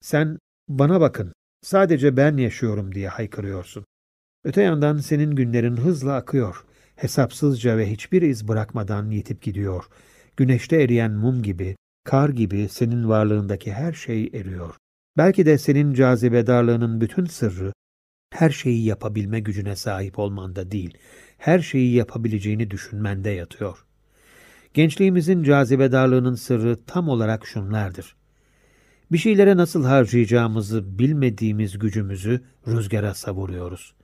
Sen 0.00 0.38
bana 0.68 1.00
bakın, 1.00 1.32
sadece 1.62 2.16
ben 2.16 2.36
yaşıyorum 2.36 2.94
diye 2.94 3.08
haykırıyorsun. 3.08 3.84
Öte 4.44 4.62
yandan 4.62 4.96
senin 4.96 5.34
günlerin 5.34 5.76
hızla 5.76 6.14
akıyor. 6.14 6.64
Hesapsızca 6.96 7.78
ve 7.78 7.90
hiçbir 7.90 8.22
iz 8.22 8.48
bırakmadan 8.48 9.10
yitip 9.10 9.42
gidiyor. 9.42 9.84
Güneşte 10.36 10.82
eriyen 10.82 11.12
mum 11.12 11.42
gibi, 11.42 11.76
kar 12.04 12.28
gibi 12.28 12.68
senin 12.68 13.08
varlığındaki 13.08 13.72
her 13.72 13.92
şey 13.92 14.30
eriyor. 14.34 14.74
Belki 15.16 15.46
de 15.46 15.58
senin 15.58 15.94
cazibedarlığının 15.94 17.00
bütün 17.00 17.24
sırrı, 17.24 17.72
her 18.32 18.50
şeyi 18.50 18.84
yapabilme 18.84 19.40
gücüne 19.40 19.76
sahip 19.76 20.18
olmanda 20.18 20.70
değil, 20.70 20.98
her 21.38 21.58
şeyi 21.58 21.94
yapabileceğini 21.94 22.70
düşünmende 22.70 23.30
yatıyor. 23.30 23.78
Gençliğimizin 24.74 25.42
cazibedarlığının 25.42 26.34
sırrı 26.34 26.76
tam 26.86 27.08
olarak 27.08 27.46
şunlardır. 27.46 28.16
Bir 29.12 29.18
şeylere 29.18 29.56
nasıl 29.56 29.84
harcayacağımızı 29.84 30.98
bilmediğimiz 30.98 31.78
gücümüzü 31.78 32.40
rüzgara 32.66 33.14
savuruyoruz. 33.14 33.94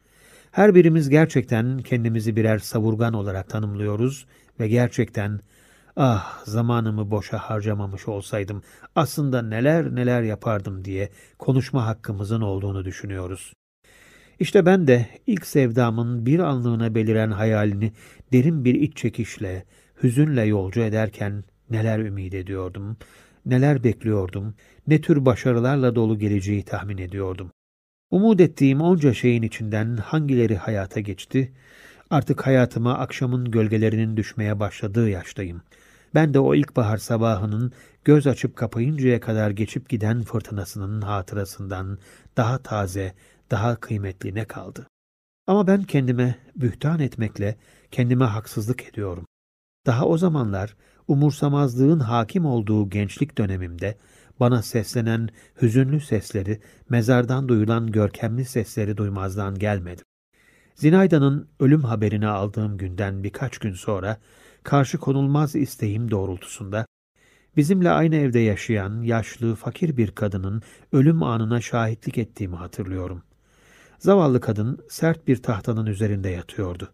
Her 0.51 0.75
birimiz 0.75 1.09
gerçekten 1.09 1.79
kendimizi 1.79 2.37
birer 2.37 2.59
savurgan 2.59 3.15
olarak 3.15 3.49
tanımlıyoruz 3.49 4.27
ve 4.61 4.69
gerçekten 4.69 5.41
ah 5.97 6.45
zamanımı 6.45 7.11
boşa 7.11 7.39
harcamamış 7.39 8.09
olsaydım 8.09 8.62
aslında 8.95 9.43
neler 9.43 9.95
neler 9.95 10.23
yapardım 10.23 10.85
diye 10.85 11.11
konuşma 11.39 11.87
hakkımızın 11.87 12.41
olduğunu 12.41 12.85
düşünüyoruz. 12.85 13.53
İşte 14.39 14.67
ben 14.67 14.87
de 14.87 15.07
ilk 15.27 15.47
sevdamın 15.47 16.27
bir 16.27 16.39
anlığına 16.39 16.95
beliren 16.95 17.31
hayalini 17.31 17.93
derin 18.33 18.65
bir 18.65 18.75
iç 18.75 18.97
çekişle, 18.97 19.65
hüzünle 20.03 20.43
yolcu 20.43 20.81
ederken 20.81 21.45
neler 21.71 21.99
ümit 21.99 22.35
ediyordum, 22.35 22.97
neler 23.47 23.85
bekliyordum, 23.85 24.55
ne 24.87 25.01
tür 25.01 25.25
başarılarla 25.25 25.95
dolu 25.95 26.19
geleceği 26.19 26.62
tahmin 26.62 26.99
ediyordum. 26.99 27.51
Umut 28.11 28.41
ettiğim 28.41 28.81
onca 28.81 29.15
şeyin 29.15 29.43
içinden 29.43 29.97
hangileri 29.97 30.57
hayata 30.57 31.01
geçti? 31.01 31.53
Artık 32.11 32.47
hayatıma 32.47 32.99
akşamın 32.99 33.51
gölgelerinin 33.51 34.17
düşmeye 34.17 34.61
başladığı 34.61 35.09
yaştayım. 35.09 35.62
Ben 36.15 36.35
de 36.35 36.39
o 36.39 36.55
ilkbahar 36.55 36.97
sabahının 36.99 37.73
göz 38.05 38.27
açıp 38.27 38.57
kapayıncaya 38.57 39.21
kadar 39.21 39.51
geçip 39.51 39.89
giden 39.89 40.23
fırtınasının 40.23 41.01
hatırasından 41.01 41.99
daha 42.37 42.59
taze, 42.59 43.15
daha 43.51 43.77
kıymetli 43.77 44.35
ne 44.35 44.45
kaldı? 44.45 44.87
Ama 45.47 45.67
ben 45.67 45.83
kendime 45.83 46.35
bühtan 46.57 47.01
etmekle 47.01 47.57
kendime 47.91 48.25
haksızlık 48.25 48.89
ediyorum. 48.89 49.27
Daha 49.87 50.07
o 50.07 50.19
zamanlar 50.19 50.77
umursamazlığın 51.09 52.01
hakim 52.01 52.47
olduğu 52.47 52.91
gençlik 52.91 53.39
dönemimde 53.39 53.99
bana 54.41 54.63
seslenen 54.63 55.29
hüzünlü 55.63 56.01
sesleri, 56.01 56.61
mezardan 56.89 57.49
duyulan 57.49 57.93
görkemli 57.93 58.45
sesleri 58.45 58.97
duymazdan 58.97 59.59
gelmedim. 59.59 60.05
Zinayda'nın 60.75 61.49
ölüm 61.61 61.85
haberini 61.85 62.27
aldığım 62.27 62.79
günden 62.79 63.25
birkaç 63.25 63.59
gün 63.59 63.73
sonra 63.73 64.17
karşı 64.65 64.99
konulmaz 64.99 65.55
isteğim 65.57 66.11
doğrultusunda 66.11 66.87
bizimle 67.57 67.91
aynı 67.91 68.17
evde 68.17 68.39
yaşayan 68.39 69.03
yaşlı, 69.03 69.55
fakir 69.55 69.97
bir 69.97 70.11
kadının 70.11 70.63
ölüm 70.93 71.23
anına 71.23 71.61
şahitlik 71.61 72.19
ettiğimi 72.19 72.57
hatırlıyorum. 72.57 73.23
Zavallı 73.99 74.41
kadın 74.41 74.79
sert 74.89 75.29
bir 75.29 75.43
tahtanın 75.43 75.87
üzerinde 75.87 76.29
yatıyordu. 76.29 76.93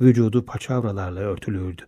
Vücudu 0.00 0.46
paçavralarla 0.46 1.20
örtülüydü. 1.20 1.82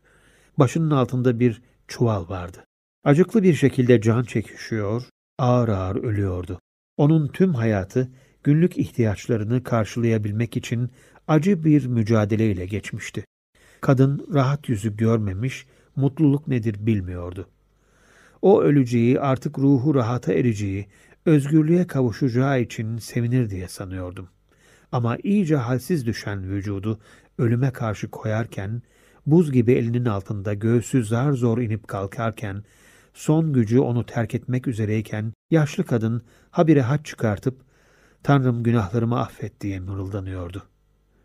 Başının 0.59 0.91
altında 0.91 1.41
bir 1.41 1.63
çuval 1.89 2.29
vardı. 2.29 2.65
Acıklı 3.05 3.43
bir 3.43 3.55
şekilde 3.55 4.01
can 4.01 4.23
çekişiyor, 4.23 5.03
ağır 5.39 5.69
ağır 5.69 5.97
ölüyordu. 5.97 6.61
Onun 6.97 7.29
tüm 7.29 7.55
hayatı 7.55 8.09
günlük 8.43 8.79
ihtiyaçlarını 8.79 9.63
karşılayabilmek 9.63 10.57
için 10.57 10.91
acı 11.29 11.65
bir 11.65 11.87
mücadeleyle 11.87 12.67
geçmişti. 12.67 13.25
Kadın 13.81 14.27
rahat 14.35 14.69
yüzü 14.69 14.97
görmemiş, 14.97 15.67
mutluluk 15.97 16.49
nedir 16.49 16.77
bilmiyordu. 16.87 17.49
O 18.43 18.63
öleceği, 18.63 19.21
artık 19.21 19.59
ruhu 19.59 19.95
rahata 19.95 20.33
ereceği, 20.33 20.87
özgürlüğe 21.27 21.87
kavuşacağı 21.87 22.61
için 22.61 22.99
sevinir 22.99 23.51
diye 23.51 23.69
sanıyordum. 23.69 24.29
Ama 24.93 25.17
iyice 25.23 25.57
halsiz 25.57 26.07
düşen 26.07 26.51
vücudu 26.51 26.99
ölüme 27.39 27.71
karşı 27.71 28.11
koyarken, 28.11 28.83
buz 29.27 29.53
gibi 29.53 29.73
elinin 29.73 30.05
altında 30.05 30.55
göğsü 30.55 31.05
zar 31.05 31.33
zor 31.33 31.59
inip 31.59 31.89
kalkarken, 31.89 32.65
son 33.15 33.53
gücü 33.53 33.79
onu 33.79 34.07
terk 34.07 34.35
etmek 34.35 34.67
üzereyken, 34.67 35.33
yaşlı 35.51 35.85
kadın 35.85 36.23
habire 36.51 36.83
haç 36.83 37.07
çıkartıp, 37.07 37.69
Tanrım 38.23 38.63
günahlarımı 38.63 39.21
affet 39.21 39.61
diye 39.61 39.81
mırıldanıyordu. 39.81 40.63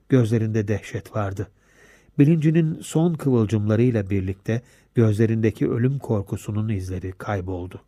Gözlerinde 0.10 0.68
dehşet 0.68 1.16
vardı. 1.16 1.48
Bilincinin 2.20 2.80
son 2.82 3.14
kıvılcımlarıyla 3.14 4.10
birlikte 4.10 4.62
gözlerindeki 4.96 5.70
ölüm 5.70 6.00
korkusunun 6.00 6.70
izleri 6.70 7.12
kayboldu. 7.12 7.82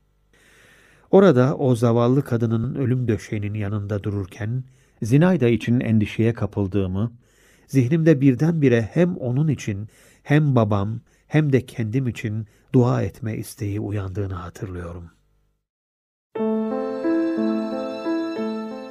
Orada 1.12 1.58
o 1.58 1.76
zavallı 1.76 2.24
kadının 2.24 2.76
ölüm 2.76 3.08
döşeğinin 3.08 3.54
yanında 3.54 4.04
dururken, 4.04 4.64
Zinayda 5.02 5.48
için 5.48 5.80
endişeye 5.80 6.34
kapıldığımı, 6.34 7.12
zihnimde 7.68 8.22
birdenbire 8.22 8.90
hem 8.94 9.18
onun 9.18 9.48
için 9.48 9.88
hem 10.24 10.56
babam 10.56 11.00
hem 11.28 11.54
de 11.54 11.66
kendim 11.66 12.08
için 12.08 12.48
dua 12.74 13.02
etme 13.02 13.38
isteği 13.38 13.80
uyandığını 13.80 14.34
hatırlıyorum. 14.34 15.10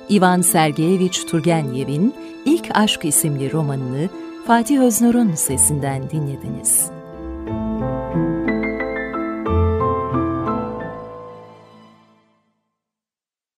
İvan 0.08 0.40
Sergeyevich 0.40 1.26
Turgenev'in 1.28 2.14
İlk 2.44 2.68
Aşk 2.74 3.04
isimli 3.04 3.52
romanını 3.52 4.08
Fatih 4.46 4.80
Öznur'un 4.80 5.34
sesinden 5.34 6.10
dinlediniz. 6.10 6.90